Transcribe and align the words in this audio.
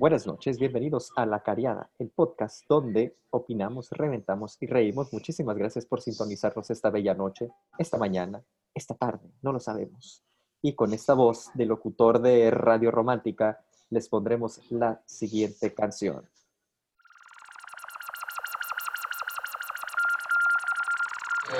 Buenas 0.00 0.26
noches, 0.26 0.58
bienvenidos 0.58 1.12
a 1.14 1.26
La 1.26 1.42
Cariada, 1.42 1.90
el 1.98 2.08
podcast 2.08 2.64
donde 2.66 3.18
opinamos, 3.28 3.90
reventamos 3.90 4.56
y 4.58 4.66
reímos. 4.66 5.12
Muchísimas 5.12 5.58
gracias 5.58 5.84
por 5.84 6.00
sintonizarnos 6.00 6.70
esta 6.70 6.88
bella 6.88 7.12
noche, 7.12 7.50
esta 7.76 7.98
mañana, 7.98 8.42
esta 8.72 8.94
tarde, 8.94 9.30
no 9.42 9.52
lo 9.52 9.60
sabemos. 9.60 10.24
Y 10.62 10.74
con 10.74 10.94
esta 10.94 11.12
voz 11.12 11.50
de 11.52 11.66
locutor 11.66 12.22
de 12.22 12.50
Radio 12.50 12.90
Romántica, 12.90 13.62
les 13.90 14.08
pondremos 14.08 14.62
la 14.70 15.02
siguiente 15.04 15.74
canción. 15.74 16.26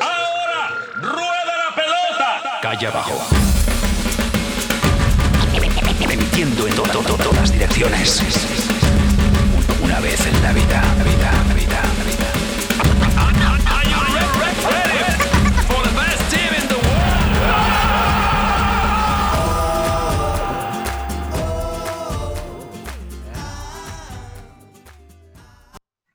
Ahora, 0.00 0.68
rueda 0.94 1.68
la 1.68 1.74
pelota. 1.74 2.58
Calle 2.62 2.86
abajo. 2.86 3.69
Emitiendo 6.10 6.66
en 6.66 6.74
to- 6.74 6.82
to- 6.82 7.02
to- 7.02 7.16
todas 7.22 7.52
direcciones. 7.52 8.20
Una 9.82 10.00
vez 10.00 10.26
en 10.26 10.42
la 10.42 10.52
vida, 10.52 10.82
la 10.98 11.04
vida, 11.04 11.30
la? 11.56 11.82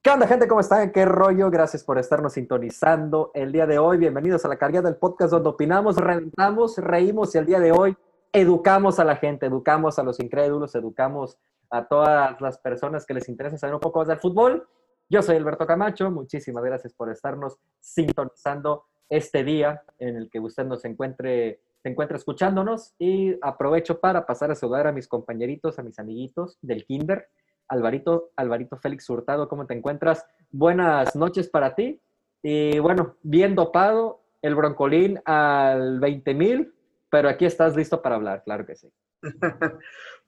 ¿Qué 0.01 0.11
onda, 0.11 0.27
gente? 0.27 0.47
¿Cómo 0.47 0.59
están? 0.61 0.91
¿Qué 0.91 1.03
rollo? 1.05 1.49
Gracias 1.49 1.83
por 1.83 1.97
estarnos 1.97 2.33
sintonizando 2.33 3.31
el 3.33 3.51
día 3.51 3.65
de 3.65 3.79
hoy. 3.79 3.97
Bienvenidos 3.97 4.45
a 4.45 4.47
la 4.47 4.57
carga 4.57 4.81
del 4.81 4.97
podcast 4.97 5.31
donde 5.31 5.49
opinamos, 5.49 5.95
reventamos, 5.97 6.77
reímos 6.77 7.33
y 7.33 7.39
el 7.39 7.45
día 7.47 7.59
de 7.59 7.71
hoy 7.71 7.97
educamos 8.35 8.99
a 8.99 9.05
la 9.05 9.15
gente, 9.15 9.45
educamos 9.45 9.97
a 9.97 10.03
los 10.03 10.19
incrédulos, 10.19 10.75
educamos 10.75 11.37
a 11.69 11.87
todas 11.87 12.39
las 12.41 12.57
personas 12.57 13.05
que 13.05 13.13
les 13.13 13.29
interesa 13.29 13.57
saber 13.57 13.75
un 13.75 13.79
poco 13.79 13.99
más 13.99 14.09
del 14.09 14.19
fútbol. 14.19 14.67
Yo 15.09 15.21
soy 15.21 15.37
Alberto 15.37 15.65
Camacho. 15.65 16.11
Muchísimas 16.11 16.63
gracias 16.63 16.93
por 16.93 17.09
estarnos 17.09 17.57
sintonizando 17.79 18.83
este 19.07 19.45
día 19.45 19.83
en 19.99 20.17
el 20.17 20.29
que 20.29 20.41
usted 20.41 20.65
nos 20.65 20.83
encuentre, 20.83 21.61
se 21.81 21.89
encuentra 21.89 22.17
escuchándonos 22.17 22.93
y 22.99 23.37
aprovecho 23.41 24.01
para 24.01 24.25
pasar 24.25 24.51
a 24.51 24.55
saludar 24.55 24.87
a 24.87 24.91
mis 24.91 25.07
compañeritos, 25.07 25.79
a 25.79 25.83
mis 25.83 25.97
amiguitos 25.97 26.57
del 26.61 26.85
Kinder. 26.85 27.29
Alvarito, 27.69 28.31
Alvarito 28.35 28.75
Félix 28.75 29.09
Hurtado, 29.09 29.47
¿cómo 29.47 29.65
te 29.65 29.75
encuentras? 29.75 30.25
Buenas 30.51 31.15
noches 31.15 31.49
para 31.49 31.73
ti. 31.73 32.01
Y 32.43 32.79
bueno, 32.79 33.15
bien 33.23 33.55
dopado, 33.55 34.21
el 34.41 34.55
broncolín 34.55 35.21
al 35.23 35.99
20 36.01 36.33
mil, 36.33 36.75
pero 37.09 37.29
aquí 37.29 37.45
estás 37.45 37.75
listo 37.75 38.01
para 38.01 38.15
hablar, 38.15 38.43
claro 38.43 38.65
que 38.65 38.75
sí. 38.75 38.91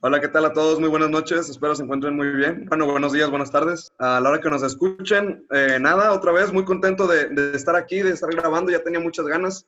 Hola, 0.02 0.22
¿qué 0.22 0.28
tal 0.28 0.46
a 0.46 0.54
todos? 0.54 0.80
Muy 0.80 0.90
buenas 0.90 1.10
noches, 1.10 1.50
espero 1.50 1.76
se 1.76 1.84
encuentren 1.84 2.16
muy 2.16 2.30
bien. 2.30 2.66
Bueno, 2.68 2.86
buenos 2.86 3.14
días, 3.14 3.30
buenas 3.30 3.52
tardes. 3.52 3.92
A 3.98 4.20
la 4.20 4.30
hora 4.30 4.42
que 4.42 4.50
nos 4.50 4.64
escuchen, 4.64 5.46
eh, 5.52 5.80
nada, 5.80 6.14
otra 6.14 6.32
vez 6.32 6.54
muy 6.54 6.66
contento 6.66 7.08
de, 7.08 7.52
estar 7.56 7.76
aquí, 7.76 8.02
de 8.02 8.12
estar 8.12 8.30
grabando, 8.30 8.72
ya 8.72 8.84
tenía 8.84 9.00
muchas 9.00 9.26
ganas. 9.26 9.66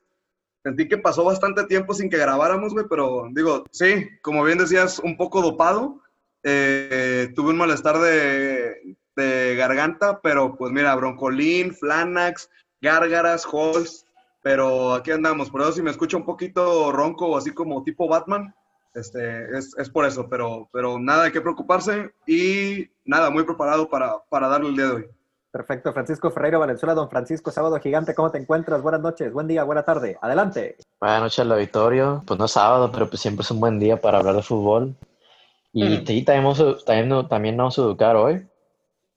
Sentí 0.63 0.87
que 0.87 0.97
pasó 0.97 1.23
bastante 1.23 1.63
tiempo 1.65 1.93
sin 1.93 2.09
que 2.09 2.17
grabáramos, 2.17 2.73
güey, 2.73 2.85
pero 2.89 3.27
digo, 3.31 3.65
sí, 3.71 4.07
como 4.21 4.43
bien 4.43 4.59
decías, 4.59 4.99
un 4.99 5.17
poco 5.17 5.41
dopado. 5.41 6.01
Eh, 6.43 7.31
tuve 7.35 7.49
un 7.49 7.57
malestar 7.57 7.97
de, 7.97 8.97
de 9.15 9.55
garganta, 9.55 10.21
pero 10.21 10.55
pues 10.55 10.71
mira, 10.71 10.95
broncolín, 10.95 11.73
flanax, 11.73 12.49
gárgaras, 12.81 13.45
halls, 13.51 14.05
pero 14.41 14.93
aquí 14.93 15.11
andamos. 15.11 15.49
Por 15.49 15.61
eso 15.61 15.71
si 15.73 15.81
me 15.81 15.91
escucho 15.91 16.17
un 16.17 16.25
poquito 16.25 16.91
ronco, 16.91 17.37
así 17.37 17.51
como 17.53 17.83
tipo 17.83 18.07
Batman, 18.07 18.53
este, 18.93 19.57
es, 19.57 19.75
es 19.77 19.89
por 19.89 20.05
eso, 20.05 20.27
pero, 20.29 20.67
pero 20.73 20.99
nada 20.99 21.25
de 21.25 21.31
qué 21.31 21.41
preocuparse 21.41 22.11
y 22.25 22.87
nada, 23.05 23.29
muy 23.29 23.43
preparado 23.43 23.89
para, 23.89 24.17
para 24.29 24.47
darle 24.47 24.69
el 24.69 24.75
día 24.75 24.85
de 24.85 24.91
hoy. 24.91 25.05
Perfecto, 25.51 25.91
Francisco 25.93 26.29
Ferreiro 26.29 26.59
Valenzuela, 26.59 26.93
don 26.93 27.09
Francisco 27.09 27.49
Sábado 27.49 27.79
Gigante, 27.79 28.13
¿cómo 28.13 28.29
te 28.29 28.37
encuentras? 28.37 28.83
Buenas 28.83 29.01
noches, 29.01 29.33
buen 29.33 29.47
día, 29.47 29.63
buena 29.63 29.83
tarde, 29.83 30.17
adelante. 30.21 30.77
Buenas 30.99 31.21
noches 31.21 31.39
al 31.39 31.51
auditorio. 31.51 32.23
Pues 32.25 32.37
no 32.39 32.45
es 32.45 32.51
sábado, 32.51 32.91
pero 32.91 33.09
pues 33.09 33.19
siempre 33.19 33.41
es 33.43 33.49
un 33.51 33.59
buen 33.59 33.79
día 33.79 33.99
para 33.99 34.19
hablar 34.19 34.35
de 34.35 34.43
fútbol. 34.43 34.95
Y 35.73 35.83
Mm. 35.83 36.05
sí, 36.05 36.23
también, 36.23 36.43
vamos 36.43 36.85
también, 36.85 37.27
también 37.27 37.57
nos 37.57 37.63
vamos 37.63 37.79
a 37.79 37.81
educar 37.81 38.15
hoy. 38.15 38.47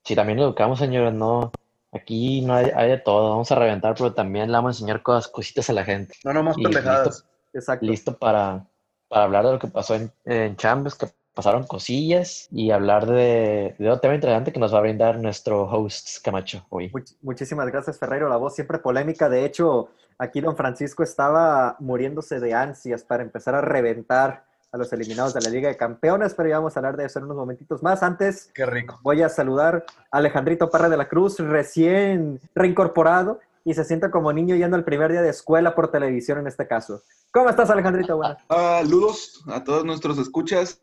Sí, 0.05 0.15
también 0.15 0.39
educamos, 0.39 0.79
señores, 0.79 1.13
no. 1.13 1.53
Aquí 1.93 2.41
no 2.41 2.55
hay, 2.55 2.71
hay 2.75 2.89
de 2.91 2.99
todo, 2.99 3.31
vamos 3.31 3.53
a 3.53 3.55
reventar, 3.55 3.95
pero 3.95 4.15
también 4.15 4.51
le 4.51 4.57
vamos 4.57 4.71
a 4.71 4.77
enseñar 4.79 5.03
cosas, 5.03 5.31
cositas 5.31 5.69
a 5.69 5.75
la 5.75 5.85
gente. 5.85 6.15
No, 6.25 6.33
no 6.33 6.43
más 6.43 6.57
pendejadas. 6.57 7.27
Exacto. 7.53 7.85
Listo 7.85 8.17
para, 8.19 8.67
para 9.09 9.25
hablar 9.25 9.45
de 9.45 9.53
lo 9.53 9.59
que 9.59 9.67
pasó 9.69 9.95
en, 9.95 10.11
en 10.25 10.57
Champions, 10.57 10.95
que 10.95 11.09
pasaron 11.35 11.65
cosillas, 11.65 12.49
y 12.51 12.71
hablar 12.71 13.07
de, 13.07 13.75
de 13.79 13.89
otro 13.89 14.01
tema 14.01 14.15
interesante 14.15 14.53
que 14.53 14.61
nos 14.61 14.73
va 14.73 14.79
a 14.79 14.83
brindar 14.83 15.19
nuestro 15.19 15.65
host 15.65 16.23
Camacho 16.25 16.65
hoy. 16.71 16.91
Much- 16.93 17.17
muchísimas 17.21 17.67
gracias, 17.71 17.99
Ferreiro. 17.99 18.29
La 18.29 18.37
voz 18.37 18.55
siempre 18.55 18.79
polémica. 18.79 19.29
De 19.29 19.45
hecho, 19.45 19.89
aquí 20.19 20.41
don 20.41 20.57
Francisco 20.57 21.03
estaba 21.03 21.77
muriéndose 21.79 22.41
de 22.41 22.55
ansias 22.55 23.03
para 23.05 23.23
empezar 23.23 23.55
a 23.55 23.61
reventar 23.61 24.45
a 24.73 24.79
los 24.79 24.91
eliminados 24.93 25.35
de 25.35 25.43
la 25.43 25.51
Liga 25.51 25.69
de 25.69 25.77
Campeones, 25.77 26.33
pero 26.35 26.49
ya 26.49 26.57
vamos 26.57 26.75
a 26.75 26.81
hablar 26.81 26.97
de 26.97 27.05
eso 27.05 27.19
en 27.19 27.27
unos 27.27 27.37
momentitos 27.37 27.83
más. 27.83 28.03
Antes, 28.03 28.51
Qué 28.55 28.65
rico. 28.65 28.99
voy 29.03 29.21
a 29.23 29.29
saludar 29.29 29.85
a 30.11 30.17
Alejandrito 30.17 30.71
Parra 30.71 30.89
de 30.89 30.97
la 30.97 31.09
Cruz, 31.09 31.39
recién 31.39 32.41
reincorporado 32.55 33.39
y 33.65 33.75
se 33.75 33.85
siente 33.85 34.11
como 34.11 34.33
niño 34.33 34.57
yendo 34.57 34.77
al 34.77 34.85
primer 34.85 35.13
día 35.13 35.21
de 35.23 35.29
escuela 35.29 35.75
por 35.75 35.91
televisión 35.91 36.39
en 36.39 36.47
este 36.47 36.67
caso. 36.67 37.03
¿Cómo 37.31 37.51
estás, 37.51 37.69
Alejandrito? 37.71 38.17
Buenas. 38.17 38.43
Saludos 38.49 39.45
a 39.47 39.63
todos 39.63 39.85
nuestros 39.85 40.19
escuchas. 40.19 40.81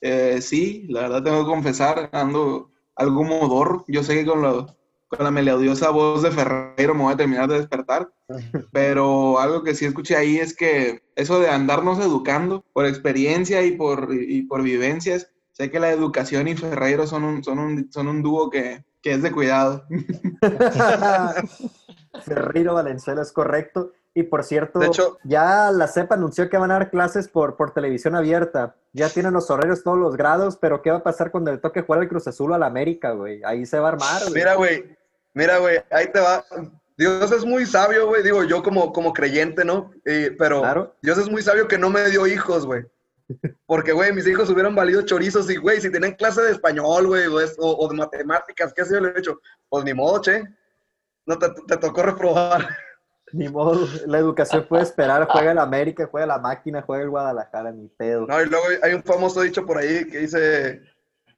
Eh, 0.00 0.40
sí, 0.40 0.86
la 0.88 1.02
verdad 1.02 1.22
tengo 1.24 1.44
que 1.44 1.50
confesar, 1.50 2.08
ando 2.12 2.70
algo 2.96 3.24
modor. 3.24 3.84
Yo 3.88 4.02
sé 4.04 4.14
que 4.14 4.24
con, 4.26 4.40
lo- 4.40 4.66
con 5.16 5.24
la 5.24 5.30
melodiosa 5.30 5.90
voz 5.90 6.22
de 6.22 6.30
Ferreiro 6.30 6.94
me 6.94 7.02
voy 7.04 7.12
a 7.12 7.16
terminar 7.16 7.48
de 7.48 7.58
despertar, 7.58 8.08
pero 8.72 9.38
algo 9.38 9.62
que 9.62 9.74
sí 9.74 9.84
escuché 9.84 10.16
ahí 10.16 10.38
es 10.38 10.54
que 10.56 11.02
eso 11.16 11.40
de 11.40 11.50
andarnos 11.50 11.98
educando 11.98 12.64
por 12.72 12.86
experiencia 12.86 13.62
y 13.62 13.72
por, 13.72 14.08
y 14.12 14.42
por 14.42 14.62
vivencias, 14.62 15.28
sé 15.52 15.70
que 15.70 15.80
la 15.80 15.90
educación 15.90 16.48
y 16.48 16.56
Ferreiro 16.56 17.06
son 17.06 17.24
un, 17.24 17.44
son 17.44 17.58
un, 17.58 17.92
son 17.92 18.08
un 18.08 18.22
dúo 18.22 18.48
que, 18.50 18.84
que 19.02 19.12
es 19.12 19.22
de 19.22 19.32
cuidado. 19.32 19.84
Ferreiro 22.24 22.74
Valenzuela 22.74 23.22
es 23.22 23.32
correcto. 23.32 23.92
Y 24.14 24.24
por 24.24 24.44
cierto, 24.44 24.78
De 24.78 24.88
hecho- 24.88 25.16
ya 25.24 25.70
la 25.70 25.88
CEP 25.88 26.12
anunció 26.12 26.50
que 26.50 26.58
van 26.58 26.70
a 26.70 26.74
dar 26.74 26.90
clases 26.90 27.28
por, 27.28 27.56
por 27.56 27.72
televisión 27.72 28.14
abierta. 28.14 28.74
Ya 28.92 29.08
tienen 29.08 29.32
los 29.32 29.50
horarios 29.50 29.82
todos 29.82 29.96
los 29.96 30.16
grados, 30.16 30.58
pero 30.58 30.82
¿qué 30.82 30.90
va 30.90 30.98
a 30.98 31.02
pasar 31.02 31.30
cuando 31.30 31.50
le 31.50 31.56
toque 31.56 31.80
jugar 31.80 32.02
al 32.02 32.08
Cruz 32.08 32.28
Azul 32.28 32.52
o 32.52 32.54
al 32.54 32.62
América, 32.62 33.12
güey? 33.12 33.42
Ahí 33.42 33.64
se 33.64 33.78
va 33.78 33.88
a 33.88 33.92
armar, 33.92 34.20
güey. 34.22 34.34
Mira, 34.34 34.54
güey, 34.54 34.98
mira, 35.34 35.58
güey, 35.58 35.80
ahí 35.90 36.06
te 36.12 36.20
va. 36.20 36.44
Dios 36.96 37.32
es 37.32 37.44
muy 37.44 37.66
sabio, 37.66 38.06
güey. 38.06 38.22
Digo, 38.22 38.44
yo 38.44 38.62
como, 38.62 38.92
como 38.92 39.12
creyente, 39.12 39.64
¿no? 39.64 39.90
Eh, 40.04 40.34
pero 40.38 40.60
Claro. 40.60 40.96
Dios 41.02 41.18
es 41.18 41.28
muy 41.30 41.42
sabio 41.42 41.66
que 41.68 41.78
no 41.78 41.90
me 41.90 42.08
dio 42.10 42.26
hijos, 42.26 42.66
güey. 42.66 42.84
Porque, 43.66 43.92
güey, 43.92 44.12
mis 44.12 44.26
hijos 44.26 44.50
hubieran 44.50 44.74
valido 44.74 45.00
chorizos 45.02 45.48
y, 45.50 45.56
güey, 45.56 45.80
si 45.80 45.90
tienen 45.90 46.14
clase 46.14 46.42
de 46.42 46.52
español, 46.52 47.06
güey, 47.06 47.26
o, 47.26 47.36
o- 47.58 47.88
de 47.88 47.96
matemáticas, 47.96 48.74
¿qué 48.74 48.82
yo 48.90 49.00
le 49.00 49.08
he 49.10 49.18
hecho? 49.18 49.40
Pues 49.68 49.84
ni 49.84 49.94
modo, 49.94 50.20
che. 50.20 50.44
No 51.24 51.38
te, 51.38 51.48
te 51.66 51.76
tocó 51.76 52.02
reprobar. 52.02 52.68
Ni 53.34 53.48
modo, 53.48 53.88
la 54.06 54.18
educación 54.18 54.66
puede 54.68 54.82
esperar. 54.82 55.26
Juega 55.30 55.52
el 55.52 55.58
América, 55.58 56.06
juega 56.10 56.26
la 56.26 56.38
máquina, 56.38 56.82
juega 56.82 57.04
el 57.04 57.08
Guadalajara, 57.08 57.72
ni 57.72 57.88
pedo. 57.88 58.26
No, 58.26 58.42
y 58.42 58.46
luego 58.46 58.66
hay 58.82 58.92
un 58.92 59.02
famoso 59.02 59.40
dicho 59.40 59.64
por 59.64 59.78
ahí 59.78 60.04
que 60.06 60.18
dice, 60.18 60.82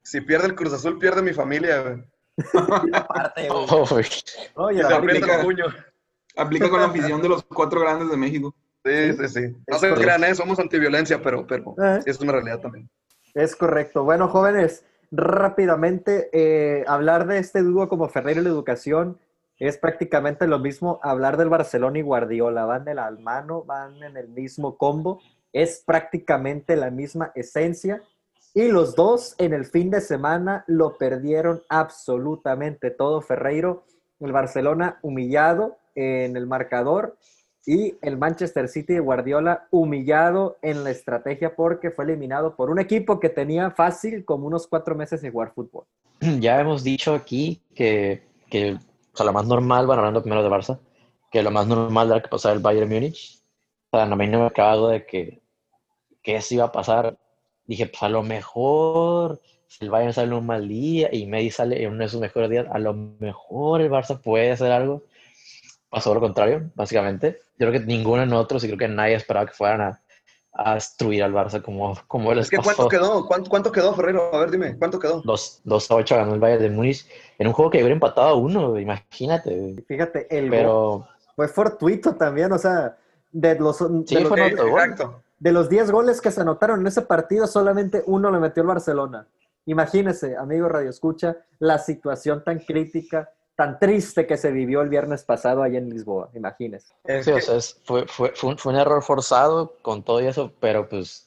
si 0.02 0.20
pierde 0.20 0.48
el 0.48 0.56
Cruz 0.56 0.72
Azul, 0.72 0.98
pierde 0.98 1.22
mi 1.22 1.32
familia, 1.32 1.82
güey. 1.82 2.04
Aparte, 2.92 3.48
güey. 3.48 4.04
Y. 4.76 4.80
Aplica 6.36 6.68
con 6.68 6.80
la 6.80 6.86
afición 6.86 7.22
de 7.22 7.28
los 7.28 7.44
cuatro 7.44 7.80
grandes 7.80 8.10
de 8.10 8.16
México. 8.16 8.54
Sí, 8.84 9.12
sí, 9.12 9.28
sí. 9.28 9.40
No 9.68 9.76
Es 9.76 9.80
se 9.80 9.94
crean, 9.94 10.24
¿eh? 10.24 10.34
Somos 10.34 10.58
antiviolencia, 10.58 11.22
pero, 11.22 11.46
pero 11.46 11.74
Eh. 11.80 12.00
es 12.04 12.20
una 12.20 12.32
realidad 12.32 12.60
también. 12.60 12.90
Es 13.34 13.54
correcto. 13.54 14.04
Bueno, 14.04 14.28
jóvenes, 14.28 14.84
rápidamente, 15.10 16.28
eh, 16.32 16.84
hablar 16.86 17.26
de 17.26 17.38
este 17.38 17.62
dúo 17.62 17.88
como 17.88 18.08
Ferreiro 18.08 18.40
y 18.40 18.44
la 18.44 18.50
educación 18.50 19.18
es 19.58 19.78
prácticamente 19.78 20.46
lo 20.48 20.58
mismo 20.58 20.98
hablar 21.02 21.36
del 21.36 21.48
Barcelona 21.48 21.98
y 21.98 22.02
Guardiola. 22.02 22.64
Van 22.66 22.84
de 22.84 22.94
la 22.94 23.10
mano, 23.12 23.62
van 23.62 24.02
en 24.02 24.16
el 24.16 24.28
mismo 24.28 24.76
combo. 24.76 25.20
Es 25.52 25.82
prácticamente 25.86 26.74
la 26.74 26.90
misma 26.90 27.30
esencia. 27.36 28.02
Y 28.54 28.68
los 28.68 28.94
dos 28.94 29.34
en 29.38 29.52
el 29.52 29.64
fin 29.64 29.90
de 29.90 30.00
semana 30.00 30.64
lo 30.68 30.96
perdieron 30.96 31.62
absolutamente 31.68 32.92
todo. 32.92 33.20
Ferreiro, 33.20 33.84
el 34.20 34.30
Barcelona 34.30 35.00
humillado 35.02 35.76
en 35.96 36.36
el 36.36 36.46
marcador 36.46 37.18
y 37.66 37.96
el 38.00 38.16
Manchester 38.16 38.68
City 38.68 38.94
de 38.94 39.00
Guardiola 39.00 39.66
humillado 39.70 40.56
en 40.62 40.84
la 40.84 40.90
estrategia 40.90 41.56
porque 41.56 41.90
fue 41.90 42.04
eliminado 42.04 42.54
por 42.54 42.70
un 42.70 42.78
equipo 42.78 43.18
que 43.18 43.28
tenía 43.28 43.70
fácil 43.70 44.24
como 44.24 44.46
unos 44.46 44.68
cuatro 44.68 44.94
meses 44.94 45.20
de 45.20 45.30
jugar 45.30 45.52
fútbol. 45.52 45.84
Ya 46.40 46.60
hemos 46.60 46.84
dicho 46.84 47.12
aquí 47.14 47.60
que, 47.74 48.22
que 48.48 48.74
o 48.74 49.16
sea, 49.16 49.26
lo 49.26 49.32
más 49.32 49.46
normal, 49.46 49.86
bueno, 49.86 50.00
hablando 50.00 50.22
primero 50.22 50.42
de 50.42 50.50
Barça, 50.50 50.78
que 51.30 51.42
lo 51.42 51.50
más 51.50 51.66
normal 51.66 52.10
era 52.10 52.22
que 52.22 52.28
pasara 52.28 52.54
el 52.54 52.60
Bayern 52.60 52.88
Múnich. 52.88 53.42
O 53.90 53.96
sea, 53.96 54.06
no 54.06 54.14
me, 54.16 54.28
no 54.28 54.40
me 54.40 54.46
acabo 54.46 54.88
de 54.88 55.04
que, 55.04 55.42
que 56.22 56.36
eso 56.36 56.54
iba 56.54 56.64
a 56.64 56.72
pasar. 56.72 57.18
Dije, 57.66 57.86
pues 57.86 58.02
a 58.02 58.08
lo 58.08 58.22
mejor 58.22 59.40
el 59.80 59.90
Bayern 59.90 60.12
sale 60.12 60.28
en 60.28 60.34
un 60.34 60.46
mal 60.46 60.68
día 60.68 61.08
y 61.12 61.26
Messi 61.26 61.50
sale 61.50 61.82
en 61.82 61.92
uno 61.92 62.04
de 62.04 62.08
sus 62.08 62.20
mejores 62.20 62.50
días, 62.50 62.66
a 62.70 62.78
lo 62.78 62.94
mejor 62.94 63.80
el 63.80 63.90
Barça 63.90 64.20
puede 64.20 64.52
hacer 64.52 64.70
algo. 64.70 65.02
Pasó 65.88 66.12
lo 66.14 66.20
contrario, 66.20 66.70
básicamente. 66.74 67.40
Yo 67.58 67.68
creo 67.68 67.72
que 67.80 67.86
ninguno 67.86 68.20
de 68.22 68.26
nosotros 68.26 68.62
y 68.64 68.66
creo 68.66 68.78
que 68.78 68.88
nadie 68.88 69.14
esperaba 69.14 69.46
que 69.46 69.52
fueran 69.52 69.80
a, 69.80 70.00
a 70.52 70.74
destruir 70.74 71.22
al 71.22 71.32
Barça 71.32 71.62
como, 71.62 71.96
como 72.06 72.34
les 72.34 72.46
Es 72.46 72.50
que. 72.50 72.56
¿cuánto 72.58 72.88
quedó? 72.88 73.26
¿Cuánto, 73.26 73.50
cuánto 73.50 73.72
quedó, 73.72 73.94
Ferrero? 73.94 74.34
A 74.34 74.38
ver, 74.40 74.50
dime, 74.50 74.76
¿cuánto 74.78 74.98
quedó? 74.98 75.22
2 75.24 75.60
2 75.64 75.90
a 75.90 75.94
8 75.94 76.16
ganó 76.16 76.34
el 76.34 76.40
Bayern 76.40 76.62
de 76.62 76.70
Múnich 76.70 77.06
en 77.38 77.46
un 77.46 77.52
juego 77.52 77.70
que 77.70 77.78
hubiera 77.78 77.94
empatado 77.94 78.28
a 78.28 78.34
uno, 78.34 78.78
imagínate. 78.78 79.84
Fíjate, 79.86 80.26
el 80.36 80.50
Pero 80.50 81.08
fue 81.36 81.48
fortuito 81.48 82.14
también, 82.16 82.52
o 82.52 82.58
sea, 82.58 82.96
de 83.32 83.58
los, 83.58 83.78
de 83.78 84.06
Sí, 84.06 84.14
los- 84.16 84.28
fue 84.28 84.46
exacto. 84.48 85.23
De 85.38 85.52
los 85.52 85.68
10 85.68 85.90
goles 85.90 86.20
que 86.20 86.30
se 86.30 86.40
anotaron 86.40 86.80
en 86.80 86.86
ese 86.86 87.02
partido, 87.02 87.46
solamente 87.46 88.02
uno 88.06 88.30
le 88.30 88.38
metió 88.38 88.62
el 88.62 88.68
Barcelona. 88.68 89.26
Imagínese, 89.66 90.36
amigo 90.36 90.68
Radio 90.68 90.90
Escucha, 90.90 91.36
la 91.58 91.78
situación 91.78 92.44
tan 92.44 92.58
crítica, 92.58 93.30
tan 93.56 93.78
triste 93.78 94.26
que 94.26 94.36
se 94.36 94.50
vivió 94.50 94.82
el 94.82 94.88
viernes 94.88 95.24
pasado 95.24 95.62
allá 95.62 95.78
en 95.78 95.88
Lisboa. 95.90 96.28
Imagínese. 96.34 96.92
Es 97.04 97.24
sí, 97.24 97.32
o 97.32 97.40
sea, 97.40 97.56
es- 97.56 97.80
fue, 97.84 98.06
fue, 98.06 98.32
fue, 98.34 98.50
un, 98.50 98.58
fue 98.58 98.72
un 98.72 98.78
error 98.78 99.02
forzado 99.02 99.76
con 99.82 100.02
todo 100.02 100.20
y 100.20 100.26
eso, 100.26 100.52
pero 100.60 100.88
pues 100.88 101.26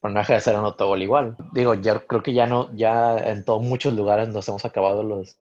por 0.00 0.10
no 0.10 0.18
deja 0.20 0.34
de 0.34 0.40
ser 0.40 0.56
un 0.58 0.64
autogol 0.66 1.02
igual. 1.02 1.36
Digo, 1.52 1.74
ya 1.74 1.98
creo 2.00 2.22
que 2.22 2.32
ya 2.34 2.46
no, 2.46 2.70
ya 2.74 3.16
en 3.18 3.44
todos 3.44 3.62
muchos 3.62 3.94
lugares 3.94 4.28
nos 4.28 4.46
hemos 4.48 4.64
acabado 4.64 5.02
los 5.02 5.36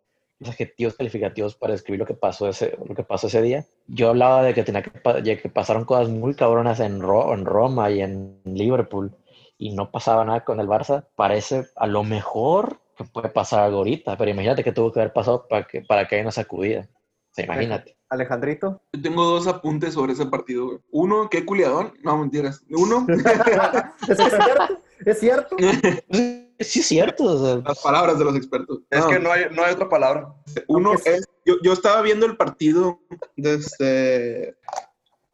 adjetivos 0.46 0.96
calificativos 0.96 1.56
para 1.56 1.74
describir 1.74 2.00
lo 2.00 2.06
que 2.06 2.14
pasó 2.14 2.48
ese, 2.50 2.78
lo 2.88 2.96
que 2.96 3.04
pasó 3.04 3.28
ese 3.28 3.42
día. 3.42 3.66
Yo 3.88 4.10
hablaba 4.10 4.44
de 4.44 4.54
que 4.54 4.64
tenía 4.64 4.82
que, 4.84 4.92
de 5.22 5.42
que 5.42 5.50
pasaron 5.50 5.86
cosas 5.86 6.10
muy 6.10 6.34
cabronas 6.36 6.80
en, 6.80 7.02
Ro- 7.02 7.34
en 7.34 7.46
Roma 7.46 7.90
y 7.92 8.02
en 8.02 8.40
Liverpool 8.46 9.12
y 9.58 9.74
no 9.76 9.92
pasaba 9.92 10.26
nada 10.26 10.44
con 10.44 10.60
el 10.60 10.68
Barça. 10.68 11.06
Parece 11.16 11.66
a 11.76 11.88
lo 11.88 12.04
mejor 12.04 12.80
que 12.98 13.06
puede 13.06 13.30
pasar 13.30 13.62
algo 13.62 13.78
ahorita, 13.80 14.18
pero 14.18 14.32
imagínate 14.32 14.64
que 14.64 14.72
tuvo 14.72 14.92
que 14.92 15.00
haber 15.00 15.14
pasado 15.14 15.48
para 15.48 15.66
que, 15.66 15.82
para 15.82 16.08
que 16.08 16.16
haya 16.16 16.24
una 16.24 16.32
sacudida. 16.32 16.88
O 17.32 17.36
sea, 17.36 17.46
imagínate. 17.46 17.98
Alejandrito. 18.10 18.82
Yo 18.94 19.02
tengo 19.02 19.24
dos 19.26 19.48
apuntes 19.48 19.96
sobre 19.96 20.14
ese 20.14 20.28
partido. 20.28 20.82
Uno, 20.92 21.30
qué 21.32 21.44
culiadón. 21.46 21.94
No, 22.04 22.18
mentiras. 22.18 22.62
Uno, 22.70 23.08
Es 23.10 23.24
que 24.06 24.12
es 24.12 24.18
cierto, 24.20 24.78
es 25.06 25.20
cierto. 25.20 25.56
Sí, 26.64 26.80
es 26.80 26.88
cierto. 26.88 27.24
o 27.26 27.46
sea, 27.46 27.62
las 27.66 27.80
palabras 27.82 28.18
de 28.20 28.26
los 28.26 28.36
expertos. 28.36 28.80
Es 28.90 29.00
No. 29.02 29.08
que 29.10 29.20
no 29.20 29.32
hay, 29.32 29.46
no 29.52 29.64
hay 29.64 29.74
otra 29.74 29.90
palabra. 29.90 30.34
Uno 30.68 30.94
es, 31.06 31.26
yo, 31.46 31.56
yo 31.64 31.74
estaba 31.74 32.02
viendo 32.02 32.26
el 32.26 32.38
partido 32.38 33.00
desde, 33.36 34.56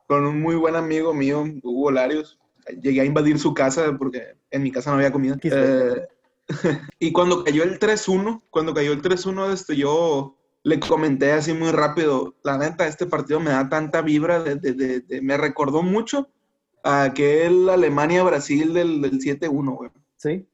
con 0.07 0.25
un 0.25 0.41
muy 0.41 0.55
buen 0.55 0.75
amigo 0.75 1.13
mío, 1.13 1.43
Hugo 1.63 1.91
Larios. 1.91 2.39
Llegué 2.81 3.01
a 3.01 3.05
invadir 3.05 3.39
su 3.39 3.53
casa 3.53 3.95
porque 3.97 4.35
en 4.51 4.63
mi 4.63 4.71
casa 4.71 4.91
no 4.91 4.97
había 4.97 5.11
comida. 5.11 5.37
Eh, 5.43 6.07
y 6.99 7.11
cuando 7.11 7.43
cayó 7.43 7.63
el 7.63 7.79
3-1, 7.79 8.41
cuando 8.49 8.73
cayó 8.73 8.91
el 8.91 9.01
3-1, 9.01 9.51
este, 9.53 9.75
yo 9.75 10.35
le 10.63 10.79
comenté 10.79 11.31
así 11.31 11.53
muy 11.53 11.71
rápido, 11.71 12.35
la 12.43 12.57
neta, 12.57 12.85
este 12.87 13.05
partido 13.05 13.39
me 13.39 13.51
da 13.51 13.69
tanta 13.69 14.01
vibra, 14.01 14.43
de, 14.43 14.55
de- 14.55 14.73
de- 14.73 14.99
de- 14.99 15.21
me 15.21 15.37
recordó 15.37 15.81
mucho 15.81 16.27
a 16.83 17.03
aquel 17.03 17.69
Alemania-Brasil 17.69 18.73
del, 18.73 19.01
del 19.01 19.19
7-1, 19.19 19.75
güey 19.75 19.89
Sí. 20.17 20.45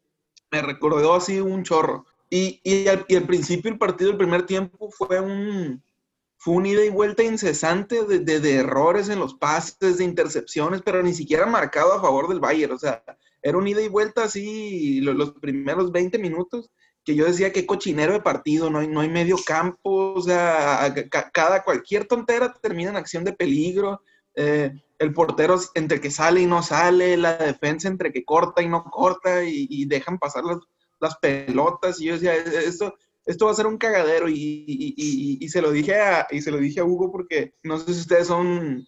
Me 0.52 0.62
recordó 0.62 1.14
así 1.16 1.40
un 1.40 1.64
chorro. 1.64 2.06
Y, 2.30 2.60
y, 2.64 2.88
al, 2.88 3.06
y 3.08 3.20
principio 3.22 3.72
el 3.72 3.78
partido, 3.78 4.12
el 4.12 4.18
primer 4.18 4.46
tiempo, 4.46 4.90
fue 4.92 5.20
un, 5.20 5.82
fue 6.38 6.56
un 6.56 6.66
ida 6.66 6.84
y 6.84 6.90
vuelta 6.90 7.24
incesante 7.24 8.04
de, 8.06 8.20
de- 8.20 8.56
errores 8.56 9.10
en 9.10 9.20
los 9.20 9.36
pases, 9.36 9.98
de 9.98 10.04
intercepciones, 10.04 10.82
pero 10.84 11.02
ni 11.04 11.14
siquiera 11.14 11.46
marcado 11.46 11.94
a 11.94 12.02
favor 12.02 12.28
del 12.28 12.40
Bayern. 12.40 12.74
O 12.74 12.80
sea, 12.80 13.04
era 13.42 13.58
un 13.58 13.68
ida 13.68 13.82
y 13.82 13.88
vuelta 13.90 14.24
así 14.24 15.02
lo- 15.02 15.14
los, 15.14 15.32
primeros 15.34 15.92
20 15.92 16.18
minutos 16.20 16.72
que 17.04 17.16
yo 17.16 17.26
decía 17.26 17.54
que 17.54 17.68
cochinero 17.68 18.14
de 18.14 18.22
partido, 18.22 18.70
no 18.72 18.80
hay, 18.80 18.88
no 18.88 19.02
hay 19.02 19.10
medio 19.10 19.38
campo, 19.46 20.14
o 20.16 20.22
sea, 20.22 20.92
ca- 21.12 21.30
cada, 21.32 21.64
cualquier 21.64 22.06
tontera 22.08 22.52
termina 22.62 22.90
en 22.90 22.98
acción 22.98 23.24
de 23.24 23.34
peligro. 23.34 24.02
eh, 24.36 24.72
el 25.00 25.14
portero 25.14 25.60
entre 25.76 26.00
que 26.02 26.12
sale 26.12 26.42
y 26.42 26.46
no 26.46 26.64
sale, 26.64 27.18
la 27.18 27.36
defensa 27.38 27.88
entre 27.88 28.12
que 28.14 28.24
corta 28.24 28.62
y 28.62 28.70
no 28.70 28.84
corta 28.86 29.44
y, 29.44 29.68
y 29.70 29.86
dejan 29.86 30.18
pasar 30.20 30.44
las, 30.46 30.58
las 31.00 31.18
pelotas. 31.18 32.00
Y 32.00 32.06
yo 32.06 32.14
decía, 32.14 32.36
"E-, 32.36 32.66
esto, 32.68 32.94
esto 33.26 33.46
va 33.46 33.52
a 33.52 33.56
ser 33.56 33.68
un 33.68 33.78
cagadero. 33.78 34.30
Y, 34.30 34.34
y- 34.36 34.94
y- 34.98 35.38
y 35.46 35.50
se 35.50 35.62
lo 35.62 35.72
dije 35.72 36.00
a, 36.00 36.28
y 36.32 36.42
se 36.42 36.52
lo 36.52 36.58
dije 36.58 36.80
a 36.80 36.86
Hugo 36.86 37.12
porque 37.12 37.56
no 37.64 37.78
sé 37.80 37.94
si 37.94 38.00
ustedes 38.02 38.28
son, 38.28 38.88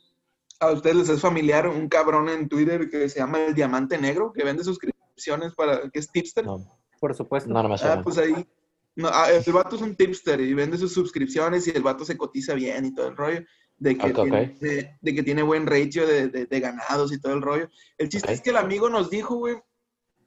a 0.59 0.71
ustedes 0.71 0.95
les 0.95 1.09
es 1.09 1.21
familiar 1.21 1.67
un 1.67 1.87
cabrón 1.89 2.29
en 2.29 2.47
Twitter 2.47 2.89
que 2.89 3.09
se 3.09 3.19
llama 3.19 3.45
el 3.45 3.53
Diamante 3.53 3.97
Negro, 3.97 4.31
que 4.33 4.43
vende 4.43 4.63
suscripciones 4.63 5.53
para, 5.55 5.89
que 5.89 5.99
es 5.99 6.09
tipster. 6.11 6.45
no, 6.45 6.59
Por 6.99 7.15
supuesto. 7.15 7.49
no, 7.49 7.61
no 7.63 7.69
me 7.69 7.77
suena. 7.77 7.95
Ah, 7.95 8.01
pues 8.03 8.17
ahí. 8.17 8.47
No, 8.95 9.09
ah, 9.11 9.27
el 9.31 9.53
vato 9.53 9.75
es 9.75 9.81
un 9.83 9.95
tipster 9.95 10.41
y 10.41 10.53
vende 10.55 10.75
sus 10.77 10.91
suscripciones 10.93 11.67
y 11.67 11.71
el 11.71 11.83
vato 11.83 12.03
se 12.03 12.17
cotiza 12.17 12.55
bien 12.55 12.85
y 12.85 12.95
todo 12.95 13.09
el 13.09 13.15
rollo. 13.17 13.41
De 13.79 13.95
que, 13.97 14.11
tiene, 14.11 14.57
de, 14.59 14.97
de 14.99 15.13
que 15.15 15.21
tiene 15.23 15.43
buen 15.43 15.67
ratio 15.67 16.07
de, 16.07 16.29
de- 16.29 16.45
de 16.47 16.59
ganados 16.59 17.11
y 17.13 17.19
todo 17.21 17.33
el 17.33 17.41
rollo. 17.43 17.69
El 17.99 18.09
chiste 18.09 18.33
es 18.33 18.41
que 18.41 18.49
el 18.49 18.57
amigo 18.57 18.89
nos 18.89 19.09
dijo, 19.11 19.35
güey, 19.35 19.55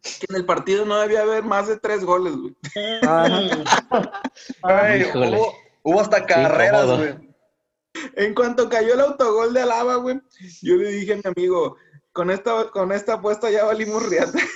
que 0.03 0.27
en 0.29 0.37
el 0.37 0.47
partido 0.47 0.85
no 0.87 0.99
debía 1.01 1.23
haber 1.23 1.43
más 1.43 1.67
de 1.67 1.77
tres 1.79 2.05
goles, 2.05 2.35
güey. 2.37 2.57
Ay, 4.63 5.05
hubo, 5.15 5.55
hubo 5.83 6.01
hasta 6.01 6.25
carreras, 6.27 6.87
güey. 6.97 7.15
En 8.15 8.35
cuanto 8.35 8.69
cayó 8.69 8.95
el 8.95 9.01
autogol 9.01 9.53
de 9.53 9.63
Alaba, 9.63 9.97
güey, 9.97 10.21
yo 10.63 10.77
le 10.77 10.91
dije 10.91 11.15
a 11.15 11.17
mi 11.17 11.23
amigo, 11.37 11.77
con 12.13 12.31
esta, 12.31 12.71
con 12.71 12.93
esta 12.93 13.15
apuesta 13.15 13.51
ya 13.51 13.65
valimos 13.65 14.09
riata. 14.09 14.39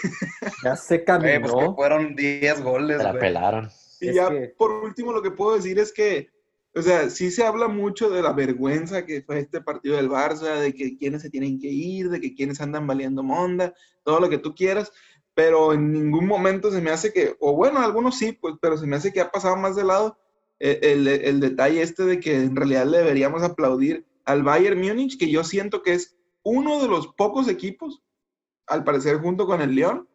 Ya 0.63 0.77
se 0.77 0.97
Eh, 0.97 0.99
pues 0.99 1.01
que 1.01 1.05
caminó. 1.05 1.75
fueron 1.75 2.15
10 2.15 2.63
goles, 2.63 2.99
Se 2.99 3.03
la 3.05 3.13
pelaron. 3.19 3.71
Y 4.01 4.09
Es 4.11 4.15
ya 4.15 4.29
que- 4.29 4.55
por 4.59 4.71
último 4.71 5.13
lo 5.13 5.21
que 5.23 5.31
puedo 5.31 5.57
decir 5.57 5.79
es 5.79 5.91
que, 5.93 6.29
o 6.77 6.83
sea, 6.83 7.09
sí 7.11 7.31
se 7.31 7.45
habla 7.45 7.69
mucho 7.69 8.11
de 8.11 8.21
la 8.21 8.33
vergüenza 8.33 9.07
que 9.07 9.23
fue 9.23 9.39
este 9.39 9.61
partido 9.61 9.97
del 9.97 10.11
Barça, 10.11 10.57
de 10.59 10.75
que 10.75 10.97
quienes 10.97 11.23
se 11.23 11.31
tienen 11.31 11.61
que 11.61 11.69
ir, 11.69 12.11
de 12.11 12.21
que 12.21 12.35
quienes 12.35 12.61
andan 12.61 12.87
valiendo 12.87 13.23
monda, 13.23 13.75
todo 14.03 14.19
lo 14.19 14.29
que 14.29 14.39
tú 14.39 14.55
quieras, 14.55 14.93
pero 15.35 15.73
en 15.73 15.93
ningún 15.93 16.27
momento 16.27 16.71
se 16.71 16.81
me 16.81 16.91
hace 16.91 17.13
que, 17.13 17.37
o 17.39 17.55
bueno, 17.55 17.81
algunos 17.81 18.19
sí, 18.19 18.33
pues, 18.33 18.55
pero 18.61 18.77
se 18.77 18.87
me 18.87 18.97
hace 18.97 19.13
que 19.13 19.21
ha 19.21 19.31
pasado 19.31 19.57
más 19.57 19.77
de 19.77 19.85
lado 19.85 20.19
eh, 20.59 20.81
el, 20.83 21.07
el 21.07 21.41
detalle 21.41 21.83
este 21.83 22.05
de 22.05 22.21
que 22.21 22.37
en 22.37 22.57
realidad 22.57 22.87
deberíamos 22.87 23.43
aplaudir 23.43 24.07
al 24.25 24.43
Bayern 24.43 24.81
Múnich, 24.81 25.19
que 25.19 25.31
yo 25.31 25.45
siento 25.45 25.83
que 25.83 25.95
es 25.95 26.17
uno 26.43 26.81
de 26.81 26.89
los 26.89 27.09
pocos 27.09 27.49
equipos, 27.49 28.03
al 28.67 28.85
parecer 28.85 29.19
junto 29.19 29.47
con 29.47 29.61
el 29.61 29.75
León, 29.75 30.09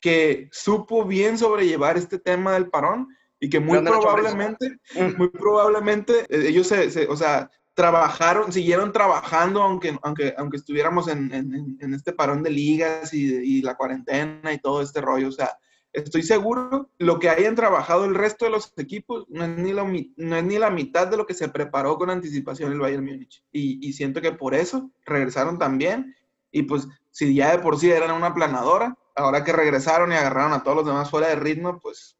que 0.00 0.48
supo 0.50 1.04
bien 1.04 1.38
sobrellevar 1.38 1.96
este 1.96 2.18
tema 2.18 2.52
del 2.54 2.68
parón 2.68 3.08
y 3.42 3.50
que 3.50 3.58
muy 3.58 3.78
probablemente, 3.80 4.78
Mm. 4.94 5.16
muy 5.18 5.28
probablemente 5.28 6.20
eh, 6.28 6.48
ellos 6.48 6.68
se, 6.68 6.90
se- 6.92 7.08
o 7.08 7.16
sea, 7.16 7.50
trabajaron, 7.74 8.52
siguieron 8.52 8.92
trabajando 8.92 9.62
aunque, 9.62 9.98
aunque, 10.02 10.32
aunque 10.38 10.58
estuviéramos 10.58 11.08
en, 11.08 11.32
en- 11.34 11.76
en 11.80 11.94
este 11.94 12.12
parón 12.12 12.42
de 12.44 12.50
ligas 12.50 13.12
y, 13.12 13.24
y 13.34 13.62
la 13.62 13.74
cuarentena 13.76 14.52
y 14.52 14.58
todo 14.60 14.80
este 14.80 15.00
rollo, 15.00 15.28
o 15.28 15.32
sea, 15.32 15.58
estoy 15.92 16.22
seguro 16.22 16.90
lo 16.98 17.18
que 17.18 17.28
hayan 17.30 17.56
trabajado 17.56 18.04
el 18.04 18.14
resto 18.14 18.44
de 18.44 18.52
los 18.52 18.72
equipos 18.76 19.26
no 19.28 19.44
es 19.44 19.50
ni, 19.58 19.72
mi- 19.74 20.14
no 20.16 20.36
es 20.36 20.44
ni 20.44 20.58
la 20.58 20.70
mitad 20.70 21.08
de 21.08 21.16
lo 21.16 21.26
que 21.26 21.34
se 21.34 21.48
preparó 21.48 21.96
con 21.98 22.10
anticipación 22.10 22.70
el 22.72 22.78
Bayern 22.78 23.04
Múnich 23.04 23.42
y, 23.50 23.86
y 23.86 23.92
siento 23.92 24.20
que 24.20 24.32
por 24.32 24.54
eso 24.54 24.90
regresaron 25.04 25.58
también 25.58 26.14
y 26.52 26.62
pues 26.62 26.86
si 27.10 27.34
ya 27.34 27.50
de 27.50 27.58
por 27.58 27.76
sí 27.78 27.90
eran 27.90 28.12
una 28.12 28.32
planadora, 28.34 28.96
ahora 29.16 29.42
que 29.42 29.52
regresaron 29.52 30.12
y 30.12 30.14
agarraron 30.14 30.52
a 30.52 30.62
todos 30.62 30.76
los 30.78 30.86
demás 30.86 31.10
fuera 31.10 31.26
de 31.28 31.36
ritmo, 31.36 31.78
pues 31.80 32.16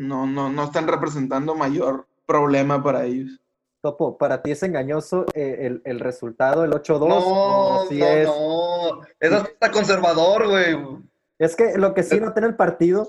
no, 0.00 0.26
no, 0.26 0.50
no 0.50 0.64
están 0.64 0.88
representando 0.88 1.54
mayor 1.54 2.06
problema 2.26 2.82
para 2.82 3.04
ellos. 3.04 3.38
Topo, 3.82 4.16
¿para 4.16 4.42
ti 4.42 4.50
es 4.50 4.62
engañoso 4.62 5.26
eh, 5.34 5.58
el, 5.60 5.82
el 5.84 6.00
resultado, 6.00 6.64
el 6.64 6.72
8-2? 6.72 7.08
No, 7.08 7.18
¿O 7.18 7.86
sí 7.86 7.98
no, 7.98 8.06
es? 8.06 8.26
no. 8.26 9.00
Es 9.20 9.32
hasta 9.32 9.70
conservador, 9.70 10.48
güey. 10.48 10.76
Es 11.38 11.54
que 11.54 11.76
lo 11.76 11.92
que 11.92 12.02
sí 12.02 12.18
noté 12.18 12.40
en 12.40 12.46
el 12.46 12.56
partido 12.56 13.08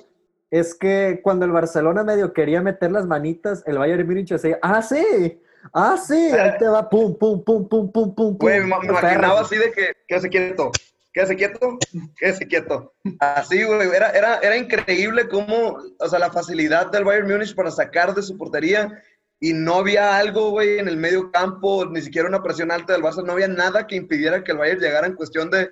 es 0.49 0.75
que 0.75 1.21
cuando 1.23 1.45
el 1.45 1.51
Barcelona 1.51 2.03
medio 2.03 2.33
quería 2.33 2.61
meter 2.61 2.91
las 2.91 3.05
manitas, 3.05 3.63
el 3.65 3.77
Bayern 3.77 4.05
Múnich 4.05 4.29
decía, 4.29 4.59
ah, 4.61 4.81
sí, 4.81 5.41
ah, 5.73 5.95
sí, 5.97 6.31
ahí 6.31 6.57
te 6.57 6.67
va, 6.67 6.89
pum, 6.89 7.17
pum, 7.17 7.41
pum, 7.41 7.69
pum, 7.69 7.91
pum, 7.91 8.15
pum. 8.15 8.37
Güey, 8.37 8.59
me, 8.61 8.67
imaginaba 8.83 9.41
así 9.41 9.55
de 9.55 9.71
que, 9.71 9.93
quédese 10.07 10.29
quieto, 10.29 10.71
quédese 11.13 11.35
quieto, 11.35 11.77
quédese 12.17 12.47
quieto. 12.47 12.93
Así, 13.19 13.63
güey, 13.63 13.89
era, 13.89 14.11
era, 14.11 14.39
era 14.39 14.57
increíble 14.57 15.27
cómo, 15.27 15.77
o 15.99 16.09
sea, 16.09 16.19
la 16.19 16.31
facilidad 16.31 16.91
del 16.91 17.03
Bayern 17.03 17.27
Múnich 17.27 17.55
para 17.55 17.71
sacar 17.71 18.13
de 18.13 18.21
su 18.21 18.37
portería 18.37 19.01
y 19.39 19.53
no 19.53 19.75
había 19.75 20.17
algo, 20.17 20.51
güey, 20.51 20.77
en 20.77 20.87
el 20.87 20.97
medio 20.97 21.31
campo, 21.31 21.85
ni 21.85 22.01
siquiera 22.01 22.29
una 22.29 22.43
presión 22.43 22.71
alta 22.71 22.93
del 22.93 23.01
Barça, 23.01 23.23
no 23.23 23.33
había 23.33 23.47
nada 23.47 23.87
que 23.87 23.95
impidiera 23.95 24.43
que 24.43 24.51
el 24.51 24.59
Bayern 24.59 24.79
llegara 24.79 25.07
en 25.07 25.15
cuestión 25.15 25.49
de 25.49 25.71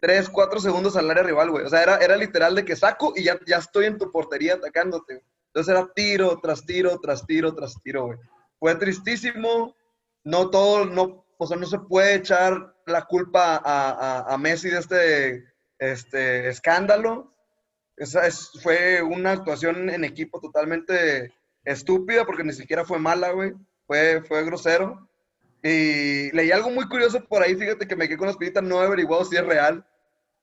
3, 0.00 0.28
4 0.28 0.60
segundos 0.60 0.96
al 0.96 1.10
área 1.10 1.24
rival, 1.24 1.50
güey. 1.50 1.64
O 1.64 1.68
sea, 1.68 1.82
era, 1.82 1.96
era 1.96 2.16
literal 2.16 2.54
de 2.54 2.64
que 2.64 2.76
saco 2.76 3.12
y 3.16 3.24
ya, 3.24 3.38
ya 3.46 3.56
estoy 3.56 3.86
en 3.86 3.98
tu 3.98 4.12
portería 4.12 4.54
atacándote. 4.54 5.24
Entonces 5.48 5.74
era 5.74 5.92
tiro 5.94 6.38
tras 6.40 6.64
tiro, 6.64 6.98
tras 7.00 7.26
tiro, 7.26 7.54
tras 7.54 7.74
tiro, 7.82 8.06
güey. 8.06 8.18
Fue 8.60 8.74
tristísimo, 8.76 9.74
no 10.22 10.50
todo, 10.50 10.84
no, 10.84 11.26
o 11.38 11.46
sea, 11.46 11.56
no 11.56 11.66
se 11.66 11.78
puede 11.78 12.14
echar 12.14 12.75
la 12.86 13.04
culpa 13.04 13.60
a, 13.64 14.36
Messi 14.38 14.70
de 14.70 14.78
este, 14.78 15.44
este 15.78 16.48
escándalo, 16.48 17.32
Esa 17.98 18.26
es- 18.26 18.50
fue 18.62 19.02
una 19.02 19.32
actuación 19.32 19.88
en 19.88 20.04
equipo 20.04 20.38
totalmente 20.38 21.32
estúpida 21.64 22.26
porque 22.26 22.44
ni 22.44 22.52
siquiera 22.52 22.84
fue 22.84 22.98
mala, 22.98 23.30
güey. 23.30 23.54
Fue, 23.86 24.22
fue 24.28 24.44
grosero. 24.44 25.08
Y 25.62 26.30
leí 26.32 26.50
algo 26.52 26.68
muy 26.70 26.86
curioso 26.88 27.24
por 27.24 27.42
ahí, 27.42 27.56
fíjate 27.56 27.88
que 27.88 27.96
me 27.96 28.06
quedé 28.06 28.18
con 28.18 28.26
la 28.26 28.32
espinita, 28.32 28.60
no 28.60 28.82
he 28.82 28.86
averiguado 28.86 29.24
si 29.24 29.36
es 29.36 29.46
real. 29.46 29.86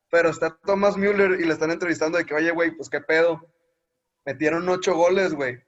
Pero 0.09 0.29
está 0.31 0.57
Thomas 0.65 0.97
Müller 0.97 1.39
y 1.39 1.45
le 1.45 1.53
están 1.53 1.69
entrevistando 1.71 2.17
de 2.17 2.25
que, 2.25 2.33
oye, 2.33 2.49
güey, 2.51 2.71
pues 2.71 2.89
qué 2.89 3.01
pedo. 3.01 3.47
Metieron 4.25 4.67
ocho 4.67 4.95
goles, 4.95 5.33
güey. 5.35 5.61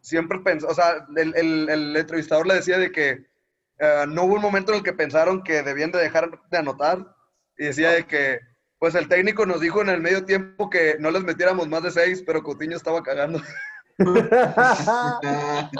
Siempre 0.00 0.40
pensó, 0.40 0.66
o 0.68 0.74
sea, 0.74 1.06
el, 1.16 1.32
el- 1.36 1.68
el 1.68 1.96
entrevistador 1.96 2.46
le 2.46 2.54
decía 2.54 2.78
de 2.78 2.90
que 2.90 3.24
eh, 3.78 4.04
no 4.08 4.24
hubo 4.24 4.34
un 4.34 4.42
momento 4.42 4.72
en 4.72 4.78
el 4.78 4.84
que 4.84 4.92
pensaron 4.92 5.42
que 5.42 5.62
debían 5.62 5.92
de 5.92 5.98
dejar 5.98 6.30
de 6.50 6.58
anotar. 6.58 6.98
Y 7.58 7.66
decía 7.66 7.90
de 7.90 8.06
que, 8.06 8.40
pues 8.78 8.94
el 8.94 9.08
técnico 9.08 9.46
nos 9.46 9.60
dijo 9.60 9.80
en 9.80 9.88
el 9.88 10.00
medio 10.00 10.24
tiempo 10.24 10.68
que 10.68 10.96
no 10.98 11.10
les 11.10 11.22
metiéramos 11.22 11.68
más 11.68 11.82
de 11.82 11.90
seis, 11.90 12.22
pero 12.26 12.42
Coutinho 12.42 12.76
estaba 12.76 13.02
cagando. 13.02 13.40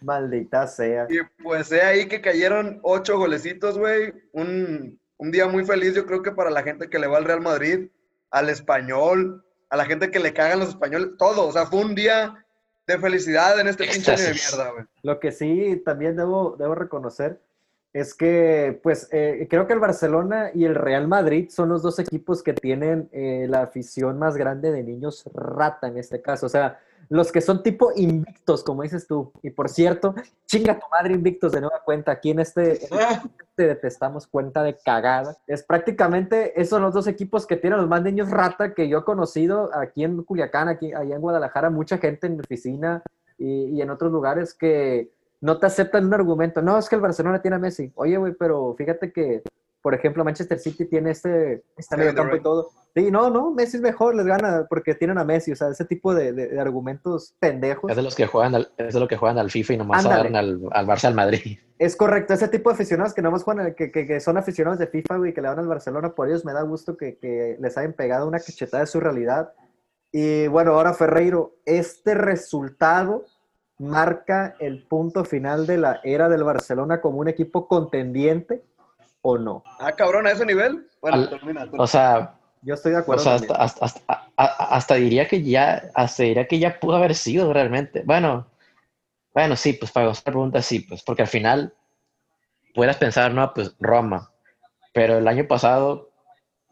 Maldita 0.00 0.66
sea. 0.66 1.06
Y 1.08 1.20
pues 1.42 1.70
he 1.72 1.82
ahí 1.82 2.06
que 2.08 2.20
cayeron 2.20 2.80
ocho 2.82 3.16
golecitos, 3.16 3.78
güey. 3.78 4.12
Un, 4.32 5.00
un 5.16 5.30
día 5.30 5.46
muy 5.46 5.64
feliz, 5.64 5.94
yo 5.94 6.04
creo 6.04 6.22
que 6.22 6.32
para 6.32 6.50
la 6.50 6.62
gente 6.62 6.90
que 6.90 6.98
le 6.98 7.06
va 7.06 7.18
al 7.18 7.24
Real 7.24 7.40
Madrid, 7.40 7.88
al 8.30 8.48
español, 8.48 9.44
a 9.70 9.76
la 9.76 9.86
gente 9.86 10.10
que 10.10 10.18
le 10.18 10.34
cagan 10.34 10.58
los 10.60 10.70
españoles, 10.70 11.10
todo. 11.18 11.46
O 11.46 11.52
sea, 11.52 11.66
fue 11.66 11.80
un 11.80 11.94
día 11.94 12.43
de 12.86 12.98
felicidad 12.98 13.58
en 13.58 13.68
este 13.68 13.84
pinche 13.84 14.12
año 14.12 14.22
de 14.22 14.34
mierda, 14.34 14.70
güey. 14.72 14.84
Lo 15.02 15.20
que 15.20 15.32
sí 15.32 15.82
también 15.84 16.16
debo, 16.16 16.56
debo 16.58 16.74
reconocer 16.74 17.40
es 17.92 18.12
que, 18.12 18.78
pues, 18.82 19.08
eh, 19.12 19.46
creo 19.48 19.68
que 19.68 19.72
el 19.72 19.78
Barcelona 19.78 20.50
y 20.52 20.64
el 20.64 20.74
Real 20.74 21.06
Madrid 21.06 21.48
son 21.50 21.68
los 21.68 21.80
dos 21.80 22.00
equipos 22.00 22.42
que 22.42 22.52
tienen 22.52 23.08
eh, 23.12 23.46
la 23.48 23.62
afición 23.62 24.18
más 24.18 24.36
grande 24.36 24.72
de 24.72 24.82
niños 24.82 25.24
rata 25.32 25.86
en 25.86 25.98
este 25.98 26.20
caso. 26.20 26.46
O 26.46 26.48
sea, 26.48 26.80
los 27.08 27.32
que 27.32 27.40
son 27.40 27.62
tipo 27.62 27.92
invictos, 27.96 28.62
como 28.64 28.82
dices 28.82 29.06
tú. 29.06 29.32
Y 29.42 29.50
por 29.50 29.68
cierto, 29.68 30.14
chinga 30.46 30.78
tu 30.78 30.86
madre 30.90 31.14
invictos 31.14 31.52
de 31.52 31.60
nueva 31.60 31.82
cuenta. 31.84 32.12
Aquí 32.12 32.30
en 32.30 32.40
este, 32.40 32.84
en 32.86 32.98
este 32.98 33.30
te 33.54 33.66
detestamos 33.66 34.26
cuenta 34.26 34.62
de 34.62 34.76
cagada. 34.76 35.36
Es 35.46 35.62
prácticamente, 35.62 36.60
esos 36.60 36.70
son 36.70 36.82
los 36.82 36.94
dos 36.94 37.06
equipos 37.06 37.46
que 37.46 37.56
tienen 37.56 37.78
los 37.78 37.88
más 37.88 38.02
niños 38.02 38.30
rata 38.30 38.74
que 38.74 38.88
yo 38.88 38.98
he 38.98 39.04
conocido 39.04 39.70
aquí 39.74 40.04
en 40.04 40.22
Culiacán, 40.22 40.68
aquí 40.68 40.92
allá 40.92 41.14
en 41.14 41.20
Guadalajara, 41.20 41.70
mucha 41.70 41.98
gente 41.98 42.26
en 42.26 42.34
mi 42.34 42.40
oficina 42.40 43.02
y, 43.38 43.66
y 43.66 43.82
en 43.82 43.90
otros 43.90 44.10
lugares 44.10 44.54
que 44.54 45.10
no 45.40 45.58
te 45.58 45.66
aceptan 45.66 46.06
un 46.06 46.14
argumento. 46.14 46.62
No, 46.62 46.78
es 46.78 46.88
que 46.88 46.94
el 46.96 47.02
Barcelona 47.02 47.42
tiene 47.42 47.56
a 47.56 47.60
Messi. 47.60 47.92
Oye, 47.96 48.16
güey, 48.16 48.32
pero 48.32 48.74
fíjate 48.78 49.12
que, 49.12 49.42
por 49.84 49.92
ejemplo, 49.94 50.24
Manchester 50.24 50.58
City 50.58 50.86
tiene 50.86 51.10
este, 51.10 51.62
este 51.76 51.96
medio 51.98 52.14
campo 52.14 52.34
y 52.36 52.40
todo. 52.42 52.70
Sí, 52.96 53.10
no, 53.10 53.28
no, 53.28 53.50
Messi 53.50 53.76
es 53.76 53.82
mejor, 53.82 54.14
les 54.14 54.24
gana 54.24 54.64
porque 54.66 54.94
tienen 54.94 55.18
a 55.18 55.24
Messi. 55.24 55.52
O 55.52 55.56
sea, 55.56 55.68
ese 55.68 55.84
tipo 55.84 56.14
de, 56.14 56.32
de- 56.32 56.48
de 56.48 56.58
argumentos 56.60 57.34
pendejos. 57.38 57.90
Es 57.90 57.96
de 57.96 58.02
los 58.02 58.14
que 58.14 58.26
juegan 58.26 58.54
al, 58.54 58.68
es 58.78 58.94
de 58.94 59.00
los 59.00 59.08
que 59.08 59.18
juegan 59.18 59.36
al 59.36 59.50
FIFA 59.50 59.74
y 59.74 59.76
nomás 59.76 60.06
agarran 60.06 60.36
al, 60.36 60.60
al 60.72 60.86
Barça 60.86 61.04
al 61.04 61.14
Madrid. 61.14 61.58
Es 61.78 61.96
correcto, 61.96 62.32
ese 62.32 62.48
tipo 62.48 62.70
de 62.70 62.74
aficionados 62.76 63.12
que 63.12 63.20
nomás 63.20 63.42
juegan, 63.42 63.74
que, 63.74 63.92
que, 63.92 64.06
que 64.06 64.20
son 64.20 64.38
aficionados 64.38 64.78
de 64.78 64.86
FIFA, 64.86 65.18
güey, 65.18 65.34
que 65.34 65.42
le 65.42 65.48
van 65.48 65.58
al 65.58 65.66
Barcelona, 65.68 66.14
por 66.14 66.28
ellos 66.28 66.44
me 66.46 66.52
da 66.54 66.62
gusto 66.62 66.96
que, 66.96 67.18
que 67.18 67.56
les 67.60 67.76
hayan 67.76 67.92
pegado 67.92 68.26
una 68.26 68.38
cachetada 68.38 68.80
de 68.84 68.86
su 68.86 69.00
realidad. 69.00 69.52
Y 70.12 70.46
bueno, 70.46 70.72
ahora 70.72 70.94
Ferreiro, 70.94 71.56
este 71.66 72.14
resultado 72.14 73.24
marca 73.78 74.54
el 74.60 74.86
punto 74.86 75.24
final 75.24 75.66
de 75.66 75.78
la 75.78 76.00
era 76.04 76.28
del 76.28 76.44
Barcelona 76.44 77.00
como 77.00 77.18
un 77.18 77.26
equipo 77.28 77.66
contendiente 77.66 78.62
o 79.26 79.38
no. 79.38 79.62
Ah, 79.78 79.92
cabrón, 79.92 80.26
a 80.26 80.32
ese 80.32 80.44
nivel. 80.44 80.86
Bueno, 81.00 81.16
Al- 81.16 81.30
termina. 81.30 81.66
O 81.78 81.86
sea, 81.86 82.34
Yo 82.60 82.74
estoy 82.74 82.92
de 82.92 82.98
o 82.98 83.00
acuerdo. 83.00 83.22
sea 83.22 83.32
también. 83.38 83.56
hasta, 83.58 83.84
hasta, 83.84 84.02
hasta, 84.36 84.44
hasta 84.76 84.94
diría 84.96 85.26
que 85.26 85.42
ya, 85.42 85.90
hasta 85.94 86.22
diría 86.24 86.46
que 86.46 86.58
ya 86.58 86.78
pudo 86.78 86.96
haber 86.96 87.14
sido 87.14 87.50
realmente. 87.52 88.02
Bueno, 88.04 88.46
bueno, 89.32 89.56
sí, 89.56 89.72
pues 89.72 89.90
para 89.90 90.06
la 90.06 90.12
pregunta, 90.12 90.60
sí, 90.60 90.80
pues 90.80 91.02
porque 91.02 91.22
al 91.22 91.28
final 91.28 91.72
puedas 92.74 92.96
pensar, 92.98 93.32
no, 93.32 93.52
pues 93.54 93.74
Roma, 93.80 94.30
pero 94.92 95.16
el 95.16 95.26
año 95.26 95.46
pasado 95.48 96.10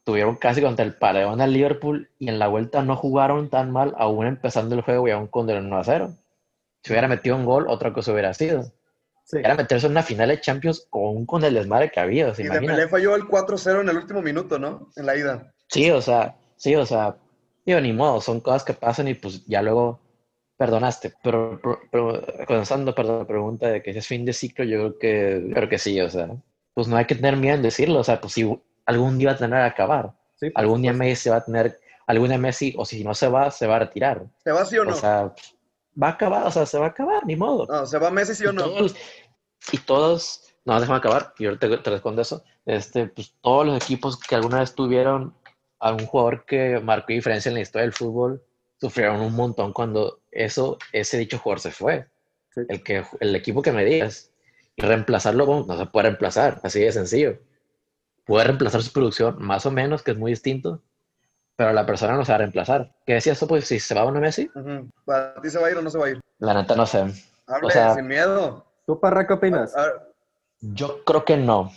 tuvieron 0.04 0.36
casi 0.36 0.60
contra 0.60 0.84
el 0.84 0.94
paredón 0.94 1.40
al 1.40 1.52
Liverpool 1.54 2.10
y 2.18 2.28
en 2.28 2.38
la 2.38 2.48
vuelta 2.48 2.82
no 2.82 2.96
jugaron 2.96 3.48
tan 3.48 3.70
mal, 3.70 3.94
aún 3.96 4.26
empezando 4.26 4.74
el 4.74 4.82
juego 4.82 5.08
y 5.08 5.12
aún 5.12 5.26
con 5.26 5.48
el 5.48 5.64
1 5.64 5.78
a 5.78 5.84
0. 5.84 6.10
Si 6.84 6.92
hubiera 6.92 7.08
metido 7.08 7.34
un 7.36 7.46
gol, 7.46 7.66
otra 7.68 7.92
cosa 7.94 8.12
hubiera 8.12 8.34
sido. 8.34 8.64
Sí. 9.24 9.38
Era 9.38 9.54
meterse 9.54 9.86
en 9.86 9.92
una 9.92 10.02
final 10.02 10.28
de 10.28 10.40
Champions 10.40 10.86
con, 10.90 11.24
con 11.26 11.44
el 11.44 11.54
desmadre 11.54 11.90
que 11.90 12.00
había, 12.00 12.34
¿se 12.34 12.42
Y 12.42 12.46
imagina? 12.46 12.72
Dembélé 12.72 12.88
falló 12.88 13.14
el 13.16 13.22
4-0 13.22 13.80
en 13.80 13.88
el 13.88 13.96
último 13.96 14.20
minuto, 14.20 14.58
¿no? 14.58 14.90
En 14.96 15.06
la 15.06 15.16
ida. 15.16 15.52
Sí, 15.68 15.90
o 15.90 16.02
sea, 16.02 16.36
sí, 16.56 16.74
o 16.74 16.84
sea, 16.84 17.16
digo, 17.64 17.80
ni 17.80 17.92
modo, 17.92 18.20
son 18.20 18.40
cosas 18.40 18.64
que 18.64 18.74
pasan 18.74 19.08
y 19.08 19.14
pues 19.14 19.46
ya 19.46 19.62
luego 19.62 20.00
perdonaste. 20.56 21.14
Pero, 21.22 21.58
pero, 21.62 21.80
pero 21.90 22.46
contestando, 22.46 22.94
perdón, 22.94 23.20
la 23.20 23.26
pregunta 23.26 23.68
de 23.68 23.82
que 23.82 23.92
si 23.92 23.98
es 24.00 24.06
fin 24.06 24.24
de 24.24 24.32
ciclo, 24.32 24.64
yo 24.64 24.78
creo 24.78 24.98
que, 24.98 25.50
creo 25.54 25.68
que 25.68 25.78
sí, 25.78 26.00
o 26.00 26.10
sea, 26.10 26.28
pues 26.74 26.88
no 26.88 26.96
hay 26.96 27.06
que 27.06 27.14
tener 27.14 27.36
miedo 27.36 27.56
en 27.56 27.62
decirlo, 27.62 28.00
o 28.00 28.04
sea, 28.04 28.20
pues 28.20 28.34
si 28.34 28.48
algún 28.86 29.18
día 29.18 29.30
va 29.30 29.34
a 29.34 29.38
tener 29.38 29.58
que 29.60 29.66
acabar, 29.66 30.12
Sí, 30.42 30.50
por 30.50 30.60
algún 30.60 30.82
día. 30.82 30.92
Messi 30.92 31.22
se 31.22 31.30
va 31.30 31.36
a 31.36 31.44
tener, 31.44 31.78
algún 32.06 32.28
día 32.28 32.38
Messi, 32.38 32.74
o 32.76 32.84
si 32.84 33.04
no 33.04 33.14
se 33.14 33.28
va, 33.28 33.50
se 33.52 33.68
va 33.68 33.76
a 33.76 33.78
retirar. 33.78 34.26
¿Se 34.42 34.50
va 34.50 34.64
sí 34.64 34.76
o 34.76 34.84
no? 34.84 34.90
O 34.90 34.94
sea, 34.94 35.32
va 36.00 36.08
a 36.08 36.10
acabar, 36.12 36.46
o 36.46 36.50
sea, 36.50 36.66
se 36.66 36.78
va 36.78 36.86
a 36.86 36.88
acabar, 36.90 37.26
ni 37.26 37.36
modo. 37.36 37.66
no, 37.66 37.86
¿se 37.86 37.98
va 37.98 38.10
Messi 38.10 38.34
sí 38.34 38.46
o 38.46 38.52
Y 38.52 38.54
no? 38.54 38.64
todos, 38.64 38.94
y 39.72 39.78
todos, 39.78 40.54
no, 40.64 40.80
déjame 40.80 40.98
acabar, 40.98 41.34
y 41.38 41.46
ahorita 41.46 41.68
te, 41.68 41.78
te 41.78 41.90
respondo 41.90 42.22
eso. 42.22 42.44
Este, 42.64 43.06
pues 43.08 43.34
todos 43.40 43.66
los 43.66 43.76
equipos 43.76 44.18
que 44.18 44.34
alguna 44.34 44.60
vez 44.60 44.74
tuvieron 44.74 45.34
a 45.80 45.92
un 45.92 46.06
jugador 46.06 46.44
que 46.44 46.80
marcó 46.80 47.12
diferencia 47.12 47.48
en 47.48 47.54
la 47.54 47.60
historia 47.60 47.82
del 47.82 47.92
fútbol 47.92 48.42
sufrieron 48.80 49.20
un 49.20 49.34
montón 49.34 49.72
cuando 49.72 50.22
eso, 50.30 50.78
ese 50.92 51.18
dicho 51.18 51.38
jugador 51.38 51.60
se 51.60 51.70
fue. 51.70 52.08
Sí. 52.50 52.62
El, 52.68 52.82
que, 52.82 53.04
el 53.20 53.34
equipo 53.36 53.62
que 53.62 53.72
me 53.72 53.84
digas. 53.84 54.30
Y 54.74 54.82
reemplazarlo, 54.82 55.44
bueno, 55.44 55.66
no 55.68 55.76
se 55.76 55.86
puede 55.86 56.08
reemplazar, 56.08 56.60
así 56.62 56.80
de 56.80 56.92
sencillo. 56.92 57.38
Puede 58.24 58.44
reemplazar 58.44 58.82
su 58.82 58.92
producción, 58.92 59.36
más 59.38 59.66
o 59.66 59.70
menos, 59.70 60.02
que 60.02 60.12
es 60.12 60.16
muy 60.16 60.32
distinto, 60.32 60.82
pero 61.56 61.72
la 61.72 61.84
persona 61.86 62.14
no 62.14 62.24
se 62.24 62.32
va 62.32 62.36
a 62.36 62.38
reemplazar. 62.38 62.90
¿Qué 63.06 63.14
decía 63.14 63.32
eso? 63.32 63.46
Pues 63.46 63.66
si 63.66 63.78
se 63.80 63.94
va 63.94 64.04
uno 64.04 64.20
Messi. 64.20 64.50
¿Para 65.04 65.40
ti 65.40 65.50
se 65.50 65.58
va 65.58 65.68
a 65.68 65.70
ir 65.70 65.76
o 65.76 65.82
no 65.82 65.90
se 65.90 65.98
va 65.98 66.06
a 66.06 66.10
ir? 66.10 66.20
la 66.38 66.54
neta 66.54 66.74
no 66.74 66.86
sé. 66.86 66.98
Hable, 67.46 67.66
O 67.66 67.70
sea- 67.70 67.94
sin 67.94 68.06
miedo. 68.06 68.64
¿Tú, 68.86 68.98
Parra, 68.98 69.26
qué 69.26 69.34
opinas? 69.34 69.72
Yo 70.60 71.04
creo 71.04 71.24
que 71.24 71.36
no. 71.36 71.70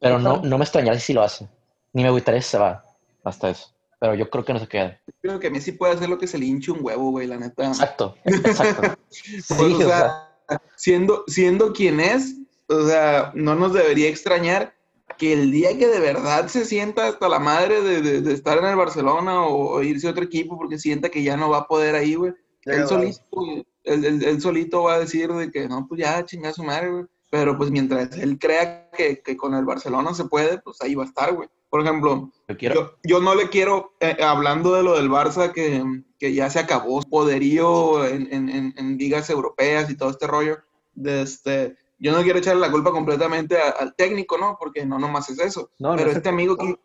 Pero 0.00 0.18
no, 0.18 0.40
no 0.42 0.58
me 0.58 0.64
extrañaría 0.64 1.00
si 1.00 1.12
lo 1.12 1.22
hace. 1.22 1.48
Ni 1.92 2.02
me 2.02 2.10
gustaría 2.10 2.40
si 2.42 2.50
se 2.50 2.58
va. 2.58 2.84
Hasta 3.24 3.50
eso. 3.50 3.68
Pero 3.98 4.14
yo 4.14 4.28
creo 4.30 4.44
que 4.44 4.52
no 4.52 4.58
se 4.58 4.66
queda. 4.66 4.98
Creo 5.20 5.38
que 5.38 5.48
Messi 5.50 5.72
puede 5.72 5.94
hacer 5.94 6.08
lo 6.08 6.18
que 6.18 6.26
se 6.26 6.38
le 6.38 6.46
hinche 6.46 6.72
un 6.72 6.78
huevo, 6.84 7.10
güey, 7.12 7.26
la 7.28 7.36
neta. 7.38 7.64
Exacto. 7.66 8.16
Exacto. 8.24 8.96
Sí, 9.10 9.40
Pues, 9.48 9.60
o 9.60 9.76
o 9.76 9.80
sea, 9.88 10.28
siendo, 10.76 11.24
siendo 11.28 11.72
quien 11.72 12.00
es, 12.00 12.34
o 12.68 12.86
sea, 12.86 13.30
no 13.34 13.54
nos 13.54 13.72
debería 13.72 14.08
extrañar 14.08 14.74
que 15.22 15.32
el 15.32 15.52
día 15.52 15.78
que 15.78 15.86
de 15.86 16.00
verdad 16.00 16.48
se 16.48 16.64
sienta 16.64 17.06
hasta 17.06 17.28
la 17.28 17.38
madre 17.38 17.80
de, 17.80 18.02
de- 18.02 18.20
de 18.22 18.32
estar 18.32 18.58
en 18.58 18.64
el 18.64 18.74
Barcelona 18.74 19.46
o, 19.46 19.74
o 19.76 19.82
irse 19.82 20.08
a 20.08 20.10
otro 20.10 20.24
equipo 20.24 20.58
porque 20.58 20.80
sienta 20.80 21.10
que 21.10 21.22
ya 21.22 21.36
no 21.36 21.48
va 21.48 21.58
a 21.58 21.66
poder 21.68 21.94
ahí, 21.94 22.16
güey. 22.16 22.32
Él 22.64 22.80
el 22.80 22.88
solito, 22.88 23.22
güey, 23.30 23.64
él, 23.84 24.04
él- 24.04 24.24
él 24.24 24.40
solito 24.40 24.82
va 24.82 24.94
a 24.94 24.98
decir 24.98 25.32
de 25.32 25.52
que 25.52 25.68
no, 25.68 25.86
pues 25.86 26.00
ya, 26.00 26.24
chinga 26.24 26.52
su 26.52 26.64
madre, 26.64 26.90
güey. 26.90 27.04
Pero 27.30 27.56
pues 27.56 27.70
mientras 27.70 28.16
él 28.18 28.36
crea 28.36 28.90
que, 28.90 29.22
que 29.22 29.36
con 29.36 29.54
el 29.54 29.64
Barcelona 29.64 30.12
se 30.12 30.24
puede, 30.24 30.58
pues 30.58 30.82
ahí 30.82 30.96
va 30.96 31.04
a 31.04 31.06
estar, 31.06 31.32
güey. 31.32 31.48
Por 31.70 31.82
ejemplo, 31.82 32.30
Yo 32.48 32.56
quiero. 32.56 32.74
yo, 32.74 32.90
yo 33.04 33.20
no 33.20 33.36
le 33.36 33.48
quiero, 33.48 33.94
eh, 34.00 34.16
hablando 34.22 34.74
de 34.74 34.82
lo 34.82 34.96
del 34.96 35.08
Barça, 35.08 35.52
que, 35.52 35.84
que 36.18 36.34
ya 36.34 36.50
se 36.50 36.58
acabó 36.58 37.00
su 37.00 37.08
poderío 37.08 38.04
en, 38.06 38.28
en- 38.32 38.48
en- 38.48 38.74
en 38.76 38.98
ligas 38.98 39.30
europeas 39.30 39.88
y 39.88 39.96
todo 39.96 40.10
este 40.10 40.26
rollo, 40.26 40.58
de 40.94 41.22
este, 41.22 41.76
yo 42.02 42.12
no 42.12 42.22
quiero 42.22 42.40
echarle 42.40 42.60
la 42.60 42.70
culpa 42.72 42.90
completamente 42.90 43.56
a- 43.58 43.70
al 43.70 43.94
técnico, 43.94 44.36
¿no? 44.36 44.56
Porque 44.58 44.84
no 44.84 44.98
nomás 44.98 45.30
es 45.30 45.38
eso. 45.38 45.70
No, 45.78 45.90
no 45.90 45.96
pero, 45.96 46.10
es 46.10 46.16
este 46.16 46.28
amigo. 46.28 46.56
Qui- 46.56 46.78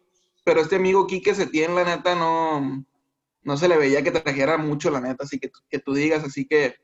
pero 0.44 0.62
este 0.62 0.76
amigo 0.78 1.08
Quique 1.08 1.34
Setién, 1.34 1.74
la 1.76 1.84
neta, 1.84 2.16
no, 2.16 2.86
no 3.42 3.58
se 3.58 3.68
le 3.68 3.78
veía 3.78 4.04
que 4.04 4.12
trajera 4.12 4.58
mucho, 4.58 4.92
la 4.92 5.02
neta, 5.02 5.24
así 5.26 5.40
que, 5.40 5.52
que 5.70 5.80
tú 5.80 5.94
digas, 5.94 6.24
así 6.24 6.46
que 6.46 6.76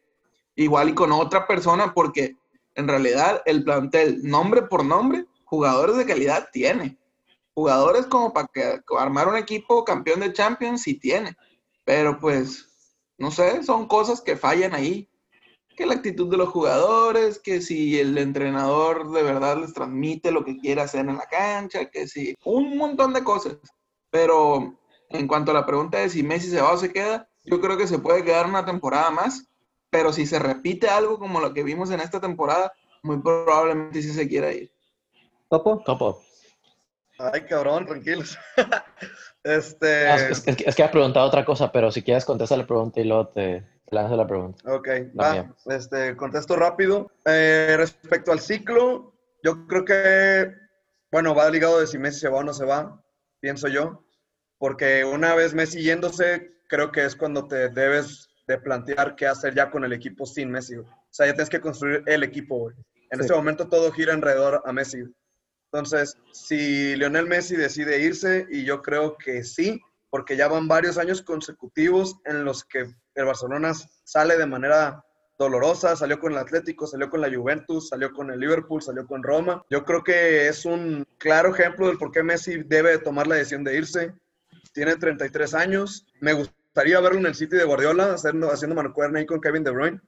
igual 0.56 0.90
y 0.90 0.94
con 0.96 1.12
otra 1.12 1.48
persona, 1.48 1.94
porque 1.94 2.36
en 2.76 2.88
realidad 2.88 3.42
el 3.46 3.64
plantel, 3.64 4.22
nombre 4.24 4.64
por 4.64 4.84
nombre, 4.84 5.26
jugadores 5.46 5.96
de 5.96 6.06
calidad 6.06 6.50
tiene. 6.52 6.98
Jugadores 7.54 8.08
como 8.08 8.34
para 8.34 8.48
que 8.52 8.82
armar 8.98 9.28
un 9.28 9.38
equipo 9.38 9.86
campeón 9.86 10.22
de 10.22 10.34
Champions 10.34 10.82
sí 10.82 10.96
tiene. 10.96 11.38
Pero 11.86 12.20
pues, 12.20 12.68
no 13.20 13.30
sé, 13.30 13.62
son 13.64 13.88
cosas 13.88 14.22
que 14.22 14.36
fallan 14.36 14.74
ahí. 14.74 15.08
Que 15.76 15.86
la 15.86 15.96
actitud 15.96 16.30
de 16.30 16.38
los 16.38 16.50
jugadores, 16.50 17.40
que 17.40 17.62
si 17.62 18.00
el 18.00 18.18
entrenador 18.18 19.12
de 19.12 19.24
verdad 19.24 19.58
les 19.58 19.74
transmite 19.74 20.32
lo 20.32 20.46
que 20.46 20.58
quiere 20.58 20.82
hacer 20.82 21.02
en 21.02 21.18
la 21.18 21.26
cancha, 21.26 21.90
que 21.90 22.08
si 22.08 22.36
un 22.46 22.78
montón 22.78 23.14
de 23.14 23.24
cosas. 23.24 23.58
Pero 24.12 24.78
en 25.10 25.28
cuanto 25.28 25.52
a 25.52 25.56
la 25.56 25.66
pregunta 25.66 26.00
de 26.00 26.10
si 26.10 26.24
Messi 26.24 26.50
se 26.50 26.62
va 26.62 26.74
o 26.74 26.78
se 26.78 26.92
queda, 26.92 27.28
yo 27.44 27.60
creo 27.60 27.78
que 27.78 27.88
se 27.88 28.00
puede 28.00 28.24
quedar 28.24 28.46
una 28.46 28.66
temporada 28.66 29.10
más. 29.10 29.48
Pero 29.90 30.14
si 30.14 30.26
se 30.26 30.40
repite 30.40 30.90
algo 30.90 31.20
como 31.20 31.40
lo 31.40 31.54
que 31.54 31.64
vimos 31.64 31.92
en 31.92 32.00
esta 32.00 32.20
temporada, 32.20 32.72
muy 33.04 33.20
probablemente 33.20 34.02
sí 34.02 34.12
se 34.12 34.28
quiera 34.28 34.52
ir. 34.52 34.72
¿Topo? 35.50 35.82
Topo. 35.86 36.24
Ay, 37.20 37.46
cabrón, 37.46 37.86
tranquilos. 37.86 38.38
este. 39.44 40.08
Ah, 40.08 40.16
es, 40.16 40.48
es 40.48 40.56
que, 40.56 40.64
es 40.68 40.76
que 40.76 40.84
has 40.84 40.92
preguntado 40.92 41.28
otra 41.28 41.46
cosa, 41.46 41.72
pero 41.72 41.92
si 41.92 42.02
quieres 42.02 42.26
contesta 42.26 42.58
la 42.58 42.66
pregunta 42.66 43.00
y 43.00 43.06
luego 43.06 43.28
te, 43.28 43.64
te 43.94 44.02
lanzo 44.02 44.16
la 44.18 44.28
pregunta. 44.28 44.72
Ok, 44.74 44.88
va. 45.20 45.54
Este, 45.68 46.16
contesto 46.16 46.56
rápido. 46.56 47.12
Eh, 47.26 47.76
respecto 47.78 48.32
al 48.32 48.40
ciclo, 48.40 49.14
yo 49.44 49.68
creo 49.68 49.86
que, 49.86 50.54
bueno, 51.12 51.36
va 51.36 51.50
ligado 51.50 51.80
de 51.80 51.88
si 51.88 51.98
Messi 51.98 52.22
se 52.22 52.30
va 52.30 52.40
o 52.40 52.44
no 52.44 52.54
se 52.54 52.66
va, 52.66 53.02
pienso 53.40 53.68
yo. 53.68 54.04
Porque 54.58 55.04
una 55.06 55.36
vez 55.36 55.54
Messi 55.54 55.82
yéndose, 55.84 56.54
creo 56.70 56.92
que 56.92 57.06
es 57.06 57.16
cuando 57.16 57.48
te 57.48 57.70
debes 57.70 58.30
de 58.48 58.58
plantear 58.58 59.16
qué 59.16 59.28
hacer 59.28 59.54
ya 59.54 59.70
con 59.70 59.84
el 59.84 59.94
equipo 59.94 60.26
sin 60.26 60.50
Messi. 60.52 60.76
güey. 60.76 60.88
O 60.88 61.08
sea, 61.12 61.28
ya 61.28 61.34
tienes 61.34 61.50
que 61.50 61.62
construir 61.62 62.04
el 62.08 62.24
equipo. 62.24 62.58
güey. 62.60 62.76
En 63.12 63.20
Sí. 63.20 63.26
este 63.26 63.34
momento 63.36 63.68
todo 63.68 63.92
gira 63.92 64.14
alrededor 64.14 64.62
a 64.66 64.72
Messi. 64.74 65.02
güey. 65.02 65.14
Entonces, 65.72 66.18
si 66.32 66.96
Lionel 66.96 67.28
Messi 67.28 67.56
decide 67.56 68.00
irse, 68.00 68.46
y 68.50 68.64
yo 68.66 68.82
creo 68.82 69.18
que 69.18 69.44
sí, 69.44 69.82
porque 70.10 70.36
ya 70.38 70.48
van 70.48 70.68
varios 70.68 70.98
años 71.00 71.22
consecutivos 71.24 72.16
en 72.26 72.46
los 72.46 72.64
que 72.64 72.86
el 73.16 73.26
Barcelona 73.26 73.74
sale 74.04 74.38
de 74.38 74.46
manera 74.46 75.04
dolorosa, 75.38 75.96
salió 75.96 76.20
con 76.20 76.32
el 76.32 76.38
Atlético, 76.38 76.88
salió 76.88 77.10
con 77.10 77.22
la 77.22 77.34
Juventus, 77.34 77.90
salió 77.90 78.12
con 78.12 78.32
el 78.32 78.40
Liverpool, 78.40 78.82
salió 78.82 79.06
con 79.06 79.24
Roma. 79.24 79.64
Yo 79.70 79.84
creo 79.84 80.04
que 80.04 80.48
es 80.48 80.66
un 80.66 81.06
claro 81.18 81.54
ejemplo 81.54 81.88
del 81.88 81.98
por 81.98 82.12
qué 82.12 82.24
Messi 82.24 82.64
debe 82.64 82.98
tomar 83.00 83.28
la 83.28 83.36
decisión 83.36 83.64
de 83.64 83.78
irse. 83.78 84.14
Tiene 84.74 84.96
33 84.96 85.54
años. 85.54 86.06
Me 86.22 86.34
gustaría 86.34 87.00
verlo 87.02 87.20
en 87.20 87.26
el 87.26 87.36
City 87.36 87.58
de 87.58 87.66
Guardiola, 87.66 88.14
haciendo, 88.14 88.52
haciendo 88.52 88.76
mancuerna 88.76 89.20
ahí 89.20 89.26
con 89.26 89.42
Kevin 89.42 89.64
De 89.64 89.72
Bruyne. 89.72 90.02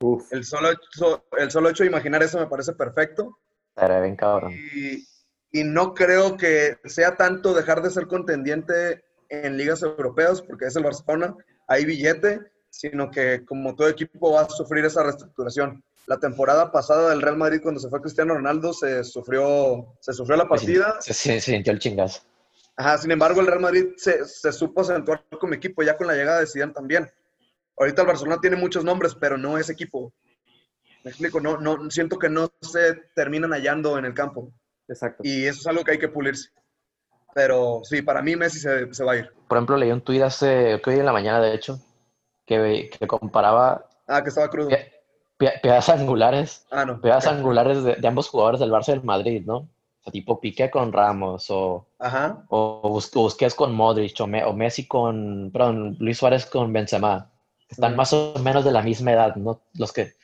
Uf. 0.00 0.32
El 0.32 0.44
solo, 0.44 0.70
hecho, 0.70 1.24
el 1.36 1.50
solo 1.50 1.70
hecho 1.70 1.82
de 1.82 1.88
imaginar 1.88 2.22
eso 2.22 2.38
me 2.38 2.46
parece 2.46 2.72
perfecto. 2.72 3.38
Bien 3.76 4.16
cabrón. 4.16 4.52
Y, 4.52 5.06
y 5.52 5.64
no 5.64 5.94
creo 5.94 6.36
que 6.36 6.78
sea 6.84 7.16
tanto 7.16 7.54
dejar 7.54 7.82
de 7.82 7.90
ser 7.90 8.06
contendiente 8.06 9.04
en 9.28 9.56
ligas 9.56 9.82
europeas, 9.82 10.42
porque 10.42 10.66
es 10.66 10.76
el 10.76 10.84
Barcelona, 10.84 11.36
hay 11.68 11.84
billete, 11.84 12.40
sino 12.70 13.10
que 13.10 13.44
como 13.44 13.76
todo 13.76 13.88
equipo 13.88 14.32
va 14.32 14.42
a 14.42 14.48
sufrir 14.50 14.84
esa 14.84 15.02
reestructuración. 15.04 15.82
La 16.06 16.18
temporada 16.18 16.72
pasada 16.72 17.10
del 17.10 17.20
Real 17.22 17.36
Madrid, 17.36 17.60
cuando 17.62 17.80
se 17.80 17.88
fue 17.90 18.00
Cristiano 18.00 18.34
Ronaldo, 18.34 18.72
se 18.72 19.04
sufrió, 19.04 19.94
se 20.00 20.12
sufrió 20.14 20.36
la 20.36 20.48
partida. 20.48 20.96
Se, 21.00 21.12
se- 21.12 21.40
se 21.40 21.52
sintió 21.52 21.72
el 21.72 21.78
chingazo. 21.78 22.22
Ajá, 22.76 22.96
sin 22.96 23.10
embargo, 23.10 23.40
el 23.40 23.46
Real 23.46 23.60
Madrid 23.60 23.88
se, 23.96 24.24
se 24.24 24.52
supo 24.52 24.80
acentuar 24.80 25.24
como 25.38 25.52
equipo 25.54 25.82
ya 25.82 25.96
con 25.96 26.06
la 26.06 26.14
llegada 26.14 26.40
de 26.40 26.46
Zidane 26.46 26.72
también. 26.72 27.10
Ahorita 27.76 28.02
el 28.02 28.08
Barcelona 28.08 28.38
tiene 28.40 28.56
muchos 28.56 28.84
nombres, 28.84 29.14
pero 29.14 29.36
no 29.36 29.58
es 29.58 29.68
equipo. 29.68 30.12
Me 31.04 31.10
explico, 31.10 31.40
no, 31.40 31.58
no, 31.58 31.90
siento 31.90 32.18
que 32.18 32.28
no 32.28 32.50
se 32.62 32.94
terminan 33.14 33.50
hallando 33.52 33.98
en 33.98 34.04
el 34.04 34.14
campo. 34.14 34.52
Exacto. 34.88 35.22
Y 35.24 35.44
eso 35.44 35.60
es 35.60 35.66
algo 35.66 35.84
que 35.84 35.92
hay 35.92 35.98
que 35.98 36.08
pulirse. 36.08 36.48
Pero 37.38 37.82
sí, 37.84 38.02
para 38.02 38.20
mí 38.20 38.34
Messi 38.34 38.58
se, 38.58 38.92
se 38.92 39.04
va 39.04 39.12
a 39.12 39.16
ir. 39.18 39.30
Por 39.46 39.56
ejemplo, 39.58 39.76
leí 39.76 39.92
un 39.92 40.00
tuit 40.00 40.22
hace, 40.22 40.80
que 40.82 40.90
hoy 40.90 40.96
en 40.98 41.06
la 41.06 41.12
mañana, 41.12 41.40
de 41.40 41.54
hecho, 41.54 41.78
que, 42.44 42.90
que 42.98 43.06
comparaba 43.06 43.86
Ah, 44.08 44.20
que 44.24 44.30
estaba 44.30 44.50
crudo. 44.50 44.70
pegadas 45.38 45.88
angulares, 45.88 46.66
Ah, 46.68 46.84
no. 46.84 47.00
pegadas 47.00 47.28
angulares 47.28 47.84
de, 47.84 47.94
de 47.94 48.08
ambos 48.08 48.28
jugadores 48.28 48.58
del 48.58 48.72
Barça 48.72 48.88
y 48.88 48.92
del 48.96 49.04
Madrid, 49.04 49.44
¿no? 49.46 49.56
O 49.58 49.68
sea, 50.02 50.10
tipo 50.12 50.40
Piqué 50.40 50.68
con 50.68 50.92
Ramos 50.92 51.46
o, 51.50 51.86
Ajá. 52.00 52.42
o 52.48 52.88
Bus- 52.88 53.12
Busquets 53.12 53.54
con 53.54 53.72
Modric 53.72 54.20
o, 54.20 54.26
Me- 54.26 54.42
o 54.44 54.52
Messi 54.52 54.88
con, 54.88 55.50
perdón, 55.52 55.96
Luis 56.00 56.18
Suárez 56.18 56.44
con 56.44 56.72
Benzema. 56.72 57.30
Están 57.68 57.94
más 57.94 58.12
o 58.12 58.34
menos 58.42 58.64
de 58.64 58.72
la 58.72 58.82
misma 58.82 59.12
edad, 59.12 59.36
¿no? 59.36 59.60
Los 59.74 59.92
que, 59.92 60.14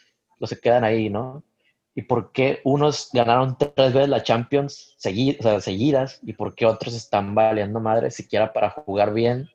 los 0.40 0.50
que 0.50 0.58
quedan 0.58 0.82
ahí, 0.82 1.10
¿no? 1.10 1.44
¿Y 1.94 2.02
por 2.02 2.32
qué 2.32 2.60
unos 2.64 3.10
ganaron 3.12 3.56
tres 3.56 3.92
veces 3.92 4.08
la 4.08 4.22
Champions 4.22 4.96
segui- 4.98 5.36
o 5.38 5.42
sea, 5.42 5.60
seguidas 5.60 6.18
y 6.22 6.32
por 6.32 6.54
qué 6.54 6.66
otros 6.66 6.94
están 6.94 7.34
valiendo 7.34 7.78
madre 7.80 8.10
siquiera 8.10 8.52
para 8.52 8.70
jugar 8.70 9.14
bien 9.14 9.48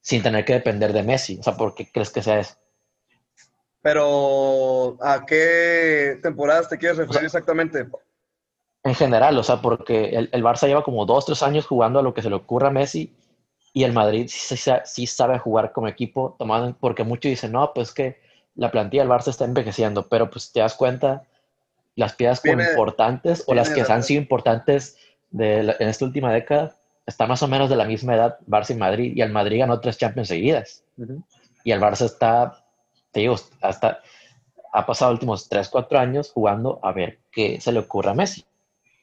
sin 0.00 0.22
tener 0.22 0.44
que 0.44 0.54
depender 0.54 0.92
de 0.92 1.02
Messi? 1.02 1.38
O 1.38 1.42
sea, 1.42 1.56
¿por 1.56 1.74
qué 1.74 1.90
crees 1.92 2.10
que 2.10 2.22
sea 2.22 2.40
eso? 2.40 2.54
Pero, 3.82 4.96
¿a 5.00 5.24
qué 5.26 6.18
temporadas 6.22 6.68
te 6.68 6.78
quieres 6.78 6.96
referir 6.98 7.24
exactamente? 7.26 7.86
En 8.82 8.94
general, 8.94 9.36
o 9.38 9.42
sea, 9.42 9.60
porque 9.60 10.10
el, 10.10 10.28
el 10.32 10.42
Barça 10.44 10.66
lleva 10.66 10.82
como 10.82 11.06
dos, 11.06 11.26
tres 11.26 11.42
años 11.42 11.66
jugando 11.66 11.98
a 11.98 12.02
lo 12.02 12.14
que 12.14 12.22
se 12.22 12.30
le 12.30 12.36
ocurra 12.36 12.68
a 12.68 12.72
Messi 12.72 13.14
y 13.72 13.84
el 13.84 13.92
Madrid 13.92 14.26
sí, 14.28 14.56
sí- 14.56 14.70
sí 14.84 15.06
sabe 15.06 15.38
jugar 15.38 15.72
como 15.72 15.88
equipo, 15.88 16.34
tomando, 16.38 16.76
porque 16.80 17.04
muchos 17.04 17.28
dicen, 17.30 17.52
no, 17.52 17.72
pues 17.74 17.92
que 17.92 18.18
la 18.54 18.70
plantilla 18.70 19.02
del 19.02 19.12
Barça 19.12 19.28
está 19.28 19.44
envejeciendo, 19.44 20.08
pero 20.08 20.30
pues 20.30 20.50
te 20.52 20.60
das 20.60 20.74
cuenta, 20.74 21.24
las 21.96 22.14
piezas 22.14 22.40
como 22.40 22.52
importantes 22.70 23.44
o 23.46 23.54
las 23.54 23.68
que 23.70 23.80
han 23.80 24.02
sido 24.02 24.20
importantes 24.22 24.96
de 25.30 25.62
la- 25.64 25.76
en 25.80 25.88
esta 25.88 26.04
última 26.04 26.32
década 26.32 26.76
están 27.06 27.28
más 27.28 27.42
o 27.42 27.48
menos 27.48 27.68
de 27.70 27.76
la 27.76 27.84
misma 27.84 28.14
edad, 28.14 28.38
Barça 28.46 28.70
y 28.70 28.78
Madrid, 28.78 29.12
y 29.16 29.22
el 29.22 29.32
Madrid 29.32 29.58
ganó 29.60 29.80
tres 29.80 29.96
Champions 29.98 30.28
seguidas. 30.28 30.84
Y 31.64 31.72
el 31.72 31.80
Barça 31.80 32.04
está, 32.06 32.64
te 33.12 33.20
digo, 33.20 33.36
hasta 33.60 34.00
ha 34.72 34.84
pasado 34.86 35.10
los 35.12 35.16
últimos 35.18 35.48
3, 35.48 35.68
4 35.68 35.98
años 35.98 36.30
jugando 36.32 36.78
a 36.82 36.92
ver 36.92 37.18
qué 37.32 37.60
se 37.60 37.72
le 37.72 37.78
ocurre 37.78 38.10
a 38.10 38.14
Messi. 38.14 38.44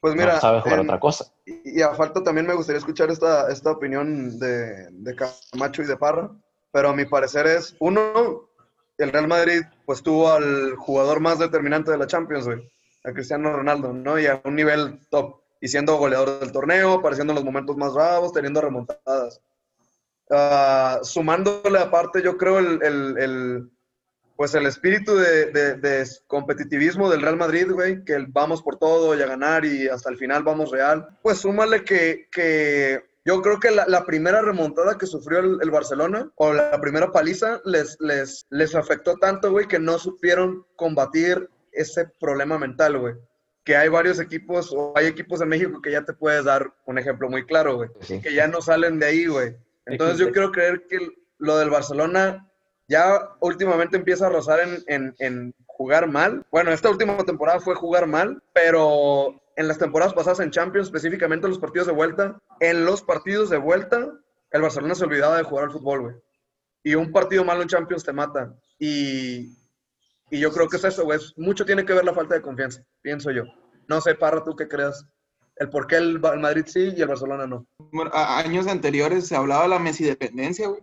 Pues 0.01 0.13
mira, 0.15 0.35
no 0.35 0.41
sabe 0.41 0.61
jugar 0.61 0.79
en- 0.79 0.85
otra 0.85 0.99
cosa. 0.99 1.25
y 1.45 1.79
y 1.79 1.81
a 1.81 1.93
falta 1.95 2.21
también 2.23 2.45
me 2.45 2.53
gustaría 2.53 2.77
escuchar 2.79 3.09
esta, 3.09 3.49
esta 3.51 3.71
opinión 3.71 4.37
de, 4.37 4.89
de 4.91 5.15
Camacho 5.15 5.81
y 5.81 5.85
de 5.87 5.97
Parra, 5.97 6.29
pero 6.71 6.89
a 6.89 6.95
mi 6.95 7.05
parecer 7.05 7.47
es, 7.47 7.75
uno, 7.79 8.49
el 8.97 9.11
Real 9.11 9.27
Madrid 9.27 9.61
pues 9.85 10.03
tuvo 10.03 10.29
al 10.31 10.75
jugador 10.75 11.19
más 11.21 11.39
determinante 11.39 11.89
de 11.91 11.97
la 11.97 12.05
Champions, 12.07 12.45
güey, 12.45 12.69
a 13.03 13.11
Cristiano 13.13 13.51
Ronaldo, 13.53 13.93
¿no? 13.93 14.17
Y 14.19 14.27
a 14.27 14.41
un 14.45 14.55
nivel 14.55 14.99
top, 15.09 15.41
y 15.59 15.67
siendo 15.67 15.97
goleador 15.97 16.39
del 16.39 16.51
torneo, 16.51 16.93
apareciendo 16.93 17.31
en 17.31 17.35
los 17.35 17.45
momentos 17.45 17.75
más 17.77 17.93
bravos, 17.93 18.33
teniendo 18.33 18.61
remontadas. 18.61 19.41
Ah, 20.29 20.99
sumándole 21.03 21.79
aparte, 21.79 22.21
yo 22.21 22.37
creo, 22.37 22.59
el, 22.59 22.81
el- 22.81 23.17
el, 23.17 23.69
pues 24.35 24.55
el 24.55 24.65
espíritu 24.65 25.15
de, 25.15 25.51
de- 25.51 26.07
competitivismo 26.27 27.09
del 27.09 27.21
Real 27.21 27.37
Madrid, 27.37 27.69
güey, 27.71 28.03
que 28.03 28.13
el 28.13 28.27
vamos 28.27 28.61
por 28.63 28.77
todo 28.77 29.15
y 29.17 29.21
a 29.21 29.27
ganar 29.27 29.63
y 29.65 29.87
hasta 29.87 30.09
el 30.09 30.17
final 30.17 30.43
vamos 30.43 30.71
real. 30.71 31.07
Pues 31.21 31.37
súmale 31.39 31.83
que, 31.83 32.27
que 32.31 33.03
yo 33.25 33.41
creo 33.41 33.59
que 33.59 33.71
la, 33.71 33.85
la 33.87 34.05
primera 34.05 34.41
remontada 34.41 34.97
que 34.97 35.05
sufrió 35.05 35.39
el, 35.39 35.59
el 35.61 35.71
Barcelona, 35.71 36.31
o 36.35 36.51
la 36.53 36.79
primera 36.81 37.11
paliza, 37.11 37.61
les, 37.65 37.97
les, 37.99 38.45
les 38.49 38.75
afectó 38.75 39.17
tanto, 39.17 39.51
güey, 39.51 39.67
que 39.67 39.79
no 39.79 39.99
supieron 39.99 40.65
combatir 40.75 41.49
ese 41.73 42.05
problema 42.19 42.57
mental, 42.57 42.97
güey. 42.97 43.15
Que 43.63 43.75
hay 43.77 43.87
varios 43.89 44.19
equipos, 44.19 44.73
o 44.75 44.93
hay 44.95 45.05
equipos 45.07 45.41
en 45.41 45.47
México 45.49 45.81
que 45.81 45.91
ya 45.91 46.03
te 46.03 46.13
puedes 46.13 46.43
dar 46.45 46.73
un 46.85 46.97
ejemplo 46.97 47.29
muy 47.29 47.45
claro, 47.45 47.75
güey 47.77 47.89
Sí. 48.01 48.21
que 48.21 48.33
ya 48.33 48.47
no 48.47 48.61
salen 48.61 48.99
de 48.99 49.05
ahí, 49.05 49.25
güey. 49.25 49.55
Entonces 49.85 50.17
yo 50.17 50.31
quiero 50.31 50.51
creer 50.51 50.85
que 50.87 50.99
lo 51.37 51.57
del 51.57 51.69
Barcelona 51.69 52.49
ya 52.87 53.29
últimamente 53.39 53.95
empieza 53.97 54.27
a 54.27 54.29
rozar 54.29 54.59
en, 54.59 54.83
en- 54.87 55.15
en 55.19 55.55
jugar 55.65 56.07
mal. 56.09 56.45
Bueno, 56.51 56.71
esta 56.71 56.89
última 56.89 57.17
temporada 57.25 57.59
fue 57.59 57.75
jugar 57.75 58.05
mal, 58.07 58.41
pero 58.53 59.41
en 59.55 59.67
las 59.67 59.77
temporadas 59.77 60.13
pasadas 60.13 60.39
en 60.41 60.51
Champions, 60.51 60.87
específicamente 60.87 61.45
en 61.47 61.51
los 61.51 61.59
partidos 61.59 61.87
de 61.87 61.93
vuelta, 61.93 62.39
en 62.59 62.85
los 62.85 63.01
partidos 63.01 63.49
de 63.49 63.57
vuelta, 63.57 64.11
el 64.51 64.61
Barcelona 64.61 64.95
se 64.95 65.05
olvidaba 65.05 65.37
de 65.37 65.43
jugar 65.43 65.65
al 65.65 65.71
fútbol, 65.71 66.01
güey. 66.01 66.15
Y 66.83 66.95
un 66.95 67.11
partido 67.11 67.43
malo 67.45 67.61
en 67.61 67.69
Champions 67.69 68.03
te 68.03 68.11
mata. 68.13 68.53
Y, 68.77 69.55
y 70.35 70.39
yo 70.39 70.51
creo 70.51 70.67
que 70.67 70.77
es 70.77 70.83
eso, 70.83 71.03
güey. 71.03 71.19
Mucho 71.37 71.65
tiene 71.65 71.85
que 71.85 71.93
ver 71.93 72.05
la 72.05 72.13
falta 72.13 72.35
de 72.35 72.41
confianza, 72.41 72.83
pienso 73.01 73.31
yo. 73.31 73.43
No 73.87 74.01
sé, 74.01 74.15
Parra, 74.15 74.43
tú 74.43 74.55
qué 74.55 74.67
creas. 74.67 75.05
El 75.55 75.69
por 75.69 75.85
qué 75.87 75.97
el, 75.97 76.19
el 76.33 76.39
Madrid 76.39 76.63
sí 76.65 76.91
y 76.95 77.01
el 77.01 77.07
Barcelona 77.07 77.45
no. 77.45 77.67
Bueno, 77.91 78.09
a- 78.13 78.39
años 78.39 78.65
anteriores 78.67 79.27
se 79.27 79.35
hablaba 79.35 79.63
de 79.63 79.69
la 79.69 79.79
Messi 79.79 80.03
dependencia, 80.03 80.67
güey. 80.67 80.81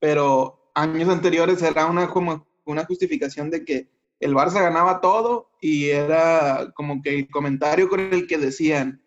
Pero 0.00 0.70
años 0.74 1.08
anteriores 1.08 1.62
era 1.62 1.86
una 1.86 2.08
como 2.08 2.46
una 2.66 2.84
justificación 2.84 3.50
de 3.50 3.64
que 3.64 3.88
el 4.20 4.34
Barça 4.34 4.60
ganaba 4.60 5.00
todo 5.00 5.50
y 5.60 5.88
era 5.90 6.72
como 6.74 7.02
que 7.02 7.14
el 7.20 7.30
comentario 7.30 7.88
con 7.88 8.00
el 8.00 8.26
que 8.26 8.38
decían, 8.38 9.02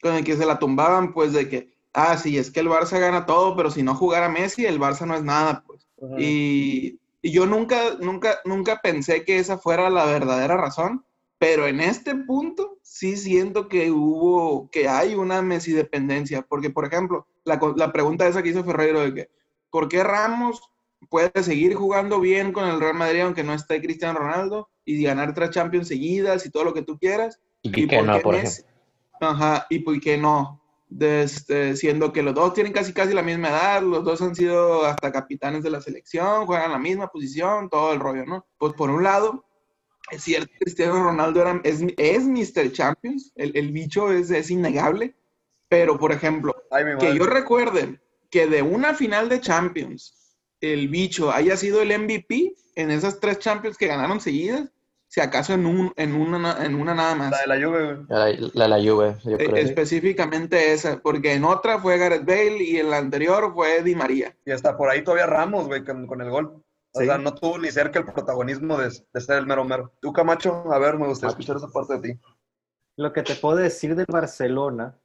con 0.00 0.14
el 0.14 0.24
que 0.24 0.36
se 0.36 0.46
la 0.46 0.58
tumbaban, 0.58 1.12
pues 1.12 1.32
de 1.32 1.48
que, 1.48 1.74
ah, 1.92 2.16
sí, 2.16 2.38
es 2.38 2.50
que 2.50 2.60
el 2.60 2.68
Barça 2.68 2.98
gana 2.98 3.26
todo, 3.26 3.56
pero 3.56 3.70
si 3.70 3.82
no 3.82 3.94
jugara 3.94 4.28
Messi, 4.28 4.66
el 4.66 4.78
Barça 4.80 5.06
no 5.06 5.14
es 5.14 5.22
nada, 5.22 5.64
pues. 5.66 5.86
Ajá. 6.02 6.14
Y, 6.18 7.00
y 7.22 7.30
yo 7.30 7.46
nunca, 7.46 7.94
nunca, 8.00 8.40
nunca 8.44 8.80
pensé 8.82 9.24
que 9.24 9.38
esa 9.38 9.56
fuera 9.56 9.88
la 9.88 10.04
verdadera 10.04 10.56
razón, 10.56 11.04
pero 11.38 11.66
en 11.66 11.80
este 11.80 12.14
punto 12.14 12.78
sí 12.82 13.16
siento 13.16 13.68
que 13.68 13.90
hubo, 13.90 14.68
que 14.70 14.88
hay 14.88 15.14
una 15.14 15.40
Messi 15.40 15.72
dependencia, 15.72 16.42
porque 16.42 16.70
por 16.70 16.84
ejemplo, 16.84 17.26
la, 17.44 17.60
la 17.76 17.92
pregunta 17.92 18.26
esa 18.26 18.42
que 18.42 18.50
hizo 18.50 18.64
Ferreiro 18.64 19.00
de 19.00 19.14
que, 19.14 19.30
¿por 19.70 19.88
qué 19.88 20.02
Ramos 20.02 20.60
puede 21.08 21.30
seguir 21.42 21.74
jugando 21.74 22.20
bien 22.20 22.52
con 22.52 22.68
el 22.68 22.80
Real 22.80 22.94
Madrid 22.94 23.22
aunque 23.22 23.44
no 23.44 23.54
esté 23.54 23.80
Cristiano 23.80 24.20
Ronaldo 24.20 24.68
y 24.84 25.02
ganar 25.02 25.34
tres 25.34 25.50
Champions 25.50 25.88
seguidas 25.88 26.46
y 26.46 26.50
todo 26.50 26.64
lo 26.64 26.74
que 26.74 26.82
tú 26.82 26.98
quieras? 26.98 27.40
Y 27.62 27.82
¿Y 27.82 27.86
por 27.86 28.04
no, 28.04 28.20
por 28.20 28.34
Messi? 28.34 28.62
ejemplo. 28.62 28.72
Ajá, 29.20 29.66
y 29.70 29.80
por 29.80 30.00
qué 30.00 30.18
no. 30.18 30.61
De 30.94 31.22
este, 31.22 31.74
siendo 31.74 32.12
que 32.12 32.22
los 32.22 32.34
dos 32.34 32.52
tienen 32.52 32.74
casi 32.74 32.92
casi 32.92 33.14
la 33.14 33.22
misma 33.22 33.48
edad, 33.48 33.82
los 33.82 34.04
dos 34.04 34.20
han 34.20 34.34
sido 34.34 34.84
hasta 34.84 35.10
capitanes 35.10 35.62
de 35.62 35.70
la 35.70 35.80
selección, 35.80 36.44
juegan 36.44 36.70
la 36.70 36.78
misma 36.78 37.08
posición, 37.08 37.70
todo 37.70 37.94
el 37.94 38.00
rollo, 38.00 38.26
¿no? 38.26 38.46
Pues 38.58 38.74
por 38.74 38.90
un 38.90 39.02
lado, 39.02 39.46
es 40.10 40.22
cierto, 40.22 40.52
Cristiano 40.60 41.02
Ronaldo 41.02 41.40
era, 41.40 41.60
es, 41.64 41.82
es 41.96 42.24
Mr. 42.24 42.72
Champions, 42.72 43.32
el, 43.36 43.56
el 43.56 43.72
bicho 43.72 44.12
es, 44.12 44.30
es 44.30 44.50
innegable, 44.50 45.14
Pero, 45.68 45.98
por 45.98 46.12
ejemplo, 46.12 46.54
Ay, 46.70 46.84
que 47.00 47.16
yo 47.16 47.24
recuerde 47.24 47.98
que 48.30 48.46
de 48.46 48.60
una 48.60 48.92
final 48.92 49.30
de 49.30 49.40
Champions, 49.40 50.36
el 50.60 50.88
bicho 50.88 51.32
haya 51.32 51.56
sido 51.56 51.80
el 51.80 51.98
MVP 51.98 52.54
en 52.74 52.90
esas 52.90 53.18
tres 53.18 53.38
Champions 53.38 53.78
que 53.78 53.86
ganaron 53.86 54.20
seguidas, 54.20 54.70
si 55.12 55.20
acaso 55.20 55.52
en, 55.52 55.66
un, 55.66 55.92
en, 55.96 56.14
una, 56.14 56.64
en 56.64 56.74
una 56.74 56.94
nada 56.94 57.14
más. 57.14 57.30
La 57.32 57.40
de 57.42 57.46
la 57.46 57.66
Juve, 57.66 57.84
güey. 57.84 58.06
La, 58.08 58.48
la, 58.54 58.68
la 58.68 58.76
Juve, 58.78 59.16
yo 59.24 59.32
Eh, 59.36 59.44
creo. 59.44 59.56
específicamente 59.56 60.72
esa, 60.72 61.00
porque 61.02 61.34
en 61.34 61.44
otra 61.44 61.78
fue 61.80 61.98
Gareth 61.98 62.24
Bale 62.24 62.62
y 62.64 62.78
en 62.78 62.88
la 62.88 62.96
anterior 62.96 63.52
fue 63.52 63.82
Di 63.82 63.94
María. 63.94 64.34
Y 64.46 64.52
hasta 64.52 64.74
por 64.74 64.88
ahí 64.88 65.04
todavía 65.04 65.26
Ramos, 65.26 65.66
güey, 65.66 65.84
con, 65.84 66.06
con 66.06 66.22
el 66.22 66.30
gol. 66.30 66.62
O 66.94 67.00
Sí. 67.00 67.04
sea, 67.04 67.18
no 67.18 67.34
tuvo 67.34 67.58
ni 67.58 67.70
cerca 67.70 67.98
el 67.98 68.06
protagonismo 68.06 68.78
de, 68.78 68.88
de 69.12 69.20
ser 69.20 69.36
el 69.38 69.46
mero 69.46 69.64
mero. 69.66 69.92
Tú, 70.00 70.14
Camacho, 70.14 70.72
a 70.72 70.78
ver, 70.78 70.98
me 70.98 71.06
gustaría 71.06 71.28
Ah. 71.28 71.32
escuchar 71.38 71.56
esa 71.56 71.68
parte 71.68 71.98
de 71.98 72.14
ti. 72.14 72.20
Lo 72.96 73.12
que 73.12 73.22
te 73.22 73.34
puedo 73.34 73.56
decir 73.56 73.94
del 73.94 74.06
Barcelona 74.08 74.96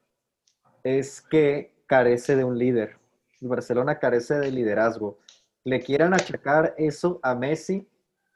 es 0.83 1.21
que 1.21 1.73
carece 1.85 2.37
de 2.37 2.45
un 2.45 2.57
líder. 2.57 2.97
El 3.41 3.49
Barcelona 3.49 3.99
carece 3.99 4.35
de 4.35 4.51
liderazgo. 4.51 5.17
Le 5.65 5.81
quieran 5.81 6.13
achacar 6.13 6.73
eso 6.77 7.19
a 7.23 7.35
Messi 7.35 7.85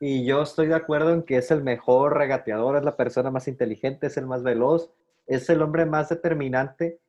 y 0.01 0.25
yo 0.25 0.41
estoy 0.41 0.67
de 0.67 0.75
acuerdo 0.75 1.13
en 1.13 1.23
que 1.23 1.37
es 1.37 1.51
el 1.51 1.63
mejor 1.63 2.17
regateador, 2.17 2.75
es 2.75 2.83
la 2.83 2.97
persona 2.97 3.31
más 3.31 3.47
inteligente, 3.47 4.07
es 4.07 4.17
el 4.17 4.25
más 4.25 4.43
veloz, 4.43 4.89
es 5.27 5.49
el 5.49 5.61
hombre 5.61 5.85
más 5.85 6.09
determinante, 6.09 6.99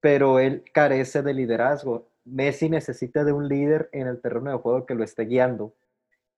pero 0.00 0.38
él 0.38 0.64
carece 0.72 1.22
de 1.22 1.34
liderazgo. 1.34 2.08
Messi 2.24 2.68
necesita 2.70 3.24
de 3.24 3.32
un 3.32 3.48
líder 3.48 3.88
en 3.92 4.06
el 4.06 4.20
terreno 4.20 4.50
de 4.52 4.56
juego 4.58 4.86
que 4.86 4.94
lo 4.94 5.04
esté 5.04 5.24
guiando. 5.24 5.74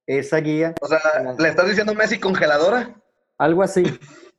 Esa 0.07 0.39
guía, 0.39 0.75
O 0.81 0.87
sea, 0.89 0.99
¿le 1.39 1.49
estás 1.49 1.69
diciendo 1.69 1.95
Messi 1.95 2.19
congeladora? 2.19 2.95
algo 3.37 3.63
así, 3.63 3.85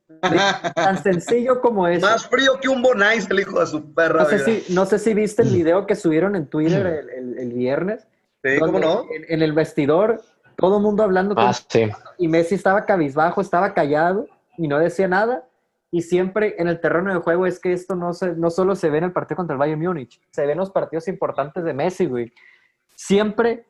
tan 0.74 1.02
sencillo 1.02 1.60
como 1.60 1.86
eso. 1.88 2.04
Más 2.06 2.26
frío 2.28 2.58
que 2.60 2.68
un 2.68 2.82
Bonais, 2.82 3.30
el 3.30 3.40
hijo 3.40 3.60
de 3.60 3.66
su 3.66 3.94
perra. 3.94 4.24
No 4.24 4.28
sé, 4.28 4.38
si, 4.40 4.74
no 4.74 4.84
sé 4.86 4.98
si 4.98 5.14
viste 5.14 5.42
el 5.42 5.50
video 5.50 5.86
que 5.86 5.94
subieron 5.94 6.34
en 6.36 6.46
Twitter 6.48 6.84
el, 6.86 7.08
el- 7.10 7.38
el 7.38 7.52
viernes. 7.52 8.06
Sí, 8.42 8.58
¿cómo 8.58 8.78
no? 8.78 9.04
En, 9.14 9.24
en 9.28 9.42
el 9.42 9.52
vestidor, 9.52 10.20
todo 10.60 10.76
el 10.76 10.82
mundo 10.82 11.02
hablando 11.02 11.34
con- 11.34 11.44
Ah, 11.44 11.52
sí. 11.52 11.88
y 12.18 12.28
Messi 12.28 12.54
estaba 12.54 12.84
cabizbajo, 12.84 13.40
estaba 13.40 13.72
callado 13.74 14.26
y 14.56 14.68
no 14.68 14.78
decía 14.78 15.08
nada. 15.08 15.44
Y 15.92 16.02
siempre 16.02 16.54
en 16.58 16.68
el 16.68 16.80
terreno 16.80 17.12
de 17.12 17.18
juego 17.20 17.46
es 17.46 17.58
que 17.58 17.72
esto 17.72 17.96
no, 17.96 18.12
se, 18.12 18.34
no 18.36 18.50
solo 18.50 18.76
se 18.76 18.90
ve 18.90 18.98
en 18.98 19.04
el 19.04 19.12
partido 19.12 19.36
contra 19.36 19.54
el 19.54 19.58
Bayern 19.58 19.80
Múnich, 19.80 20.20
se 20.30 20.46
ve 20.46 20.52
en 20.52 20.58
los 20.58 20.70
partidos 20.70 21.08
importantes 21.08 21.64
de 21.64 21.72
Messi, 21.74 22.06
güey. 22.06 22.32
Siempre 22.94 23.64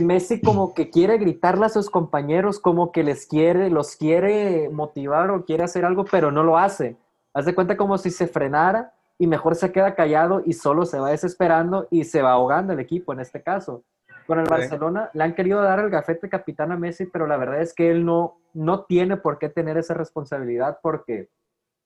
Messi 0.00 0.40
como 0.40 0.72
que 0.74 0.90
quiere 0.90 1.18
gritarle 1.18 1.66
a 1.66 1.68
sus 1.68 1.90
compañeros, 1.90 2.60
como 2.60 2.92
que 2.92 3.02
les 3.02 3.26
quiere, 3.26 3.70
los 3.70 3.96
quiere 3.96 4.68
motivar 4.70 5.30
o 5.30 5.44
quiere 5.44 5.64
hacer 5.64 5.84
algo, 5.84 6.04
pero 6.04 6.30
no 6.30 6.42
lo 6.44 6.58
hace. 6.58 6.96
Haz 7.32 7.46
de 7.46 7.54
cuenta 7.54 7.76
como 7.76 7.98
si 7.98 8.10
se 8.10 8.28
frenara 8.28 8.92
y 9.18 9.26
mejor 9.26 9.54
se 9.56 9.72
queda 9.72 9.94
callado 9.94 10.42
y 10.44 10.52
solo 10.52 10.84
se 10.86 11.00
va 11.00 11.10
desesperando 11.10 11.88
y 11.90 12.04
se 12.04 12.22
va 12.22 12.32
ahogando 12.32 12.72
el 12.72 12.78
equipo 12.80 13.12
en 13.12 13.20
este 13.20 13.42
caso. 13.42 13.82
Con 14.26 14.38
el. 14.38 14.46
Barcelona 14.46 15.10
le 15.12 15.24
han 15.24 15.34
querido 15.34 15.60
dar 15.62 15.78
el 15.80 15.90
gafete 15.90 16.28
capitán 16.28 16.72
a 16.72 16.76
Messi, 16.76 17.06
pero 17.06 17.26
la 17.26 17.36
verdad 17.36 17.60
es 17.60 17.74
que 17.74 17.90
él 17.90 18.04
no, 18.04 18.38
no 18.54 18.84
tiene 18.84 19.16
por 19.16 19.38
qué 19.38 19.48
tener 19.48 19.76
esa 19.76 19.94
responsabilidad 19.94 20.78
porque 20.82 21.28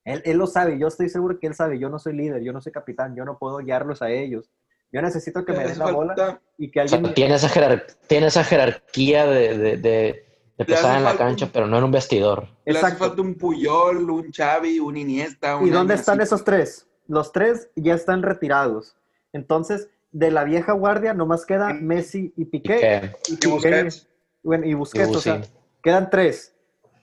él, 0.05 0.22
él 0.24 0.37
lo 0.38 0.46
sabe, 0.46 0.79
yo 0.79 0.87
estoy 0.88 1.09
seguro 1.09 1.38
que 1.38 1.46
él 1.48 1.55
sabe, 1.55 1.79
yo 1.79 1.88
no 1.90 1.98
soy 1.98 2.14
líder, 2.14 2.42
yo 2.42 2.53
no 2.53 2.61
soy 2.61 2.72
capitán, 2.72 3.14
yo 3.16 3.24
no 3.24 3.38
puedo 3.38 3.59
guiarlos 3.59 4.03
a 4.03 4.11
ellos. 4.11 4.51
Yo 4.90 5.03
necesito 5.03 5.44
que 5.44 5.53
me 5.53 5.64
den 5.66 5.79
la 5.79 5.92
bola 5.92 6.40
y 6.57 6.70
que 6.70 6.81
O 6.81 6.88
sea, 6.88 6.96
alguien... 6.96 7.14
tiene 7.14 7.35
esa, 7.35 7.48
jerar- 7.48 7.85
tiene 8.07 8.29
esa 8.29 8.42
jerarquía 8.42 9.27
de, 9.27 9.59
de, 9.59 9.77
de, 9.77 10.27
de 10.57 10.64
pesar 10.64 10.96
en 10.96 11.05
la 11.05 11.16
cancha, 11.18 11.44
un- 11.44 11.51
pero 11.53 11.66
no 11.66 11.77
en 11.77 11.85
un 11.85 11.90
vestidor. 11.90 12.44
Le 12.64 12.70
hace 12.79 12.81
Exacto. 12.87 13.05
falta 13.05 13.20
un 13.20 13.35
Puyol, 13.35 14.09
un 14.09 14.33
Xavi, 14.33 14.79
un 14.79 14.96
Iniesta. 14.96 15.59
¿Y 15.62 15.68
dónde 15.68 15.92
están 15.94 16.20
así. 16.20 16.29
esos 16.29 16.42
tres? 16.42 16.88
Los 17.07 17.33
tres 17.33 17.68
ya 17.77 17.92
están 17.94 18.22
retirados. 18.22 18.96
Entonces, 19.35 19.90
de 20.10 20.30
la 20.30 20.44
vieja 20.44 20.72
guardia 20.72 21.12
nomás 21.14 21.44
queda 21.46 21.72
Messi 21.74 22.32
y 22.36 22.44
Piqué. 22.46 22.78
Que, 22.78 23.12
Y, 23.28 23.34
Y 23.34 23.36
Piqué- 23.36 23.48
Busquets. 23.50 24.08
bueno, 24.42 24.64
y 24.66 24.74
Busquets, 24.74 25.10
y 25.10 25.14
o 25.16 25.20
sea, 25.20 25.40
quedan 25.82 26.08
tres. 26.10 26.54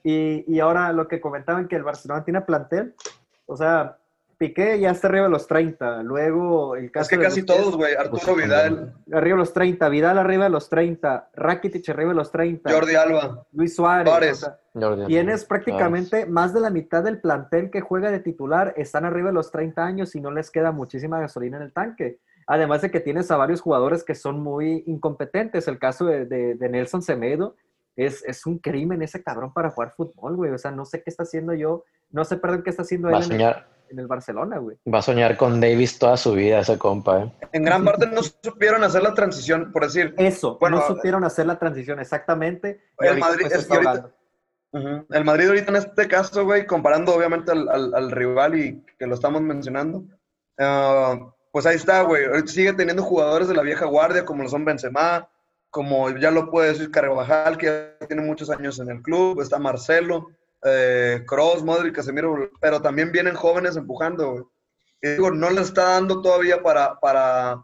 Y, 0.03 0.43
y 0.53 0.59
ahora 0.59 0.91
lo 0.93 1.07
que 1.07 1.19
comentaban 1.21 1.67
que 1.67 1.75
el 1.75 1.83
Barcelona 1.83 2.23
tiene 2.23 2.41
plantel, 2.41 2.93
o 3.45 3.55
sea, 3.57 3.97
Piqué 4.37 4.77
ya 4.81 4.91
está 4.91 5.07
arriba 5.07 5.23
de 5.25 5.29
los 5.31 5.47
30, 5.47 6.03
luego 6.03 6.75
el 6.75 6.91
caso 6.91 7.03
Es 7.03 7.09
que 7.09 7.17
de 7.17 7.23
casi 7.23 7.41
Busquets, 7.41 7.61
todos, 7.63 7.77
güey. 7.77 7.95
Arturo 7.95 8.21
Pues, 8.33 8.45
Vidal, 8.45 8.93
arriba 9.13 9.35
de 9.35 9.39
los 9.39 9.53
30, 9.53 9.87
Vidal 9.89 10.17
arriba 10.17 10.43
de 10.43 10.49
los 10.49 10.67
30, 10.69 11.29
Rakitic 11.35 11.87
arriba 11.89 12.09
de 12.09 12.15
los 12.15 12.31
30, 12.31 12.69
Jordi 12.71 12.95
Alba. 12.95 13.45
Luis 13.53 13.75
Suárez, 13.75 14.09
Suárez. 14.09 14.31
o 14.33 14.45
sea, 14.45 14.59
Jordi 14.73 15.05
Tienes 15.05 15.41
Alba. 15.43 15.47
prácticamente 15.47 16.25
más 16.25 16.53
de 16.53 16.59
la 16.59 16.69
mitad 16.69 17.01
del 17.03 17.21
plantel 17.21 17.69
que 17.71 17.79
juega 17.81 18.11
de 18.11 18.19
titular, 18.19 18.73
están 18.75 19.05
arriba 19.05 19.29
de 19.29 19.35
los 19.35 19.51
30 19.51 19.83
años 19.85 20.13
y 20.15 20.19
no 20.21 20.31
les 20.31 20.51
queda 20.51 20.71
muchísima 20.73 21.19
gasolina 21.21 21.55
en 21.57 21.63
el 21.63 21.71
tanque. 21.73 22.19
Además 22.47 22.81
de 22.81 22.91
que 22.91 22.99
tienes 22.99 23.31
a 23.31 23.37
varios 23.37 23.61
jugadores 23.61 24.03
que 24.03 24.13
son 24.15 24.39
muy 24.41 24.83
incompetentes. 24.87 25.67
El 25.67 25.79
caso 25.79 26.05
de, 26.05 26.25
de- 26.25 26.55
de 26.55 26.69
Nelson 26.69 27.01
Semedo 27.01 27.55
es, 27.95 28.23
es 28.25 28.45
un 28.45 28.59
crimen 28.59 29.01
ese 29.01 29.23
cabrón 29.23 29.51
para 29.53 29.69
jugar 29.71 29.91
fútbol, 29.95 30.35
güey. 30.35 30.51
O 30.51 30.57
sea, 30.57 30.71
no 30.71 30.85
sé 30.85 31.01
qué 31.01 31.09
está 31.09 31.23
haciendo 31.23 31.53
yo, 31.53 31.83
no 32.11 32.23
sé, 32.25 32.37
perdón, 32.37 32.61
qué 32.63 32.69
está 32.69 32.83
haciendo 32.83 33.07
él 33.09 33.15
en 33.15 33.21
el, 33.21 33.27
soñar, 33.27 33.67
en 33.89 33.99
el 33.99 34.07
Barcelona, 34.07 34.57
güey. 34.59 34.77
va 34.93 34.99
a 34.99 35.01
soñar 35.01 35.37
con 35.37 35.59
Davis 35.59 35.97
toda 35.97 36.17
su 36.17 36.33
vida 36.33 36.59
ese 36.59 36.77
compa, 36.77 37.23
¿eh? 37.23 37.31
En 37.53 37.63
gran 37.63 37.83
parte 37.83 38.05
no 38.07 38.21
supieron 38.21 38.83
hacer 38.83 39.01
la 39.01 39.13
transición, 39.13 39.71
por 39.71 39.83
decir. 39.83 40.13
Eso, 40.17 40.57
Bueno, 40.59 40.77
no 40.77 40.87
supieron 40.87 41.23
hacer 41.23 41.45
la 41.47 41.57
transición 41.57 41.99
exactamente. 41.99 42.81
el 42.99 43.17
Madrid- 43.19 43.47
pues, 43.49 43.53
es 43.55 43.65
que 43.67 43.73
ahorita-. 43.75 44.11
El 45.09 45.23
Madrid 45.23 45.47
ahorita 45.47 45.69
en 45.71 45.75
este 45.77 46.07
caso, 46.09 46.43
güey, 46.43 46.67
comparando 46.67 47.15
obviamente 47.15 47.51
al, 47.53 47.69
al- 47.69 47.93
al 47.95 48.11
rival 48.11 48.59
y 48.59 48.83
que 48.99 49.07
lo 49.07 49.15
estamos 49.15 49.41
mencionando, 49.41 50.03
ah, 50.59 51.31
pues 51.55 51.65
ahí 51.65 51.77
está, 51.77 52.01
güey. 52.01 52.25
Sigue 52.47 52.73
teniendo 52.73 53.01
jugadores 53.01 53.47
de 53.47 53.53
la 53.53 53.61
vieja 53.61 53.85
guardia 53.85 54.25
como 54.25 54.43
lo 54.43 54.49
son 54.49 54.65
Benzema, 54.65 55.29
como 55.69 56.09
ya 56.09 56.29
lo 56.29 56.51
puede 56.51 56.73
decir 56.73 56.91
Carvajal, 56.91 57.57
que 57.57 57.95
tiene 58.09 58.23
muchos 58.23 58.49
años 58.49 58.77
en 58.79 58.89
el 58.89 59.01
club, 59.01 59.39
está 59.39 59.57
Marcelo, 59.57 60.27
eh, 60.65 61.23
Kroos, 61.25 61.63
Modric, 61.63 61.95
Casemiro, 61.95 62.51
pero 62.59 62.81
también 62.81 63.13
vienen 63.13 63.35
jóvenes 63.35 63.77
empujando, 63.77 64.31
güey. 64.33 64.43
Y 65.01 65.09
digo, 65.11 65.31
no 65.31 65.49
le 65.49 65.61
está 65.61 65.91
dando 65.91 66.21
todavía 66.21 66.61
para, 66.61 66.99
para, 66.99 67.63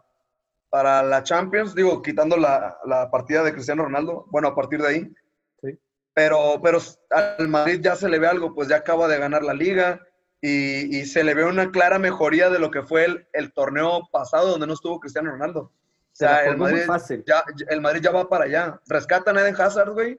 para 0.70 1.02
la 1.02 1.22
Champions, 1.22 1.74
digo, 1.74 2.00
quitando 2.00 2.38
la, 2.38 2.78
la 2.86 3.10
partida 3.10 3.42
de 3.42 3.52
Cristiano 3.52 3.84
Ronaldo, 3.84 4.24
bueno, 4.30 4.48
a 4.48 4.54
partir 4.54 4.80
de 4.80 4.88
ahí. 4.88 5.14
Sí. 5.60 5.78
Pero, 6.14 6.62
pero 6.62 6.78
al 7.10 7.46
Madrid 7.46 7.80
ya 7.82 7.94
se 7.94 8.08
le 8.08 8.18
ve 8.18 8.26
algo, 8.26 8.54
pues 8.54 8.68
ya 8.68 8.76
acaba 8.76 9.06
de 9.06 9.18
ganar 9.18 9.42
la 9.42 9.52
liga 9.52 10.00
y, 10.42 10.98
y 10.98 11.06
se 11.06 11.24
le 11.24 11.34
ve 11.34 11.44
una 11.44 11.70
clara 11.70 11.98
mejoría 11.98 12.50
de 12.50 12.58
lo 12.58 12.70
que 12.70 12.82
fue 12.82 13.04
el, 13.06 13.26
el 13.32 13.52
torneo 13.52 14.08
pasado 14.12 14.48
donde 14.50 14.66
no 14.66 14.74
estuvo 14.74 15.00
Cristiano 15.00 15.30
Ronaldo. 15.30 15.60
O 15.60 15.72
Se 16.12 16.26
sea, 16.26 16.44
el 16.44 16.58
Madrid, 16.58 16.82
ya, 17.26 17.44
el 17.70 17.80
Madrid 17.80 18.02
ya 18.02 18.10
va 18.10 18.28
para 18.28 18.44
allá. 18.44 18.80
Rescatan 18.86 19.38
a 19.38 19.42
Eden 19.42 19.54
Hazard, 19.58 19.92
güey, 19.92 20.18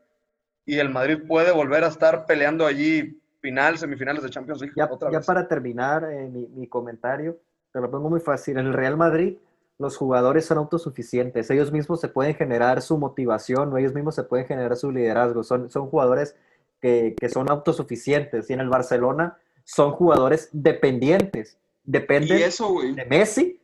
y 0.65 0.79
el 0.79 0.89
Madrid 0.89 1.19
puede 1.27 1.51
volver 1.51 1.83
a 1.83 1.87
estar 1.89 2.25
peleando 2.25 2.65
allí 2.65 3.21
final, 3.41 3.77
semifinales 3.77 4.23
de 4.23 4.29
Champions 4.29 4.61
League 4.61 4.73
Ya, 4.77 4.87
otra 4.89 5.11
ya 5.11 5.17
vez. 5.19 5.27
para 5.27 5.47
terminar 5.47 6.05
eh, 6.09 6.29
mi, 6.29 6.47
mi 6.47 6.67
comentario, 6.67 7.37
te 7.73 7.81
lo 7.81 7.91
pongo 7.91 8.09
muy 8.09 8.21
fácil. 8.21 8.57
En 8.57 8.67
el 8.67 8.73
Real 8.73 8.95
Madrid, 8.95 9.37
los 9.77 9.97
jugadores 9.97 10.45
son 10.45 10.57
autosuficientes. 10.59 11.49
Ellos 11.51 11.71
mismos 11.73 11.99
se 11.99 12.07
pueden 12.07 12.33
generar 12.35 12.81
su 12.81 12.97
motivación 12.97 13.73
o 13.73 13.77
ellos 13.77 13.93
mismos 13.93 14.15
se 14.15 14.23
pueden 14.23 14.45
generar 14.47 14.77
su 14.77 14.89
liderazgo. 14.91 15.43
Son, 15.43 15.69
son 15.69 15.89
jugadores 15.89 16.35
que, 16.79 17.13
que 17.19 17.27
son 17.27 17.49
autosuficientes. 17.51 18.49
Y 18.49 18.53
en 18.53 18.61
el 18.61 18.69
Barcelona 18.69 19.37
son 19.63 19.91
jugadores 19.91 20.49
dependientes. 20.51 21.57
Dependen 21.83 22.39
Y 22.39 22.43
eso, 22.43 22.69
güey. 22.69 22.93
de 22.93 23.05
Messi 23.05 23.59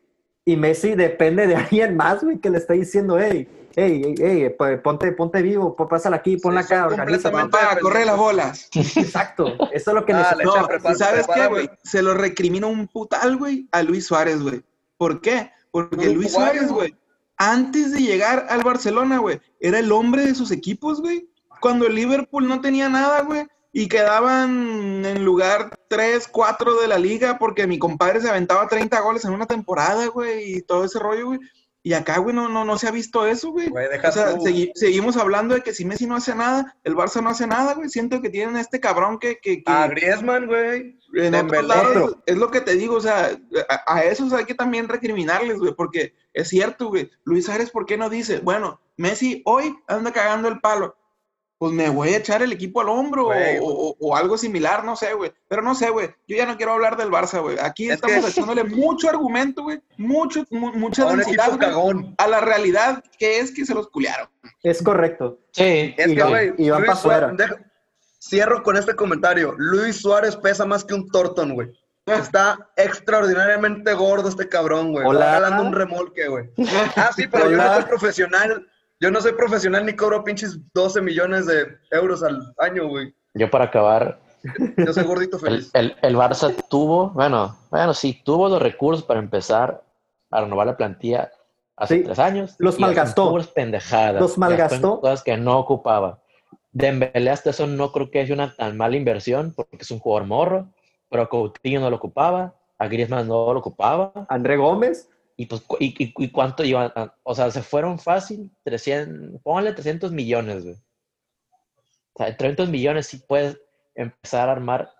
y 0.45 0.55
Messi 0.57 0.95
depende 0.95 1.47
de 1.47 1.55
alguien 1.55 1.95
más, 1.97 2.23
güey, 2.23 2.39
que 2.39 2.49
le 2.49 2.57
está 2.57 2.73
diciendo, 2.73 3.17
hey, 3.19 3.47
hey, 3.75 4.01
hey, 4.03 4.15
hey, 4.17 4.55
pues, 4.57 4.79
ponte, 4.81 5.11
ponte 5.11 5.41
vivo, 5.41 5.75
pásala 5.75 6.17
aquí, 6.17 6.37
ponla 6.37 6.63
Sí, 6.63 6.73
acá, 6.73 6.83
son 6.89 6.99
organízate. 6.99 7.31
completamente- 7.35 7.57
Papá, 7.75 7.79
corre 7.81 8.05
las 8.05 8.17
bolas. 8.17 8.69
Exacto, 8.73 9.47
eso 9.71 9.91
es 9.91 9.93
lo 9.93 10.05
que 10.05 10.13
Dale, 10.13 10.43
necesitamos. 10.43 10.55
echa 10.55 10.61
No, 10.61 10.67
prepara- 10.67 10.95
¿y 10.95 10.97
¿sabes 10.97 11.25
prepara, 11.27 11.41
qué, 11.43 11.47
güey? 11.49 11.69
Se 11.83 12.01
lo 12.01 12.13
recrimina 12.13 12.67
un 12.67 12.87
putal, 12.87 13.37
güey, 13.37 13.67
a 13.71 13.83
Luis 13.83 14.05
Suárez, 14.07 14.41
güey. 14.41 14.61
¿Por 14.97 15.21
qué? 15.21 15.51
Porque 15.71 16.09
Luis. 16.09 16.33
Suárez, 16.33 16.69
güey, 16.71 16.95
antes 17.37 17.93
de 17.93 18.01
llegar 18.01 18.47
al 18.49 18.63
Barcelona, 18.63 19.19
güey, 19.19 19.39
era 19.61 19.79
el 19.79 19.91
hombre 19.93 20.25
de 20.25 20.35
sus 20.35 20.51
equipos, 20.51 20.99
güey. 20.99 21.29
Cuando 21.61 21.85
el 21.87 21.95
Liverpool 21.95 22.47
no 22.47 22.59
tenía 22.59 22.89
nada, 22.89 23.21
güey, 23.21 23.45
y 23.71 23.87
quedaban 23.87 25.05
en 25.05 25.23
lugar 25.23 25.78
3, 25.89 26.27
4 26.29 26.79
de 26.79 26.87
la 26.87 26.97
liga 26.97 27.37
porque 27.37 27.67
mi 27.67 27.77
compadre 27.77 28.21
se 28.21 28.29
aventaba 28.29 28.67
30 28.67 28.97
goles 29.01 29.25
en 29.25 29.33
una 29.33 29.45
temporada, 29.47 30.05
güey, 30.07 30.55
y 30.57 30.61
todo 30.61 30.85
ese 30.85 30.99
rollo, 30.99 31.27
güey. 31.27 31.39
Y 31.81 31.93
acá, 31.93 32.17
güey, 32.17 32.35
no, 32.35 32.49
no, 32.49 32.65
no 32.65 32.77
se 32.77 32.87
ha 32.87 32.91
visto 32.91 33.25
eso, 33.25 33.51
güey. 33.51 33.69
O 33.69 34.11
sea, 34.11 34.35
tú. 34.35 34.43
segui- 34.43 34.71
seguimos 34.75 35.15
hablando 35.15 35.55
de 35.55 35.61
que 35.61 35.73
si 35.73 35.85
Messi 35.85 36.05
no 36.07 36.17
hace 36.17 36.35
nada, 36.35 36.75
el 36.83 36.93
Barça 36.93 37.23
no 37.23 37.29
hace 37.29 37.47
nada, 37.47 37.73
güey. 37.73 37.87
Siento 37.89 38.21
que 38.21 38.29
tienen 38.29 38.57
a 38.57 38.61
este 38.61 38.79
cabrón 38.81 39.17
que, 39.17 39.39
que, 39.39 39.63
que 39.63 39.71
A 39.71 39.87
Griezmann, 39.87 40.45
güey. 40.47 40.99
en 41.15 41.33
otros 41.33 41.51
Dembélé. 41.51 41.67
lados, 41.67 42.17
es 42.25 42.37
lo 42.37 42.51
que 42.51 42.59
te 42.61 42.75
digo, 42.75 42.95
o 42.95 43.01
sea, 43.01 43.31
a, 43.69 43.93
a 43.95 44.03
esos 44.03 44.33
hay 44.33 44.43
que 44.45 44.53
también 44.55 44.89
recriminarles, 44.89 45.57
güey, 45.57 45.73
porque 45.73 46.13
es 46.33 46.49
cierto, 46.49 46.89
güey. 46.89 47.09
Luis 47.23 47.45
Suárez, 47.45 47.71
¿por 47.71 47.85
qué 47.85 47.97
no 47.97 48.09
dice? 48.09 48.39
Bueno, 48.39 48.81
Messi 48.97 49.41
hoy 49.45 49.73
anda 49.87 50.11
cagando 50.11 50.49
el 50.49 50.59
palo. 50.59 50.97
Pues 51.59 51.71
me 51.73 51.89
voy 51.89 52.09
a 52.09 52.17
echar 52.17 52.41
el 52.41 52.51
equipo 52.53 52.79
al 52.81 52.89
hombro 52.89 53.25
Güey, 53.25 53.57
o, 53.59 53.65
o- 53.65 53.95
o 53.99 54.15
algo 54.15 54.37
similar, 54.37 54.83
no 54.85 54.95
sé, 54.95 55.13
güey. 55.13 55.31
Pero 55.47 55.61
no 55.61 55.75
sé, 55.75 55.89
güey. 55.89 56.07
Yo 56.27 56.37
ya 56.37 56.45
no 56.45 56.55
quiero 56.57 56.71
hablar 56.71 56.95
del 56.97 57.11
Barça, 57.11 57.41
güey. 57.41 57.57
Aquí 57.59 57.89
Es 57.89 57.95
estamos 57.95 58.23
que- 58.25 58.31
echándole 58.31 58.63
mucho 58.63 59.09
argumento, 59.09 59.63
güey. 59.63 59.79
Mucho, 59.97 60.43
mu- 60.51 60.71
mucha 60.73 61.05
densidad, 61.05 61.47
güey, 61.49 61.59
cagón. 61.59 62.15
a 62.17 62.27
la 62.27 62.39
realidad 62.39 63.03
que 63.19 63.39
es 63.39 63.51
que 63.51 63.65
se 63.65 63.73
los 63.75 63.89
culiaron. 63.89 64.29
Es 64.63 64.81
correcto. 64.81 65.37
Sí, 65.51 65.93
Es 65.97 66.07
Y 66.07 66.15
que, 66.15 66.21
van- 66.23 66.29
güey, 66.31 66.53
y 66.57 66.69
van 66.69 66.79
Luis 66.81 66.87
pa' 66.91 66.97
afuera. 66.97 67.35
Cierro 68.21 68.63
con 68.63 68.75
este 68.77 68.95
comentario. 68.95 69.53
Luis 69.57 69.97
Suárez 70.01 70.35
pesa 70.37 70.65
más 70.65 70.83
que 70.83 70.93
un 70.93 71.09
Torton, 71.09 71.53
güey. 71.55 71.69
Está 72.05 72.69
extraordinariamente 72.75 73.93
gordo 73.93 74.29
este 74.29 74.47
cabrón, 74.49 74.91
güey. 74.93 75.05
Hola. 75.05 75.31
Jalando 75.33 75.63
un 75.63 75.73
remolque, 75.73 76.27
güey. 76.27 76.49
Ah, 76.95 77.11
sí, 77.15 77.27
pero 77.27 77.49
yo 77.49 77.57
no 77.57 77.63
Hola. 77.63 77.75
soy 77.75 77.83
profesional. 77.85 78.67
Yo 79.01 79.11
no 79.11 79.21
soy 79.21 79.33
profesional 79.33 79.85
ni 79.85 79.93
cobro 79.95 80.23
pinches 80.23 80.59
12 80.73 81.01
millones 81.01 81.45
de 81.45 81.77
euros 81.91 82.21
al 82.23 82.53
año, 82.57 82.87
güey. 82.87 83.13
yo 83.33 83.49
para 83.49 83.65
acabar, 83.65 84.19
Yo 84.77 84.91
soy 84.93 85.03
gordito 85.03 85.37
el, 85.37 85.41
feliz. 85.41 85.71
el, 85.73 85.95
el 86.01 86.15
Barça 86.15 86.53
tuvo, 86.69 87.09
bueno, 87.11 87.57
bueno, 87.71 87.93
sí, 87.93 88.21
tuvo 88.25 88.49
los 88.49 88.61
recursos 88.61 89.03
para 89.05 89.19
empezar 89.19 89.83
a 90.31 90.41
renovar 90.41 90.67
la 90.67 90.77
plantilla 90.77 91.31
hace 91.77 91.97
Sí, 91.99 92.03
tres 92.03 92.19
años. 92.19 92.55
los 92.59 92.77
y 92.77 92.81
malgastó. 92.81 93.29
puras 93.29 93.47
pendejadas. 93.47 94.21
Los 94.21 94.37
malgastó. 94.37 94.99
Cosas 95.01 95.23
que 95.23 95.37
no 95.37 95.57
ocupaba. 95.59 96.19
Dembélé 96.71 97.31
hasta 97.31 97.49
eso 97.51 97.67
no 97.67 97.91
creo 97.91 98.11
que 98.11 98.21
es 98.21 98.29
una 98.29 98.53
tan 98.55 98.77
mala 98.77 98.95
inversión 98.95 99.53
porque 99.55 99.77
es 99.79 99.89
un 99.91 99.99
jugador 99.99 100.27
morro, 100.27 100.67
pero 101.09 101.27
Coutinho 101.29 101.79
no 101.79 101.89
lo 101.89 101.95
ocupaba, 101.95 102.53
a 102.77 102.87
Griezmann 102.87 103.27
no 103.27 103.53
lo 103.53 103.59
ocupaba. 103.59 104.11
André 104.29 104.57
Gómez, 104.57 105.09
Y, 105.39 105.45
pues, 105.45 105.63
y, 105.79 106.03
y- 106.03 106.13
y 106.17 106.31
cuánto 106.31 106.65
iban? 106.65 106.91
a- 106.97 107.13
O 107.23 107.33
sea, 107.33 107.49
se 107.49 107.61
fueron 107.61 107.97
fácil, 107.97 108.51
300, 108.63 109.41
póngale 109.41 109.71
300 109.71 110.11
millones, 110.11 110.65
güey. 110.65 110.75
O 112.11 112.17
sea, 112.23 112.35
300 112.35 112.67
millones 112.67 113.07
sí 113.07 113.23
puedes 113.25 113.57
empezar 113.95 114.49
a 114.49 114.51
armar 114.51 114.91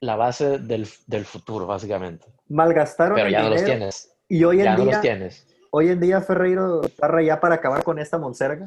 la 0.00 0.16
base 0.16 0.58
del, 0.58 0.88
del 1.06 1.26
futuro, 1.26 1.66
básicamente. 1.66 2.24
malgastaron 2.48 3.16
Pero 3.16 3.26
el 3.26 3.32
ya 3.34 3.42
no 3.42 3.50
los 3.50 3.62
tienes. 3.64 4.14
Y 4.26 4.42
hoy 4.44 4.60
en 4.60 4.64
Ya 4.64 4.76
no 4.78 4.84
los 4.86 5.00
tienes. 5.02 5.46
hoy 5.70 5.88
en 5.90 6.00
día, 6.00 6.22
Ferreiro 6.22 6.80
Parra, 6.98 7.22
ya 7.22 7.38
para 7.38 7.56
acabar 7.56 7.84
con 7.84 7.98
esta 7.98 8.16
monserga, 8.16 8.66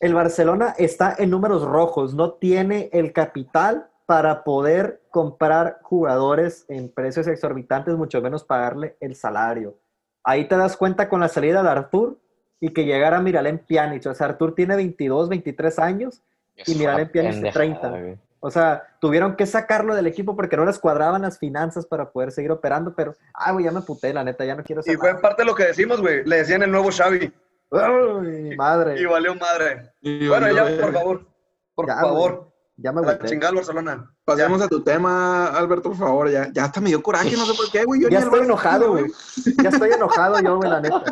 el 0.00 0.14
Barcelona 0.14 0.74
está 0.78 1.14
en 1.16 1.30
números 1.30 1.62
rojos, 1.62 2.12
no 2.12 2.32
tiene 2.32 2.90
el 2.92 3.12
capital 3.12 3.88
para 4.04 4.42
poder 4.42 5.00
comprar 5.10 5.78
jugadores 5.82 6.64
en 6.68 6.88
precios 6.92 7.28
exorbitantes, 7.28 7.94
mucho 7.94 8.20
menos 8.20 8.42
pagarle 8.42 8.96
el 8.98 9.14
salario. 9.14 9.78
Ahí 10.24 10.46
te 10.46 10.56
das 10.56 10.76
cuenta 10.76 11.08
con 11.08 11.20
la 11.20 11.28
salida 11.28 11.62
de 11.62 11.68
Artur 11.70 12.18
y 12.60 12.70
que 12.72 12.84
llegara 12.84 13.20
Miralem 13.20 13.58
Pjanic. 13.58 14.06
O 14.06 14.14
sea, 14.14 14.28
Artur 14.28 14.54
tiene 14.54 14.76
22, 14.76 15.28
23 15.28 15.78
años 15.78 16.22
y 16.66 16.74
Miralem 16.76 17.08
Pjanic 17.10 17.34
de 17.42 17.50
30. 17.52 17.88
güey. 17.88 18.18
O 18.44 18.50
sea, 18.50 18.82
tuvieron 19.00 19.36
que 19.36 19.46
sacarlo 19.46 19.94
del 19.94 20.08
equipo 20.08 20.34
porque 20.34 20.56
no 20.56 20.64
les 20.64 20.78
cuadraban 20.78 21.22
las 21.22 21.38
finanzas 21.38 21.86
para 21.86 22.10
poder 22.10 22.32
seguir 22.32 22.50
operando, 22.50 22.92
pero, 22.94 23.14
ah, 23.34 23.52
güey, 23.52 23.64
ya 23.66 23.70
me 23.70 23.82
puté, 23.82 24.12
la 24.12 24.24
neta, 24.24 24.44
ya 24.44 24.56
no 24.56 24.64
quiero 24.64 24.80
Y 24.80 24.84
ser 24.90 24.98
fue 24.98 25.20
parte 25.20 25.42
de 25.42 25.46
lo 25.46 25.54
que 25.54 25.64
decimos, 25.64 26.00
güey. 26.00 26.24
Le 26.24 26.38
decían 26.38 26.62
el 26.64 26.70
nuevo 26.72 26.90
Xavi. 26.90 27.32
Ay, 27.70 28.56
madre. 28.56 29.00
Y 29.00 29.04
valió 29.06 29.34
madre. 29.36 29.92
Y 30.00 30.26
Bueno, 30.28 30.46
valió, 30.46 30.68
ya, 30.68 30.82
por 30.82 30.92
favor. 30.92 31.26
Por 31.74 31.86
Ya, 31.86 31.96
favor. 32.00 32.51
Ya 32.82 32.90
me 32.90 33.00
A 33.00 33.04
la 33.04 33.18
chingada 33.20 33.54
Barcelona. 33.54 34.12
Pasemos 34.24 34.60
a 34.60 34.68
tu 34.68 34.82
tema, 34.82 35.46
Alberto, 35.46 35.90
por 35.90 35.98
favor. 35.98 36.30
Ya, 36.30 36.50
ya 36.52 36.64
hasta 36.64 36.80
me 36.80 36.88
dio 36.88 37.00
coraje, 37.00 37.36
no 37.36 37.46
sé 37.46 37.54
por 37.54 37.70
qué, 37.70 37.84
güey. 37.84 38.02
Yo 38.02 38.08
Ya 38.08 38.18
estoy 38.18 38.40
enojado, 38.40 38.90
güey. 38.90 39.06
Ya 39.62 39.68
estoy 39.68 39.90
enojado 39.90 40.40
yo, 40.40 40.56
güey, 40.56 40.68
la 40.68 40.80
neta. 40.82 41.04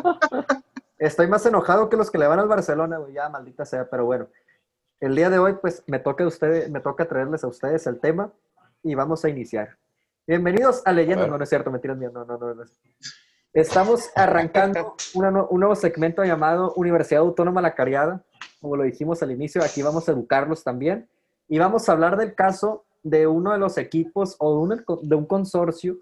Estoy 0.97 1.27
más 1.27 1.45
enojado 1.45 1.87
que 1.89 1.95
los 1.95 2.11
que 2.11 2.17
le 2.17 2.27
van 2.27 2.39
al 2.39 2.49
Barcelona, 2.49 2.97
güey. 2.97 3.13
Ya, 3.13 3.29
maldita 3.29 3.65
sea, 3.65 3.89
pero 3.89 4.05
bueno. 4.05 4.27
El 4.99 5.15
día 5.15 5.29
de 5.29 5.39
hoy, 5.39 5.55
pues, 5.61 5.83
me 5.87 5.99
toca, 5.99 6.25
a 6.25 6.27
ustedes, 6.27 6.69
me 6.69 6.81
toca 6.81 7.07
traerles 7.07 7.43
a 7.43 7.47
ustedes 7.47 7.87
el 7.87 7.99
tema 7.99 8.33
y 8.83 8.93
vamos 8.93 9.23
a 9.23 9.29
iniciar. 9.29 9.77
Bienvenidos 10.27 10.81
a 10.85 10.91
Leyenda. 10.91 11.23
A. 11.23 11.27
No, 11.27 11.37
no 11.37 11.43
es 11.43 11.49
cierto, 11.49 11.71
mentiras 11.71 11.97
mías. 11.97 12.11
No, 12.11 12.25
no, 12.25 12.37
no, 12.37 12.53
no. 12.53 12.63
Estamos 13.53 14.09
arrancando 14.15 14.95
una 15.13 15.29
un 15.43 15.59
nuevo 15.59 15.75
segmento 15.75 16.23
llamado 16.23 16.73
Universidad 16.75 17.21
Autónoma 17.21 17.61
La 17.61 17.75
Cariada. 17.75 18.23
Como 18.59 18.75
lo 18.75 18.83
dijimos 18.83 19.23
al 19.23 19.31
inicio, 19.31 19.63
aquí 19.63 19.81
vamos 19.81 20.07
a 20.07 20.11
educarlos 20.11 20.63
también. 20.63 21.09
Y 21.51 21.59
vamos 21.59 21.87
a 21.87 21.91
hablar 21.91 22.15
del 22.15 22.33
caso 22.33 22.85
de 23.03 23.27
uno 23.27 23.51
de 23.51 23.57
los 23.57 23.77
equipos 23.77 24.37
o 24.39 24.55
de 24.55 24.73
un, 24.73 24.85
de 25.09 25.15
un 25.15 25.25
consorcio 25.25 25.97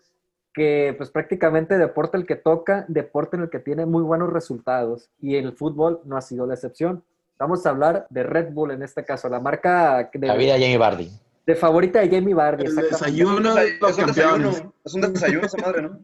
que 0.54 0.94
pues 0.96 1.10
prácticamente 1.10 1.76
deporte 1.80 2.18
el 2.18 2.28
que 2.28 2.36
toca, 2.36 2.86
deporte 2.88 3.36
en 3.36 3.44
el 3.44 3.50
que 3.50 3.58
tiene 3.58 3.88
muy 3.88 4.04
buenos 4.04 4.32
resultados. 4.32 5.10
Y 5.20 5.38
el 5.38 5.54
fútbol 5.54 6.02
no 6.06 6.18
ha 6.18 6.22
sido 6.22 6.46
la 6.46 6.54
excepción. 6.54 7.04
Vamos 7.40 7.66
a 7.66 7.72
hablar 7.72 8.06
de 8.12 8.22
Red 8.24 8.52
Bull 8.54 8.70
en 8.72 8.84
este 8.84 9.04
caso, 9.04 9.28
la 9.28 9.40
marca 9.40 10.10
La 10.14 10.36
vida 10.36 10.54
de, 10.54 10.60
de 10.60 10.66
Jamie 10.66 10.78
Vardy. 10.78 11.12
de 11.48 11.56
favorita 11.56 12.00
de 12.02 12.10
Jamie 12.10 12.36
Vardy. 12.36 12.66
El 12.66 12.76
desayuno 12.76 13.56
de 13.56 13.78
los 13.80 13.90
Es 13.92 13.98
un 13.98 14.06
campeones. 14.06 14.46
desayuno. 14.46 14.74
Es 14.86 14.94
un 14.94 15.02
desayuno 15.02 15.46
esa 15.48 15.58
madre, 15.58 15.82
¿no? 15.82 16.00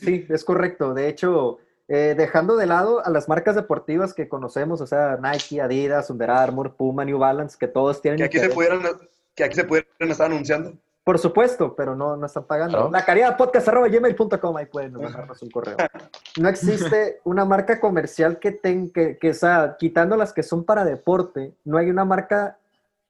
Sí, 0.00 0.26
es 0.30 0.42
correcto. 0.42 0.94
De 0.94 1.08
hecho, 1.08 1.58
eh, 1.88 2.14
dejando 2.16 2.56
de 2.56 2.66
lado 2.66 3.04
a 3.04 3.10
las 3.10 3.28
marcas 3.28 3.54
deportivas 3.54 4.12
que 4.12 4.28
conocemos, 4.28 4.80
o 4.80 4.86
sea, 4.86 5.18
Nike, 5.22 5.60
Adidas, 5.60 6.10
Under 6.10 6.30
Armour, 6.30 6.74
Puma, 6.74 7.04
New 7.04 7.18
Balance, 7.18 7.56
que 7.58 7.68
todos 7.68 8.02
tienen 8.02 8.18
Que 8.18 8.24
aquí 8.24 8.38
se 8.40 8.48
pudieran, 8.48 8.82
que 9.34 9.44
aquí 9.44 9.54
se 9.54 9.64
pudieran 9.64 10.10
estar 10.10 10.26
anunciando. 10.26 10.72
Por 11.04 11.20
supuesto, 11.20 11.76
pero 11.76 11.94
no, 11.94 12.16
no 12.16 12.26
están 12.26 12.42
pagando. 12.44 12.78
Claro. 12.78 12.90
La 12.90 13.04
caridad 13.04 13.36
podcast 13.36 13.68
arroba 13.68 13.86
gmail.com, 13.86 14.56
ahí 14.56 14.66
pueden 14.66 14.94
mandarnos 14.94 15.40
un 15.42 15.50
correo. 15.50 15.76
No 16.38 16.50
existe 16.50 17.20
una 17.24 17.46
marca 17.46 17.80
comercial 17.80 18.38
que 18.38 18.52
tenga, 18.52 18.92
que, 18.92 19.16
que, 19.16 19.30
o 19.30 19.34
sea, 19.34 19.76
quitando 19.78 20.16
las 20.16 20.34
que 20.34 20.42
son 20.42 20.64
para 20.64 20.84
deporte, 20.84 21.54
no 21.64 21.78
hay 21.78 21.88
una 21.88 22.04
marca 22.04 22.58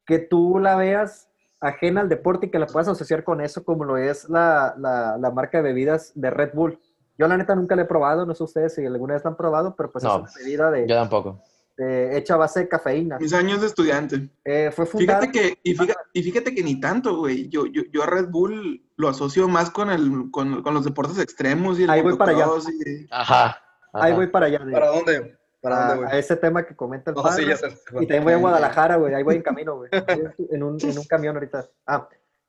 que 0.05 0.21
tú 0.21 0.61
la 0.61 0.77
veas 0.77 1.29
ajena 1.61 2.03
al 2.03 2.09
deporte 2.09 2.47
y 2.47 2.51
que 2.51 2.59
la 2.59 2.67
puedas 2.67 2.87
asociar 2.87 3.25
con 3.25 3.41
eso, 3.41 3.65
como 3.65 3.85
lo 3.85 3.97
es 3.97 4.29
la, 4.29 4.75
la, 4.79 5.19
la 5.19 5.31
marca 5.31 5.59
de 5.59 5.65
bebidas 5.65 6.13
de 6.15 6.31
Red 6.31 6.51
Bull. 6.55 6.79
Yo 7.19 7.27
la 7.29 7.37
neta 7.37 7.55
nunca 7.55 7.75
la 7.77 7.83
he 7.83 7.87
probado, 7.87 8.27
no 8.27 8.35
sé 8.35 8.43
ustedes 8.45 8.75
si 8.75 8.85
alguna 8.85 9.15
vez 9.15 9.25
la 9.25 9.31
han 9.31 9.37
probado, 9.37 9.75
pero 9.77 9.91
pues 9.91 10.05
No, 10.05 10.17
es 10.17 10.21
una 10.23 10.31
bebida 10.45 10.71
de, 10.71 10.87
Yo 10.89 10.95
tampoco. 10.97 11.43
de- 11.77 12.17
hecha 12.19 12.35
a 12.35 12.39
base 12.39 12.61
de 12.61 12.69
cafeína. 12.69 13.19
Mis 13.19 13.33
años 13.33 13.61
de 13.61 13.67
estudiante. 13.69 14.29
Eh, 14.45 14.71
fue 14.75 14.87
fundada... 14.87 15.21
Fíjate 15.21 15.39
que, 15.39 15.59
y 15.63 15.75
fíjate, 15.75 16.01
y 16.13 16.23
fíjate 16.23 16.55
que 16.55 16.63
ni 16.63 16.79
tanto, 16.81 17.17
güey. 17.17 17.49
Yo, 17.49 17.67
yo, 17.67 17.83
yo 17.93 18.03
a 18.03 18.07
Red 18.07 18.29
Bull 18.29 18.85
lo 18.97 19.09
asocio 19.09 19.49
más 19.49 19.71
con, 19.71 19.91
el, 19.91 20.31
con, 20.31 20.63
con 20.63 20.75
los 20.75 20.85
deportes 20.85 21.19
extremos 21.19 21.79
y 21.79 21.85
el 21.85 21.91
Ahí 21.91 22.03
voy 22.03 22.17
para 22.17 22.33
allá. 22.33 22.47
y- 22.87 23.07
Ajá. 23.11 23.63
Ahí 23.93 24.11
ajá. 24.11 24.15
voy 24.17 24.27
para 24.27 24.47
allá. 24.47 24.61
¿Para 24.71 24.89
dónde? 24.89 25.39
¿Para 25.63 25.95
dónde, 25.95 26.07
a 26.13 26.19
ese 26.19 26.37
tema 26.37 26.65
que 26.65 26.77
comenta 26.77 27.11
el 27.11 27.17
No, 27.17 27.23
padre. 27.23 27.43
sí, 27.43 27.49
ya 27.49 27.57
sé. 27.57 27.69
Y 27.93 28.07
también 28.07 28.25
voy 28.25 28.33
a 28.35 28.37
Guadalajara, 28.41 28.97
güey. 28.97 29.15
Ahí 29.15 29.23
voy 29.23 29.37
en 29.37 29.43
camino, 29.43 29.77
güey. 29.77 29.91
En 30.51 30.63
un, 30.63 30.77
en 30.81 30.99
un 30.99 31.05
camión 31.07 31.35
ahorita. 31.35 31.67
Ah, 31.87 32.07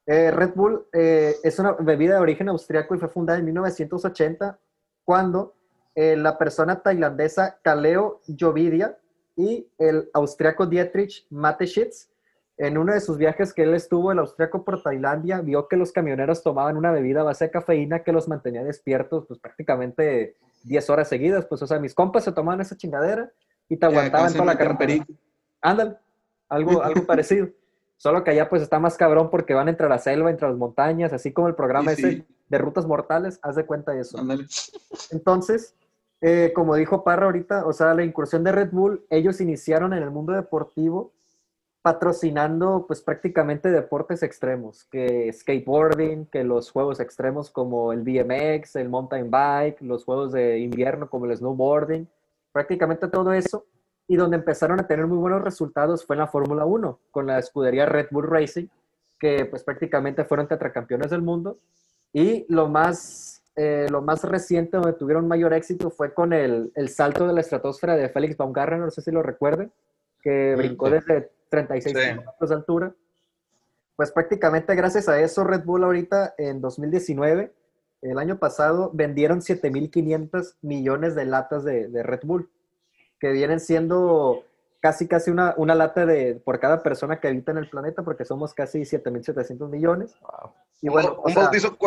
eh, 0.07 0.31
Red 0.31 0.53
Bull 0.55 0.87
eh, 0.93 1.35
es 1.43 1.59
una 1.59 1.73
bebida 1.73 2.15
de 2.15 2.21
origen 2.21 2.47
austriaco 2.47 2.95
y 2.95 2.97
fue 2.97 3.09
fundada 3.09 3.39
en 3.39 3.45
1980 3.45 4.57
cuando 5.03 5.55
eh, 5.95 6.15
la 6.15 6.37
persona 6.37 6.81
tailandesa 6.81 7.59
Kaleo 7.61 8.21
Jovidia 8.39 8.97
y 9.35 9.67
el 9.77 10.09
austriaco 10.13 10.65
Dietrich 10.65 11.27
Mateschitz, 11.29 12.09
en 12.57 12.77
uno 12.77 12.93
de 12.93 13.01
sus 13.01 13.17
viajes 13.17 13.53
que 13.53 13.63
él 13.63 13.73
estuvo, 13.73 14.11
el 14.11 14.19
austriaco 14.19 14.63
por 14.63 14.81
Tailandia, 14.81 15.41
vio 15.41 15.67
que 15.67 15.75
los 15.75 15.91
camioneros 15.91 16.41
tomaban 16.41 16.77
una 16.77 16.91
bebida 16.91 17.21
a 17.21 17.25
base 17.25 17.45
de 17.45 17.51
cafeína 17.51 18.03
que 18.03 18.11
los 18.11 18.27
mantenía 18.27 18.63
despiertos, 18.63 19.25
pues 19.27 19.39
prácticamente 19.39 20.37
10 20.63 20.89
horas 20.89 21.07
seguidas. 21.07 21.45
Pues, 21.45 21.61
o 21.61 21.67
sea, 21.67 21.79
mis 21.79 21.93
compas 21.93 22.23
se 22.23 22.31
tomaban 22.31 22.61
esa 22.61 22.75
chingadera 22.75 23.31
y 23.69 23.77
te 23.77 23.85
aguantaban 23.85 24.33
toda 24.33 24.45
la 24.45 24.57
carretera. 24.57 25.05
Ándale, 25.61 25.97
algo, 26.49 26.81
algo 26.81 27.05
parecido. 27.05 27.49
Solo 27.97 28.23
que 28.23 28.31
allá 28.31 28.47
pues 28.49 28.61
está 28.61 28.79
más 28.79 28.95
cabrón 28.95 29.29
porque 29.29 29.53
van 29.53 29.69
entre 29.69 29.89
la 29.89 29.97
selva, 29.97 30.29
entre 30.29 30.47
las 30.47 30.57
montañas, 30.57 31.13
así 31.13 31.31
como 31.33 31.47
el 31.47 31.55
programa 31.55 31.93
Sí, 31.95 32.01
ese 32.01 32.11
sí. 32.17 32.25
de 32.47 32.57
rutas 32.57 32.85
mortales, 32.85 33.39
haz 33.41 33.55
de 33.55 33.65
cuenta 33.65 33.91
de 33.91 34.01
eso. 34.01 34.19
Entonces, 35.11 35.75
eh, 36.21 36.51
como 36.55 36.75
dijo 36.75 37.03
Parra 37.03 37.25
ahorita, 37.25 37.65
o 37.65 37.73
sea, 37.73 37.93
la 37.93 38.03
incursión 38.03 38.43
de 38.43 38.51
Red 38.51 38.69
Bull, 38.71 39.05
ellos 39.09 39.41
iniciaron 39.41 39.93
en 39.93 40.03
el 40.03 40.11
mundo 40.11 40.33
deportivo 40.33 41.11
patrocinando 41.87 42.83
pues 42.85 43.01
prácticamente 43.01 43.71
deportes 43.71 44.21
extremos, 44.21 44.83
que 44.91 45.31
skateboarding, 45.31 46.25
que 46.25 46.43
los 46.43 46.69
juegos 46.69 46.99
extremos 46.99 47.49
como 47.49 47.93
el 47.93 48.01
BMX, 48.01 48.75
el 48.75 48.89
mountain 48.89 49.31
bike, 49.31 49.81
los 49.81 50.03
juegos 50.03 50.33
de 50.33 50.59
invierno 50.59 51.09
como 51.09 51.25
el 51.27 51.37
snowboarding, 51.37 52.05
prácticamente 52.51 53.07
todo 53.07 53.31
eso. 53.31 53.65
Y 54.07 54.15
donde 54.15 54.37
empezaron 54.37 54.79
a 54.79 54.87
tener 54.87 55.05
muy 55.07 55.17
buenos 55.17 55.43
resultados 55.43 56.05
fue 56.05 56.15
en 56.15 56.21
la 56.21 56.27
Fórmula 56.27 56.65
1, 56.65 56.99
con 57.11 57.27
la 57.27 57.39
escudería 57.39 57.85
Red 57.85 58.07
Bull 58.11 58.27
Racing, 58.27 58.67
que 59.19 59.45
pues 59.45 59.63
prácticamente 59.63 60.23
fueron 60.23 60.47
tetracampeones 60.47 61.09
del 61.11 61.21
mundo. 61.21 61.59
Y 62.13 62.45
lo 62.47 62.67
más, 62.69 63.43
eh, 63.55 63.87
lo 63.89 64.01
más 64.01 64.23
reciente 64.23 64.77
donde 64.77 64.93
tuvieron 64.93 65.27
mayor 65.27 65.53
éxito 65.53 65.89
fue 65.89 66.13
con 66.13 66.31
el, 66.31 66.71
el 66.75 66.89
salto 66.89 67.27
de 67.27 67.33
la 67.33 67.41
estratosfera 67.41 67.95
de 67.95 68.07
Félix 68.09 68.37
Baumgartner, 68.37 68.79
no 68.79 68.91
sé 68.91 69.01
si 69.01 69.11
lo 69.11 69.21
recuerden, 69.21 69.71
que 70.21 70.53
Sí, 70.55 70.57
brincó 70.57 70.89
desde 70.89 71.31
36 71.49 71.95
Sí. 71.97 72.09
kilómetros 72.11 72.49
de 72.49 72.55
altura. 72.55 72.95
Pues 73.97 74.11
prácticamente 74.11 74.75
gracias 74.75 75.09
a 75.09 75.19
eso 75.19 75.43
Red 75.43 75.63
Bull 75.65 75.83
ahorita 75.83 76.35
en 76.37 76.61
2019, 76.61 77.51
el 78.03 78.19
año 78.19 78.37
pasado, 78.37 78.91
vendieron 78.93 79.41
7.500 79.41 80.55
millones 80.61 81.15
de 81.15 81.25
latas 81.25 81.63
de, 81.63 81.87
de 81.87 82.03
Red 82.03 82.19
Bull, 82.23 82.49
que 83.19 83.31
vienen 83.31 83.59
siendo 83.59 84.43
casi 84.79 85.07
casi 85.07 85.31
una, 85.31 85.53
una 85.57 85.75
lata 85.75 86.05
de 86.05 86.35
por 86.35 86.59
cada 86.59 86.83
persona 86.83 87.19
que 87.19 87.27
habita 87.27 87.51
en 87.51 87.57
el 87.57 87.69
planeta, 87.69 88.03
porque 88.03 88.25
somos 88.25 88.53
casi 88.53 88.81
7.700 88.81 89.69
millones. 89.69 90.15
Wow. 90.21 90.51
Y 90.81 90.89
bueno, 90.89 91.21
un, 91.23 91.33
sea, 91.33 91.43
bautizo, 91.43 91.77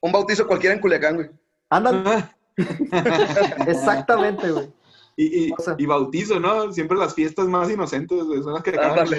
un 0.00 0.12
bautizo 0.12 0.46
cualquiera 0.46 0.74
en 0.74 0.80
Culiacán, 0.80 1.16
güey. 1.16 1.30
andan 1.70 2.30
exactamente, 3.66 4.50
güey. 4.50 4.72
Y, 5.16 5.46
y, 5.48 5.52
O 5.56 5.62
sea- 5.62 5.76
y 5.78 5.86
bautizo, 5.86 6.40
¿no? 6.40 6.72
Siempre 6.72 6.96
las 6.96 7.14
fiestas 7.14 7.46
más 7.46 7.70
inocentes, 7.70 8.24
güey, 8.24 8.42
son 8.42 8.54
las 8.54 8.62
que 8.62 8.70
acaban 8.70 9.08
de. 9.08 9.16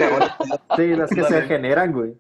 Sí, 0.76 0.88
las 0.96 1.10
que 1.10 1.24
se 1.24 1.42
generan, 1.44 1.94
güey. 1.94 2.18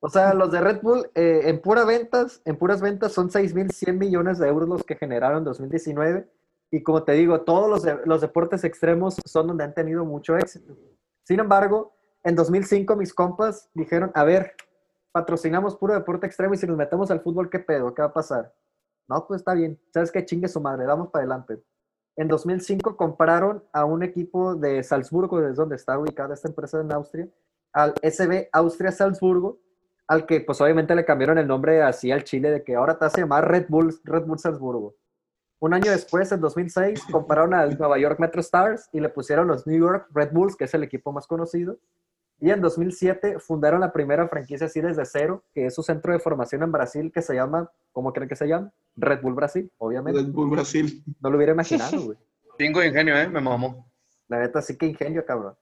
O 0.00 0.08
sea, 0.08 0.32
los 0.32 0.50
de 0.52 0.60
Red 0.60 0.80
Bull, 0.80 1.10
eh, 1.14 1.42
en 1.44 1.60
pura 1.60 1.84
ventas, 1.84 2.40
en 2.44 2.56
puras 2.56 2.80
ventas 2.80 3.12
son 3.12 3.30
6.100 3.30 3.94
millones 3.94 4.38
de 4.38 4.48
euros 4.48 4.68
los 4.68 4.84
que 4.84 4.94
generaron 4.94 5.38
en 5.38 5.44
2019. 5.44 6.28
Y 6.70 6.82
como 6.82 7.02
te 7.02 7.12
digo, 7.12 7.40
todos 7.42 7.68
los, 7.70 7.82
de- 7.82 8.00
los 8.04 8.20
deportes 8.20 8.62
extremos 8.64 9.16
son 9.24 9.46
donde 9.48 9.64
han 9.64 9.74
tenido 9.74 10.04
mucho 10.04 10.36
éxito. 10.36 10.76
Sin 11.24 11.40
embargo, 11.40 11.94
en 12.24 12.34
2005 12.34 12.96
mis 12.96 13.14
compas 13.14 13.70
dijeron, 13.74 14.10
a 14.14 14.24
ver, 14.24 14.52
patrocinamos 15.12 15.76
puro 15.76 15.94
deporte 15.94 16.26
extremo 16.26 16.54
y 16.54 16.58
si 16.58 16.66
nos 16.66 16.76
metemos 16.76 17.10
al 17.10 17.20
fútbol, 17.20 17.48
¿qué 17.50 17.58
pedo? 17.58 17.94
¿Qué 17.94 18.02
va 18.02 18.08
a 18.08 18.12
pasar? 18.12 18.54
No, 19.08 19.26
pues 19.26 19.40
está 19.40 19.54
bien. 19.54 19.80
¿Sabes 19.92 20.12
qué? 20.12 20.24
Chingue 20.24 20.48
su 20.48 20.60
madre, 20.60 20.84
damos 20.84 21.08
para 21.10 21.24
adelante. 21.24 21.62
En 22.16 22.28
2005 22.28 22.96
compraron 22.96 23.64
a 23.72 23.84
un 23.84 24.02
equipo 24.02 24.54
de 24.54 24.82
Salzburgo, 24.82 25.40
desde 25.40 25.54
donde 25.54 25.76
está 25.76 25.98
ubicada 25.98 26.34
esta 26.34 26.48
empresa 26.48 26.80
en 26.80 26.92
Austria, 26.92 27.28
al 27.72 27.94
SB 28.02 28.48
Austria 28.52 28.92
Salzburgo, 28.92 29.58
al 30.08 30.26
que 30.26 30.40
pues 30.40 30.60
obviamente 30.60 30.94
le 30.94 31.04
cambiaron 31.04 31.38
el 31.38 31.46
nombre 31.46 31.82
así 31.82 32.10
al 32.10 32.24
Chile 32.24 32.50
de 32.50 32.64
que 32.64 32.74
ahora 32.74 32.98
te 32.98 33.04
hace 33.04 33.20
llamar 33.20 33.48
Red 33.48 33.66
Bull, 33.68 33.94
Red 34.04 34.24
Bull 34.24 34.38
Salzburgo. 34.38 34.96
Un 35.60 35.74
año 35.74 35.90
después, 35.90 36.30
en 36.30 36.40
2006, 36.40 37.04
compraron 37.10 37.52
al 37.52 37.76
Nueva 37.76 37.98
York 37.98 38.20
Metro 38.20 38.40
Stars 38.40 38.88
y 38.92 39.00
le 39.00 39.08
pusieron 39.08 39.48
los 39.48 39.66
New 39.66 39.78
York 39.78 40.08
Red 40.14 40.30
Bulls, 40.32 40.56
que 40.56 40.64
es 40.64 40.74
el 40.74 40.84
equipo 40.84 41.12
más 41.12 41.26
conocido. 41.26 41.78
Y 42.40 42.50
en 42.50 42.60
2007 42.60 43.40
fundaron 43.40 43.80
la 43.80 43.92
primera 43.92 44.28
franquicia 44.28 44.68
así 44.68 44.80
desde 44.80 45.04
cero, 45.04 45.42
que 45.52 45.66
es 45.66 45.74
su 45.74 45.82
centro 45.82 46.12
de 46.12 46.20
formación 46.20 46.62
en 46.62 46.70
Brasil, 46.70 47.10
que 47.12 47.22
se 47.22 47.34
llama, 47.34 47.68
¿cómo 47.90 48.12
creen 48.12 48.28
que 48.28 48.36
se 48.36 48.46
llama? 48.46 48.72
Red 48.94 49.20
Bull 49.20 49.34
Brasil, 49.34 49.70
obviamente. 49.78 50.20
Red 50.20 50.30
Bull 50.30 50.50
Brasil. 50.50 51.02
No 51.20 51.30
lo 51.30 51.36
hubiera 51.36 51.52
imaginado, 51.52 52.00
güey. 52.00 52.18
Chingo 52.56 52.78
de 52.78 52.86
ingenio, 52.88 53.16
¿eh? 53.18 53.28
Me 53.28 53.40
mamó. 53.40 53.90
La 54.28 54.38
neta, 54.38 54.62
sí 54.62 54.76
que 54.76 54.86
ingenio, 54.86 55.24
cabrón. 55.26 55.56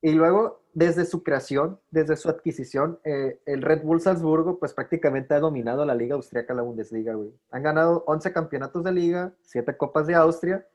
Y 0.00 0.12
luego, 0.12 0.59
desde 0.72 1.04
su 1.04 1.22
creación, 1.22 1.78
desde 1.90 2.16
su 2.16 2.28
adquisición, 2.28 2.98
eh, 3.04 3.40
el 3.46 3.62
Red 3.62 3.82
Bull 3.82 4.00
Salzburgo, 4.00 4.58
pues 4.58 4.72
prácticamente 4.74 5.34
ha 5.34 5.40
dominado 5.40 5.84
la 5.84 5.94
liga 5.94 6.14
austriaca, 6.14 6.54
la 6.54 6.62
Bundesliga, 6.62 7.14
güey. 7.14 7.30
Han 7.50 7.62
ganado 7.62 8.04
11 8.06 8.32
campeonatos 8.32 8.84
de 8.84 8.92
liga, 8.92 9.32
7 9.42 9.76
copas 9.76 10.06
de 10.06 10.14
Austria, 10.14 10.66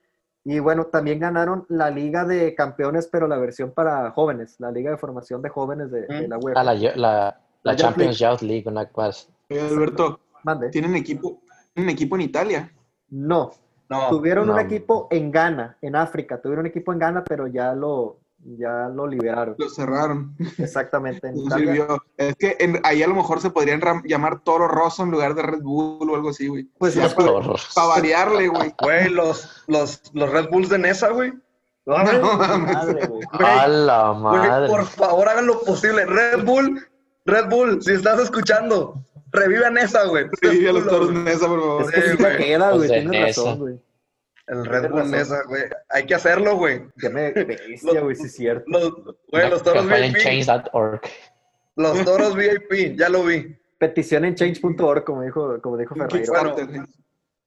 y 0.43 0.59
bueno, 0.59 0.85
también 0.85 1.19
ganaron 1.19 1.65
la 1.69 1.89
liga 1.89 2.23
de 2.25 2.53
campeones, 2.53 3.07
pero 3.07 3.27
la 3.27 3.37
versión 3.37 3.71
para 3.71 4.11
jóvenes, 4.11 4.59
la 4.59 4.69
liga 4.71 4.91
de 4.91 4.97
formación 4.97 5.41
de 5.41 5.49
jóvenes 5.49 5.89
de, 5.91 6.01
de 6.07 6.27
la 6.27 6.37
UEFA. 6.37 6.59
Ah, 6.59 6.63
la, 6.63 6.73
la, 6.73 6.95
la, 6.95 7.41
La 7.63 7.71
Youth 7.73 7.79
Champions 7.81 8.19
Youth 8.19 8.41
League, 8.41 8.63
una 8.67 8.85
cosa. 8.87 9.27
Oye, 9.49 9.61
Alberto, 9.61 10.19
Mande. 10.43 10.69
¿tienen 10.69 10.95
equipo, 10.95 11.41
¿tienen 11.73 11.89
equipo 11.91 12.15
en 12.15 12.21
Italia? 12.21 12.71
No, 13.09 13.51
No. 13.89 14.09
tuvieron 14.09 14.49
un 14.49 14.59
equipo 14.59 15.07
en 15.09 15.31
Ghana, 15.31 15.77
en 15.81 15.95
África, 15.95 16.39
tuvieron 16.41 16.65
un 16.65 16.69
equipo 16.69 16.91
en 16.93 16.99
Ghana, 16.99 17.23
pero 17.23 17.47
ya 17.47 17.73
lo, 17.73 18.19
ya 18.43 18.89
lo 18.93 19.07
liberaron. 19.07 19.55
Lo 19.57 19.69
cerraron. 19.69 20.35
Exactamente. 20.57 21.27
En 21.27 21.35
No 21.35 21.43
Italia, 21.45 21.65
sirvió. 21.73 22.03
Es 22.17 22.35
que 22.35 22.55
en- 22.59 22.79
ahí 22.83 23.01
a 23.03 23.07
lo 23.07 23.15
mejor 23.15 23.41
se 23.41 23.49
podrían 23.49 23.81
llamar 24.05 24.39
Toro 24.43 24.67
Rosso 24.67 25.03
en 25.03 25.11
lugar 25.11 25.33
de 25.35 25.41
Red 25.43 25.61
Bull 25.61 26.09
o 26.09 26.15
algo 26.15 26.29
así, 26.29 26.47
güey. 26.47 26.69
pues 26.77 26.93
Ya 26.95 27.03
los- 27.03 27.13
para, 27.15 27.31
para 27.73 27.87
variarle, 27.87 28.47
güey. 28.47 28.73
Güey, 28.81 29.09
los, 29.09 29.63
los, 29.67 30.01
los 30.13 30.29
Red 30.29 30.49
Bulls 30.49 30.69
de 30.69 30.77
Nesa, 30.79 31.09
güey. 31.09 31.33
No 31.87 31.97
mames. 31.97 32.21
madre, 32.73 33.07
güey. 33.07 33.21
A 33.33 33.67
la 33.67 34.09
Güey, 34.11 34.21
madre. 34.49 34.67
por 34.69 34.85
favor, 34.85 35.29
hagan 35.29 35.45
lo 35.47 35.61
posible. 35.61 36.05
Red 36.05 36.43
Bull, 36.43 36.83
Red 37.25 37.49
Bull, 37.49 37.81
si 37.83 37.93
estás 37.93 38.19
escuchando, 38.19 39.03
revive 39.31 39.65
a 39.65 39.69
Nesa, 39.69 40.05
güey. 40.05 40.25
Sí, 40.41 40.65
a 40.67 40.71
los 40.73 40.87
toros. 40.87 41.11
Nesa, 41.13 41.47
por 41.47 41.59
favor. 41.61 41.81
Es 41.83 41.91
que 41.91 42.01
Sí, 42.01 42.07
sí 42.11 42.17
güey. 42.17 42.37
queda, 42.37 42.69
Los 42.71 42.77
güey. 42.87 42.89
Tienes 42.89 43.37
razón, 43.37 43.59
güey. 43.59 43.79
El 44.47 44.65
Red 44.65 44.91
Bull. 44.91 45.09
Nesa, 45.09 45.43
güey. 45.47 45.63
Hay 45.89 46.05
que 46.05 46.15
hacerlo, 46.15 46.57
güey. 46.57 46.87
Que 46.97 47.09
me 47.09 47.31
bestia, 47.31 48.01
güey, 48.01 48.15
sí 48.15 48.25
es 48.25 48.35
cierto. 48.35 48.65
Los, 48.67 48.93
güey, 49.31 49.49
los 49.49 49.63
toros 49.63 49.87
VIP. 49.87 50.17
change.org. 50.17 51.01
Los 51.75 52.05
toros 52.05 52.35
VIP, 52.35 52.97
ya 52.97 53.09
lo 53.09 53.23
vi. 53.23 53.57
Petición 53.77 54.25
en 54.25 54.35
change.org, 54.35 55.03
como 55.03 55.23
dijo, 55.23 55.61
como 55.61 55.77
dijo 55.77 55.95
Ferreiro. 55.95 56.33
Bueno. 56.55 56.85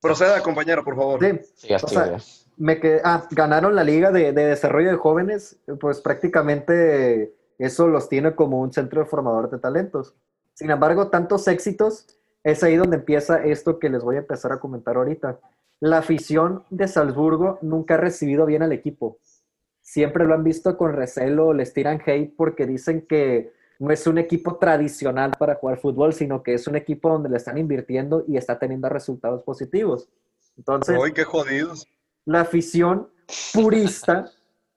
Proceda, 0.00 0.42
compañero, 0.42 0.84
por 0.84 0.96
favor. 0.96 1.20
Sí, 1.20 1.40
Sí, 1.54 1.74
o 1.74 1.88
sea, 1.88 2.16
me 2.56 2.78
quedé, 2.78 3.00
ah, 3.04 3.26
ganaron 3.30 3.74
la 3.74 3.84
liga 3.84 4.10
de, 4.10 4.32
de 4.32 4.46
desarrollo 4.46 4.90
de 4.90 4.96
jóvenes, 4.96 5.58
pues 5.80 6.00
prácticamente 6.00 7.34
eso 7.58 7.88
los 7.88 8.08
tiene 8.08 8.34
como 8.34 8.60
un 8.60 8.72
centro 8.72 9.00
de 9.02 9.08
formador 9.08 9.50
de 9.50 9.58
talentos. 9.58 10.14
Sin 10.54 10.70
embargo, 10.70 11.08
tantos 11.08 11.48
éxitos, 11.48 12.06
es 12.44 12.62
ahí 12.62 12.76
donde 12.76 12.96
empieza 12.96 13.44
esto 13.44 13.78
que 13.78 13.88
les 13.88 14.02
voy 14.02 14.16
a 14.16 14.20
empezar 14.20 14.52
a 14.52 14.60
comentar 14.60 14.96
ahorita. 14.96 15.38
La 15.80 15.98
afición 15.98 16.64
de 16.70 16.88
Salzburgo 16.88 17.58
nunca 17.62 17.94
ha 17.94 17.98
recibido 17.98 18.46
bien 18.46 18.62
al 18.62 18.72
equipo. 18.72 19.18
Siempre 19.80 20.24
lo 20.24 20.34
han 20.34 20.44
visto 20.44 20.76
con 20.76 20.92
recelo, 20.92 21.52
les 21.52 21.72
tiran 21.72 22.00
hate 22.04 22.34
porque 22.36 22.66
dicen 22.66 23.06
que 23.06 23.52
no 23.78 23.92
es 23.92 24.06
un 24.06 24.18
equipo 24.18 24.56
tradicional 24.56 25.32
para 25.38 25.54
jugar 25.54 25.78
fútbol, 25.78 26.12
sino 26.12 26.42
que 26.42 26.54
es 26.54 26.66
un 26.66 26.74
equipo 26.76 27.08
donde 27.08 27.28
le 27.28 27.36
están 27.36 27.58
invirtiendo 27.58 28.24
y 28.26 28.36
está 28.36 28.58
teniendo 28.58 28.88
resultados 28.88 29.42
positivos. 29.44 30.08
Entonces, 30.56 30.98
Uy, 30.98 31.12
qué 31.12 31.22
jodidos. 31.24 31.86
la 32.24 32.40
afición 32.40 33.08
purista 33.54 34.30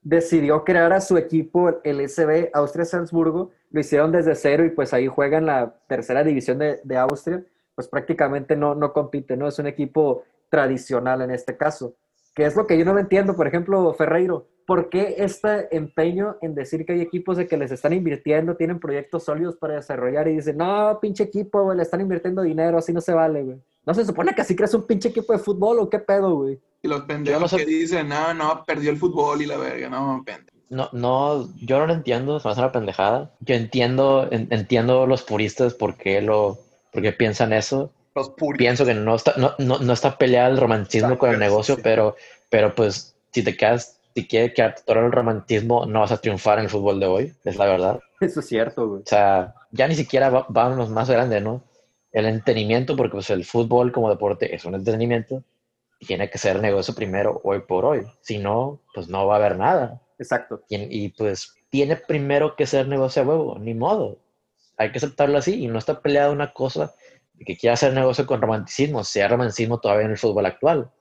decidió 0.03 0.63
crear 0.63 0.93
a 0.93 1.01
su 1.01 1.17
equipo, 1.17 1.81
el 1.83 2.07
SB 2.07 2.51
Austria 2.53 2.85
Salzburgo, 2.85 3.51
lo 3.71 3.79
hicieron 3.79 4.11
desde 4.11 4.35
cero 4.35 4.65
y 4.65 4.69
pues 4.69 4.93
ahí 4.93 5.07
juegan 5.07 5.45
la 5.47 5.73
tercera 5.87 6.23
división 6.23 6.59
de, 6.59 6.79
de 6.83 6.97
Austria, 6.97 7.43
pues 7.75 7.87
prácticamente 7.87 8.55
no, 8.55 8.75
no 8.75 8.93
compite, 8.93 9.35
¿no? 9.37 9.47
Es 9.47 9.57
un 9.59 9.67
equipo 9.67 10.23
tradicional 10.51 11.23
en 11.23 11.31
este 11.31 11.57
caso. 11.57 11.95
Que 12.35 12.45
es 12.45 12.55
lo 12.55 12.67
que 12.67 12.77
yo 12.77 12.85
no 12.85 12.97
entiendo, 12.99 13.35
por 13.35 13.47
ejemplo, 13.47 13.93
Ferreiro, 13.93 14.47
¿por 14.67 14.89
qué 14.89 15.15
este 15.17 15.75
empeño 15.75 16.37
en 16.41 16.53
decir 16.55 16.85
que 16.85 16.93
hay 16.93 17.01
equipos 17.01 17.35
de 17.37 17.47
que 17.47 17.57
les 17.57 17.71
están 17.71 17.91
invirtiendo, 17.93 18.55
tienen 18.55 18.79
proyectos 18.79 19.23
sólidos 19.25 19.57
para 19.57 19.73
desarrollar 19.75 20.27
y 20.27 20.35
dicen, 20.35 20.57
no, 20.57 20.97
pinche 21.01 21.23
equipo, 21.23 21.63
güey, 21.63 21.75
le 21.77 21.83
están 21.83 21.99
invirtiendo 22.01 22.41
dinero, 22.43 22.77
así 22.77 22.93
no 22.93 23.01
se 23.01 23.13
vale, 23.13 23.43
güey? 23.43 23.57
¿No 23.85 23.93
se 23.93 24.05
supone 24.05 24.33
que 24.35 24.41
así 24.41 24.55
creas 24.55 24.73
un 24.75 24.85
pinche 24.85 25.09
equipo 25.09 25.33
de 25.33 25.39
fútbol 25.39 25.79
o 25.79 25.89
qué 25.89 25.99
pedo, 25.99 26.35
güey? 26.35 26.59
Y 26.83 26.87
los 26.87 27.01
pendejos 27.01 27.41
no 27.41 27.47
sé- 27.47 27.57
que 27.57 27.65
dicen, 27.65 28.07
no, 28.07 28.33
no, 28.33 28.63
perdió 28.65 28.91
el 28.91 28.97
fútbol 28.97 29.41
y 29.41 29.45
la 29.47 29.57
verga, 29.57 29.89
no, 29.89 30.21
pendejo. 30.25 30.57
No, 30.69 30.87
no, 30.93 31.49
yo 31.57 31.79
no 31.79 31.87
lo 31.87 31.93
entiendo, 31.93 32.39
se 32.39 32.47
me 32.47 32.51
hace 32.53 32.61
una 32.61 32.71
pendejada. 32.71 33.33
Yo 33.41 33.55
entiendo, 33.55 34.29
en- 34.31 34.47
entiendo 34.51 35.05
los 35.05 35.23
puristas 35.23 35.73
por 35.73 35.97
qué 35.97 36.21
lo, 36.21 36.59
por 36.93 37.01
qué 37.01 37.11
piensan 37.11 37.51
eso. 37.51 37.91
Los. 38.15 38.33
Pienso 38.57 38.85
que 38.85 38.93
no 38.93 39.15
está, 39.15 39.33
no, 39.37 39.53
no, 39.57 39.79
no 39.79 39.93
está 39.93 40.17
peleado 40.17 40.51
el 40.51 40.57
romanticismo 40.59 41.17
con 41.17 41.29
el 41.29 41.35
Exacto, 41.35 41.51
negocio, 41.51 41.75
sí. 41.75 41.81
pero, 41.83 42.15
pero 42.49 42.75
pues 42.75 43.15
si 43.31 43.43
te 43.43 43.55
quedas, 43.55 43.99
si 44.13 44.27
quieres 44.27 44.53
quedarte 44.53 44.81
todo 44.85 44.99
el 44.99 45.11
romanticismo, 45.11 45.85
no 45.85 46.01
vas 46.01 46.11
a 46.11 46.17
triunfar 46.17 46.57
en 46.59 46.65
el 46.65 46.69
fútbol 46.69 46.99
de 46.99 47.05
hoy, 47.05 47.33
es 47.45 47.55
la 47.55 47.65
verdad. 47.65 47.99
Eso 48.19 48.41
es 48.41 48.47
cierto, 48.47 48.87
güey. 48.87 49.01
O 49.01 49.05
sea, 49.05 49.55
ya 49.71 49.87
ni 49.87 49.95
siquiera 49.95 50.29
va- 50.29 50.45
vámonos 50.49 50.89
más 50.89 51.09
grande, 51.09 51.39
¿no? 51.39 51.63
El 52.11 52.25
entretenimiento, 52.25 52.97
porque 52.97 53.13
pues 53.13 53.29
el 53.29 53.45
fútbol 53.45 53.91
como 53.93 54.09
deporte 54.09 54.53
es 54.53 54.65
un 54.65 54.75
entretenimiento, 54.75 55.43
y 55.97 56.05
tiene 56.05 56.29
que 56.29 56.37
ser 56.37 56.59
negocio 56.59 56.93
primero 56.93 57.39
hoy 57.43 57.59
por 57.61 57.85
hoy. 57.85 58.01
Si 58.21 58.39
no, 58.39 58.81
pues 58.93 59.07
no 59.07 59.25
va 59.27 59.35
a 59.35 59.37
haber 59.37 59.57
nada. 59.57 60.01
Exacto. 60.19 60.61
Y, 60.67 61.05
y, 61.05 61.09
pues 61.09 61.55
tiene 61.69 61.95
primero 61.95 62.55
que 62.55 62.65
ser 62.67 62.87
negocio 62.87 63.21
a 63.21 63.25
huevo, 63.25 63.57
ni 63.59 63.73
modo. 63.73 64.17
Hay 64.77 64.91
que 64.91 64.97
aceptarlo 64.97 65.37
así 65.37 65.63
y 65.63 65.67
no 65.67 65.77
está 65.79 66.01
peleada 66.01 66.31
una 66.31 66.51
cosa 66.53 66.93
que 67.45 67.57
quiera 67.57 67.73
hacer 67.73 67.93
negocio 67.93 68.25
con 68.25 68.41
romanticismo, 68.41 69.03
sea 69.03 69.27
romanticismo 69.27 69.79
todavía 69.79 70.05
en 70.05 70.11
el 70.11 70.17
fútbol 70.17 70.45
actual. 70.45 70.91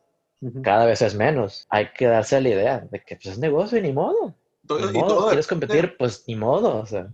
Cada 0.62 0.87
vez 0.87 1.03
es 1.03 1.14
menos. 1.14 1.66
Hay 1.68 1.88
que 1.96 2.07
darse 2.07 2.40
la 2.40 2.48
idea 2.48 2.79
de 2.90 3.00
que 3.05 3.16
pues, 3.16 3.26
es 3.35 3.38
negocio 3.38 3.76
y 3.79 3.83
ni 3.83 3.92
modo. 3.92 4.35
Todo- 4.66 4.90
Ni 4.90 4.98
y, 4.98 5.00
modo. 5.03 5.09
todo 5.14 5.26
¿Quieres 5.29 5.46
depende- 5.46 5.66
competir? 5.66 5.96
Pues 5.98 6.24
ni 6.26 6.37
modo. 6.37 6.79
O 6.79 6.87
sea, 6.87 7.09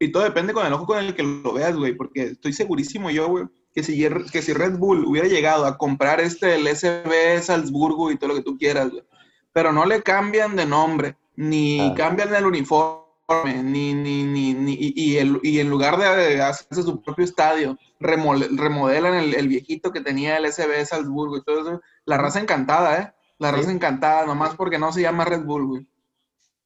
y 0.00 0.10
todo 0.10 0.24
depende 0.24 0.52
con 0.52 0.66
el 0.66 0.72
ojo 0.72 0.86
con 0.86 0.98
el 0.98 1.14
que 1.14 1.22
lo 1.22 1.52
veas, 1.52 1.76
güey, 1.76 1.94
porque 1.94 2.22
estoy 2.24 2.52
segurísimo 2.52 3.08
yo, 3.10 3.28
güey, 3.28 3.44
que 3.72 3.84
si, 3.84 4.04
que 4.32 4.42
si 4.42 4.52
Red 4.52 4.78
Bull 4.78 5.04
hubiera 5.04 5.28
llegado 5.28 5.64
a 5.64 5.78
comprar 5.78 6.20
este, 6.20 6.56
el 6.56 6.66
SB 6.66 7.40
Salzburgo 7.40 8.10
y 8.10 8.16
todo 8.18 8.30
lo 8.30 8.34
que 8.34 8.42
tú 8.42 8.58
quieras, 8.58 8.90
güey, 8.90 9.04
pero 9.52 9.72
no 9.72 9.86
le 9.86 10.02
cambian 10.02 10.56
de 10.56 10.66
nombre, 10.66 11.16
ni 11.36 11.78
Ah. 11.80 11.94
cambian 11.96 12.34
el 12.34 12.46
uniforme, 12.46 13.62
ni, 13.62 13.94
ni, 13.94 14.24
ni, 14.24 14.54
ni- 14.54 14.74
y, 14.74 14.92
y 14.96 15.16
el- 15.18 15.38
y 15.44 15.60
en 15.60 15.70
lugar 15.70 15.96
de 15.98 16.42
hacerse 16.42 16.82
su 16.82 17.00
propio 17.00 17.24
estadio, 17.24 17.78
remodelan 18.02 19.14
el, 19.14 19.34
el 19.34 19.48
viejito 19.48 19.92
que 19.92 20.00
tenía 20.00 20.36
el 20.36 20.46
SB 20.52 20.84
Salzburgo 20.84 21.36
y 21.38 21.42
todo 21.44 21.60
eso, 21.60 21.80
la 22.04 22.18
raza 22.18 22.40
encantada, 22.40 22.98
¿eh? 23.00 23.12
La 23.38 23.50
Sí. 23.50 23.56
raza 23.56 23.72
encantada, 23.72 24.26
nomás 24.26 24.54
porque 24.54 24.78
no 24.78 24.92
se 24.92 25.02
llama 25.02 25.24
Red 25.24 25.42
Bull, 25.44 25.66
güey. 25.66 25.86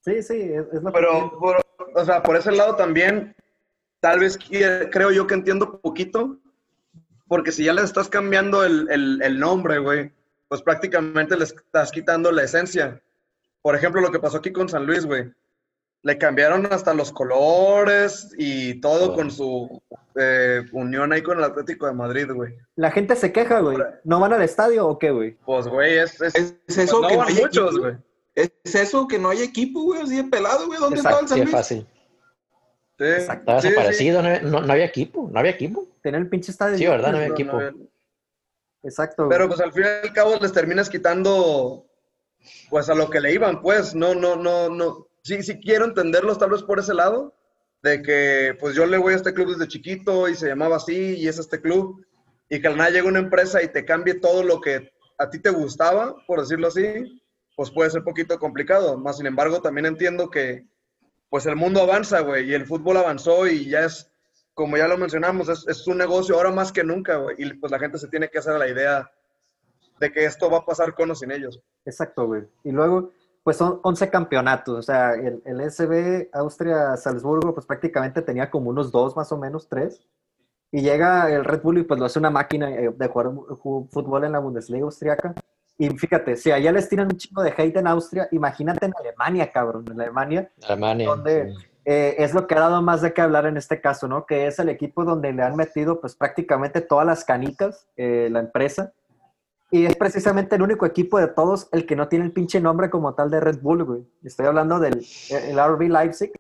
Sí, 0.01 0.23
sí, 0.23 0.35
es, 0.41 0.67
es 0.73 0.83
lo 0.83 0.93
que 0.93 0.99
Pero, 0.99 1.39
por, 1.39 1.57
o 1.95 2.05
sea, 2.05 2.23
por 2.23 2.37
ese 2.37 2.53
lado 2.53 2.77
también, 2.77 3.35
tal 4.01 4.21
vez 4.21 4.39
creo 4.91 5.11
yo 5.11 5.27
que 5.27 5.35
entiendo 5.35 5.81
poquito, 5.81 6.39
porque 7.29 7.51
si 7.53 7.65
ya 7.65 7.73
le 7.73 7.83
estás 7.83 8.09
cambiando 8.09 8.65
el, 8.65 8.87
el- 8.91 9.21
el 9.23 9.39
nombre, 9.41 9.79
güey, 9.79 10.13
pues 10.49 10.63
prácticamente 10.63 11.37
le 11.37 11.45
estás 11.45 11.91
quitando 11.91 12.31
la 12.31 12.45
esencia. 12.45 13.03
Por 13.63 13.75
ejemplo, 13.75 14.01
lo 14.01 14.13
que 14.13 14.21
pasó 14.21 14.37
aquí 14.39 14.53
con 14.53 14.69
San 14.69 14.87
Luis, 14.87 15.05
güey. 15.07 15.33
Le 16.07 16.19
cambiaron 16.19 16.67
hasta 16.73 16.95
los 16.95 17.11
colores 17.11 18.33
y 18.39 18.81
todo 18.81 19.13
con 19.13 19.29
su 19.31 19.83
eh, 20.15 20.63
unión 20.73 21.13
ahí 21.13 21.21
con 21.21 21.39
el 21.39 21.45
Atlético 21.45 21.87
de 21.87 21.95
Madrid, 21.95 22.31
güey. 22.33 22.55
La 22.77 22.93
gente 22.93 23.17
se 23.17 23.33
queja, 23.33 23.59
güey. 23.59 23.77
¿No 24.05 24.21
van 24.21 24.33
al 24.33 24.43
estadio 24.43 24.87
o 24.87 24.99
qué, 25.01 25.11
güey? 25.11 25.37
Pues, 25.45 25.67
güey, 25.67 25.99
es, 25.99 26.21
es, 26.23 26.35
Es, 26.37 26.55
es 26.69 26.79
eso 26.79 27.01
no 27.01 27.09
que 27.09 27.15
no 27.15 27.19
van 27.19 27.29
hay 27.29 27.35
muchos, 27.35 27.71
equipo, 27.71 27.81
güey. 27.83 27.97
Es 28.37 28.75
eso 28.77 29.09
que 29.09 29.19
no 29.19 29.31
hay 29.31 29.43
equipo, 29.43 29.83
güey, 29.83 30.01
así 30.03 30.17
de 30.17 30.25
pelado, 30.25 30.67
güey. 30.67 30.79
¿Dónde 30.79 30.97
Exacto, 31.01 31.19
estaba 31.19 31.21
el 31.23 31.27
Sí, 31.27 31.31
San 31.31 31.39
es 31.39 31.45
Luis? 31.45 31.57
fácil. 31.57 31.87
Sí, 32.99 33.05
Exacto. 33.05 33.41
Estaba 33.41 33.61
sí, 33.61 33.67
sí. 33.69 33.73
desaparecido, 33.75 34.23
no, 34.23 34.41
no- 34.43 34.61
no 34.67 34.73
había 34.73 34.85
equipo, 34.85 35.29
no 35.33 35.39
había 35.41 35.51
equipo. 35.53 35.87
Tener 36.03 36.21
el 36.21 36.29
pinche 36.29 36.53
estadio. 36.53 36.79
Sí, 36.79 36.87
¿verdad? 36.87 37.11
No 37.11 37.17
había 37.17 37.29
no, 37.31 37.35
equipo. 37.35 37.61
no, 37.61 37.73
Exacto. 38.85 39.25
güey. 39.27 39.37
Pero 39.37 39.49
pues 39.49 39.61
al 39.61 39.73
fin 39.73 39.83
y 39.83 40.07
al 40.07 40.13
cabo 40.13 40.37
les 40.41 40.53
terminas 40.53 40.89
quitando 40.89 41.85
pues 42.71 42.89
a 42.89 42.95
lo 42.95 43.11
que 43.11 43.21
le 43.21 43.33
iban, 43.33 43.61
pues, 43.61 43.93
no, 43.97 44.15
no, 44.15 44.37
no, 44.37 44.69
no. 44.69 45.09
Sí, 45.27 45.43
sí 45.43 45.59
quiero 45.59 45.87
entenderlos 45.87 46.39
tal 46.39 46.51
vez 46.51 46.63
por 46.63 46.79
ese 46.79 46.95
lado, 46.95 47.35
de 47.83 48.01
que 48.01 48.57
pues 48.61 48.77
yo 48.77 48.87
le 48.87 48.97
voy 48.97 49.13
a 49.13 49.17
este 49.17 49.35
club 49.35 49.49
desde 49.49 49.67
chiquito 49.67 50.29
y 50.29 50.37
se 50.37 50.47
llamaba 50.47 50.77
así 50.77 51.17
y 51.17 51.27
es 51.27 51.41
este 51.41 51.61
club, 51.61 52.07
y 52.49 52.61
que 52.61 52.69
al 52.69 52.77
nada 52.77 52.91
llega 52.91 53.09
una 53.09 53.19
empresa 53.19 53.61
y 53.61 53.67
te 53.67 53.85
cambie 53.85 54.21
todo 54.21 54.45
lo 54.45 54.61
que 54.61 54.93
a 55.19 55.29
ti 55.29 55.41
te 55.41 55.51
gustaba, 55.51 56.15
por 56.29 56.39
decirlo 56.39 56.69
así, 56.69 57.21
pues 57.57 57.73
puede 57.73 57.91
ser 57.91 58.05
poquito 58.05 58.39
complicado. 58.39 58.99
Más 58.99 59.17
sin 59.17 59.27
embargo, 59.27 59.61
también 59.61 59.87
entiendo 59.87 60.31
que 60.31 60.65
pues 61.29 61.45
el 61.47 61.57
mundo 61.57 61.83
avanza, 61.83 62.21
güey, 62.21 62.49
y 62.49 62.55
el 62.55 62.65
fútbol 62.65 62.97
avanzó 62.97 63.49
y 63.49 63.69
ya 63.69 63.85
es, 63.85 64.09
como 64.55 64.77
ya 64.77 64.87
lo 64.87 64.97
mencionamos, 64.97 65.49
es, 65.49 65.67
es 65.67 65.89
un 65.89 65.99
negocio 65.99 66.37
ahora 66.37 66.53
más 66.53 66.71
que 66.71 66.85
nunca, 66.85 67.17
güey, 67.17 67.35
y 67.37 67.53
pues 67.55 67.73
la 67.73 67.81
gente 67.81 67.99
se 67.99 68.07
tiene 68.07 68.29
que 68.29 68.39
hacer 68.39 68.55
la 68.55 68.69
idea 68.69 69.11
de 69.99 70.13
que 70.13 70.25
esto 70.25 70.49
va 70.49 70.59
a 70.59 70.65
pasar 70.65 70.95
con 70.95 71.11
o 71.11 71.17
sin 71.17 71.33
ellos. 71.33 71.61
Exacto, 71.85 72.29
güey. 72.29 72.45
Y 72.63 72.71
luego, 72.71 73.11
pues 73.47 73.59
son 73.59 73.79
11 73.85 74.11
campeonatos. 74.11 74.77
O 74.77 74.83
sea, 74.83 75.15
el, 75.15 75.41
el 75.45 75.71
SB 75.71 76.31
Austria-Salzburgo, 76.33 77.55
pues 77.55 77.65
prácticamente 77.65 78.21
tenía 78.21 78.51
como 78.51 78.71
unos 78.71 78.91
dos, 78.91 79.15
más 79.17 79.31
o 79.31 79.39
menos, 79.39 79.69
tres. 79.69 80.03
Y 80.73 80.81
llega 80.81 81.31
el 81.31 81.45
Red 81.45 81.63
Bull 81.63 81.79
y 81.79 81.83
pues 81.85 82.01
lo 82.01 82.07
hace 82.07 82.19
una 82.19 82.31
máquina 82.31 82.69
eh, 82.75 82.91
de 82.93 83.07
jugar 83.07 83.29
ju- 83.29 83.89
fútbol 83.89 84.25
en 84.25 84.33
la 84.33 84.41
Bundesliga 84.41 84.85
austriaca. 84.85 85.33
Y 85.79 85.91
fíjate, 85.91 86.37
si 86.37 86.51
allá 86.51 86.73
les 86.73 86.89
tiran 86.89 87.07
un 87.07 87.17
chingo 87.19 87.41
de 87.45 87.55
hate 87.57 87.77
en 87.77 87.87
Austria, 87.87 88.27
imagínate 88.33 88.85
en 88.87 88.93
Alemania, 88.99 89.53
cabrón. 89.53 89.85
En 89.93 90.01
Alemania 90.01 90.51
Alemania. 90.65 91.07
donde 91.07 91.53
sí. 91.53 91.67
eh, 91.85 92.17
es 92.19 92.35
lo 92.35 92.49
que 92.49 92.57
ha 92.57 92.61
dado 92.61 92.83
más 92.83 93.01
de 93.01 93.13
qué 93.13 93.21
hablar 93.21 93.47
en 93.47 93.57
este 93.57 93.81
caso, 93.81 94.09
¿no? 94.09 94.27
Que 94.27 94.49
es 94.49 94.59
el 94.59 94.71
equipo 94.71 95.05
donde 95.05 95.33
le 95.33 95.45
han 95.45 95.55
metido 95.55 96.01
pues 96.01 96.17
prácticamente 96.17 96.81
todas 96.81 97.07
las 97.07 97.25
canicas, 97.25 97.87
eh, 97.97 98.29
la 98.29 98.41
empresa. 98.41 98.93
Y 99.71 99.85
es 99.87 99.97
precisamente 99.97 100.55
el 100.57 100.63
único 100.63 100.87
equipo 100.87 101.19
de 101.19 101.27
todos 101.29 101.69
el 101.73 101.87
que 101.87 101.97
no 101.97 102.09
tiene 102.09 102.25
el 102.25 102.33
pinche 102.33 102.61
nombre 102.61 102.89
como 102.89 103.15
tal 103.15 103.31
de 103.31 103.41
Red 103.41 103.59
Bull, 103.61 103.85
güey. 103.85 104.07
Estoy 104.23 104.47
hablando 104.47 104.79
del 104.79 105.05
el 105.31 105.59
RB 105.59 105.89
Leipzig, 105.91 106.31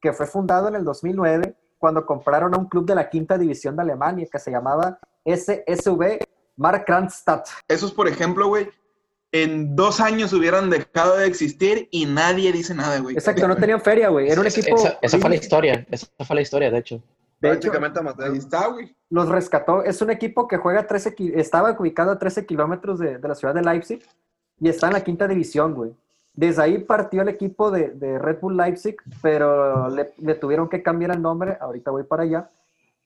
que 0.00 0.12
fue 0.12 0.26
fundado 0.26 0.68
en 0.68 0.74
el 0.74 0.84
2009 0.84 1.54
cuando 1.78 2.04
compraron 2.04 2.54
a 2.54 2.58
un 2.58 2.66
club 2.68 2.86
de 2.86 2.94
la 2.94 3.08
quinta 3.08 3.38
división 3.38 3.74
de 3.76 3.82
Alemania 3.82 4.26
que 4.30 4.38
se 4.38 4.50
llamaba 4.50 4.98
SSV 5.24 6.18
Markranstadt. 6.56 7.46
Esos, 7.68 7.92
por 7.92 8.06
ejemplo, 8.06 8.48
güey, 8.48 8.68
en 9.32 9.74
dos 9.74 10.00
años 10.00 10.32
hubieran 10.32 10.70
dejado 10.70 11.16
de 11.16 11.26
existir 11.26 11.88
y 11.90 12.06
nadie 12.06 12.52
dice 12.52 12.74
nada, 12.74 13.00
güey. 13.00 13.16
Exacto, 13.16 13.48
no 13.48 13.56
tenían 13.56 13.80
feria, 13.80 14.08
güey. 14.08 14.28
Era 14.30 14.40
un 14.40 14.46
Esa- 14.46 14.60
equipo... 14.60 14.76
Esa, 14.76 14.98
esa 15.02 15.18
fue 15.18 15.30
la 15.30 15.36
historia, 15.36 15.86
esa 15.90 16.06
fue 16.24 16.36
la 16.36 16.42
historia, 16.42 16.70
de 16.70 16.78
hecho. 16.78 17.02
De 17.40 17.48
hecho, 17.50 17.70
Prácticamente 17.70 17.98
amateur. 18.00 18.30
Ahí 18.32 18.38
está, 18.38 18.68
güey. 18.68 18.94
los 19.10 19.28
rescató. 19.28 19.82
Es 19.82 20.00
un 20.02 20.10
equipo 20.10 20.48
que 20.48 20.56
juega 20.56 20.86
13, 20.86 21.14
ki- 21.14 21.32
estaba 21.34 21.72
ubicado 21.78 22.12
a 22.12 22.18
13 22.18 22.46
kilómetros 22.46 22.98
de, 22.98 23.18
de 23.18 23.28
la 23.28 23.34
ciudad 23.34 23.54
de 23.54 23.62
Leipzig 23.62 24.02
y 24.60 24.68
está 24.68 24.86
en 24.86 24.92
la 24.94 25.02
quinta 25.04 25.26
división, 25.28 25.74
güey. 25.74 25.92
Desde 26.32 26.62
ahí 26.62 26.78
partió 26.78 27.22
el 27.22 27.28
equipo 27.28 27.70
de, 27.70 27.90
de 27.90 28.18
Red 28.18 28.38
Bull 28.40 28.56
Leipzig, 28.56 28.96
pero 29.22 29.88
le, 29.88 30.12
le 30.18 30.34
tuvieron 30.34 30.68
que 30.68 30.82
cambiar 30.82 31.12
el 31.12 31.22
nombre. 31.22 31.56
Ahorita 31.60 31.90
voy 31.92 32.02
para 32.04 32.22
allá. 32.24 32.48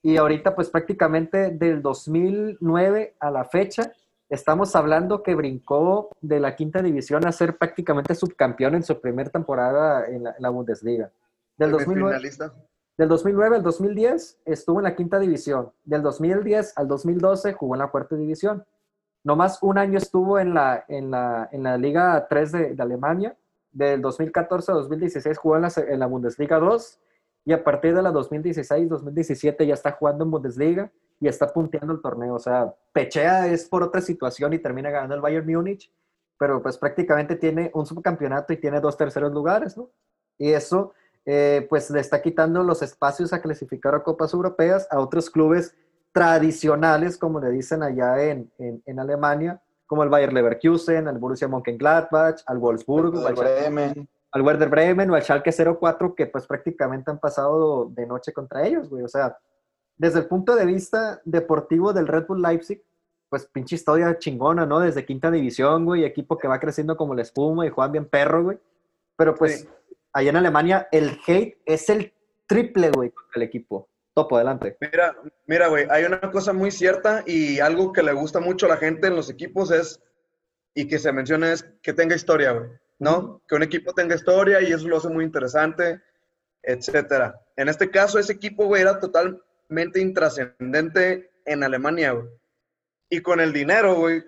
Y 0.01 0.17
ahorita, 0.17 0.55
pues 0.55 0.69
prácticamente 0.69 1.51
del 1.51 1.81
2009 1.81 3.15
a 3.19 3.29
la 3.31 3.43
fecha, 3.45 3.91
estamos 4.29 4.75
hablando 4.75 5.21
que 5.23 5.35
brincó 5.35 6.09
de 6.21 6.39
la 6.39 6.55
quinta 6.55 6.81
división 6.81 7.27
a 7.27 7.31
ser 7.31 7.57
prácticamente 7.57 8.15
subcampeón 8.15 8.75
en 8.75 8.83
su 8.83 8.99
primera 8.99 9.29
temporada 9.29 10.07
en 10.07 10.23
la, 10.23 10.31
en 10.31 10.41
la 10.41 10.49
Bundesliga. 10.49 11.11
Del 11.57 11.71
2009, 11.71 12.17
Semifinalista. 12.19 12.53
Del 12.99 13.07
2009 13.07 13.55
al 13.55 13.63
2010 13.63 14.41
estuvo 14.43 14.79
en 14.79 14.83
la 14.83 14.93
quinta 14.93 15.19
división. 15.19 15.71
Del 15.85 16.01
2010 16.01 16.73
al 16.77 16.89
2012 16.89 17.53
jugó 17.53 17.75
en 17.75 17.79
la 17.79 17.87
cuarta 17.87 18.17
división. 18.17 18.65
Nomás 19.23 19.63
un 19.63 19.77
año 19.77 19.97
estuvo 19.97 20.37
en 20.37 20.53
la, 20.53 20.83
en 20.89 21.09
la, 21.09 21.47
en 21.53 21.63
la 21.63 21.77
Liga 21.77 22.27
3 22.29 22.51
de, 22.51 22.75
de 22.75 22.83
Alemania. 22.83 23.37
Del 23.71 24.01
2014 24.01 24.73
a 24.73 24.75
2016 24.75 25.37
jugó 25.37 25.55
en 25.55 25.61
la, 25.61 25.71
en 25.77 25.97
la 25.97 26.07
Bundesliga 26.07 26.59
2. 26.59 26.99
Y 27.45 27.53
a 27.53 27.63
partir 27.63 27.95
de 27.95 28.01
la 28.01 28.11
2016-2017 28.11 29.65
ya 29.65 29.75
está 29.75 29.93
jugando 29.93 30.25
en 30.25 30.31
Bundesliga 30.31 30.91
y 31.21 31.29
está 31.29 31.47
punteando 31.47 31.93
el 31.93 32.01
torneo. 32.01 32.35
O 32.35 32.39
sea, 32.39 32.75
pechea 32.91 33.47
es 33.47 33.63
por 33.69 33.81
otra 33.81 34.01
situación 34.01 34.51
y 34.51 34.59
termina 34.59 34.89
ganando 34.89 35.15
el 35.15 35.21
Bayern 35.21 35.49
Múnich. 35.49 35.89
Pero 36.37 36.61
pues 36.61 36.77
prácticamente 36.77 37.37
tiene 37.37 37.71
un 37.73 37.85
subcampeonato 37.85 38.51
y 38.51 38.57
tiene 38.57 38.81
dos 38.81 38.97
terceros 38.97 39.31
lugares, 39.31 39.77
¿no? 39.77 39.89
Y 40.37 40.51
eso 40.51 40.93
eh, 41.25 41.65
pues 41.69 41.89
le 41.89 41.99
está 41.99 42.21
quitando 42.21 42.63
los 42.63 42.81
espacios 42.81 43.33
a 43.33 43.41
clasificar 43.41 43.93
a 43.95 44.03
Copas 44.03 44.33
Europeas 44.33 44.87
a 44.89 44.99
otros 44.99 45.29
clubes 45.29 45.75
tradicionales, 46.11 47.17
como 47.17 47.39
le 47.39 47.51
dicen 47.51 47.83
allá 47.83 48.23
en, 48.23 48.51
en, 48.57 48.81
en 48.85 48.99
Alemania, 48.99 49.61
como 49.85 50.03
el 50.03 50.09
Bayer 50.09 50.33
Leverkusen, 50.33 51.07
al 51.07 51.17
Borussia 51.17 51.47
Mönchengladbach, 51.47 52.41
al 52.45 52.57
Wolfsburgo, 52.59 53.25
al, 53.25 53.33
Bremen. 53.33 54.07
al 54.31 54.41
Werder 54.41 54.69
Bremen 54.69 55.09
o 55.09 55.15
al 55.15 55.23
Schalke 55.23 55.51
04, 55.51 56.13
que 56.13 56.27
pues 56.27 56.45
prácticamente 56.45 57.09
han 57.09 57.19
pasado 57.19 57.89
de 57.89 58.05
noche 58.05 58.31
contra 58.31 58.65
ellos, 58.65 58.89
güey. 58.89 59.03
O 59.03 59.07
sea, 59.07 59.37
desde 59.97 60.19
el 60.19 60.27
punto 60.27 60.55
de 60.55 60.65
vista 60.65 61.21
deportivo 61.25 61.91
del 61.91 62.07
Red 62.07 62.27
Bull 62.27 62.41
Leipzig, 62.41 62.83
pues 63.29 63.45
pinche 63.45 63.75
historia 63.75 64.17
chingona, 64.17 64.65
¿no? 64.65 64.79
Desde 64.79 65.05
quinta 65.05 65.29
división, 65.29 65.85
güey, 65.85 66.05
equipo 66.05 66.37
que 66.37 66.47
va 66.47 66.59
creciendo 66.59 66.95
como 66.95 67.15
la 67.15 67.23
espuma 67.23 67.65
y 67.65 67.69
juegan 67.69 67.91
bien 67.91 68.05
perro, 68.05 68.43
güey. 68.43 68.59
Pero 69.15 69.35
pues 69.35 69.61
Sí. 69.61 69.69
Allá 70.13 70.29
en 70.29 70.37
Alemania 70.37 70.87
el 70.91 71.19
hate 71.25 71.57
es 71.65 71.89
el 71.89 72.13
triple, 72.47 72.91
güey, 72.91 73.13
el 73.35 73.41
equipo. 73.43 73.89
Topo, 74.15 74.35
adelante. 74.35 74.77
Mira, 74.81 75.15
mira, 75.45 75.67
güey, 75.67 75.85
hay 75.89 76.03
una 76.03 76.19
cosa 76.31 76.51
muy 76.51 76.71
cierta 76.71 77.23
y 77.25 77.59
algo 77.59 77.93
que 77.93 78.03
le 78.03 78.11
gusta 78.13 78.39
mucho 78.39 78.65
a 78.65 78.69
la 78.69 78.77
gente 78.77 79.07
en 79.07 79.15
los 79.15 79.29
equipos 79.29 79.71
es, 79.71 80.01
y 80.73 80.87
que 80.87 80.99
se 80.99 81.11
menciona 81.11 81.51
es 81.51 81.63
que 81.81 81.93
tenga 81.93 82.15
historia, 82.15 82.51
güey, 82.51 82.69
¿no? 82.99 83.41
Que 83.47 83.55
un 83.55 83.63
equipo 83.63 83.93
tenga 83.93 84.15
historia 84.15 84.61
y 84.61 84.73
eso 84.73 84.87
lo 84.87 84.97
hace 84.97 85.09
muy 85.09 85.23
interesante, 85.23 86.01
etcétera. 86.63 87.39
En 87.55 87.69
este 87.69 87.89
caso, 87.89 88.19
ese 88.19 88.33
equipo, 88.33 88.65
güey, 88.65 88.81
era 88.81 88.99
totalmente 88.99 90.01
intrascendente 90.01 91.31
en 91.45 91.63
Alemania, 91.63 92.11
güey. 92.11 92.27
Y 93.09 93.21
con 93.21 93.39
el 93.39 93.53
dinero, 93.53 93.95
güey, 93.95 94.23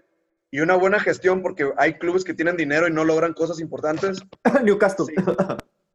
y 0.52 0.60
una 0.60 0.76
buena 0.76 1.00
gestión, 1.00 1.42
porque 1.42 1.72
hay 1.78 1.94
clubes 1.94 2.26
que 2.26 2.34
tienen 2.34 2.58
dinero 2.58 2.88
y 2.88 2.92
no 2.92 3.06
logran 3.06 3.34
cosas 3.34 3.62
importantes. 3.62 4.22
Newcastle. 4.64 5.06
Sí. 5.08 5.16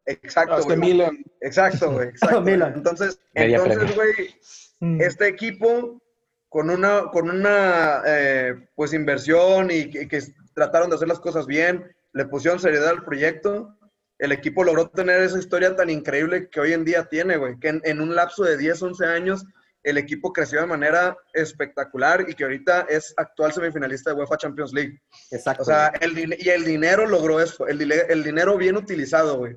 Exacto, 0.07 0.55
Hasta 0.55 0.75
güey. 0.75 0.79
Milan. 0.79 1.25
Exacto, 1.41 1.93
güey. 1.93 2.09
Exacto. 2.11 2.41
Milan. 2.41 2.73
Entonces, 2.75 3.21
Media 3.35 3.59
entonces, 3.59 3.95
güey, 3.95 5.01
este 5.01 5.29
equipo 5.29 6.01
con 6.49 6.71
una, 6.71 7.11
con 7.13 7.29
una 7.29 8.03
eh, 8.07 8.55
pues 8.75 8.95
inversión 8.95 9.71
y 9.71 9.91
que, 9.91 10.09
que 10.09 10.23
trataron 10.55 10.89
de 10.89 10.97
hacer 10.97 11.09
las 11.09 11.21
cosas 11.21 11.47
bien, 11.47 11.85
le 12.13 12.25
pusieron 12.25 12.59
seriedad 12.59 12.89
al 12.89 13.05
proyecto, 13.05 13.77
el 14.19 14.33
equipo 14.33 14.65
logró 14.65 14.89
tener 14.89 15.21
esa 15.21 15.39
historia 15.39 15.77
tan 15.77 15.91
increíble 15.91 16.49
que 16.49 16.61
hoy 16.61 16.73
en 16.73 16.85
día 16.85 17.05
tiene, 17.05 17.37
güey, 17.37 17.59
que 17.59 17.69
en, 17.69 17.83
en 17.85 18.01
un 18.01 18.15
lapso 18.15 18.45
de 18.45 18.57
10, 18.57 18.81
11 18.81 19.05
años 19.05 19.45
el 19.87 19.99
equipo 19.99 20.33
creció 20.33 20.61
de 20.61 20.67
manera 20.67 21.17
espectacular 21.33 22.27
y 22.29 22.35
que 22.35 22.43
ahorita 22.43 22.87
es 22.89 23.15
actual 23.17 23.53
semifinalista 23.53 24.11
de 24.11 24.17
UEFA 24.17 24.37
Champions 24.37 24.73
League. 24.73 25.01
Exacto. 25.31 25.63
O 25.63 25.65
sea, 25.65 25.93
el, 26.01 26.37
y 26.37 26.49
el 26.49 26.65
dinero 26.65 27.07
logró 27.07 27.41
eso, 27.41 27.69
el, 27.69 27.79
dinero 27.79 28.57
bien 28.57 28.77
utilizado, 28.77 29.39
güey. 29.39 29.57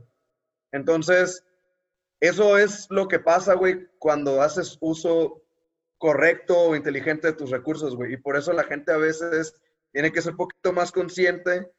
Entonces, 0.72 1.44
eso 2.20 2.60
es 2.60 2.86
lo 2.92 3.08
que 3.08 3.18
pasa, 3.18 3.56
güey, 3.56 3.88
cuando 3.98 4.44
haces 4.44 4.78
uso 4.82 5.42
correcto 5.98 6.56
o 6.60 6.76
inteligente 6.76 7.26
de 7.26 7.34
tus 7.34 7.50
recursos, 7.50 7.96
güey. 7.96 8.14
Y 8.14 8.18
por 8.18 8.38
eso 8.38 8.54
la 8.54 8.66
gente 8.66 8.92
a 8.92 8.98
veces 8.98 9.60
tiene 9.92 10.12
que 10.12 10.22
ser 10.22 10.34
un 10.34 10.38
poquito 10.38 10.72
más 10.74 10.92
consciente. 10.92 11.72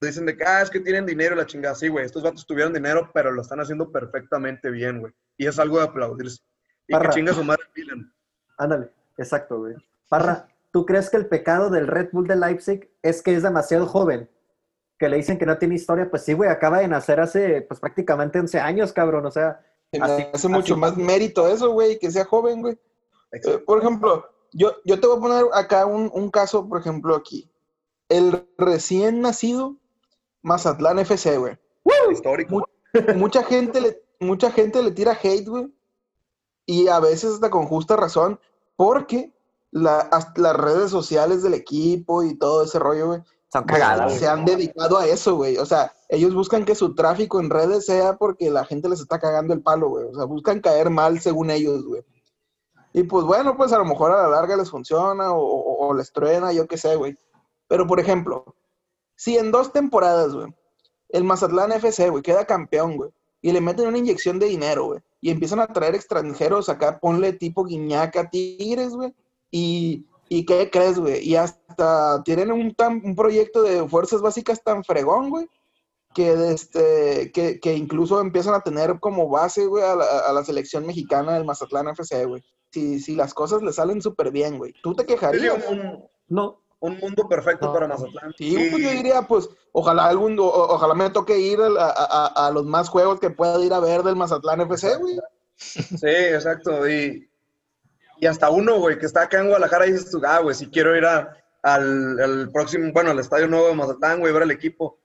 Dicen 0.00 0.26
de 0.26 0.36
que, 0.36 0.44
ah, 0.44 0.60
es 0.60 0.70
que 0.70 0.80
tienen 0.80 1.06
dinero 1.06 1.36
y 1.36 1.38
la 1.38 1.46
chingada. 1.46 1.76
Sí, 1.76 1.86
güey, 1.86 2.04
estos 2.04 2.24
vatos 2.24 2.44
tuvieron 2.48 2.72
dinero, 2.72 3.12
pero 3.14 3.30
lo 3.30 3.42
están 3.42 3.60
haciendo 3.60 3.92
perfectamente 3.92 4.72
bien, 4.72 4.98
güey. 4.98 5.12
Y 5.36 5.46
es 5.46 5.60
algo 5.60 5.78
de 5.78 5.84
aplaudirse. 5.84 6.42
Y 6.88 6.92
Parra. 6.92 7.08
que 7.10 7.14
chinga 7.16 7.32
su 7.32 7.44
madre 7.44 7.62
Milan. 7.74 8.12
Ándale, 8.58 8.90
exacto, 9.18 9.58
güey. 9.58 9.74
Parra, 10.08 10.48
¿tú 10.72 10.86
crees 10.86 11.10
que 11.10 11.16
el 11.16 11.26
pecado 11.26 11.68
del 11.70 11.86
Red 11.86 12.10
Bull 12.12 12.26
de 12.28 12.36
Leipzig 12.36 12.88
es 13.02 13.22
que 13.22 13.34
es 13.34 13.42
demasiado 13.42 13.86
joven? 13.86 14.28
Que 14.98 15.08
le 15.08 15.16
dicen 15.16 15.36
que 15.38 15.46
no 15.46 15.58
tiene 15.58 15.74
historia. 15.74 16.08
Pues 16.08 16.22
sí, 16.24 16.32
güey, 16.32 16.48
acaba 16.48 16.78
de 16.78 16.88
nacer 16.88 17.20
hace, 17.20 17.62
pues 17.62 17.80
prácticamente 17.80 18.38
11 18.38 18.60
años, 18.60 18.92
cabrón. 18.92 19.26
O 19.26 19.30
sea, 19.30 19.60
Así- 20.00 20.26
hace 20.32 20.48
mucho 20.48 20.74
así- 20.74 20.80
más 20.80 20.96
mérito 20.96 21.46
eso, 21.48 21.70
güey, 21.72 21.98
que 21.98 22.10
sea 22.10 22.24
joven, 22.24 22.62
güey. 22.62 22.78
Eh, 23.32 23.58
por 23.58 23.78
ejemplo, 23.80 24.24
yo, 24.52 24.76
yo 24.84 24.98
te 25.00 25.06
voy 25.06 25.18
a 25.18 25.20
poner 25.20 25.44
acá 25.52 25.84
un, 25.86 26.10
un 26.14 26.30
caso, 26.30 26.66
por 26.68 26.80
ejemplo, 26.80 27.14
aquí. 27.16 27.50
El 28.08 28.46
recién 28.56 29.20
nacido 29.20 29.76
Mazatlán 30.42 30.98
FC, 31.00 31.36
güey. 31.38 31.58
Histórico. 32.10 32.68
mucha 33.16 33.42
gente 33.42 33.80
le, 33.80 34.02
mucha 34.20 34.50
gente 34.50 34.82
le 34.82 34.92
tira 34.92 35.12
hate, 35.20 35.46
güey. 35.48 35.72
Y 36.66 36.88
a 36.88 36.98
veces 37.00 37.34
hasta 37.34 37.50
con 37.50 37.66
justa 37.66 37.96
razón, 37.96 38.40
porque 38.76 39.32
la- 39.70 40.08
las 40.36 40.56
redes 40.56 40.90
sociales 40.90 41.42
del 41.42 41.54
equipo 41.54 42.22
y 42.22 42.36
todo 42.36 42.64
ese 42.64 42.78
rollo, 42.78 43.06
güey, 43.08 43.22
Son 43.52 43.64
cagadas, 43.64 44.12
se 44.14 44.18
güey. 44.20 44.30
han 44.30 44.44
dedicado 44.44 44.98
a 44.98 45.06
eso, 45.06 45.36
güey. 45.36 45.56
O 45.58 45.66
sea, 45.66 45.92
ellos 46.08 46.34
buscan 46.34 46.64
que 46.64 46.74
su 46.74 46.94
tráfico 46.94 47.38
en 47.40 47.50
redes 47.50 47.86
sea 47.86 48.16
porque 48.16 48.50
la 48.50 48.64
gente 48.64 48.88
les 48.88 49.00
está 49.00 49.18
cagando 49.20 49.54
el 49.54 49.62
palo, 49.62 49.88
güey. 49.88 50.04
O 50.06 50.14
sea, 50.14 50.24
buscan 50.24 50.60
caer 50.60 50.90
mal 50.90 51.20
según 51.20 51.50
ellos, 51.50 51.84
güey. 51.86 52.02
Y 52.92 53.02
pues 53.04 53.24
bueno, 53.24 53.56
pues 53.56 53.72
a 53.72 53.78
lo 53.78 53.84
mejor 53.84 54.10
a 54.10 54.22
la 54.22 54.28
larga 54.28 54.56
les 54.56 54.70
funciona 54.70 55.32
o, 55.32 55.40
o- 55.40 55.86
o 55.88 55.94
les 55.94 56.12
truena, 56.12 56.52
yo 56.52 56.66
qué 56.66 56.78
sé, 56.78 56.96
güey. 56.96 57.16
Pero 57.68 57.86
por 57.86 58.00
ejemplo, 58.00 58.44
si 59.14 59.36
en 59.36 59.50
dos 59.52 59.72
temporadas, 59.72 60.32
güey, 60.34 60.54
el 61.10 61.24
Mazatlán 61.24 61.72
FC, 61.72 62.08
güey, 62.10 62.22
queda 62.22 62.46
campeón, 62.46 62.96
güey, 62.96 63.10
y 63.42 63.52
le 63.52 63.60
meten 63.60 63.86
una 63.88 63.98
inyección 63.98 64.38
de 64.38 64.46
dinero, 64.46 64.86
güey, 64.86 65.00
y 65.26 65.30
empiezan 65.30 65.58
a 65.58 65.66
traer 65.66 65.96
extranjeros 65.96 66.68
acá, 66.68 67.00
ponle 67.00 67.32
tipo 67.32 67.64
Guiñaca, 67.64 68.30
Tigres, 68.30 68.94
güey, 68.94 69.12
y, 69.50 70.06
y 70.28 70.46
¿qué 70.46 70.70
crees, 70.70 71.00
güey? 71.00 71.28
Y 71.28 71.34
hasta 71.34 72.22
tienen 72.22 72.52
un, 72.52 72.72
tan, 72.76 73.02
un 73.04 73.16
proyecto 73.16 73.64
de 73.64 73.88
fuerzas 73.88 74.20
básicas 74.20 74.62
tan 74.62 74.84
fregón, 74.84 75.30
güey, 75.30 75.48
que, 76.14 76.52
este, 76.52 77.32
que, 77.32 77.58
que 77.58 77.74
incluso 77.74 78.20
empiezan 78.20 78.54
a 78.54 78.60
tener 78.60 79.00
como 79.00 79.28
base, 79.28 79.66
güey, 79.66 79.82
a 79.82 79.96
la, 79.96 80.04
a 80.04 80.32
la 80.32 80.44
selección 80.44 80.86
mexicana 80.86 81.34
del 81.34 81.44
Mazatlán 81.44 81.88
FC, 81.88 82.24
güey. 82.24 82.44
Si, 82.70 83.00
si 83.00 83.16
las 83.16 83.34
cosas 83.34 83.62
le 83.62 83.72
salen 83.72 84.00
súper 84.00 84.30
bien, 84.30 84.58
güey. 84.58 84.74
¿Tú 84.80 84.94
te 84.94 85.06
quejarías? 85.06 85.64
No, 86.28 86.60
un 86.80 86.98
mundo 86.98 87.28
perfecto 87.28 87.72
para. 87.72 87.88
Mazatlán. 87.88 88.32
Sí, 88.36 88.54
Y- 88.56 88.70
pues 88.70 88.82
yo 88.82 88.90
diría, 88.90 89.22
pues, 89.22 89.48
ojalá 89.72 90.06
algún, 90.06 90.38
o- 90.38 90.44
ojalá 90.44 90.94
me 90.94 91.10
toque 91.10 91.38
ir 91.38 91.58
a, 91.60 91.66
a- 91.90 92.46
a- 92.46 92.50
los 92.50 92.64
más 92.66 92.88
juegos 92.88 93.18
que 93.20 93.30
pueda 93.30 93.58
ir 93.64 93.72
a 93.72 93.80
ver 93.80 94.02
del 94.02 94.16
Mazatlán 94.16 94.60
FC, 94.62 94.96
güey. 94.96 95.18
Sí, 95.56 95.96
exacto. 96.04 96.88
Y, 96.88 97.28
y 98.20 98.26
hasta 98.26 98.50
uno, 98.50 98.78
güey, 98.78 98.98
que 98.98 99.06
está 99.06 99.22
acá 99.22 99.38
en 99.40 99.46
Guadalajara 99.46 99.86
y 99.86 99.92
dices 99.92 100.10
tú, 100.10 100.20
ah, 100.26 100.40
güey, 100.40 100.54
si 100.54 100.66
quiero 100.68 100.96
ir 100.96 101.04
a- 101.06 101.36
al, 101.62 102.20
al 102.20 102.50
próximo, 102.52 102.92
bueno, 102.92 103.10
al 103.10 103.18
Estadio 103.18 103.48
Nuevo 103.48 103.68
de 103.68 103.74
Mazatlán, 103.74 104.20
güey, 104.20 104.32
ver 104.32 104.42
al 104.42 104.50
equipo. 104.50 104.98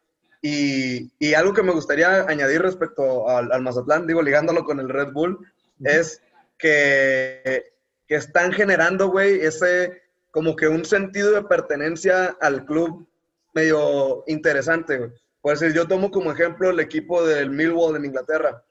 Y, 0.44 1.12
y 1.20 1.34
algo 1.36 1.54
que 1.54 1.64
me 1.64 1.72
gustaría 1.72 2.22
añadir 2.28 2.62
respecto 2.62 3.30
al, 3.30 3.52
al 3.52 3.62
Mazatlán, 3.62 4.08
digo, 4.08 4.22
ligándolo 4.22 4.64
con 4.66 4.80
el 4.80 4.90
Red 4.90 5.12
Bull, 5.14 5.40
es 5.84 6.22
que, 6.58 7.74
que 8.08 8.16
están 8.16 8.52
generando, 8.52 9.10
güey, 9.10 9.40
ese 9.42 10.01
como 10.32 10.56
que 10.56 10.68
un 10.68 10.86
sentido 10.86 11.32
de 11.32 11.44
pertenencia 11.44 12.38
al 12.42 12.66
club 12.66 13.08
medio 13.54 14.24
interesante. 14.28 15.14
Por 15.42 15.58
decir, 15.58 15.76
yo 15.76 15.88
tomo 15.88 16.10
como 16.12 16.32
ejemplo 16.32 16.70
el 16.70 16.80
equipo 16.80 17.26
del 17.26 17.50
Millwall 17.50 17.98
en 17.98 18.06
Inglaterra. 18.06 18.64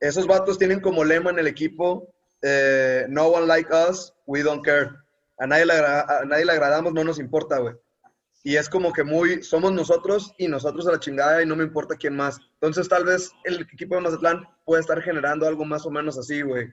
Esos 0.00 0.26
vatos 0.26 0.58
tienen 0.58 0.80
como 0.80 1.04
lema 1.04 1.30
en 1.30 1.38
el 1.38 1.46
equipo, 1.46 2.12
eh, 2.42 3.06
no 3.08 3.28
one 3.28 3.46
like 3.46 3.70
us, 3.72 4.12
we 4.26 4.42
don't 4.42 4.64
care. 4.64 4.90
A 5.38 5.46
nadie 5.46 5.64
le 5.66 6.52
agradamos, 6.52 6.92
no 6.92 7.04
nos 7.04 7.18
importa, 7.18 7.58
güey. 7.58 7.74
Y 8.44 8.56
es 8.56 8.68
como 8.68 8.92
que 8.92 9.04
muy, 9.04 9.42
somos 9.44 9.72
nosotros 9.72 10.34
y 10.36 10.48
nosotros 10.48 10.86
a 10.88 10.92
la 10.92 11.00
chingada 11.00 11.42
y 11.42 11.46
no 11.46 11.54
me 11.54 11.62
importa 11.62 11.94
quién 11.94 12.16
más. 12.16 12.40
Entonces 12.54 12.88
tal 12.88 13.04
vez 13.04 13.30
el 13.44 13.60
equipo 13.60 13.94
de 13.94 14.00
Mazatlán 14.00 14.44
puede 14.64 14.80
estar 14.80 15.00
generando 15.00 15.46
algo 15.46 15.64
más 15.64 15.86
o 15.86 15.90
menos 15.90 16.18
así, 16.18 16.42
güey. 16.42 16.68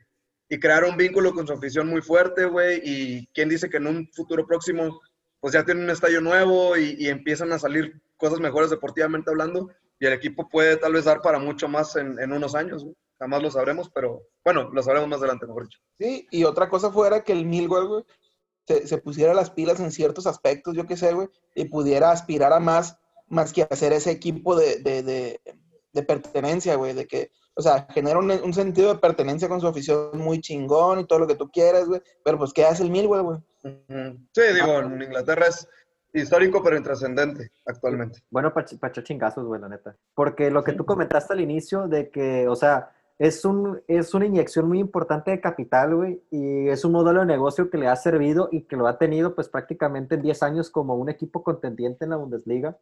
Y 0.50 0.60
crear 0.60 0.84
un 0.84 0.98
vínculo 0.98 1.34
con 1.34 1.48
su 1.48 1.54
afición 1.54 1.88
muy 1.88 2.02
fuerte, 2.02 2.46
güey. 2.46 2.82
Y 2.84 3.28
quién 3.28 3.48
dice 3.50 3.70
que 3.70 3.78
en 3.78 3.88
un 3.88 4.10
futuro 4.12 4.46
próximo, 4.46 5.00
pues 5.40 5.54
ya 5.54 5.64
tienen 5.64 5.84
un 5.84 5.92
estadio 5.92 6.22
nuevo 6.22 6.76
y, 6.76 6.96
y 6.98 7.08
empiezan 7.08 7.52
a 7.54 7.60
salir 7.60 8.02
cosas 8.18 8.40
mejores 8.40 8.70
deportivamente 8.70 9.30
hablando. 9.30 9.70
Y 10.00 10.06
el 10.06 10.14
equipo 10.14 10.50
puede 10.50 10.78
tal 10.78 10.94
vez 10.94 11.06
dar 11.06 11.22
para 11.22 11.40
mucho 11.40 11.68
más 11.68 11.96
en, 11.96 12.20
en 12.20 12.32
unos 12.32 12.56
años, 12.56 12.84
güey. 12.84 12.96
Jamás 13.20 13.44
lo 13.44 13.52
sabremos, 13.52 13.90
pero 13.90 14.24
bueno, 14.46 14.70
lo 14.72 14.82
sabremos 14.82 15.10
más 15.10 15.20
adelante, 15.20 15.46
mejor 15.46 15.64
dicho. 15.64 15.80
Sí, 16.00 16.26
y 16.32 16.46
otra 16.46 16.70
cosa 16.70 16.90
fuera 16.90 17.22
que 17.22 17.34
el 17.34 17.46
Millwall, 17.46 17.88
güey, 17.88 18.04
se, 18.66 18.88
se 18.88 18.98
pusiera 18.98 19.34
las 19.34 19.52
pilas 19.52 19.82
en 19.82 19.92
ciertos 19.92 20.26
aspectos, 20.26 20.74
yo 20.74 20.88
qué 20.88 20.96
sé, 20.96 21.12
güey, 21.12 21.28
y 21.54 21.66
pudiera 21.66 22.12
aspirar 22.12 22.54
a 22.54 22.62
más, 22.62 22.98
más 23.28 23.52
que 23.52 23.68
hacer 23.70 23.92
ese 23.92 24.12
equipo 24.12 24.56
de, 24.56 24.78
de, 24.78 25.04
de, 25.04 25.42
de 25.92 26.04
pertenencia, 26.04 26.76
güey, 26.76 26.94
de 26.94 27.08
que, 27.08 27.34
o 27.60 27.62
sea, 27.62 27.86
genera 27.90 28.20
un, 28.20 28.32
un 28.32 28.54
sentido 28.54 28.94
de 28.94 29.00
pertenencia 29.02 29.50
con 29.50 29.60
su 29.60 29.68
afición 29.68 30.18
muy 30.18 30.40
chingón 30.40 31.02
y 31.02 31.06
todo 31.06 31.20
lo 31.20 31.28
que 31.28 31.36
tú 31.36 31.52
quieras, 31.52 31.90
güey, 31.90 32.02
pero 32.24 32.38
pues, 32.38 32.54
¿qué 32.54 32.64
hace 32.64 32.84
el 32.84 32.90
Millwall, 32.90 33.22
güey? 33.22 33.40
Sí, 33.62 34.42
digo, 34.56 34.80
en 34.80 35.02
Inglaterra 35.02 35.48
es 35.48 35.68
histórico 36.14 36.64
pero 36.64 36.78
intrascendente 36.78 37.52
actualmente. 37.66 38.22
Bueno, 38.32 38.54
para 38.54 38.94
chingazos, 39.04 39.46
güey, 39.46 39.60
la 39.60 39.68
neta. 39.68 39.98
Porque 40.16 40.50
lo 40.50 40.64
que 40.64 40.72
tú 40.72 40.86
comentaste 40.86 41.34
al 41.34 41.42
inicio 41.42 41.90
de 41.90 42.10
que, 42.10 42.48
o 42.48 42.56
sea, 42.56 42.92
es, 43.18 43.44
un, 43.44 43.82
es 43.90 44.14
una 44.14 44.26
inyección 44.26 44.66
muy 44.66 44.80
importante 44.80 45.32
de 45.32 45.42
capital, 45.42 45.96
güey, 45.96 46.24
y 46.32 46.70
es 46.70 46.86
un 46.86 46.94
modelo 46.94 47.20
de 47.20 47.26
negocio 47.26 47.70
que 47.70 47.78
le 47.78 47.90
ha 47.90 47.96
servido 47.98 48.48
y 48.54 48.62
que 48.62 48.78
lo 48.78 48.88
ha 48.88 48.98
tenido, 48.98 49.36
pues, 49.36 49.50
prácticamente 49.50 50.16
en 50.16 50.22
10 50.22 50.44
años 50.44 50.70
como 50.70 50.96
un 50.96 51.10
equipo 51.10 51.44
contendiente 51.44 52.06
en 52.06 52.12
la 52.12 52.16
Bundesliga. 52.16 52.78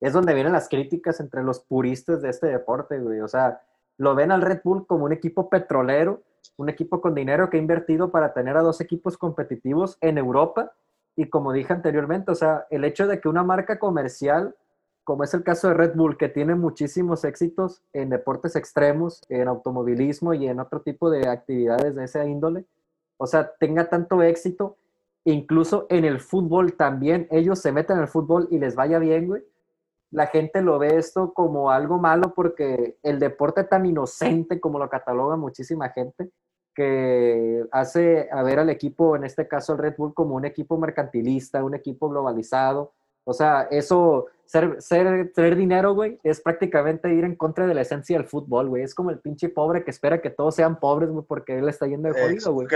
Es 0.00 0.14
donde 0.14 0.32
vienen 0.32 0.54
las 0.54 0.70
críticas 0.70 1.20
entre 1.20 1.42
los 1.42 1.60
puristas 1.60 2.22
de 2.22 2.30
este 2.30 2.46
deporte, 2.46 2.98
güey. 2.98 3.20
O 3.20 3.28
sea, 3.28 3.60
lo 3.98 4.14
ven 4.14 4.32
al 4.32 4.42
Red 4.42 4.60
Bull 4.64 4.86
como 4.86 5.04
un 5.04 5.12
equipo 5.12 5.48
petrolero, 5.48 6.22
un 6.56 6.68
equipo 6.68 7.00
con 7.00 7.14
dinero 7.14 7.50
que 7.50 7.56
ha 7.56 7.60
invertido 7.60 8.10
para 8.10 8.32
tener 8.32 8.56
a 8.56 8.62
dos 8.62 8.80
equipos 8.80 9.16
competitivos 9.16 9.98
en 10.00 10.18
Europa. 10.18 10.72
Y 11.16 11.28
como 11.28 11.52
dije 11.52 11.72
anteriormente, 11.72 12.32
o 12.32 12.34
sea, 12.34 12.66
el 12.70 12.84
hecho 12.84 13.06
de 13.06 13.20
que 13.20 13.28
una 13.28 13.44
marca 13.44 13.78
comercial, 13.78 14.54
como 15.04 15.22
es 15.24 15.34
el 15.34 15.44
caso 15.44 15.68
de 15.68 15.74
Red 15.74 15.94
Bull, 15.94 16.16
que 16.16 16.28
tiene 16.28 16.54
muchísimos 16.54 17.24
éxitos 17.24 17.82
en 17.92 18.10
deportes 18.10 18.56
extremos, 18.56 19.22
en 19.28 19.48
automovilismo 19.48 20.34
y 20.34 20.48
en 20.48 20.60
otro 20.60 20.80
tipo 20.80 21.10
de 21.10 21.28
actividades 21.28 21.94
de 21.94 22.04
esa 22.04 22.24
índole, 22.24 22.66
o 23.16 23.26
sea, 23.26 23.52
tenga 23.60 23.88
tanto 23.88 24.22
éxito, 24.22 24.76
incluso 25.24 25.86
en 25.88 26.04
el 26.04 26.20
fútbol 26.20 26.74
también, 26.74 27.28
ellos 27.30 27.60
se 27.60 27.72
meten 27.72 27.96
en 27.96 28.02
el 28.02 28.08
fútbol 28.08 28.48
y 28.50 28.58
les 28.58 28.74
vaya 28.74 28.98
bien, 28.98 29.28
güey. 29.28 29.44
La 30.14 30.28
gente 30.28 30.62
lo 30.62 30.78
ve 30.78 30.96
esto 30.96 31.34
como 31.34 31.72
algo 31.72 31.98
malo 31.98 32.34
porque 32.36 32.98
el 33.02 33.18
deporte 33.18 33.64
tan 33.64 33.84
inocente 33.84 34.60
como 34.60 34.78
lo 34.78 34.88
cataloga 34.88 35.36
muchísima 35.36 35.88
gente, 35.88 36.30
que 36.72 37.64
hace 37.72 38.28
a 38.30 38.44
ver 38.44 38.60
al 38.60 38.70
equipo, 38.70 39.16
en 39.16 39.24
este 39.24 39.48
caso 39.48 39.72
el 39.72 39.80
Red 39.80 39.94
Bull, 39.98 40.14
como 40.14 40.36
un 40.36 40.44
equipo 40.44 40.78
mercantilista, 40.78 41.64
un 41.64 41.74
equipo 41.74 42.08
globalizado. 42.08 42.92
O 43.24 43.32
sea, 43.32 43.66
eso, 43.72 44.26
ser, 44.44 44.80
ser, 44.80 45.32
tener 45.32 45.56
dinero, 45.56 45.94
güey, 45.94 46.20
es 46.22 46.40
prácticamente 46.40 47.12
ir 47.12 47.24
en 47.24 47.34
contra 47.34 47.66
de 47.66 47.74
la 47.74 47.80
esencia 47.80 48.16
del 48.16 48.28
fútbol, 48.28 48.68
güey. 48.68 48.84
Es 48.84 48.94
como 48.94 49.10
el 49.10 49.18
pinche 49.18 49.48
pobre 49.48 49.82
que 49.82 49.90
espera 49.90 50.20
que 50.20 50.30
todos 50.30 50.54
sean 50.54 50.78
pobres, 50.78 51.10
güey, 51.10 51.24
porque 51.26 51.58
él 51.58 51.68
está 51.68 51.88
yendo 51.88 52.08
de 52.08 52.22
jodido, 52.22 52.52
güey. 52.52 52.68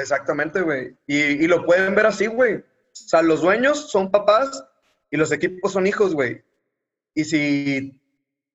exactamente, 0.00 0.62
güey. 0.62 0.96
Y, 1.08 1.16
y 1.16 1.48
lo 1.48 1.66
pueden 1.66 1.96
ver 1.96 2.06
así, 2.06 2.28
güey. 2.28 2.58
O 2.58 2.62
sea, 2.92 3.20
los 3.20 3.42
dueños 3.42 3.90
son 3.90 4.12
papás 4.12 4.64
y 5.10 5.16
los 5.16 5.32
equipos 5.32 5.72
son 5.72 5.88
hijos, 5.88 6.14
güey. 6.14 6.40
Y 7.14 7.24
si 7.24 8.00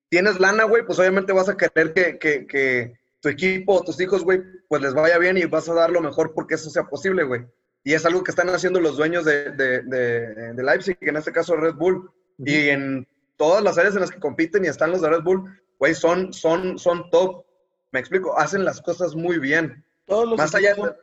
tienes 0.08 0.38
lana, 0.38 0.64
güey, 0.64 0.84
pues 0.84 0.98
obviamente 0.98 1.32
vas 1.32 1.48
a 1.48 1.56
querer 1.56 1.92
que, 1.92 2.18
que, 2.18 2.46
que 2.46 3.00
tu 3.20 3.28
equipo 3.28 3.74
o 3.74 3.82
tus 3.82 4.00
hijos, 4.00 4.24
güey, 4.24 4.42
pues 4.68 4.82
les 4.82 4.94
vaya 4.94 5.18
bien 5.18 5.38
y 5.38 5.44
vas 5.44 5.68
a 5.68 5.74
dar 5.74 5.90
lo 5.90 6.00
mejor 6.00 6.32
porque 6.34 6.54
eso 6.54 6.70
sea 6.70 6.84
posible, 6.84 7.24
güey. 7.24 7.46
Y 7.84 7.94
es 7.94 8.04
algo 8.04 8.22
que 8.22 8.30
están 8.30 8.48
haciendo 8.50 8.80
los 8.80 8.96
dueños 8.96 9.24
de, 9.24 9.50
de, 9.52 9.82
de, 9.82 10.52
de 10.54 10.62
Leipzig, 10.62 10.98
en 11.00 11.16
este 11.16 11.32
caso 11.32 11.56
Red 11.56 11.74
Bull. 11.74 12.10
Y 12.38 12.68
en 12.68 13.06
todas 13.36 13.62
las 13.62 13.78
áreas 13.78 13.94
en 13.94 14.00
las 14.00 14.10
que 14.10 14.20
compiten 14.20 14.64
y 14.64 14.68
están 14.68 14.90
los 14.90 15.00
de 15.00 15.08
Red 15.08 15.22
Bull, 15.22 15.44
güey, 15.78 15.94
son, 15.94 16.32
son, 16.32 16.78
son 16.78 17.10
top. 17.10 17.44
Me 17.92 18.00
explico, 18.00 18.38
hacen 18.38 18.64
las 18.64 18.80
cosas 18.80 19.14
muy 19.14 19.38
bien. 19.38 19.84
Todos 20.06 20.28
los, 20.28 20.38
Más 20.38 20.54
allá 20.54 20.74
son, 20.74 20.94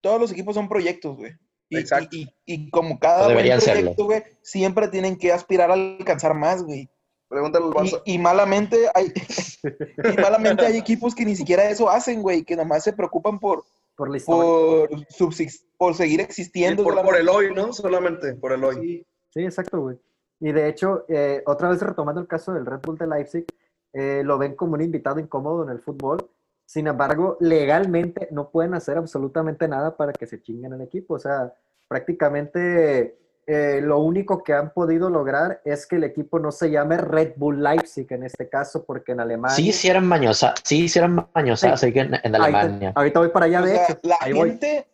todos 0.00 0.20
los 0.20 0.32
equipos 0.32 0.54
son 0.54 0.68
proyectos, 0.68 1.16
güey. 1.16 1.36
Y, 1.68 1.78
Exacto. 1.78 2.08
y, 2.16 2.22
y- 2.46 2.54
y 2.66 2.70
como 2.70 2.98
cada 2.98 3.24
buen 3.24 3.30
Deberían 3.30 3.60
serlo. 3.60 3.80
proyecto, 3.94 4.04
güey, 4.04 4.22
siempre 4.42 4.88
tienen 4.88 5.16
que 5.16 5.32
aspirar 5.32 5.70
a 5.70 5.74
alcanzar 5.74 6.34
más, 6.34 6.62
güey. 6.62 6.88
Pregúntale 7.28 7.66
al 7.76 8.02
Y, 8.04 8.18
malamente 8.18 8.86
hay 8.94 9.12
y 10.16 10.16
malamente 10.20 10.64
hay 10.64 10.76
equipos 10.76 11.14
que 11.14 11.24
ni 11.24 11.34
siquiera 11.34 11.68
eso 11.68 11.90
hacen, 11.90 12.22
güey, 12.22 12.44
que 12.44 12.54
nomás 12.54 12.84
se 12.84 12.92
preocupan 12.92 13.40
por, 13.40 13.64
Por 13.96 14.10
la 14.14 14.22
por, 14.24 14.90
subsist- 15.10 15.64
por 15.76 15.94
seguir 15.94 16.20
existiendo. 16.20 16.84
por, 16.84 17.16
el 17.16 17.28
hoy, 17.28 17.52
¿no? 17.52 17.72
Solamente 17.72 18.34
por 18.34 18.52
el 18.52 18.62
hoy. 18.62 18.76
Sí. 18.76 19.06
Sí, 19.34 19.44
exacto, 19.44 19.80
güey. 19.80 19.96
Y 20.40 20.52
de 20.52 20.68
hecho, 20.68 21.04
eh, 21.08 21.42
otra 21.46 21.68
vez 21.70 21.80
retomando 21.82 22.20
el 22.20 22.28
caso 22.28 22.52
del 22.54 22.64
Red 22.64 22.80
Bull 22.84 22.96
de 22.96 23.06
Leipzig, 23.06 23.44
eh, 23.92 24.22
lo 24.24 24.38
ven 24.38 24.54
como 24.54 24.74
un 24.74 24.82
invitado 24.82 25.18
incómodo 25.18 25.64
en 25.64 25.70
el 25.70 25.80
fútbol. 25.80 26.30
Sin 26.66 26.86
embargo, 26.88 27.36
legalmente 27.40 28.28
no 28.32 28.50
pueden 28.50 28.74
hacer 28.74 28.98
absolutamente 28.98 29.68
nada 29.68 29.96
para 29.96 30.12
que 30.12 30.26
se 30.26 30.42
chinguen 30.42 30.72
el 30.74 30.80
equipo. 30.82 31.14
O 31.14 31.18
sea, 31.18 31.54
prácticamente 31.88 33.18
eh, 33.46 33.80
lo 33.82 34.00
único 34.00 34.42
que 34.42 34.52
han 34.52 34.72
podido 34.72 35.08
lograr 35.08 35.60
es 35.64 35.86
que 35.86 35.96
el 35.96 36.04
equipo 36.04 36.38
no 36.40 36.50
se 36.50 36.70
llame 36.70 36.96
Red 36.96 37.34
Bull 37.36 37.62
Leipzig 37.62 38.06
en 38.10 38.24
este 38.24 38.48
caso, 38.48 38.84
porque 38.84 39.12
en 39.12 39.20
Alemania... 39.20 39.54
Sí 39.54 39.68
hicieron 39.68 40.06
mañosa, 40.06 40.54
sí 40.64 40.84
hicieron 40.84 41.28
mañosadas 41.34 41.82
ahí 41.84 41.92
en, 41.94 42.14
en 42.14 42.34
Ahorita- 42.34 42.60
Alemania. 42.60 42.92
ahorita 42.96 43.20
voy 43.20 43.28
para 43.28 43.46
allá, 43.46 43.60
O 43.62 43.64
de 43.66 43.74
sea, 43.74 43.84
hecho. 43.84 43.98
la 44.02 44.16
Ahí 44.20 44.32
voy. 44.32 44.48
gente, 44.50 44.88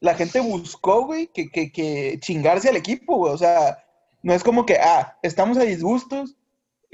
la 0.00 0.14
gente 0.14 0.40
buscó, 0.40 1.06
güey, 1.06 1.28
que, 1.28 1.48
que, 1.50 1.70
que 1.70 2.18
chingarse 2.20 2.68
al 2.68 2.76
equipo, 2.76 3.16
güey. 3.16 3.32
O 3.32 3.38
sea, 3.38 3.78
no 4.22 4.32
es 4.32 4.42
como 4.42 4.66
que, 4.66 4.76
ah, 4.82 5.16
estamos 5.22 5.56
a 5.58 5.62
disgustos 5.62 6.34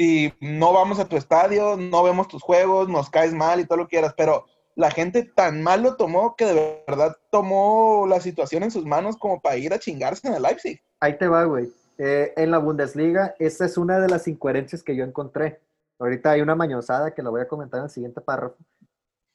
y 0.03 0.32
no 0.40 0.72
vamos 0.72 0.98
a 0.98 1.07
tu 1.07 1.18
estadio, 1.18 1.76
no 1.76 2.03
vemos 2.03 2.26
tus 2.26 2.42
juegos, 2.42 2.88
nos 2.88 3.11
caes 3.11 3.34
mal 3.34 3.61
y 3.61 3.66
todo 3.66 3.76
lo 3.76 3.84
que 3.84 3.96
quieras, 3.96 4.14
pero 4.16 4.46
la 4.74 4.90
gente 4.90 5.24
tan 5.24 5.62
mal 5.62 5.82
lo 5.82 5.96
tomó 5.96 6.36
que 6.36 6.46
de 6.46 6.82
verdad 6.88 7.18
tomó 7.30 8.07
la 8.09 8.18
situación 8.18 8.62
en 8.62 8.70
sus 8.70 8.86
manos 8.86 9.18
como 9.18 9.42
para 9.42 9.59
ir 9.59 9.74
a 9.74 9.78
chingarse 9.78 10.26
en 10.26 10.32
el 10.32 10.42
Leipzig. 10.42 10.82
Ahí 11.01 11.18
te 11.18 11.28
va, 11.28 11.44
güey. 11.44 11.70
Eh, 11.98 12.32
en 12.38 12.51
la 12.51 12.57
Bundesliga, 12.57 13.34
esa 13.38 13.66
es 13.66 13.76
una 13.76 14.01
de 14.01 14.09
las 14.09 14.26
incoherencias 14.26 14.82
que 14.82 14.96
yo 14.96 15.05
encontré. 15.05 15.61
Ahorita 15.98 16.30
hay 16.30 16.40
una 16.40 16.55
mañosada 16.55 17.12
que 17.12 17.22
la 17.22 17.28
voy 17.28 17.42
a 17.42 17.48
comentar 17.48 17.80
en 17.80 17.84
el 17.84 17.90
siguiente 17.90 18.22
párrafo. 18.22 18.57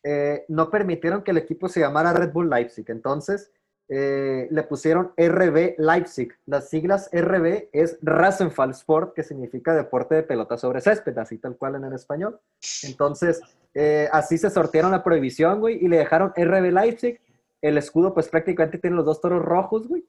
Eh, 0.02 0.46
no 0.48 0.72
permitieron 0.72 1.22
que 1.22 1.30
el 1.30 1.38
equipo 1.38 1.70
se 1.70 1.82
llamara 1.82 2.12
Red 2.12 2.34
Bull 2.34 2.50
Leipzig. 2.50 2.86
Entonces, 2.88 3.52
eh, 3.88 4.48
le 4.50 4.64
pusieron 4.64 5.12
RB 5.18 5.76
Leipzig. 5.78 6.30
Las 6.46 6.70
siglas 6.70 7.10
RB 7.14 7.70
es 7.72 7.98
Rasenfall 8.02 8.72
Sport, 8.72 9.14
que 9.14 9.24
significa 9.24 9.76
deporte 9.76 10.16
de 10.16 10.24
pelota 10.24 10.58
sobre 10.58 10.82
césped, 10.82 11.18
así 11.18 11.38
tal 11.38 11.56
cual 11.56 11.76
en 11.76 11.84
el 11.84 11.94
español. 11.94 12.40
Entonces, 12.84 13.42
eh, 13.74 14.10
así 14.12 14.38
se 14.38 14.50
sortearon 14.50 14.92
la 14.92 15.04
prohibición, 15.04 15.60
güey, 15.60 15.84
y 15.84 15.88
le 15.88 15.98
dejaron 15.98 16.34
RB 16.36 16.72
Leipzig. 16.72 17.20
El 17.62 17.78
escudo, 17.78 18.14
pues 18.14 18.30
prácticamente 18.30 18.78
tiene 18.78 18.96
los 18.96 19.06
dos 19.06 19.22
toros 19.22 19.44
rojos, 19.44 19.88
güey. 19.88 20.06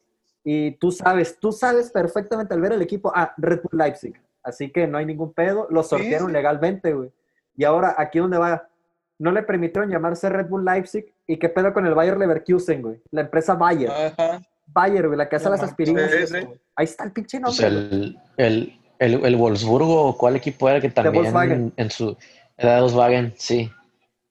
Y 0.49 0.73
tú 0.73 0.93
sabes, 0.93 1.39
tú 1.41 1.51
sabes 1.51 1.91
perfectamente 1.91 2.55
al 2.55 2.61
ver 2.61 2.73
el 2.73 2.83
equipo, 2.83 3.13
ah, 3.15 3.35
Red 3.37 3.63
Bull 3.63 3.81
Leipzig. 3.81 4.15
Así 4.45 4.71
que 4.71 4.87
no 4.87 4.97
hay 4.97 5.05
ningún 5.05 5.33
pedo. 5.33 5.67
Lo 5.71 5.83
sortearon 5.83 6.33
legalmente, 6.33 6.95
güey. 6.95 7.11
Y 7.57 7.65
ahora, 7.65 7.97
aquí 7.99 8.21
donde 8.21 8.39
va, 8.39 8.69
no 9.19 9.33
le 9.33 9.43
permitieron 9.43 9.91
llamarse 9.91 10.29
Red 10.29 10.47
Bull 10.47 10.65
Leipzig. 10.65 11.13
¿Y 11.27 11.39
qué 11.39 11.49
pedo 11.49 11.73
con 11.73 11.87
el 11.87 11.95
Bayer 11.95 12.17
Leverkusen, 12.19 12.83
güey? 12.83 13.03
La 13.11 13.23
empresa 13.23 13.55
Bayer. 13.55 13.91
Ajá. 13.91 14.41
Bayer, 14.67 15.07
güey, 15.07 15.19
la 15.19 15.29
que 15.29 15.37
hace 15.37 15.47
No 15.47 15.53
las 15.53 15.63
aspirinas. 15.63 16.11
Sí, 16.11 16.27
sí. 16.27 16.37
Ahí 16.77 16.85
está 16.85 17.05
el 17.05 17.13
pinche 17.13 17.41
Pues 17.41 17.61
nombre. 17.61 17.89
güey. 17.89 18.03
el, 18.37 18.79
el, 18.99 19.15
el, 19.15 19.25
el 19.25 19.37
Wolfsburgo, 19.37 20.17
¿cuál 20.17 20.37
equipo 20.37 20.69
era 20.69 20.81
que 20.81 20.89
también 20.91 21.25
Volkswagen. 21.25 21.73
en 21.77 21.91
su 21.91 22.17
era 22.57 22.77
de 22.77 22.81
Volkswagen? 22.83 23.35
Sí. 23.37 23.71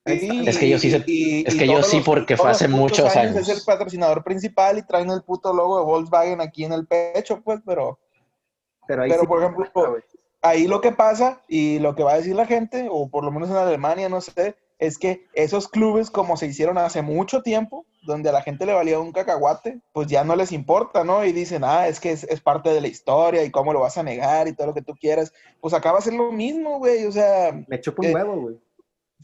Sí, 0.07 0.43
Es 0.45 0.57
que 0.59 0.69
yo 0.69 0.77
sí 0.77 0.91
sé- 0.91 1.03
y- 1.07 1.47
es 1.47 1.55
que 1.55 1.65
yo 1.67 1.81
sí, 1.81 1.97
los- 1.97 2.05
porque 2.05 2.37
fue 2.37 2.51
hace 2.51 2.67
muchos 2.67 3.15
años. 3.15 3.35
Es 3.37 3.49
el 3.49 3.57
patrocinador 3.65 4.23
principal 4.23 4.77
y 4.77 4.83
traen 4.83 5.09
el 5.09 5.23
puto 5.23 5.51
logo 5.51 5.79
de 5.79 5.85
Volkswagen 5.85 6.41
aquí 6.41 6.63
en 6.63 6.73
el 6.73 6.85
pecho, 6.85 7.41
pues, 7.43 7.59
pero 7.65 7.97
Pero 8.87 9.01
ahí 9.03 9.09
pero, 9.09 9.21
sí- 9.21 9.27
por 9.27 9.39
ejemplo, 9.41 9.65
güey. 9.73 10.03
ahí 10.43 10.67
lo 10.67 10.79
que 10.79 10.91
pasa 10.91 11.41
y 11.47 11.79
lo 11.79 11.95
que 11.95 12.03
va 12.03 12.13
a 12.13 12.17
decir 12.17 12.35
la 12.35 12.45
gente, 12.45 12.87
o 12.91 13.09
por 13.09 13.23
lo 13.23 13.31
menos 13.31 13.49
en 13.49 13.55
Alemania, 13.55 14.07
no 14.07 14.21
sé, 14.21 14.55
es 14.79 14.97
que 14.97 15.25
esos 15.33 15.67
clubes 15.67 16.09
como 16.09 16.37
se 16.37 16.47
hicieron 16.47 16.77
hace 16.77 17.01
mucho 17.01 17.41
tiempo, 17.41 17.85
donde 18.03 18.29
a 18.29 18.33
la 18.33 18.41
gente 18.41 18.65
le 18.65 18.73
valía 18.73 18.99
un 18.99 19.11
cacahuate, 19.11 19.81
pues 19.93 20.07
ya 20.07 20.23
no 20.23 20.35
les 20.35 20.51
importa, 20.51 21.03
¿no? 21.03 21.25
Y 21.25 21.31
dicen, 21.31 21.63
ah, 21.63 21.87
es 21.87 21.99
que 21.99 22.11
es, 22.11 22.23
es 22.25 22.41
parte 22.41 22.69
de 22.69 22.81
la 22.81 22.87
historia 22.87 23.43
y 23.43 23.51
cómo 23.51 23.73
lo 23.73 23.79
vas 23.79 23.97
a 23.97 24.03
negar 24.03 24.47
y 24.47 24.53
todo 24.53 24.67
lo 24.67 24.73
que 24.73 24.81
tú 24.81 24.93
quieras. 24.93 25.33
Pues 25.61 25.73
acaba 25.73 25.99
a 25.99 26.01
ser 26.01 26.13
lo 26.13 26.31
mismo, 26.31 26.79
güey, 26.79 27.05
o 27.05 27.11
sea, 27.11 27.51
Me 27.67 27.79
chupa 27.79 28.03
un 28.03 28.09
eh, 28.09 28.13
huevo, 28.13 28.41
güey. 28.41 28.55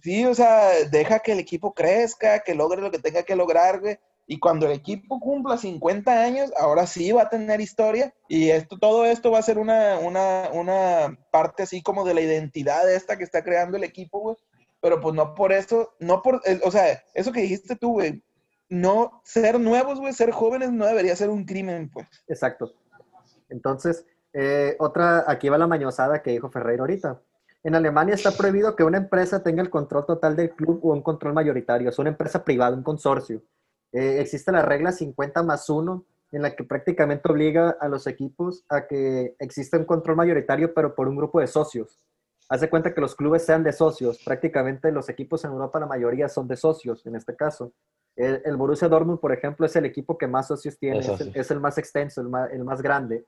Sí, 0.01 0.25
o 0.25 0.33
sea, 0.33 0.69
deja 0.89 1.19
que 1.19 1.33
el 1.33 1.39
equipo 1.39 1.73
crezca, 1.73 2.39
que 2.39 2.55
logre 2.55 2.81
lo 2.81 2.89
que 2.89 2.99
tenga 2.99 3.23
que 3.23 3.35
lograr, 3.35 3.79
güey. 3.79 3.99
Y 4.25 4.39
cuando 4.39 4.65
el 4.65 4.71
equipo 4.71 5.19
cumpla 5.19 5.57
50 5.57 6.23
años, 6.23 6.51
ahora 6.57 6.87
sí 6.87 7.11
va 7.11 7.23
a 7.23 7.29
tener 7.29 7.59
historia. 7.59 8.13
Y 8.27 8.49
esto, 8.49 8.79
todo 8.79 9.05
esto 9.05 9.29
va 9.29 9.39
a 9.39 9.43
ser 9.43 9.59
una, 9.59 9.99
una, 9.99 10.49
una 10.53 11.19
parte 11.31 11.63
así 11.63 11.81
como 11.83 12.05
de 12.05 12.13
la 12.13 12.21
identidad 12.21 12.91
esta 12.91 13.17
que 13.17 13.25
está 13.25 13.43
creando 13.43 13.77
el 13.77 13.83
equipo, 13.83 14.19
güey. 14.21 14.37
Pero 14.81 14.99
pues 14.99 15.13
no 15.15 15.35
por 15.35 15.51
eso, 15.51 15.93
no 15.99 16.21
por, 16.21 16.41
el- 16.45 16.61
o 16.63 16.71
sea, 16.71 17.01
eso 17.13 17.31
que 17.31 17.41
dijiste 17.41 17.75
tú, 17.75 17.93
güey. 17.93 18.23
No 18.69 19.21
ser 19.25 19.59
nuevos, 19.59 19.99
güey, 19.99 20.13
ser 20.13 20.31
jóvenes 20.31 20.71
no 20.71 20.85
debería 20.85 21.15
ser 21.15 21.29
un 21.29 21.45
crimen, 21.45 21.89
pues. 21.91 22.07
Exacto. 22.27 22.73
Entonces, 23.49 24.05
eh, 24.33 24.75
otra, 24.79 25.25
aquí 25.27 25.49
va 25.49 25.57
la 25.57 25.67
mañosada 25.67 26.21
que 26.21 26.31
dijo 26.31 26.49
Ferreira 26.49 26.81
ahorita. 26.83 27.21
En 27.63 27.75
Alemania 27.75 28.15
está 28.15 28.31
prohibido 28.31 28.75
que 28.75 28.83
una 28.83 28.97
empresa 28.97 29.43
tenga 29.43 29.61
el 29.61 29.69
control 29.69 30.05
total 30.05 30.35
del 30.35 30.51
club 30.51 30.79
o 30.83 30.93
un 30.93 31.03
control 31.03 31.33
mayoritario. 31.33 31.89
Es 31.89 31.99
una 31.99 32.09
empresa 32.09 32.43
privada, 32.43 32.75
un 32.75 32.81
consorcio. 32.83 33.43
Eh, 33.91 34.17
existe 34.19 34.51
la 34.51 34.61
regla 34.63 34.91
50 34.91 35.43
más 35.43 35.69
1, 35.69 36.03
en 36.31 36.41
la 36.41 36.55
que 36.55 36.63
prácticamente 36.63 37.29
obliga 37.29 37.75
a 37.79 37.89
los 37.89 38.07
equipos 38.07 38.63
a 38.69 38.87
que 38.87 39.35
exista 39.37 39.77
un 39.77 39.83
control 39.85 40.15
mayoritario, 40.15 40.73
pero 40.73 40.95
por 40.95 41.07
un 41.09 41.17
grupo 41.17 41.41
de 41.41 41.47
socios. 41.47 42.01
Hace 42.51 42.69
cuenta 42.69 42.93
que 42.93 42.99
los 42.99 43.15
clubes 43.15 43.45
sean 43.45 43.63
de 43.63 43.71
socios. 43.71 44.21
Prácticamente 44.25 44.91
los 44.91 45.07
equipos 45.07 45.45
en 45.45 45.51
Europa, 45.51 45.79
la 45.79 45.85
mayoría 45.85 46.27
son 46.27 46.49
de 46.49 46.57
socios, 46.57 47.05
en 47.05 47.15
este 47.15 47.33
caso. 47.33 47.71
El, 48.13 48.41
el 48.43 48.57
Borussia 48.57 48.89
Dortmund, 48.89 49.21
por 49.21 49.31
ejemplo, 49.31 49.65
es 49.65 49.73
el 49.77 49.85
equipo 49.85 50.17
que 50.17 50.27
más 50.27 50.47
socios 50.47 50.77
tiene, 50.77 50.99
es 50.99 51.07
el, 51.07 51.17
socios. 51.17 51.35
es 51.37 51.49
el 51.49 51.61
más 51.61 51.77
extenso, 51.77 52.19
el 52.19 52.27
más, 52.27 52.51
el 52.51 52.65
más 52.65 52.81
grande. 52.81 53.25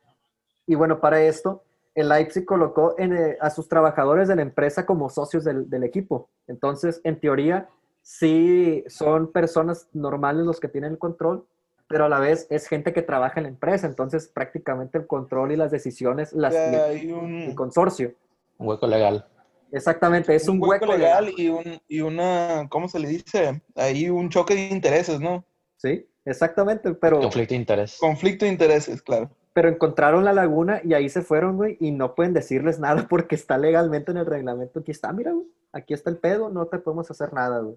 Y 0.67 0.75
bueno, 0.75 0.99
para 0.99 1.21
esto, 1.23 1.63
el 1.95 2.09
Leipzig 2.09 2.43
colocó 2.43 2.95
en, 2.97 3.15
eh, 3.15 3.37
a 3.39 3.49
sus 3.49 3.69
trabajadores 3.69 4.27
de 4.27 4.35
la 4.35 4.41
empresa 4.41 4.85
como 4.85 5.09
socios 5.09 5.45
del, 5.45 5.69
del 5.69 5.85
equipo. 5.85 6.29
Entonces, 6.47 6.99
en 7.05 7.17
teoría, 7.17 7.69
sí 8.01 8.83
son 8.87 9.31
personas 9.31 9.87
normales 9.93 10.45
los 10.45 10.59
que 10.59 10.67
tienen 10.67 10.91
el 10.91 10.97
control, 10.99 11.45
pero 11.87 12.03
a 12.03 12.09
la 12.09 12.19
vez 12.19 12.45
es 12.49 12.67
gente 12.67 12.91
que 12.91 13.01
trabaja 13.01 13.39
en 13.39 13.43
la 13.43 13.49
empresa. 13.51 13.87
Entonces, 13.87 14.27
prácticamente 14.27 14.97
el 14.97 15.07
control 15.07 15.53
y 15.53 15.55
las 15.55 15.71
decisiones 15.71 16.33
las 16.33 16.51
tiene 16.51 17.45
el 17.45 17.55
consorcio. 17.55 18.15
Un 18.63 18.69
hueco 18.69 18.87
legal. 18.87 19.27
Exactamente, 19.73 20.33
es 20.33 20.47
un, 20.47 20.63
hueco, 20.63 20.85
legal. 20.85 21.25
legal 21.25 21.33
y, 21.37 21.49
un, 21.49 21.81
y 21.89 21.99
una, 21.99 22.67
¿cómo 22.69 22.87
se 22.87 22.97
le 22.97 23.09
dice? 23.09 23.61
Ahí 23.75 24.09
un 24.09 24.29
choque 24.29 24.55
de 24.55 24.67
intereses, 24.69 25.19
¿no? 25.19 25.43
Sí, 25.75 26.07
exactamente, 26.23 26.93
pero, 26.93 27.19
Conflicto 27.19 27.55
de 27.55 27.59
interés. 27.59 27.97
Conflicto 27.99 28.45
de 28.45 28.51
intereses, 28.51 29.01
claro. 29.01 29.29
pero 29.51 29.67
encontraron 29.67 30.23
la 30.23 30.31
laguna 30.31 30.79
y 30.81 30.93
ahí 30.93 31.09
se 31.09 31.23
fueron, 31.23 31.57
güey, 31.57 31.75
y 31.81 31.91
no 31.91 32.15
pueden 32.15 32.33
decirles 32.33 32.79
nada 32.79 33.05
porque 33.09 33.35
está 33.35 33.57
legalmente 33.57 34.11
en 34.11 34.17
el 34.17 34.25
reglamento. 34.25 34.79
Aquí 34.79 34.91
está, 34.91 35.11
mira, 35.11 35.33
güey, 35.33 35.47
aquí 35.73 35.93
está 35.93 36.09
el 36.09 36.19
pedo, 36.19 36.49
no 36.49 36.67
te 36.67 36.79
podemos 36.79 37.11
hacer 37.11 37.33
nada, 37.33 37.59
güey. 37.59 37.75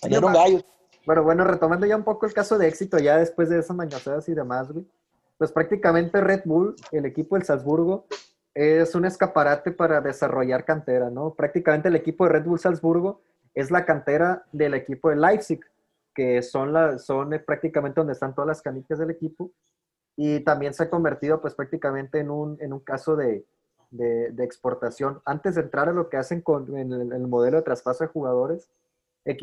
Salieron 0.00 0.32
gallos. 0.32 0.64
Bueno, 1.06 1.22
bueno, 1.22 1.44
retomando 1.44 1.86
ya 1.86 1.96
un 1.96 2.02
poco 2.02 2.26
el 2.26 2.34
caso 2.34 2.58
de 2.58 2.66
éxito, 2.66 2.98
ya 2.98 3.18
después 3.18 3.48
de 3.48 3.60
esas 3.60 3.76
mañoseras 3.76 4.28
y 4.28 4.34
demás, 4.34 4.72
güey, 4.72 4.84
pues 5.38 5.52
prácticamente 5.52 6.20
Red 6.20 6.42
Bull, 6.46 6.74
el 6.90 7.04
equipo 7.04 7.36
del 7.36 7.44
Salzburgo, 7.44 8.06
es 8.56 8.94
un 8.94 9.04
escaparate 9.04 9.70
para 9.70 10.00
desarrollar 10.00 10.64
cantera, 10.64 11.10
¿no? 11.10 11.34
Prácticamente 11.34 11.88
el 11.88 11.96
equipo 11.96 12.24
de 12.24 12.32
Red 12.32 12.44
Bull 12.44 12.58
Salzburgo 12.58 13.20
es 13.54 13.70
la 13.70 13.84
cantera 13.84 14.46
del 14.50 14.72
equipo 14.72 15.10
de 15.10 15.16
Leipzig, 15.16 15.60
que 16.14 16.40
son, 16.40 16.72
la, 16.72 16.98
son 16.98 17.34
eh, 17.34 17.38
prácticamente 17.38 18.00
donde 18.00 18.14
están 18.14 18.34
todas 18.34 18.48
las 18.48 18.62
canicas 18.62 18.98
del 18.98 19.10
equipo, 19.10 19.50
y 20.16 20.40
también 20.40 20.72
se 20.72 20.84
ha 20.84 20.90
convertido 20.90 21.38
pues 21.42 21.54
prácticamente 21.54 22.18
en 22.18 22.30
un, 22.30 22.56
en 22.62 22.72
un 22.72 22.80
caso 22.80 23.14
de, 23.14 23.44
de, 23.90 24.44
exportación. 24.44 25.20
Antes 25.26 25.56
de 25.56 25.60
entrar 25.60 25.90
a 25.90 25.92
lo 25.92 26.08
que 26.08 26.16
hacen 26.16 26.40
con 26.40 26.74
el, 26.78 27.26
modelo 27.28 27.58
de 27.58 27.62
traspaso 27.62 28.04
de 28.04 28.08
jugadores, 28.08 28.70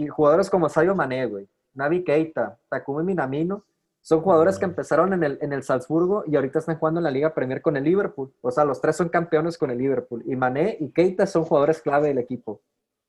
jugadores 0.10 0.50
como 0.50 0.70
Sayo 0.70 0.96
Mané, 0.96 1.28
güey, 1.28 1.48
Navi 1.76 2.04
Keita, 2.04 2.58
Takumi 2.68 3.04
Minamino, 3.04 3.64
son 4.04 4.20
jugadores 4.22 4.60
que 4.60 4.66
empezaron 4.66 5.14
en 5.14 5.24
el, 5.24 5.40
en 5.42 5.54
el 5.54 5.64
Salzburgo 5.64 6.26
y 6.28 6.36
ahorita 6.36 6.60
están 6.60 6.78
jugando 6.78 7.00
en 7.00 7.06
la 7.06 7.12
Liga 7.12 7.34
Premier 7.34 7.62
con 7.62 7.78
el 7.78 7.86
Liverpool. 7.86 8.34
O 8.42 8.52
sea, 8.52 8.66
los 8.66 8.82
tres 8.82 8.98
son 8.98 9.08
campeones 9.08 9.58
con 9.58 9.72
el 9.72 9.78
Liverpool. 9.78 10.22
Y 10.26 10.36
Mané 10.36 10.76
y 10.78 10.90
Keita 10.90 11.26
son 11.26 11.46
jugadores 11.46 11.82
clave 11.82 12.10
del 12.10 12.18
equipo. 12.18 12.60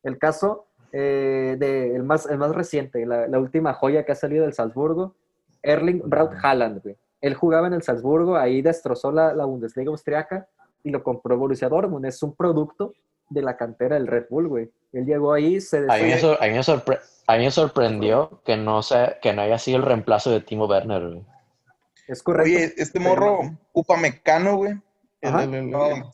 El 0.04 0.18
caso 0.18 0.68
eh, 0.92 1.56
de, 1.58 1.96
el, 1.96 2.04
más, 2.04 2.26
el 2.26 2.38
más 2.38 2.54
reciente, 2.54 3.04
la, 3.06 3.26
la 3.26 3.40
última 3.40 3.74
joya 3.74 4.04
que 4.04 4.12
ha 4.12 4.14
salido 4.14 4.44
del 4.44 4.54
Salzburgo, 4.54 5.16
Erling 5.62 6.02
Braut 6.04 6.30
Haaland, 6.40 6.80
güey. 6.80 6.96
Él 7.20 7.34
jugaba 7.34 7.66
en 7.66 7.72
el 7.72 7.82
Salzburgo, 7.82 8.36
ahí 8.36 8.62
destrozó 8.62 9.10
la, 9.10 9.34
la 9.34 9.46
Bundesliga 9.46 9.90
austriaca 9.90 10.46
y 10.84 10.90
lo 10.90 11.02
compró 11.02 11.36
Borussia 11.36 11.68
Dortmund. 11.68 12.06
Es 12.06 12.22
un 12.22 12.36
producto 12.36 12.94
de 13.30 13.42
la 13.42 13.56
cantera 13.56 13.94
del 13.96 14.06
Red 14.06 14.26
Bull, 14.30 14.48
güey. 14.48 14.70
Él 14.92 15.06
llegó 15.06 15.32
ahí, 15.32 15.60
se 15.60 15.78
A 15.78 15.80
mí, 15.80 15.86
me 15.88 16.14
deshizo- 16.16 16.20
sor- 16.20 16.38
a 16.40 16.46
mí 16.46 16.52
me 16.52 16.60
sorpre- 16.62 17.00
a 17.26 17.36
mí 17.36 17.44
me 17.44 17.50
sorprendió 17.50 18.40
que 18.44 18.56
no, 18.56 18.82
sea, 18.82 19.18
que 19.20 19.32
no 19.32 19.42
haya 19.42 19.58
sido 19.58 19.78
el 19.78 19.82
reemplazo 19.84 20.30
de 20.30 20.40
Timo 20.40 20.66
Werner. 20.66 21.02
güey. 21.08 21.22
Es 22.06 22.22
correcto. 22.22 22.50
Oye, 22.50 22.74
este 22.76 23.00
morro, 23.00 23.40
Upamecano, 23.72 24.56
güey. 24.56 24.72
El, 25.20 25.28
Ajá. 25.30 25.44
el- 25.44 25.54
el- 25.54 25.70
No, 25.70 25.86
el- 25.88 26.04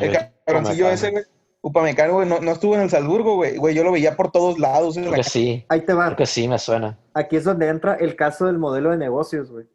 el 0.00 0.18
cabroncillo 0.44 0.88
ese, 0.90 1.10
güey. 1.10 1.24
Upamecano, 1.62 2.12
güey, 2.14 2.28
no, 2.28 2.38
no 2.38 2.52
estuvo 2.52 2.74
en 2.76 2.82
el 2.82 2.90
Salzburgo, 2.90 3.34
güey. 3.36 3.56
Güey, 3.56 3.74
yo 3.74 3.82
lo 3.82 3.90
veía 3.90 4.14
por 4.14 4.30
todos 4.30 4.58
lados. 4.58 4.94
Creo 4.96 5.10
la 5.10 5.16
que 5.16 5.24
sí, 5.24 5.64
Ahí 5.68 5.80
te 5.80 5.94
va. 5.94 6.04
creo 6.06 6.16
que 6.18 6.26
sí 6.26 6.46
me 6.46 6.58
suena. 6.60 6.96
Aquí 7.14 7.34
es 7.36 7.44
donde 7.44 7.66
entra 7.68 7.94
el 7.94 8.14
caso 8.14 8.46
del 8.46 8.58
modelo 8.58 8.90
de 8.90 8.98
negocios, 8.98 9.50
güey. 9.50 9.66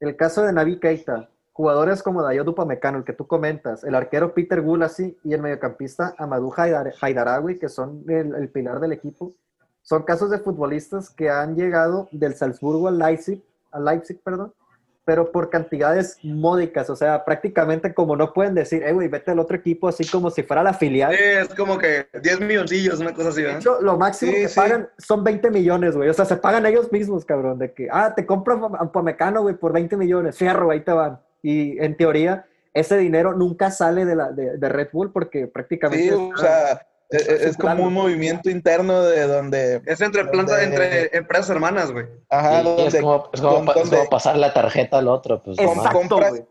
El 0.00 0.16
caso 0.16 0.44
de 0.44 0.52
Navi 0.52 0.78
Keita, 0.80 1.28
jugadores 1.56 2.02
como 2.02 2.22
Dayot 2.22 2.46
Upamecano, 2.48 2.98
el 2.98 3.04
que 3.04 3.14
tú 3.14 3.26
comentas, 3.26 3.82
el 3.82 3.94
arquero 3.94 4.34
Peter 4.34 4.60
Gulassi 4.60 5.16
y 5.24 5.32
el 5.32 5.40
mediocampista 5.40 6.14
Amadou 6.18 6.52
Haidar- 6.52 6.92
Haidarawi, 7.00 7.58
que 7.58 7.70
son 7.70 8.04
el, 8.08 8.34
el 8.34 8.48
pilar 8.50 8.78
del 8.78 8.92
equipo, 8.92 9.32
son 9.80 10.02
casos 10.02 10.30
de 10.30 10.38
futbolistas 10.38 11.08
que 11.08 11.30
han 11.30 11.56
llegado 11.56 12.08
del 12.12 12.34
Salzburgo 12.34 12.88
al 12.88 12.98
Leipzig, 12.98 13.42
al 13.72 13.86
Leipzig, 13.86 14.20
perdón, 14.22 14.52
pero 15.06 15.30
por 15.32 15.48
cantidades 15.48 16.18
módicas, 16.24 16.90
o 16.90 16.96
sea, 16.96 17.24
prácticamente 17.24 17.94
como 17.94 18.16
no 18.16 18.34
pueden 18.34 18.54
decir, 18.54 18.82
eh, 18.82 18.92
güey, 18.92 19.08
vete 19.08 19.30
al 19.30 19.38
otro 19.38 19.56
equipo 19.56 19.88
así 19.88 20.04
como 20.06 20.30
si 20.30 20.42
fuera 20.42 20.62
la 20.62 20.74
filial. 20.74 21.14
Sí, 21.16 21.22
es 21.22 21.54
como 21.54 21.78
que 21.78 22.06
10 22.20 22.40
milloncillos, 22.40 23.00
una 23.00 23.14
cosa 23.14 23.28
así, 23.30 23.40
De 23.42 23.54
hecho, 23.54 23.80
lo 23.80 23.96
máximo 23.96 24.32
Sí, 24.32 24.38
que 24.42 24.48
sí. 24.48 24.56
pagan 24.60 24.90
son 24.98 25.22
20 25.24 25.50
millones, 25.52 25.96
güey. 25.96 26.08
O 26.10 26.12
sea, 26.12 26.24
se 26.24 26.36
pagan 26.36 26.66
ellos 26.66 26.90
mismos, 26.92 27.24
cabrón. 27.24 27.56
De 27.58 27.72
que, 27.72 27.88
ah, 27.90 28.12
te 28.14 28.26
compro 28.26 28.66
a 28.78 28.90
Pamecano, 28.92 29.40
güey, 29.42 29.54
por 29.54 29.72
20 29.72 29.96
millones. 29.96 30.36
Fierro, 30.36 30.70
ahí 30.72 30.80
te 30.80 30.90
van. 30.92 31.20
Y 31.48 31.78
en 31.84 31.96
teoría, 31.96 32.46
ese 32.74 32.96
dinero 32.98 33.32
nunca 33.34 33.70
sale 33.70 34.04
de, 34.04 34.16
la, 34.16 34.32
de, 34.32 34.56
de 34.58 34.68
Red 34.68 34.88
Bull 34.92 35.12
porque 35.12 35.46
prácticamente... 35.46 36.08
Sí, 36.08 36.12
o 36.12 36.34
está- 36.34 36.40
sea, 36.40 36.86
es, 37.08 37.28
es 37.28 37.56
como 37.56 37.84
un 37.84 37.92
movimiento 37.92 38.50
interno 38.50 39.00
de 39.02 39.28
donde, 39.28 39.80
Es 39.86 40.00
entre 40.00 40.24
planta, 40.24 40.60
Donde- 40.60 40.64
entre 40.64 41.16
empresas 41.16 41.50
hermanas, 41.50 41.92
güey. 41.92 42.06
ajá, 42.28 42.62
es 42.62 42.96
como, 42.96 43.30
es 43.32 43.40
como 43.40 43.52
don- 43.52 43.64
pa- 43.66 43.72
es 43.74 43.78
donde- 43.82 43.96
como 43.98 44.10
pasar 44.10 44.36
la 44.36 44.52
tarjeta 44.52 44.98
al 44.98 45.06
otro. 45.06 45.40
Pues, 45.40 45.56
Exacto. 45.58 45.90
compras- 45.96 46.30
güey. 46.30 46.42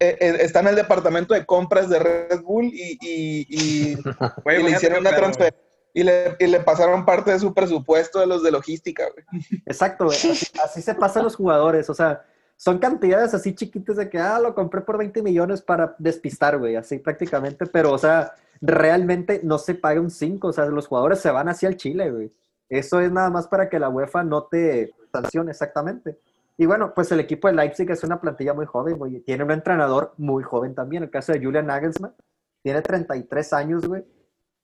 eh, 0.00 0.18
eh, 0.20 0.36
está 0.40 0.60
en 0.60 0.66
el 0.66 0.76
departamento 0.76 1.32
de 1.32 1.46
compras 1.46 1.88
de 1.88 1.98
Red 1.98 2.42
Bull 2.42 2.66
y, 2.66 2.98
y, 3.00 3.46
y- 3.48 3.96
Güey, 4.44 4.60
y 4.60 4.64
le 4.64 4.70
hicieron 4.72 4.98
una 5.00 5.16
transferencia. 5.16 5.62
Y 5.94 6.02
le, 6.02 6.36
y 6.38 6.46
le 6.46 6.60
pasaron 6.60 7.06
parte 7.06 7.30
de 7.32 7.38
su 7.38 7.54
presupuesto 7.54 8.20
de 8.20 8.26
los 8.26 8.42
de 8.42 8.50
logística, 8.50 9.04
güey. 9.10 9.24
Exacto, 9.64 10.04
güey. 10.04 10.18
Así, 10.18 10.46
así 10.62 10.82
se 10.82 10.94
pasan 10.94 11.24
los 11.24 11.34
jugadores. 11.36 11.88
O 11.88 11.94
sea, 11.94 12.22
son 12.56 12.78
cantidades 12.78 13.34
así 13.34 13.54
chiquitas 13.54 13.96
de 13.96 14.08
que, 14.08 14.18
ah, 14.18 14.40
lo 14.40 14.54
compré 14.54 14.80
por 14.80 14.98
20 14.98 15.22
millones 15.22 15.60
para 15.62 15.94
despistar, 15.98 16.58
güey. 16.58 16.76
Así 16.76 16.98
prácticamente. 16.98 17.66
Pero, 17.66 17.92
o 17.92 17.98
sea, 17.98 18.32
realmente 18.60 19.40
no 19.42 19.58
se 19.58 19.74
paga 19.74 20.00
un 20.00 20.10
5. 20.10 20.48
O 20.48 20.52
sea, 20.52 20.66
los 20.66 20.86
jugadores 20.86 21.20
se 21.20 21.30
van 21.30 21.48
hacia 21.48 21.68
el 21.68 21.76
Chile, 21.76 22.10
güey. 22.10 22.32
Eso 22.68 23.00
es 23.00 23.12
nada 23.12 23.30
más 23.30 23.46
para 23.46 23.68
que 23.68 23.78
la 23.78 23.88
UEFA 23.88 24.24
no 24.24 24.44
te 24.44 24.94
sancione 25.12 25.50
exactamente. 25.50 26.18
Y 26.58 26.66
bueno, 26.66 26.94
pues 26.94 27.12
el 27.12 27.20
equipo 27.20 27.48
de 27.48 27.54
Leipzig 27.54 27.90
es 27.90 28.02
una 28.02 28.20
plantilla 28.20 28.54
muy 28.54 28.66
joven, 28.66 28.96
güey. 28.96 29.20
Tiene 29.20 29.44
un 29.44 29.50
entrenador 29.50 30.14
muy 30.16 30.42
joven 30.42 30.74
también. 30.74 31.02
El 31.02 31.10
caso 31.10 31.32
de 31.32 31.44
Julian 31.44 31.66
Nagelsmann. 31.66 32.14
Tiene 32.62 32.80
33 32.80 33.52
años, 33.52 33.86
güey. 33.86 34.04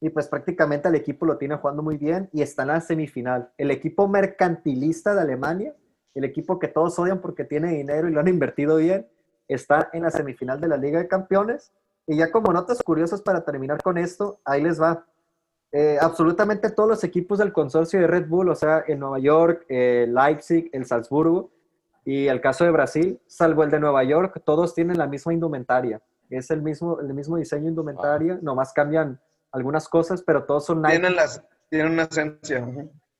Y 0.01 0.09
pues 0.09 0.27
prácticamente 0.27 0.89
el 0.89 0.97
equipo 0.97 1.27
lo 1.27 1.37
tiene 1.37 1.57
jugando 1.57 1.83
muy 1.83 1.97
bien 1.97 2.29
y 2.33 2.43
está 2.43 2.63
en 2.63 2.69
la 2.69 2.81
semifinal. 2.81 3.53
El 3.57 3.71
equipo 3.71 4.09
mercantilista 4.09 5.15
de 5.15 5.21
Alemania, 5.21 5.77
el 6.15 6.25
equipo 6.25 6.59
que 6.59 6.69
todos 6.69 6.99
odian 6.99 7.21
porque 7.21 7.45
tiene 7.45 7.71
dinero 7.71 8.09
y 8.09 8.13
lo 8.13 8.21
han 8.21 8.29
invertido 8.29 8.77
bien, 8.77 9.07
está 9.49 9.91
en 9.93 10.03
la 10.03 10.11
semifinal 10.11 10.61
de 10.61 10.69
la 10.69 10.77
Liga 10.77 10.99
de 10.99 11.09
Campeones. 11.09 11.73
Y 12.07 12.17
ya 12.17 12.31
como 12.31 12.53
notas 12.53 12.83
curiosas 12.83 13.23
para 13.23 13.45
terminar 13.45 13.83
con 13.83 13.99
esto, 13.99 14.41
ahí 14.45 14.63
les 14.63 14.81
va. 14.81 15.07
Eh, 15.71 15.97
absolutamente 16.01 16.71
todos 16.71 16.89
los 16.89 17.05
equipos 17.05 17.39
del 17.39 17.53
consorcio 17.53 18.01
de 18.01 18.07
Red 18.07 18.29
Bull, 18.29 18.51
o 18.51 18.55
sea, 18.55 18.81
el 18.87 18.99
Nueva 18.99 19.19
York, 19.19 19.65
el 19.69 20.13
Leipzig, 20.13 20.69
el 20.73 20.85
Salzburgo 20.85 21.51
y 22.05 22.27
el 22.27 22.41
caso 22.41 22.65
de 22.65 22.71
Brasil, 22.71 23.21
salvo 23.27 23.63
el 23.63 23.71
de 23.71 23.81
Nueva 23.81 24.05
York, 24.05 24.43
todos 24.45 24.75
tienen 24.75 24.99
la 24.99 25.07
misma 25.07 25.33
indumentaria. 25.33 26.03
Es 26.29 26.51
el 26.51 26.61
mismo, 26.63 27.01
el 27.01 27.15
mismo 27.15 27.37
diseño 27.37 27.69
indumentaria, 27.69 28.39
nomás 28.43 28.73
cambian 28.73 29.21
algunas 29.51 29.89
cosas, 29.89 30.23
pero 30.23 30.45
todos 30.45 30.67
son 30.67 30.83
Nike. 30.83 30.99
Tienen, 30.99 31.17
las, 31.17 31.43
tienen 31.71 31.93
una 31.93 32.03
esencia. 32.05 32.67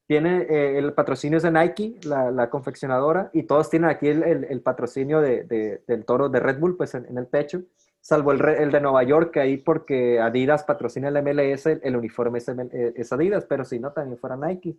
Tiene 0.07 0.43
eh, 0.49 0.79
el 0.79 0.93
patrocinio 0.95 1.37
es 1.39 1.43
de 1.45 1.51
Nike, 1.53 1.95
la, 2.05 2.31
la 2.31 2.51
confeccionadora, 2.51 3.31
y 3.33 3.45
todos 3.45 3.71
tienen 3.71 3.89
aquí 3.89 4.09
el, 4.09 4.23
el- 4.25 4.45
el 4.45 4.61
patrocinio 4.61 5.21
de, 5.21 5.45
de- 5.45 5.83
del 5.87 6.05
toro 6.05 6.29
de 6.29 6.41
Red 6.41 6.59
Bull, 6.59 6.77
pues 6.77 6.95
en, 6.95 7.07
en 7.07 7.19
el 7.19 7.27
pecho, 7.27 7.63
salvo 8.01 8.33
el, 8.33 8.39
de 8.73 8.81
Nueva 8.81 9.03
York, 9.05 9.31
que 9.31 9.41
ahí 9.41 9.57
porque 9.59 10.21
Adidas 10.21 10.65
patrocina 10.65 11.09
el 11.09 11.23
MLS, 11.23 11.67
el, 11.67 11.81
el 11.85 11.97
uniforme 11.97 12.39
es, 12.39 12.49
eh, 12.49 12.93
es 12.97 13.13
Adidas, 13.13 13.45
pero 13.47 13.65
si 13.65 13.79
no, 13.79 13.93
también 13.93 14.19
fuera 14.19 14.37
Nike. 14.37 14.77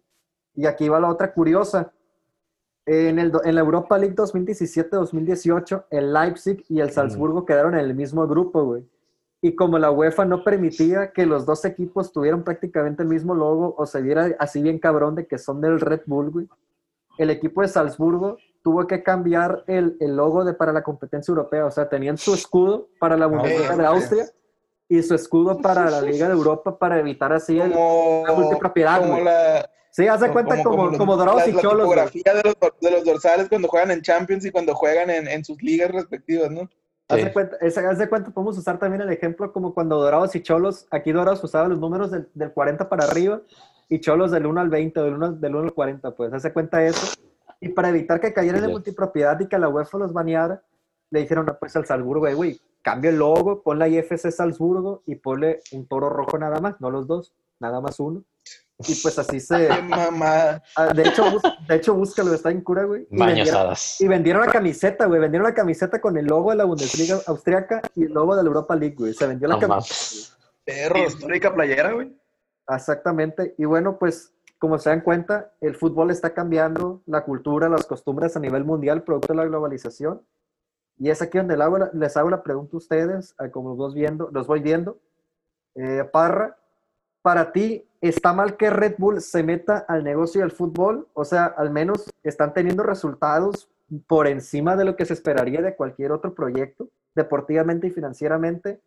Y 0.55 0.65
aquí 0.67 0.89
va 0.89 0.99
la 0.99 1.09
otra 1.09 1.33
curiosa. 1.33 1.91
En, 2.85 3.17
el, 3.17 3.31
en 3.45 3.55
la 3.55 3.61
Europa 3.61 3.97
League 3.97 4.13
2017-2018, 4.13 5.85
el 5.89 6.13
Leipzig 6.13 6.63
y 6.67 6.79
el 6.81 6.91
Salzburgo 6.91 7.45
quedaron 7.45 7.73
en 7.75 7.79
el 7.79 7.95
mismo 7.95 8.27
grupo, 8.27 8.63
güey. 8.65 8.83
Y 9.45 9.55
como 9.55 9.77
la 9.77 9.91
UEFA 9.91 10.23
no 10.23 10.41
permitía 10.43 11.11
que 11.11 11.25
los 11.25 11.45
dos 11.45 11.65
equipos 11.65 12.13
tuvieran 12.13 12.43
prácticamente 12.45 13.03
el 13.03 13.09
mismo 13.09 13.35
logo 13.35 13.75
o 13.77 13.85
se 13.85 14.01
viera 14.01 14.29
así 14.39 14.61
bien 14.61 14.79
cabrón 14.79 15.15
de 15.15 15.27
que 15.27 15.37
son 15.37 15.59
del 15.59 15.81
Red 15.81 16.01
Bull, 16.05 16.31
güey, 16.31 16.47
el 17.17 17.29
equipo 17.29 17.61
de 17.61 17.67
Salzburgo 17.67 18.37
tuvo 18.63 18.87
que 18.87 19.03
cambiar 19.03 19.65
el, 19.67 19.97
el 19.99 20.15
logo 20.15 20.45
de, 20.45 20.53
para 20.53 20.71
la 20.71 20.81
competencia 20.81 21.29
europea. 21.33 21.65
O 21.65 21.71
sea, 21.71 21.89
tenían 21.89 22.17
su 22.17 22.33
escudo 22.33 22.87
para 23.01 23.17
la 23.17 23.27
Bundesliga 23.27 23.75
de 23.75 23.85
Austria 23.85 24.25
y 24.87 25.03
su 25.03 25.13
escudo 25.13 25.59
para 25.59 25.89
la 25.89 26.01
Liga 26.01 26.27
de 26.27 26.33
Europa 26.33 26.79
para 26.79 26.97
evitar 26.99 27.33
así 27.33 27.59
el... 27.59 27.73
Como, 27.73 28.23
la 28.25 28.33
multipropiedad, 28.33 28.99
como 29.01 29.11
güey. 29.13 29.25
la, 29.25 29.69
Sí, 29.91 30.07
haz 30.07 30.21
de 30.21 30.31
cuenta 30.31 30.63
como, 30.63 30.87
los- 30.87 30.97
como 30.97 31.17
Dorados 31.17 31.41
la- 31.43 31.49
y 31.49 31.51
la 31.51 31.61
Cholos. 31.61 31.85
güey. 31.85 31.99
tipografía 32.07 32.33
de 32.33 32.43
los, 32.43 32.55
de 32.79 32.91
los 32.91 33.03
dorsales 33.03 33.49
cuando 33.49 33.67
juegan 33.67 33.91
en 33.91 34.01
Champions 34.01 34.45
y 34.45 34.51
cuando 34.51 34.73
juegan 34.73 35.09
en, 35.09 35.27
en 35.27 35.43
sus 35.45 35.61
ligas 35.61 35.91
respectivas, 35.91 36.49
¿no? 36.49 36.67
Haz 37.13 37.19
Sí. 37.19 37.25
de 37.25 37.33
cuenta, 37.33 37.57
haz 37.89 37.97
de 37.97 38.09
cuenta, 38.09 38.31
podemos 38.31 38.57
usar 38.57 38.79
también 38.79 39.01
el 39.01 39.09
ejemplo 39.11 39.51
como 39.53 39.73
cuando 39.73 39.97
Dorados 40.01 40.35
y 40.35 40.41
Cholos, 40.41 40.87
aquí 40.91 41.11
Dorados 41.11 41.43
usaba 41.43 41.67
los 41.67 41.79
números 41.79 42.11
del, 42.11 42.27
del 42.33 42.51
40 42.51 42.89
para 42.89 43.05
arriba 43.05 43.41
y 43.89 43.99
Cholos 43.99 44.31
del 44.31 44.45
1 44.45 44.61
al 44.61 44.69
20, 44.69 44.99
del 45.01 45.13
1, 45.15 45.25
al- 45.25 45.41
del 45.41 45.55
1 45.55 45.63
al 45.65 45.73
40, 45.73 46.11
pues 46.11 46.33
haz 46.33 46.43
de 46.43 46.53
cuenta 46.53 46.83
eso. 46.83 47.15
Y 47.59 47.69
para 47.69 47.89
evitar 47.89 48.19
que 48.19 48.33
cayeran 48.33 48.61
en 48.63 48.67
Sí. 48.67 48.71
multipropiedad 48.73 49.39
y 49.39 49.47
que 49.47 49.57
la 49.57 49.69
UEFA 49.69 49.97
los 49.97 50.13
baneara, 50.13 50.61
le 51.11 51.19
dijeron 51.21 51.45
"No, 51.45 51.57
pues 51.57 51.75
al 51.75 51.85
Salzburgo, 51.85 52.21
güey, 52.21 52.33
güey, 52.33 52.61
cambia 52.81 53.09
el 53.11 53.17
logo, 53.17 53.61
pon 53.61 53.79
la 53.79 53.87
IFC 53.87 54.31
Salzburgo 54.31 55.03
y 55.05 55.15
ponle 55.15 55.61
un 55.71 55.85
toro 55.87 56.09
rojo 56.09 56.37
nada 56.37 56.59
más, 56.59 56.81
no 56.81 56.89
los 56.89 57.07
dos, 57.07 57.33
nada 57.59 57.79
más 57.79 57.99
uno. 57.99 58.23
Y 58.87 58.95
pues 58.95 59.17
así 59.19 59.39
se... 59.39 59.67
Qué 59.67 59.81
mamada. 59.81 60.63
ah, 60.75 60.93
De 60.93 61.03
hecho, 61.03 61.29
bus- 61.31 61.41
de 61.67 61.75
hecho 61.75 61.93
búscalo, 61.93 62.33
está 62.33 62.51
en 62.51 62.61
cura, 62.61 62.83
güey. 62.83 63.07
Y 63.09 63.17
vendieron- 63.17 63.73
y 63.99 64.07
vendieron 64.07 64.45
la 64.45 64.51
camiseta, 64.51 65.05
güey. 65.05 65.19
Vendieron 65.21 65.47
la 65.47 65.53
camiseta 65.53 65.99
con 66.01 66.17
el 66.17 66.25
logo 66.25 66.51
de 66.51 66.57
la 66.57 66.65
Bundesliga 66.65 67.19
austriaca 67.27 67.81
y 67.95 68.03
el 68.05 68.13
logo 68.13 68.35
de 68.35 68.43
la 68.43 68.47
Europa 68.47 68.75
League, 68.75 68.95
güey. 68.97 69.13
Se 69.13 69.27
vendió 69.27 69.47
la 69.47 69.55
No 69.55 69.61
camiseta. 69.61 70.37
Perros. 70.65 71.13
Histórica 71.13 71.53
playera, 71.53 71.91
güey. 71.91 72.15
Exactamente. 72.69 73.55
Y 73.57 73.65
bueno, 73.65 73.97
pues, 73.97 74.33
como 74.59 74.77
se 74.77 74.89
dan 74.89 75.01
cuenta, 75.01 75.51
el 75.61 75.75
fútbol 75.75 76.11
está 76.11 76.33
cambiando, 76.33 77.01
la 77.05 77.23
cultura, 77.25 77.67
las 77.69 77.85
costumbres 77.85 78.35
a 78.35 78.39
nivel 78.39 78.63
mundial, 78.63 79.03
producto 79.03 79.33
de 79.33 79.37
la 79.37 79.45
globalización. 79.45 80.21
Y 80.97 81.09
es 81.09 81.21
aquí 81.21 81.37
donde 81.37 81.57
le 81.57 81.63
hago 81.63 81.77
la- 81.79 81.89
les 81.93 82.15
hago 82.15 82.29
la 82.29 82.43
pregunta 82.43 82.75
a 82.75 82.77
ustedes, 82.77 83.35
como 83.51 83.69
los, 83.69 83.77
voy 83.77 83.93
viendo, 83.95 84.29
los 84.31 84.47
voy 84.47 84.61
viendo. 84.61 84.99
Eh, 85.75 86.07
Parra, 86.13 86.55
para 87.23 87.51
ti, 87.51 87.87
¿está 88.01 88.33
mal 88.33 88.57
que 88.57 88.69
Red 88.69 88.95
Bull 88.99 89.21
se 89.21 89.41
meta 89.41 89.85
al 89.87 90.03
negocio 90.03 90.41
del 90.41 90.51
fútbol? 90.51 91.07
O 91.13 91.25
sea, 91.25 91.45
al 91.45 91.71
menos 91.71 92.11
están 92.21 92.53
teniendo 92.53 92.83
resultados 92.83 93.69
por 94.07 94.27
encima 94.27 94.75
de 94.75 94.85
lo 94.85 94.95
que 94.95 95.05
se 95.05 95.13
esperaría 95.13 95.61
de 95.61 95.75
cualquier 95.75 96.11
otro 96.11 96.35
proyecto, 96.35 96.89
deportivamente 97.15 97.87
y 97.87 97.91
financieramente. 97.91 98.81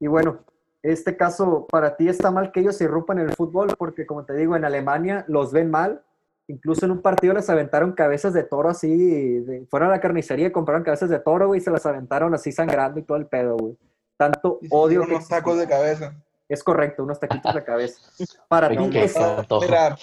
Y 0.00 0.06
bueno, 0.06 0.38
este 0.82 1.16
caso, 1.16 1.66
para 1.70 1.96
ti 1.96 2.08
está 2.08 2.30
mal 2.30 2.52
que 2.52 2.60
ellos 2.60 2.80
irrumpan 2.80 3.18
en 3.18 3.28
el 3.28 3.34
fútbol, 3.34 3.74
porque 3.78 4.06
como 4.06 4.24
te 4.24 4.34
digo, 4.34 4.56
en 4.56 4.64
Alemania 4.64 5.24
los 5.28 5.52
ven 5.52 5.70
mal. 5.70 6.02
Incluso 6.46 6.84
en 6.84 6.92
un 6.92 7.00
partido 7.00 7.32
les 7.34 7.48
aventaron 7.48 7.92
cabezas 7.92 8.34
de 8.34 8.44
toro 8.44 8.68
así, 8.68 9.40
de- 9.40 9.66
fueron 9.70 9.88
a 9.88 9.92
la 9.92 10.00
carnicería 10.00 10.48
y 10.48 10.52
compraron 10.52 10.82
cabezas 10.84 11.08
de 11.10 11.18
toro, 11.18 11.46
güey, 11.48 11.58
y 11.60 11.64
se 11.64 11.70
las 11.70 11.86
aventaron 11.86 12.34
así 12.34 12.50
sangrando 12.52 12.98
y 12.98 13.02
todo 13.02 13.16
el 13.18 13.26
pedo, 13.26 13.56
güey. 13.56 13.76
Tanto 14.16 14.58
Y 14.62 14.68
odio 14.70 15.02
que 15.06 15.12
unos 15.14 15.28
tacos 15.28 15.58
de 15.58 15.66
cabeza. 15.66 16.14
Es 16.48 16.62
correcto, 16.62 17.02
unos 17.02 17.18
taquitos 17.20 17.54
de 17.54 17.64
cabeza. 17.64 18.00
Para 18.48 18.68
ti, 18.68 18.76
qué 18.90 19.04
es- 19.04 19.16
antojo. 19.16 19.62
Mira, 19.64 19.96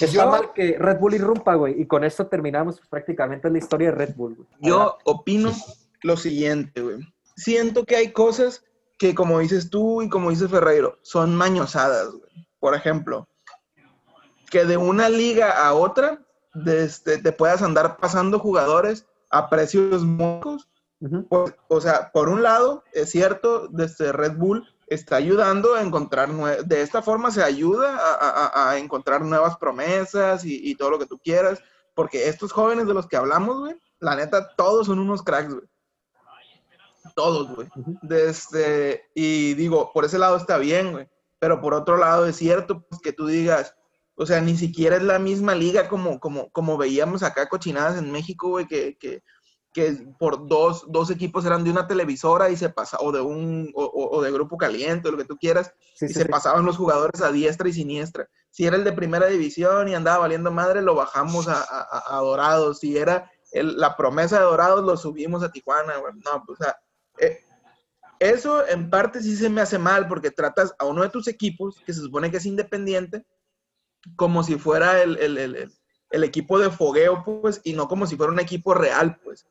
está 0.00 0.06
yo- 0.06 0.28
mal 0.30 0.52
que 0.52 0.76
Red 0.78 0.98
Bull 0.98 1.14
irrumpa, 1.14 1.54
güey, 1.54 1.80
y 1.80 1.86
con 1.86 2.04
esto 2.04 2.26
terminamos 2.26 2.76
pues, 2.78 2.88
prácticamente 2.88 3.50
la 3.50 3.58
historia 3.58 3.90
de 3.90 3.96
Red 3.96 4.14
Bull, 4.16 4.34
güey. 4.36 4.48
Yo 4.60 4.98
opino 5.04 5.52
lo 6.02 6.16
siguiente, 6.16 6.80
güey. 6.82 6.98
Siento 7.36 7.84
que 7.84 7.96
hay 7.96 8.12
cosas 8.12 8.64
que, 8.98 9.14
como 9.14 9.38
dices 9.40 9.68
tú 9.70 10.02
y 10.02 10.08
como 10.08 10.30
dice 10.30 10.48
Ferreiro, 10.48 10.98
son 11.02 11.34
mañosadas, 11.36 12.08
güey. 12.10 12.48
Por 12.58 12.74
ejemplo, 12.74 13.28
que 14.50 14.64
de 14.64 14.76
una 14.76 15.08
liga 15.08 15.66
a 15.66 15.74
otra 15.74 16.22
de 16.54 16.84
este, 16.84 17.18
te 17.18 17.32
puedas 17.32 17.62
andar 17.62 17.98
pasando 17.98 18.38
jugadores 18.38 19.06
a 19.30 19.50
precios 19.50 20.02
mocos. 20.04 20.68
Ujú. 21.00 21.26
Pues, 21.28 21.54
o 21.68 21.80
sea, 21.80 22.10
por 22.12 22.30
un 22.30 22.42
lado, 22.42 22.82
es 22.94 23.10
cierto, 23.10 23.68
desde 23.68 24.12
Red 24.12 24.36
Bull 24.38 24.66
está 24.86 25.16
ayudando 25.16 25.74
a 25.74 25.82
encontrar, 25.82 26.30
de 26.64 26.82
esta 26.82 27.02
forma 27.02 27.30
se 27.30 27.42
ayuda 27.42 27.96
a, 27.96 28.14
a- 28.14 28.70
a- 28.70 28.78
encontrar 28.78 29.22
nuevas 29.22 29.56
promesas 29.56 30.44
y, 30.44 30.70
y 30.70 30.74
todo 30.76 30.90
lo 30.90 30.98
que 30.98 31.06
tú 31.06 31.18
quieras, 31.18 31.60
porque 31.94 32.28
estos 32.28 32.52
jóvenes 32.52 32.86
de 32.86 32.94
los 32.94 33.06
que 33.06 33.16
hablamos, 33.16 33.58
güey, 33.58 33.74
la 34.00 34.14
neta, 34.14 34.54
todos 34.56 34.86
son 34.86 34.98
unos 34.98 35.22
cracks, 35.22 35.54
güey. 35.54 35.66
Todos, 37.14 37.48
güey. 37.54 37.68
Desde, 38.02 39.04
y 39.14 39.54
digo, 39.54 39.90
por 39.92 40.04
ese 40.04 40.18
lado 40.18 40.36
está 40.36 40.58
bien, 40.58 40.92
güey. 40.92 41.08
Pero 41.38 41.60
por 41.60 41.72
otro 41.74 41.96
lado 41.96 42.26
es 42.26 42.36
cierto 42.36 42.82
pues, 42.88 43.00
que 43.00 43.12
tú 43.12 43.26
digas, 43.26 43.74
o 44.16 44.26
sea, 44.26 44.40
ni 44.40 44.56
siquiera 44.56 44.96
es 44.96 45.02
la 45.02 45.18
misma 45.18 45.54
liga 45.54 45.88
como, 45.88 46.18
como, 46.20 46.50
como 46.50 46.76
veíamos 46.76 47.22
acá 47.22 47.48
cochinadas 47.48 47.96
en 47.98 48.10
México, 48.12 48.48
güey, 48.50 48.66
que, 48.66 48.96
que, 48.98 49.22
que 49.76 49.92
por 50.18 50.48
dos, 50.48 50.86
dos 50.88 51.10
equipos 51.10 51.44
eran 51.44 51.62
de 51.62 51.70
una 51.70 51.86
televisora 51.86 52.48
y 52.48 52.56
se 52.56 52.70
pasa, 52.70 52.96
o 52.98 53.12
de 53.12 53.20
un, 53.20 53.70
o, 53.74 54.22
de 54.22 54.32
grupo 54.32 54.56
caliente, 54.56 55.06
o 55.06 55.10
lo 55.10 55.18
que 55.18 55.26
tú 55.26 55.36
quieras, 55.36 55.70
Sí, 55.94 56.06
y 56.06 56.08
sí, 56.08 56.14
se 56.14 56.22
sí. 56.22 56.28
pasaban 56.30 56.64
los 56.64 56.78
jugadores 56.78 57.20
a 57.20 57.30
diestra 57.30 57.68
y 57.68 57.74
siniestra. 57.74 58.26
Si 58.50 58.64
era 58.64 58.76
el 58.76 58.84
de 58.84 58.92
primera 58.92 59.26
división 59.26 59.86
y 59.88 59.94
andaba 59.94 60.20
valiendo 60.20 60.50
madre, 60.50 60.80
lo 60.80 60.94
bajamos 60.94 61.46
a, 61.46 61.60
a- 61.60 62.20
Dorados. 62.22 62.78
Si 62.80 62.96
era 62.96 63.30
el- 63.52 63.76
la 63.76 63.98
promesa 63.98 64.38
de 64.38 64.44
Dorados, 64.46 64.82
lo 64.82 64.96
subimos 64.96 65.42
a 65.42 65.52
Tijuana. 65.52 65.92
No, 66.24 66.42
pues, 66.46 66.58
o 66.58 66.64
sea, 66.64 66.78
eh, 67.18 67.40
eso 68.18 68.66
en 68.66 68.88
parte 68.88 69.20
sí 69.22 69.36
se 69.36 69.50
me 69.50 69.60
hace 69.60 69.76
mal 69.78 70.08
porque 70.08 70.30
tratas 70.30 70.74
a 70.78 70.86
uno 70.86 71.02
de 71.02 71.10
tus 71.10 71.28
equipos, 71.28 71.82
que 71.84 71.92
se 71.92 72.00
supone 72.00 72.30
que 72.30 72.38
es 72.38 72.46
independiente, 72.46 73.26
como 74.16 74.42
si 74.42 74.56
fuera 74.56 75.02
el- 75.02 75.18
el- 75.18 75.70
el 76.10 76.24
equipo 76.24 76.58
de 76.58 76.70
fogueo, 76.70 77.24
pues, 77.24 77.60
y 77.62 77.74
no 77.74 77.88
como 77.88 78.06
si 78.06 78.16
fuera 78.16 78.32
un 78.32 78.40
equipo 78.40 78.72
real, 78.72 79.18
pues. 79.22 79.44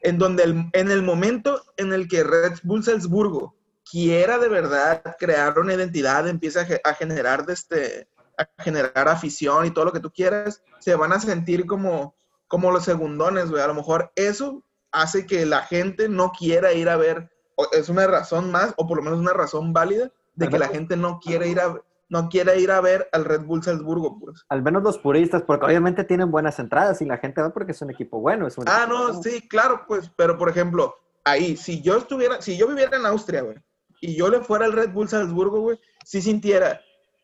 En 0.00 0.18
donde 0.18 0.44
el- 0.44 0.68
en 0.72 0.90
el 0.90 1.02
momento 1.02 1.62
en 1.76 1.92
el 1.92 2.08
que 2.08 2.22
Red 2.24 2.54
Bull 2.62 2.84
Salzburgo 2.84 3.54
quiera 3.90 4.38
de 4.38 4.48
verdad 4.48 5.02
crear 5.18 5.58
una 5.58 5.74
identidad, 5.74 6.28
empieza 6.28 6.62
a, 6.62 6.64
ge- 6.64 6.80
a 6.84 6.94
generar 6.94 7.46
de 7.46 7.52
este, 7.52 8.08
a 8.38 8.62
generar 8.62 9.08
afición 9.08 9.64
y 9.64 9.70
todo 9.70 9.86
lo 9.86 9.92
que 9.92 10.00
tú 10.00 10.10
quieras, 10.10 10.62
se 10.80 10.94
van 10.94 11.12
a 11.12 11.20
sentir 11.20 11.66
como, 11.66 12.14
como 12.48 12.70
los 12.70 12.84
segundones, 12.84 13.50
güey. 13.50 13.62
A 13.62 13.68
lo 13.68 13.74
mejor 13.74 14.12
eso 14.16 14.62
hace 14.92 15.24
que 15.26 15.46
la 15.46 15.62
gente 15.62 16.08
no 16.08 16.32
quiera 16.32 16.72
ir 16.72 16.88
a 16.88 16.96
ver, 16.96 17.30
es 17.72 17.88
una 17.88 18.06
razón 18.06 18.50
más, 18.50 18.74
o 18.76 18.86
por 18.86 18.98
lo 18.98 19.02
menos 19.02 19.18
una 19.18 19.32
razón 19.32 19.72
válida, 19.72 20.10
de 20.34 20.48
que 20.48 20.58
la 20.58 20.68
gente 20.68 20.96
no 20.96 21.18
quiere 21.18 21.48
ir 21.48 21.60
a, 21.60 21.80
no 22.08 22.28
quiere 22.28 22.58
ir 22.60 22.70
a 22.70 22.80
ver 22.80 23.08
al 23.12 23.24
Red 23.24 23.42
Bull 23.42 23.62
Salzburgo, 23.62 24.18
pues. 24.18 24.44
Al 24.48 24.62
menos 24.62 24.82
los 24.82 24.98
puristas, 24.98 25.42
porque 25.42 25.66
obviamente 25.66 26.04
tienen 26.04 26.30
buenas 26.30 26.58
entradas 26.58 27.00
y 27.02 27.04
la 27.06 27.18
gente 27.18 27.42
va 27.42 27.50
porque 27.52 27.72
es 27.72 27.82
un 27.82 27.90
equipo 27.90 28.20
bueno. 28.20 28.46
Es 28.46 28.56
un 28.58 28.64
Ah, 28.68 28.82
equipo 28.84 28.92
no, 28.98 29.04
bueno. 29.08 29.22
sí, 29.22 29.48
claro, 29.48 29.84
pues, 29.88 30.10
pero 30.16 30.38
por 30.38 30.48
ejemplo, 30.48 30.94
ahí, 31.24 31.56
si 31.56 31.82
yo 31.82 31.96
estuviera, 31.96 32.40
si 32.40 32.56
yo 32.56 32.68
viviera 32.68 32.96
en 32.96 33.06
Austria, 33.06 33.42
güey, 33.42 33.56
y 34.00 34.14
yo 34.16 34.28
le 34.28 34.40
fuera 34.40 34.66
al 34.66 34.72
Red 34.72 34.90
Bull 34.90 35.08
Salzburgo, 35.08 35.60
güey, 35.60 35.80
si 36.04 36.22
sintiera 36.22 36.80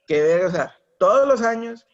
que, 0.07 0.45
o 0.45 0.51
sea, 0.51 0.74
todos 0.99 1.28
los 1.28 1.43
años, 1.43 1.87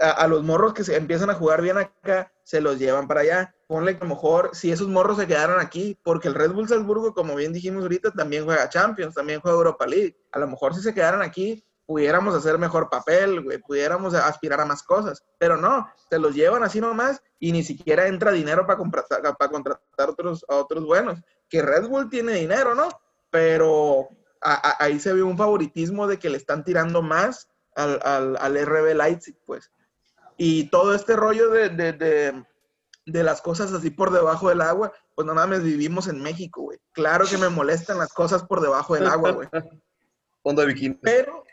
a, 0.00 0.10
a 0.10 0.26
los 0.28 0.42
morros 0.42 0.72
que 0.72 0.84
se 0.84 0.96
empiezan 0.96 1.28
a 1.30 1.34
jugar 1.34 1.60
bien 1.60 1.76
acá, 1.76 2.32
se 2.44 2.60
los 2.60 2.78
llevan 2.78 3.06
para 3.06 3.20
allá. 3.20 3.54
Ponle 3.68 3.92
que 3.96 4.04
a 4.04 4.08
lo 4.08 4.14
mejor, 4.14 4.50
si 4.54 4.72
esos 4.72 4.88
morros 4.88 5.18
se 5.18 5.26
quedaran 5.26 5.60
aquí, 5.60 5.98
porque 6.02 6.28
el 6.28 6.34
Red 6.34 6.52
Bull 6.52 6.68
Salzburgo, 6.68 7.12
como 7.14 7.34
bien 7.34 7.52
dijimos 7.52 7.82
ahorita, 7.82 8.10
también 8.12 8.44
juega 8.44 8.68
Champions, 8.68 9.14
también 9.14 9.40
juega 9.40 9.56
Europa 9.56 9.86
League. 9.86 10.16
A 10.32 10.38
lo 10.38 10.46
mejor 10.48 10.74
si 10.74 10.80
se 10.80 10.94
quedaran 10.94 11.22
aquí, 11.22 11.64
pudiéramos 11.86 12.34
hacer 12.34 12.58
mejor 12.58 12.88
papel, 12.88 13.42
güey, 13.42 13.58
pudiéramos 13.58 14.14
aspirar 14.14 14.60
a 14.60 14.64
más 14.66 14.82
cosas. 14.82 15.24
Pero 15.38 15.56
no, 15.56 15.88
se 16.10 16.18
los 16.18 16.34
llevan 16.34 16.62
así 16.62 16.80
nomás 16.80 17.22
y 17.38 17.52
ni 17.52 17.62
siquiera 17.62 18.06
entra 18.06 18.30
dinero 18.32 18.66
para 18.66 18.78
contratar, 18.78 19.20
para 19.36 19.50
contratar 19.50 20.08
otros, 20.10 20.44
a 20.48 20.56
otros 20.56 20.84
buenos. 20.84 21.20
Que 21.48 21.60
Red 21.62 21.88
Bull 21.88 22.08
tiene 22.08 22.32
dinero, 22.34 22.74
¿no? 22.74 22.88
Pero 23.30 24.08
a- 24.40 24.70
a- 24.70 24.84
ahí 24.84 24.98
se 25.00 25.12
ve 25.12 25.22
un 25.22 25.36
favoritismo 25.36 26.06
de 26.06 26.18
que 26.18 26.30
le 26.30 26.36
están 26.36 26.64
tirando 26.64 27.02
más 27.02 27.48
al, 27.74 28.00
al, 28.04 28.36
al 28.36 28.56
RB 28.66 28.94
Leipzig, 28.94 29.36
pues. 29.46 29.70
Y 30.36 30.70
todo 30.70 30.94
este 30.94 31.14
rollo 31.16 31.50
de, 31.50 31.68
de, 31.68 31.92
de, 31.92 32.44
de 33.06 33.22
las 33.22 33.40
cosas 33.42 33.72
así 33.72 33.90
por 33.90 34.10
debajo 34.12 34.48
del 34.48 34.60
agua, 34.60 34.92
pues 35.14 35.26
no 35.26 35.34
mames, 35.34 35.62
vivimos 35.62 36.08
en 36.08 36.20
México, 36.22 36.62
güey. 36.62 36.78
Claro 36.92 37.26
que 37.26 37.36
me 37.38 37.48
molestan 37.48 37.98
las 37.98 38.12
cosas 38.12 38.42
por 38.44 38.60
debajo 38.60 38.94
del 38.94 39.06
agua, 39.06 39.32
güey. 39.32 39.48
Fondo 40.42 40.62
de 40.62 40.68
bikini. 40.68 40.94
Pero, 40.94 41.44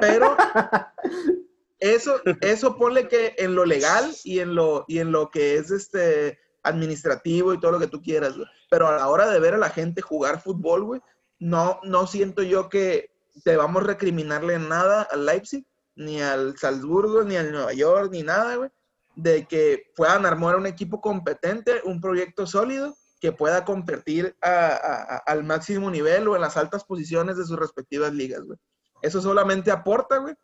pero, 0.00 0.36
eso, 1.80 2.20
eso 2.40 2.76
ponle 2.76 3.08
que 3.08 3.34
en 3.38 3.54
lo 3.54 3.64
legal 3.64 4.10
y 4.24 4.40
en 4.40 4.54
lo, 4.54 4.84
y 4.88 4.98
en 4.98 5.12
lo 5.12 5.30
que 5.30 5.56
es 5.56 5.70
este 5.70 6.38
administrativo 6.62 7.54
y 7.54 7.60
todo 7.60 7.72
lo 7.72 7.78
que 7.78 7.86
tú 7.86 8.02
quieras, 8.02 8.36
güey. 8.36 8.48
Pero 8.70 8.88
a 8.88 8.96
la 8.96 9.08
hora 9.08 9.30
de 9.30 9.38
ver 9.40 9.54
a 9.54 9.58
la 9.58 9.70
gente 9.70 10.02
jugar 10.02 10.40
fútbol, 10.42 10.84
güey, 10.84 11.00
no, 11.38 11.80
no 11.84 12.06
siento 12.06 12.42
yo 12.42 12.68
que 12.68 13.10
debamos 13.44 13.84
recriminarle 13.84 14.58
nada 14.58 15.02
al 15.02 15.24
Leipzig, 15.24 15.64
ni 15.94 16.20
al 16.20 16.56
Salzburgo, 16.58 17.22
ni 17.22 17.36
al 17.36 17.52
Nueva 17.52 17.72
York, 17.72 18.10
ni 18.12 18.22
nada, 18.22 18.56
güey, 18.56 18.70
de 19.14 19.46
que 19.46 19.84
puedan 19.96 20.26
armar 20.26 20.56
un 20.56 20.66
equipo 20.66 21.00
competente, 21.00 21.80
un 21.84 22.00
proyecto 22.00 22.46
sólido 22.46 22.96
que 23.20 23.32
pueda 23.32 23.64
competir 23.64 24.36
a- 24.40 24.68
a- 24.68 25.02
a- 25.16 25.22
al 25.26 25.42
máximo 25.44 25.90
nivel 25.90 26.28
o 26.28 26.36
en 26.36 26.42
las 26.42 26.56
altas 26.56 26.84
posiciones 26.84 27.36
de 27.36 27.44
sus 27.44 27.58
respectivas 27.58 28.12
ligas, 28.12 28.42
güey. 28.42 28.58
Eso 29.02 29.20
solamente 29.20 29.70
aporta, 29.70 30.18
güey. 30.18 30.34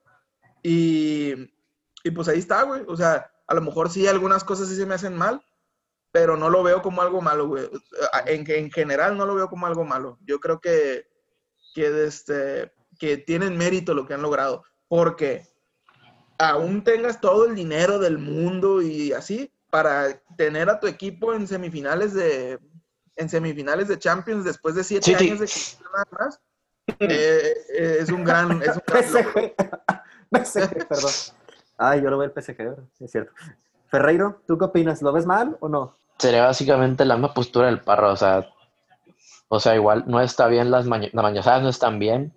Y, 0.63 1.35
y 2.03 2.11
pues 2.11 2.29
ahí 2.29 2.39
está, 2.39 2.63
güey. 2.63 2.83
O 2.89 2.97
sea, 2.97 3.31
a 3.47 3.55
lo 3.55 3.61
mejor 3.61 3.91
sí 3.91 4.07
algunas 4.07 4.45
cosas 4.45 4.69
sí 4.69 4.77
se 4.77 4.87
me 4.87 4.95
hacen 4.95 5.17
mal, 5.17 5.45
pero 6.13 6.37
no 6.37 6.49
lo 6.49 6.63
veo 6.63 6.83
como 6.83 7.03
algo 7.03 7.21
malo, 7.21 7.49
güey. 7.49 7.69
En, 8.27 8.51
en 8.51 8.71
general 8.71 9.17
no 9.17 9.27
lo 9.27 9.35
veo 9.35 9.49
como 9.49 9.67
algo 9.67 9.85
malo. 9.85 10.19
Yo 10.23 10.41
creo 10.41 10.61
que, 10.61 11.07
que, 11.75 12.05
este, 12.05 12.73
que 12.99 13.19
tienen 13.19 13.59
mérito 13.59 13.95
lo 13.95 14.07
que 14.07 14.15
han 14.15 14.23
logrado. 14.23 14.65
Porque 14.89 15.47
aún 16.39 16.85
tengas 16.85 17.21
todo 17.21 17.47
el 17.47 17.55
dinero 17.55 17.99
del 17.99 18.19
mundo 18.19 18.83
y 18.83 19.13
así, 19.13 19.53
para 19.71 20.23
tener 20.37 20.71
a 20.71 20.79
tu 20.81 20.87
equipo 20.87 21.35
en 21.35 21.47
semifinales 21.47 22.15
de 22.15 22.61
en 23.17 23.29
semifinales 23.29 23.89
de 23.89 23.99
Champions 23.99 24.45
después 24.45 24.75
de 24.75 24.85
siete 24.85 25.07
Sí, 25.07 25.15
años 25.15 25.39
de 25.39 25.49
nada 25.93 26.07
más, 26.11 26.41
eh, 26.99 27.55
eh, 27.78 27.97
es 28.01 28.11
un 28.11 28.24
gran, 28.24 28.62
es 28.62 28.76
un 28.76 28.82
gran. 28.87 29.03
PSG. 29.03 29.55
PSG, 30.30 30.89
perdón. 30.89 31.12
Ay, 31.78 32.03
yo 32.03 32.11
lo 32.11 32.18
veo 32.18 32.26
el 32.26 32.32
PSG, 32.43 32.57
¿verdad? 32.59 32.85
Sí, 32.99 33.05
es 33.05 33.11
cierto. 33.11 33.32
Ferreiro, 33.89 34.41
¿tú 34.47 34.59
qué 34.59 34.64
opinas? 34.64 35.03
¿Lo 35.03 35.12
ves 35.12 35.26
mal 35.26 35.57
o 35.61 35.68
no? 35.68 35.97
Sería 36.18 36.45
básicamente 36.47 37.05
la 37.05 37.16
misma 37.16 37.35
postura 37.35 37.66
del 37.66 37.80
parro, 37.80 38.12
o 38.12 38.16
sea, 38.16 38.49
o 39.49 39.61
sea, 39.61 39.74
igual 39.74 40.05
no 40.07 40.20
está 40.20 40.47
bien 40.49 40.70
las, 40.70 40.87
maña- 40.87 41.11
las 41.12 41.22
mañazadas, 41.22 41.62
no 41.62 41.68
están 41.68 41.99
bien. 41.99 42.32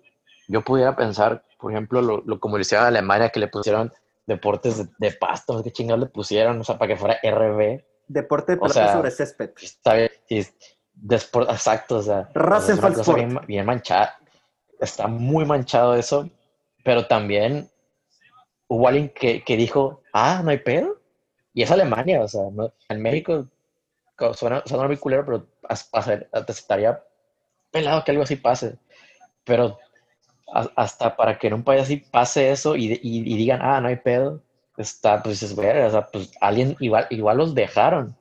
Yo 0.48 0.62
pudiera 0.62 0.96
pensar, 0.96 1.44
por 1.58 1.72
ejemplo, 1.72 2.00
lo, 2.02 2.22
lo 2.24 2.38
como 2.40 2.56
le 2.56 2.62
hicieron 2.62 2.84
a 2.84 2.88
Alemania, 2.88 3.30
que 3.30 3.40
le 3.40 3.48
pusieron 3.48 3.92
deportes 4.26 4.78
de, 4.78 4.88
de 4.98 5.12
pasto, 5.16 5.62
qué 5.62 5.72
chingados 5.72 6.00
le 6.00 6.06
pusieron, 6.10 6.60
o 6.60 6.64
sea, 6.64 6.78
para 6.78 6.88
que 6.94 6.96
fuera 7.00 7.18
RB. 7.22 7.82
Deporte 8.08 8.56
de 8.56 8.58
O 8.60 8.68
sea, 8.68 8.92
sobre 8.92 9.10
césped. 9.10 9.50
Está 9.60 9.94
bien, 9.94 10.10
sí, 10.28 10.46
de 10.94 11.16
sport- 11.16 11.50
exacto, 11.50 11.96
o 11.98 12.02
sea, 12.02 12.28
bien, 13.14 13.38
bien 13.46 13.66
manchada. 13.66 14.17
Está 14.80 15.06
muy 15.06 15.44
manchado 15.44 15.94
eso, 15.96 16.28
pero 16.84 17.06
también 17.06 17.68
hubo 18.68 18.86
alguien 18.88 19.08
que, 19.10 19.42
que 19.42 19.56
dijo, 19.56 20.02
ah, 20.12 20.40
no 20.44 20.50
hay 20.50 20.58
pedo. 20.58 21.00
Y 21.54 21.62
es 21.62 21.70
Alemania, 21.70 22.22
o 22.22 22.28
sea, 22.28 22.42
no- 22.52 22.72
en 22.88 23.02
México 23.02 23.46
co- 24.16 24.34
suena, 24.34 24.62
suena 24.66 24.86
muy 24.86 24.96
culero, 24.96 25.24
pero 25.24 25.46
te 26.44 26.52
estaría 26.52 27.02
pelado 27.70 28.04
que 28.04 28.10
algo 28.12 28.22
así 28.22 28.36
pase. 28.36 28.76
Pero 29.44 29.78
a- 30.52 30.70
hasta 30.76 31.16
para 31.16 31.38
que 31.38 31.48
en 31.48 31.54
un 31.54 31.64
país 31.64 31.82
así 31.82 31.96
pase 31.96 32.50
eso 32.50 32.76
y, 32.76 32.92
y- 32.92 33.00
y 33.02 33.36
digan, 33.36 33.60
ah, 33.62 33.80
no 33.80 33.88
hay 33.88 33.96
pedo, 33.96 34.42
está, 34.76 35.22
pues 35.22 35.42
es 35.42 35.56
verga, 35.56 35.86
o 35.86 35.90
sea, 35.90 36.06
pues 36.06 36.30
alguien 36.40 36.76
igual, 36.80 37.06
igual 37.10 37.38
los 37.38 37.54
dejaron. 37.54 38.16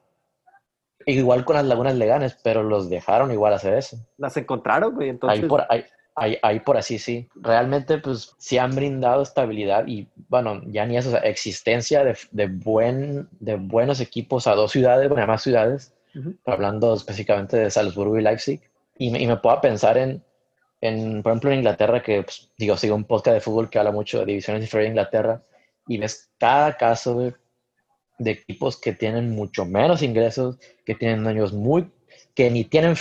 Igual 1.05 1.45
con 1.45 1.55
las 1.55 1.65
lagunas 1.65 1.95
legales, 1.95 2.37
pero 2.43 2.63
los 2.63 2.89
dejaron 2.89 3.31
igual 3.31 3.53
hacer 3.53 3.75
eso. 3.75 3.97
Las 4.17 4.35
encontraron, 4.35 4.93
güey. 4.95 5.09
Entonces, 5.09 5.41
Ahí 5.41 5.47
por, 5.47 5.65
ahí, 5.69 5.85
ahí, 6.17 6.37
ahí 6.41 6.59
por 6.59 6.75
así, 6.77 6.99
sí. 6.99 7.29
Realmente, 7.35 7.99
pues, 7.99 8.33
sí 8.37 8.57
han 8.57 8.75
brindado 8.75 9.21
estabilidad 9.21 9.87
y, 9.87 10.07
bueno, 10.27 10.61
ya 10.65 10.85
ni 10.85 10.97
eso, 10.97 11.09
o 11.09 11.11
sea, 11.11 11.21
existencia 11.21 12.03
de, 12.03 12.17
de, 12.31 12.47
buen, 12.47 13.29
de 13.39 13.55
buenos 13.55 14.01
equipos 14.01 14.47
a 14.47 14.55
dos 14.55 14.71
ciudades, 14.71 15.07
bueno, 15.07 15.23
a 15.23 15.27
más 15.27 15.43
ciudades, 15.43 15.93
Ujú. 16.15 16.35
hablando 16.45 16.93
específicamente 16.95 17.57
de 17.57 17.69
Salzburgo 17.69 18.17
y 18.17 18.23
Leipzig. 18.23 18.59
Y 18.97 19.11
me, 19.11 19.21
y 19.21 19.27
me 19.27 19.37
puedo 19.37 19.61
pensar 19.61 19.97
en, 19.97 20.23
en, 20.81 21.21
por 21.21 21.31
ejemplo, 21.31 21.51
en 21.51 21.59
Inglaterra, 21.59 22.01
que, 22.01 22.23
pues, 22.23 22.49
digo, 22.57 22.75
sigo 22.75 22.95
un 22.95 23.05
podcast 23.05 23.35
de 23.35 23.41
fútbol 23.41 23.69
que 23.69 23.77
habla 23.77 23.91
mucho 23.91 24.19
de 24.19 24.25
divisiones 24.25 24.63
inferiores 24.63 24.87
de 24.87 24.99
Inglaterra, 24.99 25.43
y 25.87 25.99
ves 25.99 26.29
cada 26.39 26.75
caso, 26.75 27.13
güey, 27.13 27.33
de 28.17 28.31
equipos 28.31 28.81
que 28.81 28.93
tienen 28.93 29.35
mucho 29.35 29.65
menos 29.65 30.01
ingresos, 30.01 30.57
que 30.83 30.95
tienen 30.95 31.23
dueños 31.23 31.53
muy, 31.53 31.91
que 32.33 32.49
ni 32.49 32.63
tienen 32.63 32.95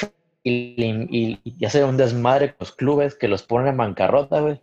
y, 0.49 1.69
sea 1.69 1.87
un 1.87 1.97
desmadre 1.97 2.51
con 2.51 2.57
los 2.61 2.73
clubes 2.73 3.15
que 3.15 3.29
los 3.29 3.43
ponen 3.43 3.69
en 3.69 3.77
bancarrota, 3.77 4.41
güey. 4.41 4.61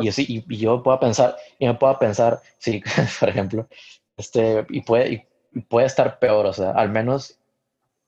Y, 0.00 0.08
así, 0.08 0.26
y, 0.28 0.44
y 0.52 0.58
yo 0.58 0.82
puedo 0.82 0.98
pensar, 0.98 1.36
y 1.58 1.66
me 1.66 1.74
puedo 1.74 1.96
pensar, 1.98 2.40
sí, 2.58 2.82
por 3.20 3.28
ejemplo, 3.28 3.68
este, 4.16 4.66
y 4.68 4.82
puede, 4.82 5.26
y, 5.52 5.60
puede 5.60 5.86
estar 5.86 6.18
peor, 6.18 6.46
o 6.46 6.52
sea, 6.52 6.72
al 6.72 6.90
menos 6.90 7.38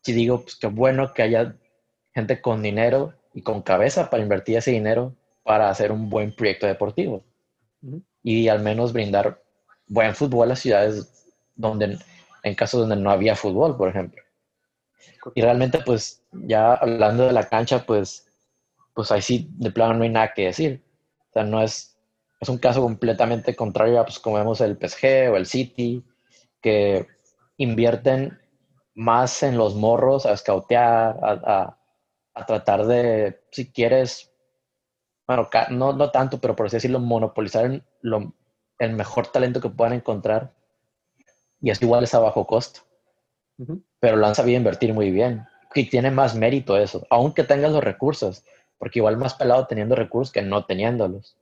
si 0.02 0.12
digo, 0.12 0.42
pues 0.42 0.56
qué 0.56 0.66
bueno 0.66 1.12
que 1.14 1.22
haya 1.22 1.54
gente 2.14 2.40
con 2.40 2.62
dinero 2.62 3.14
y 3.34 3.42
con 3.42 3.62
cabeza 3.62 4.10
para 4.10 4.22
invertir 4.22 4.56
ese 4.56 4.72
dinero 4.72 5.14
para 5.44 5.70
hacer 5.70 5.92
un 5.92 6.10
buen 6.10 6.34
proyecto 6.34 6.66
deportivo 6.66 7.24
y 8.22 8.48
al 8.48 8.60
menos 8.60 8.92
brindar 8.92 9.42
buen 9.86 10.14
fútbol 10.14 10.44
a 10.44 10.48
las 10.50 10.60
ciudades 10.60 11.34
donde, 11.54 11.98
en 12.42 12.54
casos 12.54 12.80
donde 12.80 12.96
no 12.96 13.10
había 13.10 13.36
fútbol, 13.36 13.76
por 13.76 13.88
ejemplo. 13.88 14.22
Y 15.34 15.42
realmente, 15.42 15.80
pues, 15.84 16.21
ya 16.32 16.74
hablando 16.74 17.24
de 17.26 17.32
la 17.32 17.48
cancha, 17.48 17.84
pues, 17.86 18.26
pues 18.94 19.12
ahí 19.12 19.22
sí, 19.22 19.48
de 19.58 19.70
plano 19.70 19.94
no 19.94 20.04
hay 20.04 20.10
nada 20.10 20.32
que 20.34 20.46
decir. 20.46 20.84
O 21.30 21.32
sea, 21.32 21.44
no 21.44 21.62
es, 21.62 21.96
es 22.40 22.48
un 22.48 22.58
caso 22.58 22.82
completamente 22.82 23.56
contrario 23.56 24.00
a, 24.00 24.04
pues, 24.04 24.18
como 24.20 24.36
vemos 24.36 24.60
el 24.60 24.76
PSG 24.78 25.30
o 25.32 25.36
el 25.36 25.46
City, 25.46 26.04
que 26.62 27.06
invierten 27.58 28.38
más 28.94 29.42
en 29.42 29.58
los 29.58 29.74
morros, 29.76 30.26
a 30.26 30.32
escautear, 30.32 31.18
a, 31.22 31.32
a- 31.44 31.78
a 32.34 32.46
tratar 32.46 32.86
de, 32.86 33.42
si 33.52 33.72
quieres, 33.72 34.32
bueno, 35.26 35.48
no, 35.70 35.92
no 35.94 36.10
tanto, 36.12 36.40
pero 36.40 36.56
por 36.56 36.66
así 36.66 36.76
decirlo, 36.76 37.00
monopolizar 37.00 37.66
el, 37.66 37.84
lo- 38.02 38.34
el 38.78 38.92
mejor 38.94 39.28
talento 39.28 39.60
que 39.60 39.70
puedan 39.70 39.94
encontrar. 39.94 40.54
Y 41.62 41.70
es 41.70 41.80
igual 41.80 42.04
es 42.04 42.12
a 42.14 42.18
bajo 42.18 42.46
costo 42.46 42.82
Ujú. 43.58 43.82
pero 44.00 44.16
lo 44.16 44.26
han 44.26 44.34
sabido 44.34 44.58
invertir 44.58 44.92
muy 44.92 45.10
bien. 45.10 45.46
Y 45.74 45.88
tiene 45.88 46.10
más 46.10 46.34
mérito 46.34 46.76
eso, 46.76 47.06
aunque 47.10 47.44
tengas 47.44 47.72
los 47.72 47.82
recursos, 47.84 48.44
porque 48.78 48.98
igual 48.98 49.16
más 49.16 49.34
pelado 49.34 49.66
teniendo 49.66 49.94
recursos 49.94 50.32
que 50.32 50.42
no 50.42 50.64
teniéndolos. 50.64 51.36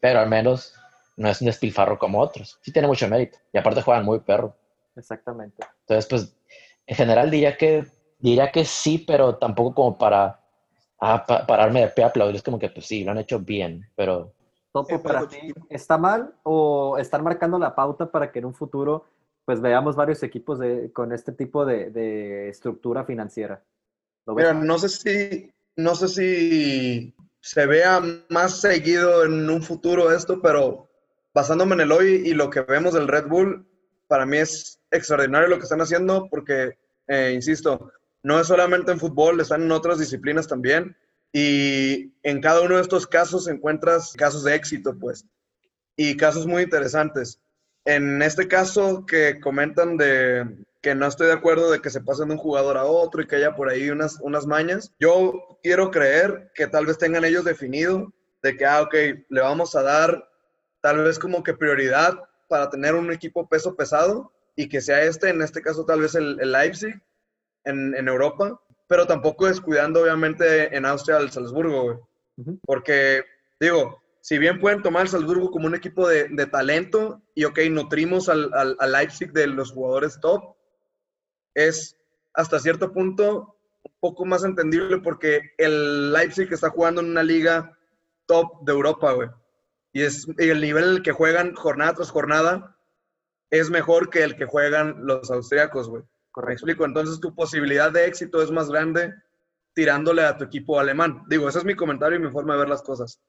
Pero 0.00 0.20
al 0.20 0.28
menos 0.28 0.74
no 1.16 1.28
es 1.28 1.40
un 1.40 1.46
despilfarro 1.46 1.98
como 1.98 2.20
otros. 2.20 2.58
Sí 2.62 2.72
tiene 2.72 2.88
mucho 2.88 3.08
mérito. 3.08 3.38
Y 3.52 3.58
aparte 3.58 3.82
juegan 3.82 4.04
muy 4.04 4.20
perro. 4.20 4.54
Exactamente. 4.94 5.64
Entonces, 5.80 6.06
pues, 6.08 6.36
en 6.86 6.96
general 6.96 7.30
diría 7.30 7.56
que 7.56 7.86
diría 8.18 8.50
que 8.50 8.64
sí, 8.64 8.98
pero 8.98 9.36
tampoco 9.36 9.74
como 9.74 9.98
para 9.98 10.40
ah, 11.00 11.24
pa- 11.26 11.46
pararme 11.46 11.80
de 11.80 11.88
pie 11.88 12.04
a 12.04 12.08
aplaudir. 12.08 12.36
Es 12.36 12.42
como 12.42 12.58
que, 12.58 12.68
pues 12.70 12.86
sí, 12.86 13.04
lo 13.04 13.10
han 13.12 13.18
hecho 13.18 13.38
bien, 13.40 13.88
pero 13.94 14.32
Topo, 14.72 14.94
Eh, 14.94 14.98
para 14.98 15.26
ti, 15.26 15.54
¿está 15.70 15.96
mal 15.96 16.34
o 16.42 16.98
están 16.98 17.24
marcando 17.24 17.58
la 17.58 17.74
pauta 17.74 18.10
para 18.10 18.30
que 18.30 18.38
en 18.40 18.44
un 18.46 18.54
futuro 18.54 19.04
pues 19.46 19.62
veamos 19.62 19.96
varios 19.96 20.22
equipos 20.22 20.58
de, 20.58 20.92
con 20.92 21.12
este 21.12 21.32
tipo 21.32 21.64
de, 21.64 21.90
de 21.90 22.50
estructura 22.50 23.04
financiera? 23.04 23.64
¿Lo 24.26 24.34
ves 24.34 24.52
Mira, 24.52 24.64
no 24.64 24.78
sé 24.78 24.88
si, 24.90 25.50
no 25.76 25.94
sé 25.94 26.08
si 26.08 27.14
se 27.40 27.64
vea 27.64 28.02
más 28.28 28.60
seguido 28.60 29.24
en 29.24 29.48
un 29.48 29.62
futuro 29.62 30.12
esto, 30.12 30.42
pero 30.42 30.90
basándome 31.32 31.74
en 31.74 31.82
el 31.82 31.92
hoy 31.92 32.22
y 32.26 32.34
lo 32.34 32.50
que 32.50 32.60
vemos 32.62 32.94
del 32.94 33.08
Red 33.08 33.28
Bull, 33.28 33.64
para 34.08 34.26
mí 34.26 34.38
es 34.38 34.80
extraordinario 34.90 35.48
lo 35.48 35.58
que 35.58 35.62
están 35.62 35.80
haciendo 35.80 36.28
porque, 36.28 36.76
eh, 37.06 37.30
insisto, 37.32 37.92
no 38.24 38.40
es 38.40 38.48
solamente 38.48 38.90
en 38.90 38.98
fútbol, 38.98 39.40
están 39.40 39.62
en 39.62 39.70
otras 39.70 40.00
disciplinas 40.00 40.48
también. 40.48 40.96
Y 41.32 42.14
en 42.24 42.40
cada 42.40 42.62
uno 42.62 42.76
de 42.76 42.82
estos 42.82 43.06
casos 43.06 43.46
encuentras 43.46 44.12
casos 44.14 44.42
de 44.42 44.56
éxito, 44.56 44.98
pues, 44.98 45.24
y 45.96 46.16
casos 46.16 46.46
muy 46.46 46.64
interesantes. 46.64 47.40
En 47.86 48.20
este 48.20 48.48
caso 48.48 49.06
que 49.06 49.40
comentan 49.40 49.96
de 49.96 50.44
que 50.82 50.94
no 50.94 51.06
estoy 51.06 51.28
de 51.28 51.34
acuerdo 51.34 51.70
de 51.70 51.80
que 51.80 51.90
se 51.90 52.00
pasen 52.00 52.28
de 52.28 52.34
un 52.34 52.40
jugador 52.40 52.76
a 52.76 52.84
otro 52.84 53.22
y 53.22 53.26
que 53.26 53.36
haya 53.36 53.54
por 53.54 53.68
ahí 53.68 53.90
unas, 53.90 54.18
unas 54.20 54.46
mañas, 54.46 54.92
yo 54.98 55.58
quiero 55.62 55.90
creer 55.90 56.50
que 56.54 56.66
tal 56.66 56.86
vez 56.86 56.98
tengan 56.98 57.24
ellos 57.24 57.44
definido 57.44 58.12
de 58.42 58.56
que, 58.56 58.66
ah, 58.66 58.82
ok, 58.82 58.94
le 59.28 59.40
vamos 59.40 59.74
a 59.76 59.82
dar 59.82 60.28
tal 60.80 60.98
vez 61.04 61.18
como 61.18 61.42
que 61.42 61.54
prioridad 61.54 62.14
para 62.48 62.70
tener 62.70 62.94
un 62.94 63.12
equipo 63.12 63.48
peso 63.48 63.76
pesado 63.76 64.32
y 64.56 64.68
que 64.68 64.80
sea 64.80 65.02
este, 65.02 65.28
en 65.28 65.42
este 65.42 65.62
caso 65.62 65.84
tal 65.84 66.00
vez 66.00 66.14
el, 66.14 66.38
el 66.40 66.52
Leipzig 66.52 67.00
en, 67.64 67.94
en 67.94 68.08
Europa, 68.08 68.60
pero 68.88 69.06
tampoco 69.06 69.46
descuidando 69.46 70.02
obviamente 70.02 70.76
en 70.76 70.86
Austria 70.86 71.18
al 71.18 71.30
Salzburgo, 71.30 71.82
güey. 71.82 71.96
Ujú. 72.38 72.60
Porque, 72.64 73.22
digo, 73.60 74.02
si 74.26 74.38
bien 74.38 74.58
pueden 74.58 74.82
tomar 74.82 75.02
al 75.02 75.08
Salzburgo 75.08 75.52
como 75.52 75.68
un 75.68 75.76
equipo 75.76 76.08
de, 76.08 76.26
de 76.28 76.46
talento 76.46 77.22
y, 77.32 77.44
ok, 77.44 77.60
nutrimos 77.70 78.28
al, 78.28 78.52
al, 78.54 78.76
al 78.80 78.90
Leipzig 78.90 79.32
de 79.32 79.46
los 79.46 79.70
jugadores 79.70 80.18
top, 80.20 80.56
es 81.54 81.96
hasta 82.34 82.58
cierto 82.58 82.92
punto 82.92 83.56
un 83.84 83.92
poco 84.00 84.24
más 84.24 84.42
entendible 84.42 84.98
porque 84.98 85.52
el 85.58 86.12
Leipzig 86.12 86.52
está 86.52 86.70
jugando 86.70 87.02
en 87.02 87.10
una 87.10 87.22
liga 87.22 87.78
top 88.26 88.64
de 88.64 88.72
Europa, 88.72 89.12
güey. 89.12 89.28
Y, 89.92 90.02
es, 90.02 90.26
y 90.36 90.48
el 90.48 90.60
nivel 90.60 90.82
en 90.82 90.90
el 90.90 91.02
que 91.04 91.12
juegan 91.12 91.54
jornada 91.54 91.94
tras 91.94 92.10
jornada 92.10 92.76
es 93.50 93.70
mejor 93.70 94.10
que 94.10 94.24
el 94.24 94.34
que 94.34 94.46
juegan 94.46 95.06
los 95.06 95.30
austriacos, 95.30 95.88
güey. 95.88 96.02
Me 96.44 96.52
explico, 96.52 96.84
entonces 96.84 97.20
tu 97.20 97.32
posibilidad 97.32 97.92
de 97.92 98.06
éxito 98.06 98.42
es 98.42 98.50
más 98.50 98.70
grande 98.70 99.14
tirándole 99.72 100.24
a 100.24 100.36
tu 100.36 100.42
equipo 100.42 100.80
alemán. 100.80 101.22
Digo, 101.28 101.48
ese 101.48 101.58
es 101.58 101.64
mi 101.64 101.76
comentario 101.76 102.18
y 102.18 102.22
mi 102.22 102.32
forma 102.32 102.54
de 102.54 102.58
ver 102.58 102.68
las 102.68 102.82
cosas. 102.82 103.20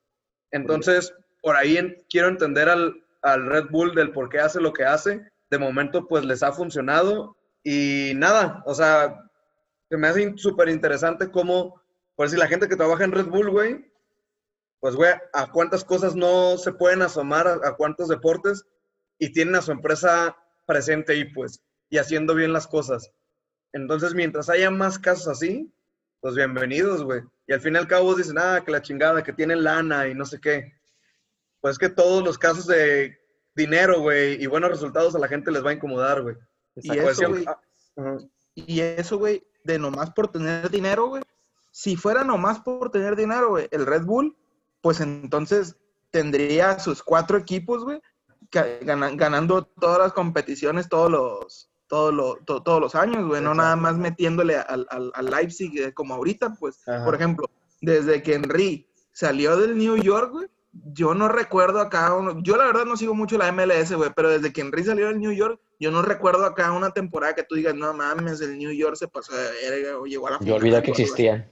Entonces, 0.52 1.14
por 1.42 1.56
ahí 1.56 1.78
quiero 2.10 2.28
entender 2.28 2.70
al, 2.70 3.04
al 3.22 3.46
Red 3.46 3.70
Bull 3.70 3.96
del 3.96 4.12
por 4.12 4.30
qué 4.30 4.40
hace 4.40 4.62
lo 4.62 4.74
que 4.74 4.86
hace. 4.86 5.30
De 5.50 5.58
momento, 5.58 6.08
pues 6.08 6.26
les 6.26 6.44
ha 6.44 6.52
funcionado 6.52 7.38
y 7.64 8.14
nada, 8.16 8.64
o 8.66 8.74
sea, 8.74 9.30
se 9.90 9.98
me 9.98 10.08
hace 10.08 10.34
súper 10.38 10.70
interesante 10.70 11.30
cómo, 11.32 11.82
por 12.16 12.30
si 12.30 12.38
la 12.38 12.48
gente 12.48 12.68
que 12.68 12.76
trabaja 12.76 13.04
en 13.04 13.12
Red 13.12 13.26
Bull, 13.28 13.50
güey, 13.50 13.92
pues, 14.80 14.96
güey, 14.96 15.12
a 15.34 15.52
cuántas 15.52 15.84
cosas 15.84 16.16
no 16.16 16.58
se 16.58 16.72
pueden 16.72 17.02
asomar, 17.02 17.48
a, 17.48 17.54
a 17.68 17.76
cuántos 17.76 18.08
deportes 18.08 18.66
y 19.18 19.32
tienen 19.32 19.56
a 19.56 19.62
su 19.62 19.72
empresa 19.72 20.38
presente 20.66 21.14
ahí, 21.14 21.26
pues, 21.34 21.62
y 21.90 21.98
haciendo 21.98 22.36
bien 22.36 22.54
las 22.54 22.68
cosas. 22.68 23.12
Entonces, 23.74 24.14
mientras 24.14 24.50
haya 24.50 24.70
más 24.70 25.00
casos 25.00 25.28
así, 25.28 25.72
pues 26.20 26.36
bienvenidos, 26.36 27.04
güey. 27.04 27.22
Y 27.48 27.54
al 27.54 27.62
fin 27.62 27.76
y 27.76 27.78
al 27.78 27.88
cabo 27.88 28.16
dicen, 28.16 28.38
ah, 28.38 28.62
que 28.66 28.72
la 28.72 28.82
chingada, 28.82 29.24
que 29.24 29.34
tienen 29.34 29.64
lana 29.64 30.08
y 30.08 30.16
no 30.16 30.26
sé 30.26 30.40
qué. 30.40 30.74
Pues 31.62 31.78
que 31.78 31.90
todos 31.90 32.24
los 32.24 32.38
casos 32.38 32.68
de 32.68 33.18
dinero, 33.56 34.02
güey, 34.02 34.42
y 34.42 34.46
buenos 34.48 34.70
resultados 34.70 35.16
a 35.16 35.20
la 35.20 35.28
gente 35.28 35.52
les 35.52 35.66
va 35.66 35.72
a 35.72 35.74
incomodar, 35.74 36.22
güey. 36.22 36.36
Y 36.76 36.92
ah, 37.00 38.18
y 38.54 38.82
eso, 38.82 39.18
güey, 39.18 39.44
de 39.64 39.78
nomás 39.78 40.12
por 40.12 40.32
tener 40.32 40.70
dinero, 40.70 41.08
güey. 41.08 41.24
Si 41.72 41.96
fuera 41.96 42.24
nomás 42.24 42.60
por 42.60 42.92
tener 42.92 43.16
dinero, 43.16 43.50
güey, 43.50 43.68
el 43.72 43.86
Red 43.86 44.04
Bull, 44.04 44.36
pues 44.82 45.00
entonces 45.00 45.76
tendría 46.12 46.80
sus 46.80 47.04
cuatro 47.04 47.38
equipos, 47.38 47.84
güey, 47.84 48.02
ganando 48.52 49.64
todas 49.64 50.00
las 50.00 50.14
competiciones 50.14 50.90
todos 50.90 51.12
los, 51.12 51.70
todos 51.88 52.14
los, 52.14 52.44
to- 52.46 52.62
todos 52.64 52.82
los 52.82 52.96
años, 52.96 53.26
güey, 53.28 53.42
no 53.42 53.54
nada 53.54 53.76
más 53.76 53.98
metiéndole 53.98 54.58
al, 54.58 54.86
al, 54.90 55.12
al 55.14 55.26
Leipzig 55.26 55.72
eh, 55.80 55.94
como 55.94 56.14
ahorita, 56.16 56.56
pues, 56.60 56.88
Ajá. 56.88 57.06
por 57.06 57.16
ejemplo, 57.16 57.50
desde 57.82 58.22
que 58.24 58.36
Henry 58.36 58.88
salió 59.12 59.58
del 59.58 59.78
New 59.78 59.96
York, 59.98 60.32
güey, 60.32 60.48
yo 60.94 61.14
no 61.16 61.28
recuerdo 61.28 61.80
acá, 61.80 62.14
uno, 62.14 62.40
yo 62.44 62.56
la 62.58 62.66
verdad 62.66 62.86
no 62.86 62.98
sigo 62.98 63.16
mucho 63.16 63.38
la 63.38 63.52
MLS, 63.52 63.94
güey, 63.94 64.12
pero 64.16 64.30
desde 64.30 64.52
que 64.54 64.62
Henry 64.62 64.84
salió 64.84 65.08
del 65.08 65.20
New 65.20 65.32
York, 65.32 65.60
yo 65.80 65.90
no 65.92 66.02
recuerdo 66.02 66.46
acá 66.46 66.72
una 66.72 66.92
temporada 66.92 67.34
que 67.34 67.44
tú 67.44 67.56
digas, 67.56 67.74
no 67.74 67.94
mames, 67.94 68.42
el 68.42 68.58
New 68.58 68.72
York 68.72 68.96
se 68.96 69.08
pasó 69.08 69.34
de 69.36 69.50
verga 69.70 69.98
o 69.98 70.06
llegó 70.06 70.28
a 70.28 70.32
la 70.32 70.38
yo 70.40 70.44
final, 70.44 70.58
olvidé 70.60 70.82
que 70.84 70.92
güey". 70.92 71.02
existían. 71.02 71.50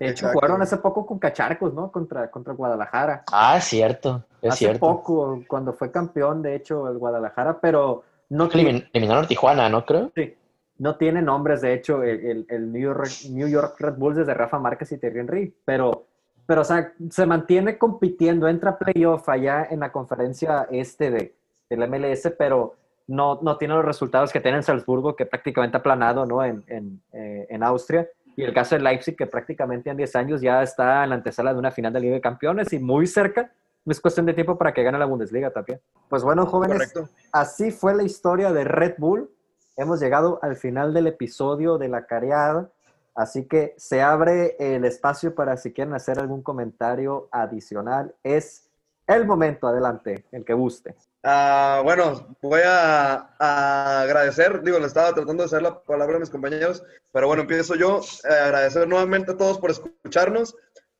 De 0.00 0.06
hecho, 0.08 0.26
Exacto. 0.26 0.34
jugaron 0.40 0.60
hace 0.62 0.76
poco 0.78 1.06
con 1.06 1.18
Cacharcos, 1.20 1.72
¿no? 1.72 1.90
Contra, 1.92 2.28
contra 2.30 2.52
Guadalajara. 2.52 3.22
Ah, 3.30 3.56
es 3.58 3.64
cierto, 3.64 4.26
es 4.42 4.50
hace 4.52 4.58
cierto. 4.64 4.80
poco, 4.80 5.42
cuando 5.46 5.72
fue 5.72 5.92
campeón, 5.92 6.42
de 6.42 6.56
hecho, 6.56 6.90
el 6.90 6.98
Guadalajara, 6.98 7.60
pero 7.60 8.02
no, 8.30 8.48
tiene, 8.48 8.88
Eliminaron 8.92 9.26
Tijuana, 9.26 9.68
¿no 9.68 9.84
creo? 9.84 10.12
sí, 10.14 10.34
no 10.78 10.96
tiene 10.96 11.22
nombres, 11.22 11.60
de 11.60 11.72
hecho, 11.72 12.02
el, 12.02 12.24
el- 12.26 12.46
el 12.48 12.72
New, 12.72 12.82
York, 12.82 13.08
New 13.30 13.46
York 13.48 13.76
Red 13.78 13.94
Bulls 13.94 14.16
desde 14.16 14.34
Rafa 14.34 14.58
Márquez 14.58 14.90
y 14.92 14.98
Thierry 14.98 15.20
Henry, 15.20 15.54
pero, 15.64 16.06
pero, 16.46 16.62
o 16.62 16.64
sea, 16.64 16.92
se 17.10 17.26
mantiene 17.26 17.78
compitiendo, 17.78 18.48
entra 18.48 18.70
a 18.72 18.78
playoff 18.78 19.28
allá 19.28 19.68
en 19.70 19.80
la 19.80 19.92
conferencia 19.92 20.66
este 20.70 21.10
de, 21.10 21.34
del 21.70 21.88
MLS, 21.88 22.32
pero 22.36 22.74
no, 23.06 23.38
no 23.42 23.56
tiene 23.56 23.74
los 23.74 23.84
resultados 23.84 24.32
que 24.32 24.40
tiene 24.40 24.56
en 24.58 24.62
Salzburgo, 24.64 25.14
que 25.14 25.26
prácticamente 25.26 25.76
ha 25.76 25.82
planado, 25.82 26.26
¿no? 26.26 26.44
En, 26.44 26.64
en, 26.66 27.00
eh, 27.12 27.46
en 27.50 27.62
Austria. 27.62 28.08
Y 28.36 28.42
el 28.42 28.52
caso 28.52 28.74
de 28.74 28.80
Leipzig, 28.82 29.14
que 29.16 29.26
prácticamente 29.26 29.90
en 29.90 29.96
10 29.96 30.16
años 30.16 30.40
ya 30.40 30.60
está 30.62 31.04
en 31.04 31.10
la 31.10 31.16
antesala 31.16 31.52
de 31.52 31.58
una 31.60 31.70
final 31.70 31.92
de 31.92 32.00
Liga 32.00 32.14
de 32.14 32.20
Campeones 32.20 32.72
y 32.72 32.80
muy 32.80 33.06
cerca. 33.06 33.52
Es 33.86 34.00
cuestión 34.00 34.26
de 34.26 34.34
tiempo 34.34 34.56
para 34.56 34.72
que 34.72 34.82
gane 34.82 34.98
la 34.98 35.04
Bundesliga 35.04 35.50
también. 35.50 35.80
Pues 36.08 36.22
bueno, 36.22 36.46
jóvenes, 36.46 36.92
Correcto. 36.92 37.08
así 37.32 37.70
fue 37.70 37.94
la 37.94 38.02
historia 38.02 38.52
de 38.52 38.64
Red 38.64 38.94
Bull. 38.98 39.30
Hemos 39.76 40.00
llegado 40.00 40.38
al 40.42 40.56
final 40.56 40.94
del 40.94 41.06
episodio 41.08 41.78
de 41.78 41.88
la 41.88 42.06
careada. 42.06 42.70
Así 43.14 43.44
que 43.46 43.74
se 43.76 44.02
abre 44.02 44.56
el 44.58 44.84
espacio 44.84 45.34
para 45.34 45.56
si 45.56 45.72
quieren 45.72 45.94
hacer 45.94 46.18
algún 46.18 46.42
comentario 46.42 47.28
adicional. 47.30 48.14
Es 48.22 48.68
el 49.06 49.26
momento, 49.26 49.68
adelante, 49.68 50.24
el 50.32 50.44
que 50.44 50.54
guste. 50.54 50.96
Ah, 51.22 51.80
bueno, 51.84 52.36
voy 52.42 52.60
a, 52.64 53.30
a 53.38 54.00
agradecer, 54.02 54.62
digo, 54.62 54.78
le 54.78 54.86
estaba 54.86 55.12
tratando 55.14 55.42
de 55.42 55.46
hacer 55.46 55.62
la 55.62 55.80
palabra 55.82 56.16
a 56.16 56.20
mis 56.20 56.30
compañeros, 56.30 56.82
pero 57.12 57.26
bueno, 57.26 57.42
empiezo 57.42 57.74
yo. 57.76 58.00
Eh, 58.28 58.32
agradecer 58.34 58.88
nuevamente 58.88 59.32
a 59.32 59.36
todos 59.36 59.58
por 59.58 59.70
escucharnos. 59.70 60.56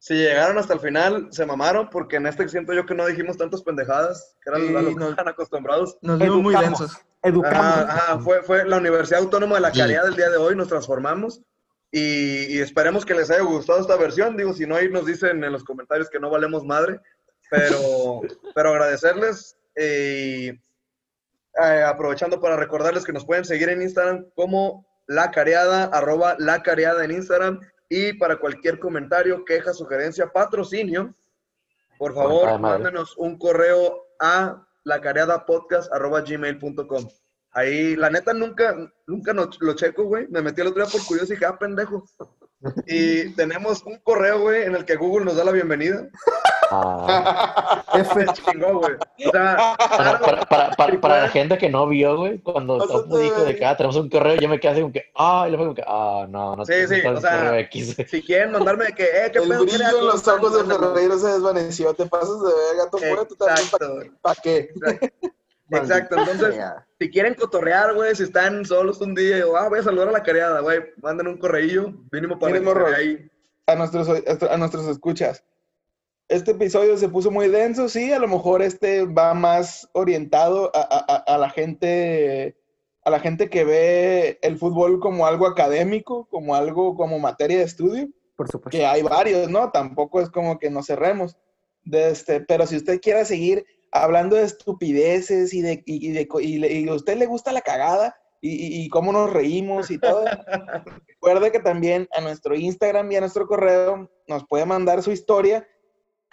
Si 0.07 0.13
llegaron 0.13 0.59
hasta 0.59 0.75
el 0.75 0.81
final, 0.81 1.29
se 1.31 1.47
mamaron, 1.47 1.89
porque 1.89 2.17
en 2.17 2.27
este 2.27 2.47
siento 2.47 2.75
yo 2.75 2.85
que 2.85 2.95
no 2.95 3.07
dijimos 3.07 3.39
tantas 3.39 3.63
pendejadas, 3.63 4.37
que 4.45 4.51
eran 4.51 4.61
Sí, 4.69 4.77
a 4.77 4.83
lo 4.83 4.89
que 4.91 4.95
nos- 4.97 5.11
están 5.13 5.29
acostumbrados. 5.29 5.97
Nos 6.03 6.19
vimos 6.19 6.43
muy 6.43 6.55
Educamos. 6.55 6.79
densos. 6.81 6.99
Educamos. 7.23 7.57
Ajá, 7.59 7.83
ajá, 7.95 8.19
fue, 8.19 8.43
fue 8.43 8.67
la 8.67 8.77
Universidad 8.77 9.21
Autónoma 9.21 9.55
de 9.55 9.63
la 9.63 9.73
Sí. 9.73 9.79
Caridad 9.81 10.05
del 10.05 10.17
día 10.17 10.29
de 10.29 10.37
hoy, 10.37 10.55
nos 10.57 10.69
transformamos 10.69 11.41
y, 11.91 12.55
y 12.55 12.61
esperemos 12.61 13.07
que 13.07 13.15
les 13.15 13.31
haya 13.31 13.45
gustado 13.45 13.81
esta 13.81 13.97
versión. 13.97 14.37
Digo, 14.37 14.53
si 14.53 14.67
no, 14.67 14.77
ahí 14.77 14.91
nos 14.91 15.07
dicen 15.07 15.43
en 15.43 15.51
los 15.53 15.65
comentarios 15.65 16.11
que 16.11 16.21
no 16.21 16.29
valemos 16.29 16.67
madre, 16.67 17.01
pero, 17.51 18.21
pero 18.55 18.69
agradecerles 18.75 19.57
y 19.75 20.49
eh, 20.51 21.83
aprovechando 21.87 22.43
para 22.43 22.57
recordarles 22.59 23.07
que 23.07 23.13
nos 23.15 23.25
pueden 23.25 23.47
seguir 23.47 23.71
en 23.71 23.81
Instagram 23.81 24.27
como 24.35 24.87
la 25.07 25.31
careada, 25.31 25.85
arroba 25.85 26.37
la 26.39 26.63
careada 26.63 27.05
en 27.07 27.13
Instagram 27.13 27.61
y 27.97 28.13
para 28.15 28.39
cualquier 28.39 28.81
comentario, 28.81 29.45
queja, 29.45 29.73
sugerencia, 29.73 30.33
patrocinio, 30.33 31.15
por 31.97 32.13
favor, 32.15 32.59
mándenos 32.59 33.17
un 33.17 33.39
correo 33.39 34.09
a 34.19 34.67
lacareadapodcast.gmail.com. 34.83 37.09
Ahí, 37.53 37.95
la 37.95 38.11
neta, 38.11 38.35
nunca, 38.35 38.75
nunca 39.07 39.33
no- 39.33 39.49
lo 39.61 39.75
checo, 39.75 40.03
güey. 40.05 40.27
Me 40.29 40.43
metí 40.43 40.61
el 40.61 40.67
otro 40.67 40.83
día 40.85 40.91
por 40.91 41.07
curioso 41.07 41.33
y 41.33 41.37
dije, 41.37 41.47
ah, 41.47 41.57
pendejo. 41.59 42.05
Y 42.87 43.29
tenemos 43.35 43.83
un 43.85 43.99
correo, 43.99 44.41
güey, 44.41 44.63
en 44.63 44.75
el 44.75 44.87
que 44.87 44.97
Google 44.97 45.27
nos 45.27 45.37
da 45.37 45.45
la 45.45 45.51
bienvenida. 45.53 46.09
Ah. 46.71 47.85
F. 47.95 48.27
Chingó, 48.33 48.81
güey. 48.81 48.95
O 49.27 49.31
sea, 49.31 49.77
para, 49.79 50.47
para, 50.49 50.71
para, 50.71 51.01
para 51.01 51.23
la 51.23 51.29
gente 51.29 51.59
que 51.59 51.69
no 51.69 51.87
vio, 51.87 52.17
güey, 52.17 52.39
cuando 52.39 52.79
Pásate, 52.79 52.99
Topo 53.03 53.19
dijo 53.19 53.45
de 53.45 53.57
que 53.57 53.65
ah, 53.65 53.77
tenemos 53.77 53.97
un 53.97 54.09
correo, 54.09 54.37
yo 54.37 54.49
me 54.49 54.59
quedé 54.61 54.73
así 54.73 54.81
como 54.81 54.93
que, 54.93 55.05
ah, 55.17 55.45
y 55.47 55.51
luego 55.51 55.65
como 55.65 55.75
que, 55.75 55.85
ah, 55.87 56.27
no, 56.29 56.57
no 56.57 56.65
Sí, 56.65 56.73
no 56.83 56.89
sí, 56.89 57.07
o 57.07 57.21
sea, 57.21 57.39
correo 57.39 57.55
X. 57.61 57.97
si 58.09 58.23
quieren 58.23 58.53
mandarme 58.53 58.87
de 58.87 58.93
que, 58.93 59.05
eh, 59.05 59.31
qué 59.33 59.39
El 59.39 59.49
pedo, 59.49 59.63
brillo 59.65 59.99
en 59.99 60.07
los 60.07 60.29
ojos 60.29 60.67
de. 60.67 60.75
Ferreira 60.75 61.19
se 61.19 61.29
desvaneció. 61.29 61.95
Te 61.95 62.07
pasas 62.07 62.41
de 62.41 62.53
verga, 62.77 62.91
tú 62.91 63.27
tú 63.29 63.37
también. 63.37 64.17
¿Para 64.21 64.41
qué? 64.43 64.71
Exacto, 65.71 66.17
entonces, 66.19 66.57
si 67.01 67.11
quieren 67.11 67.35
cotorrear, 67.35 67.95
güey, 67.95 68.15
si 68.15 68.25
están 68.25 68.65
solos 68.65 69.01
un 69.01 69.15
día, 69.15 69.47
o, 69.47 69.57
ah, 69.57 69.69
voy 69.69 69.81
a 69.81 69.83
saludar 69.83 70.09
a 70.09 70.13
la 70.13 70.23
cariada, 70.23 70.61
güey, 70.61 70.81
manden 71.03 71.27
un 71.29 71.39
correillo, 71.39 71.93
mínimo 72.13 72.39
para 72.39 72.61
que 72.61 72.95
ahí. 72.95 73.31
a 73.67 73.75
nuestros, 73.75 74.09
a 74.09 74.57
nuestros 74.57 74.87
escuchas. 74.87 75.43
Este 76.29 76.53
episodio 76.53 76.97
se 76.97 77.09
puso 77.09 77.31
muy 77.31 77.49
denso, 77.49 77.89
sí, 77.89 78.11
a 78.13 78.19
lo 78.19 78.27
mejor 78.29 78.63
este 78.63 79.05
va 79.05 79.35
más 79.35 79.89
orientado 79.93 80.71
a, 80.75 80.81
a- 80.81 81.35
a- 81.35 81.39
la 81.39 81.51
gente, 81.51 82.57
a 83.05 83.11
la 83.11 83.21
gente 83.21 83.51
que 83.51 83.65
ve 83.65 84.39
el 84.43 84.57
fútbol 84.57 85.01
como 85.01 85.27
algo 85.27 85.47
académico, 85.47 86.27
como 86.31 86.55
algo 86.55 86.95
como 86.97 87.19
materia 87.19 87.59
de 87.59 87.65
estudio, 87.65 88.09
Por 88.37 88.49
supuesto. 88.51 88.77
que 88.79 88.87
hay 88.87 89.03
varios, 89.03 89.51
¿no? 89.51 89.71
Tampoco 89.71 90.21
es 90.23 90.31
como 90.31 90.59
que 90.59 90.71
nos 90.71 90.87
cerremos. 90.87 91.37
De 91.85 92.09
este, 92.11 92.41
pero 92.41 92.67
si 92.67 92.77
usted 92.77 92.99
quiere 93.03 93.27
seguir 93.27 93.67
hablando 93.93 94.37
de 94.37 94.45
estupideces 94.45 95.53
y 95.53 95.61
de 95.61 95.83
y, 95.85 96.13
de 96.13 96.27
y 96.41 96.65
y 96.67 96.89
a 96.89 96.95
usted 96.95 97.19
le 97.19 97.27
gusta 97.27 97.53
la 97.53 97.61
cagada 97.61 98.17
y 98.41 98.89
cómo 98.91 99.11
nos 99.13 99.31
reímos 99.33 99.91
y 99.91 99.99
todo, 99.99 100.25
recuerde 101.09 101.53
que 101.53 101.61
también 101.61 102.09
a 102.17 102.21
nuestro 102.23 102.55
Instagram 102.55 103.11
y 103.13 103.17
a 103.17 103.21
nuestro 103.21 103.47
correo 103.47 104.11
nos 104.27 104.47
puede 104.47 104.65
mandar 104.67 105.03
su 105.03 105.13
historia 105.13 105.67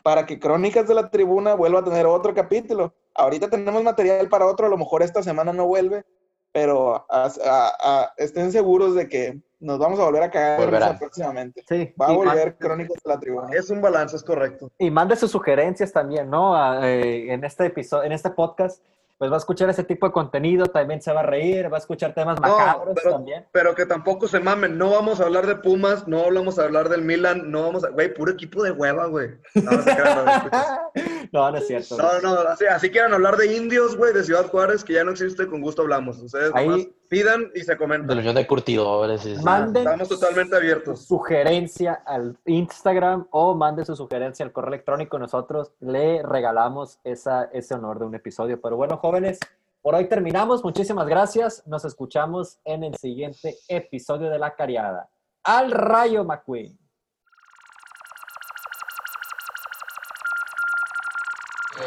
para 0.03 0.25
que 0.25 0.39
Crónicas 0.39 0.87
de 0.87 0.93
la 0.95 1.09
Tribuna 1.09 1.53
vuelva 1.55 1.79
a 1.79 1.83
tener 1.83 2.05
otro 2.05 2.33
capítulo. 2.33 2.93
Ahorita 3.13 3.49
tenemos 3.49 3.83
material 3.83 4.27
para 4.29 4.45
otro, 4.45 4.65
a 4.67 4.69
lo 4.69 4.77
mejor 4.77 5.03
esta 5.03 5.21
semana 5.23 5.53
no 5.53 5.65
vuelve, 5.67 6.03
pero 6.51 7.05
a- 7.09 7.31
a- 7.45 7.71
a- 7.81 8.13
estén 8.17 8.51
seguros 8.51 8.95
de 8.95 9.07
que 9.07 9.39
nos 9.59 9.77
vamos 9.77 9.99
a 9.99 10.03
volver 10.05 10.23
a 10.23 10.31
cagar 10.31 10.97
próximamente. 10.97 11.63
Sí. 11.69 11.93
Va 12.01 12.07
a 12.07 12.13
y, 12.13 12.15
volver 12.15 12.57
Crónicas 12.57 12.97
de 13.03 13.09
la 13.13 13.19
Tribuna. 13.19 13.47
Es 13.53 13.69
un 13.69 13.79
balance, 13.81 14.15
es 14.15 14.23
correcto. 14.23 14.71
y 14.79 14.89
mande 14.89 15.15
sus 15.15 15.31
sugerencias 15.31 15.91
también, 15.91 16.29
¿no? 16.29 16.55
A- 16.55 16.89
eh, 16.89 17.31
en 17.31 17.43
este 17.43 17.67
episodio, 17.67 18.03
en 18.03 18.11
este 18.13 18.31
podcast, 18.31 18.81
pues 19.21 19.29
va 19.29 19.35
a 19.35 19.37
escuchar 19.37 19.69
ese 19.69 19.83
tipo 19.83 20.07
de 20.07 20.11
contenido, 20.13 20.65
también 20.65 20.99
se 20.99 21.13
va 21.13 21.19
a 21.19 21.23
reír, 21.23 21.71
va 21.71 21.77
a 21.77 21.79
escuchar 21.79 22.11
temas 22.15 22.41
No, 22.41 22.47
macabros 22.57 22.95
pero, 22.95 23.11
también. 23.17 23.45
pero 23.51 23.75
que 23.75 23.85
tampoco 23.85 24.27
se 24.27 24.39
mamen. 24.39 24.79
No 24.79 24.89
vamos 24.89 25.21
a 25.21 25.25
hablar 25.25 25.45
de 25.45 25.53
Pumas, 25.57 26.07
no 26.07 26.23
vamos 26.33 26.57
a 26.57 26.63
hablar 26.63 26.89
del 26.89 27.03
Milan, 27.03 27.51
no 27.51 27.61
vamos 27.61 27.83
a. 27.83 27.89
Güey, 27.89 28.11
puro 28.15 28.31
equipo 28.31 28.63
de 28.63 28.71
hueva, 28.71 29.05
güey. 29.05 29.29
No, 29.53 29.69
no 31.31 31.51
no, 31.51 31.55
es 31.55 31.67
cierto. 31.67 31.97
no, 32.01 32.19
no, 32.21 32.31
así, 32.49 32.65
así 32.65 32.89
quieran 32.89 33.13
hablar 33.13 33.37
de 33.37 33.55
indios, 33.55 33.95
güey, 33.95 34.11
de 34.11 34.23
Ciudad 34.23 34.47
Juárez, 34.47 34.83
que 34.83 34.93
ya 34.93 35.03
no 35.03 35.11
existe, 35.11 35.45
con 35.45 35.61
gusto 35.61 35.83
hablamos. 35.83 36.17
Ustedes 36.17 36.49
Ahí- 36.55 36.67
nomás 36.67 36.87
pidan 37.11 37.51
y 37.53 37.59
se 37.59 37.65
De 37.65 37.71
la 37.73 37.77
comentan. 37.77 38.17
unión 38.17 38.33
de 38.35 38.47
curtidores. 38.47 39.19
sí, 39.21 39.35
sí. 39.35 39.43
Manden 39.43 39.83
Estamos 39.83 40.07
totalmente 40.07 40.55
abiertos. 40.55 41.05
sugerencia 41.05 42.01
al 42.05 42.37
Instagram 42.45 43.27
o 43.31 43.53
mande 43.53 43.83
su 43.83 43.97
sugerencia 43.97 44.45
al 44.45 44.53
correo 44.53 44.69
electrónico. 44.69 45.19
Nosotros 45.19 45.73
le 45.81 46.23
regalamos 46.23 46.99
esa, 47.03 47.49
ese 47.51 47.73
honor 47.73 47.99
de 47.99 48.05
un 48.05 48.15
episodio. 48.15 48.61
Pero 48.61 48.77
bueno, 48.77 48.95
jóvenes, 48.95 49.39
por 49.81 49.93
hoy 49.93 50.07
terminamos. 50.07 50.63
Muchísimas 50.63 51.05
gracias. 51.05 51.63
Nos 51.67 51.83
escuchamos 51.83 52.59
en 52.63 52.85
el 52.85 52.95
siguiente 52.95 53.57
episodio 53.67 54.29
de 54.29 54.39
La 54.39 54.55
Cariada. 54.55 55.09
Al 55.43 55.69
Rayo 55.71 56.23
McQueen. 56.23 56.79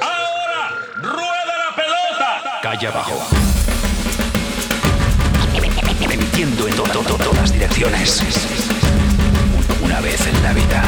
Ahora, 0.02 0.68
rueda 1.00 1.70
la 1.70 1.76
pelota. 1.76 2.60
Calle 2.62 2.88
abajo. 2.88 3.53
Emitiendo 6.10 6.68
en 6.68 6.74
to- 6.74 6.82
to- 6.84 7.02
to- 7.02 7.16
todas 7.16 7.52
direcciones. 7.52 8.22
Una 9.82 10.00
vez 10.00 10.20
en 10.26 10.42
la 10.42 10.52
vida, 10.52 10.82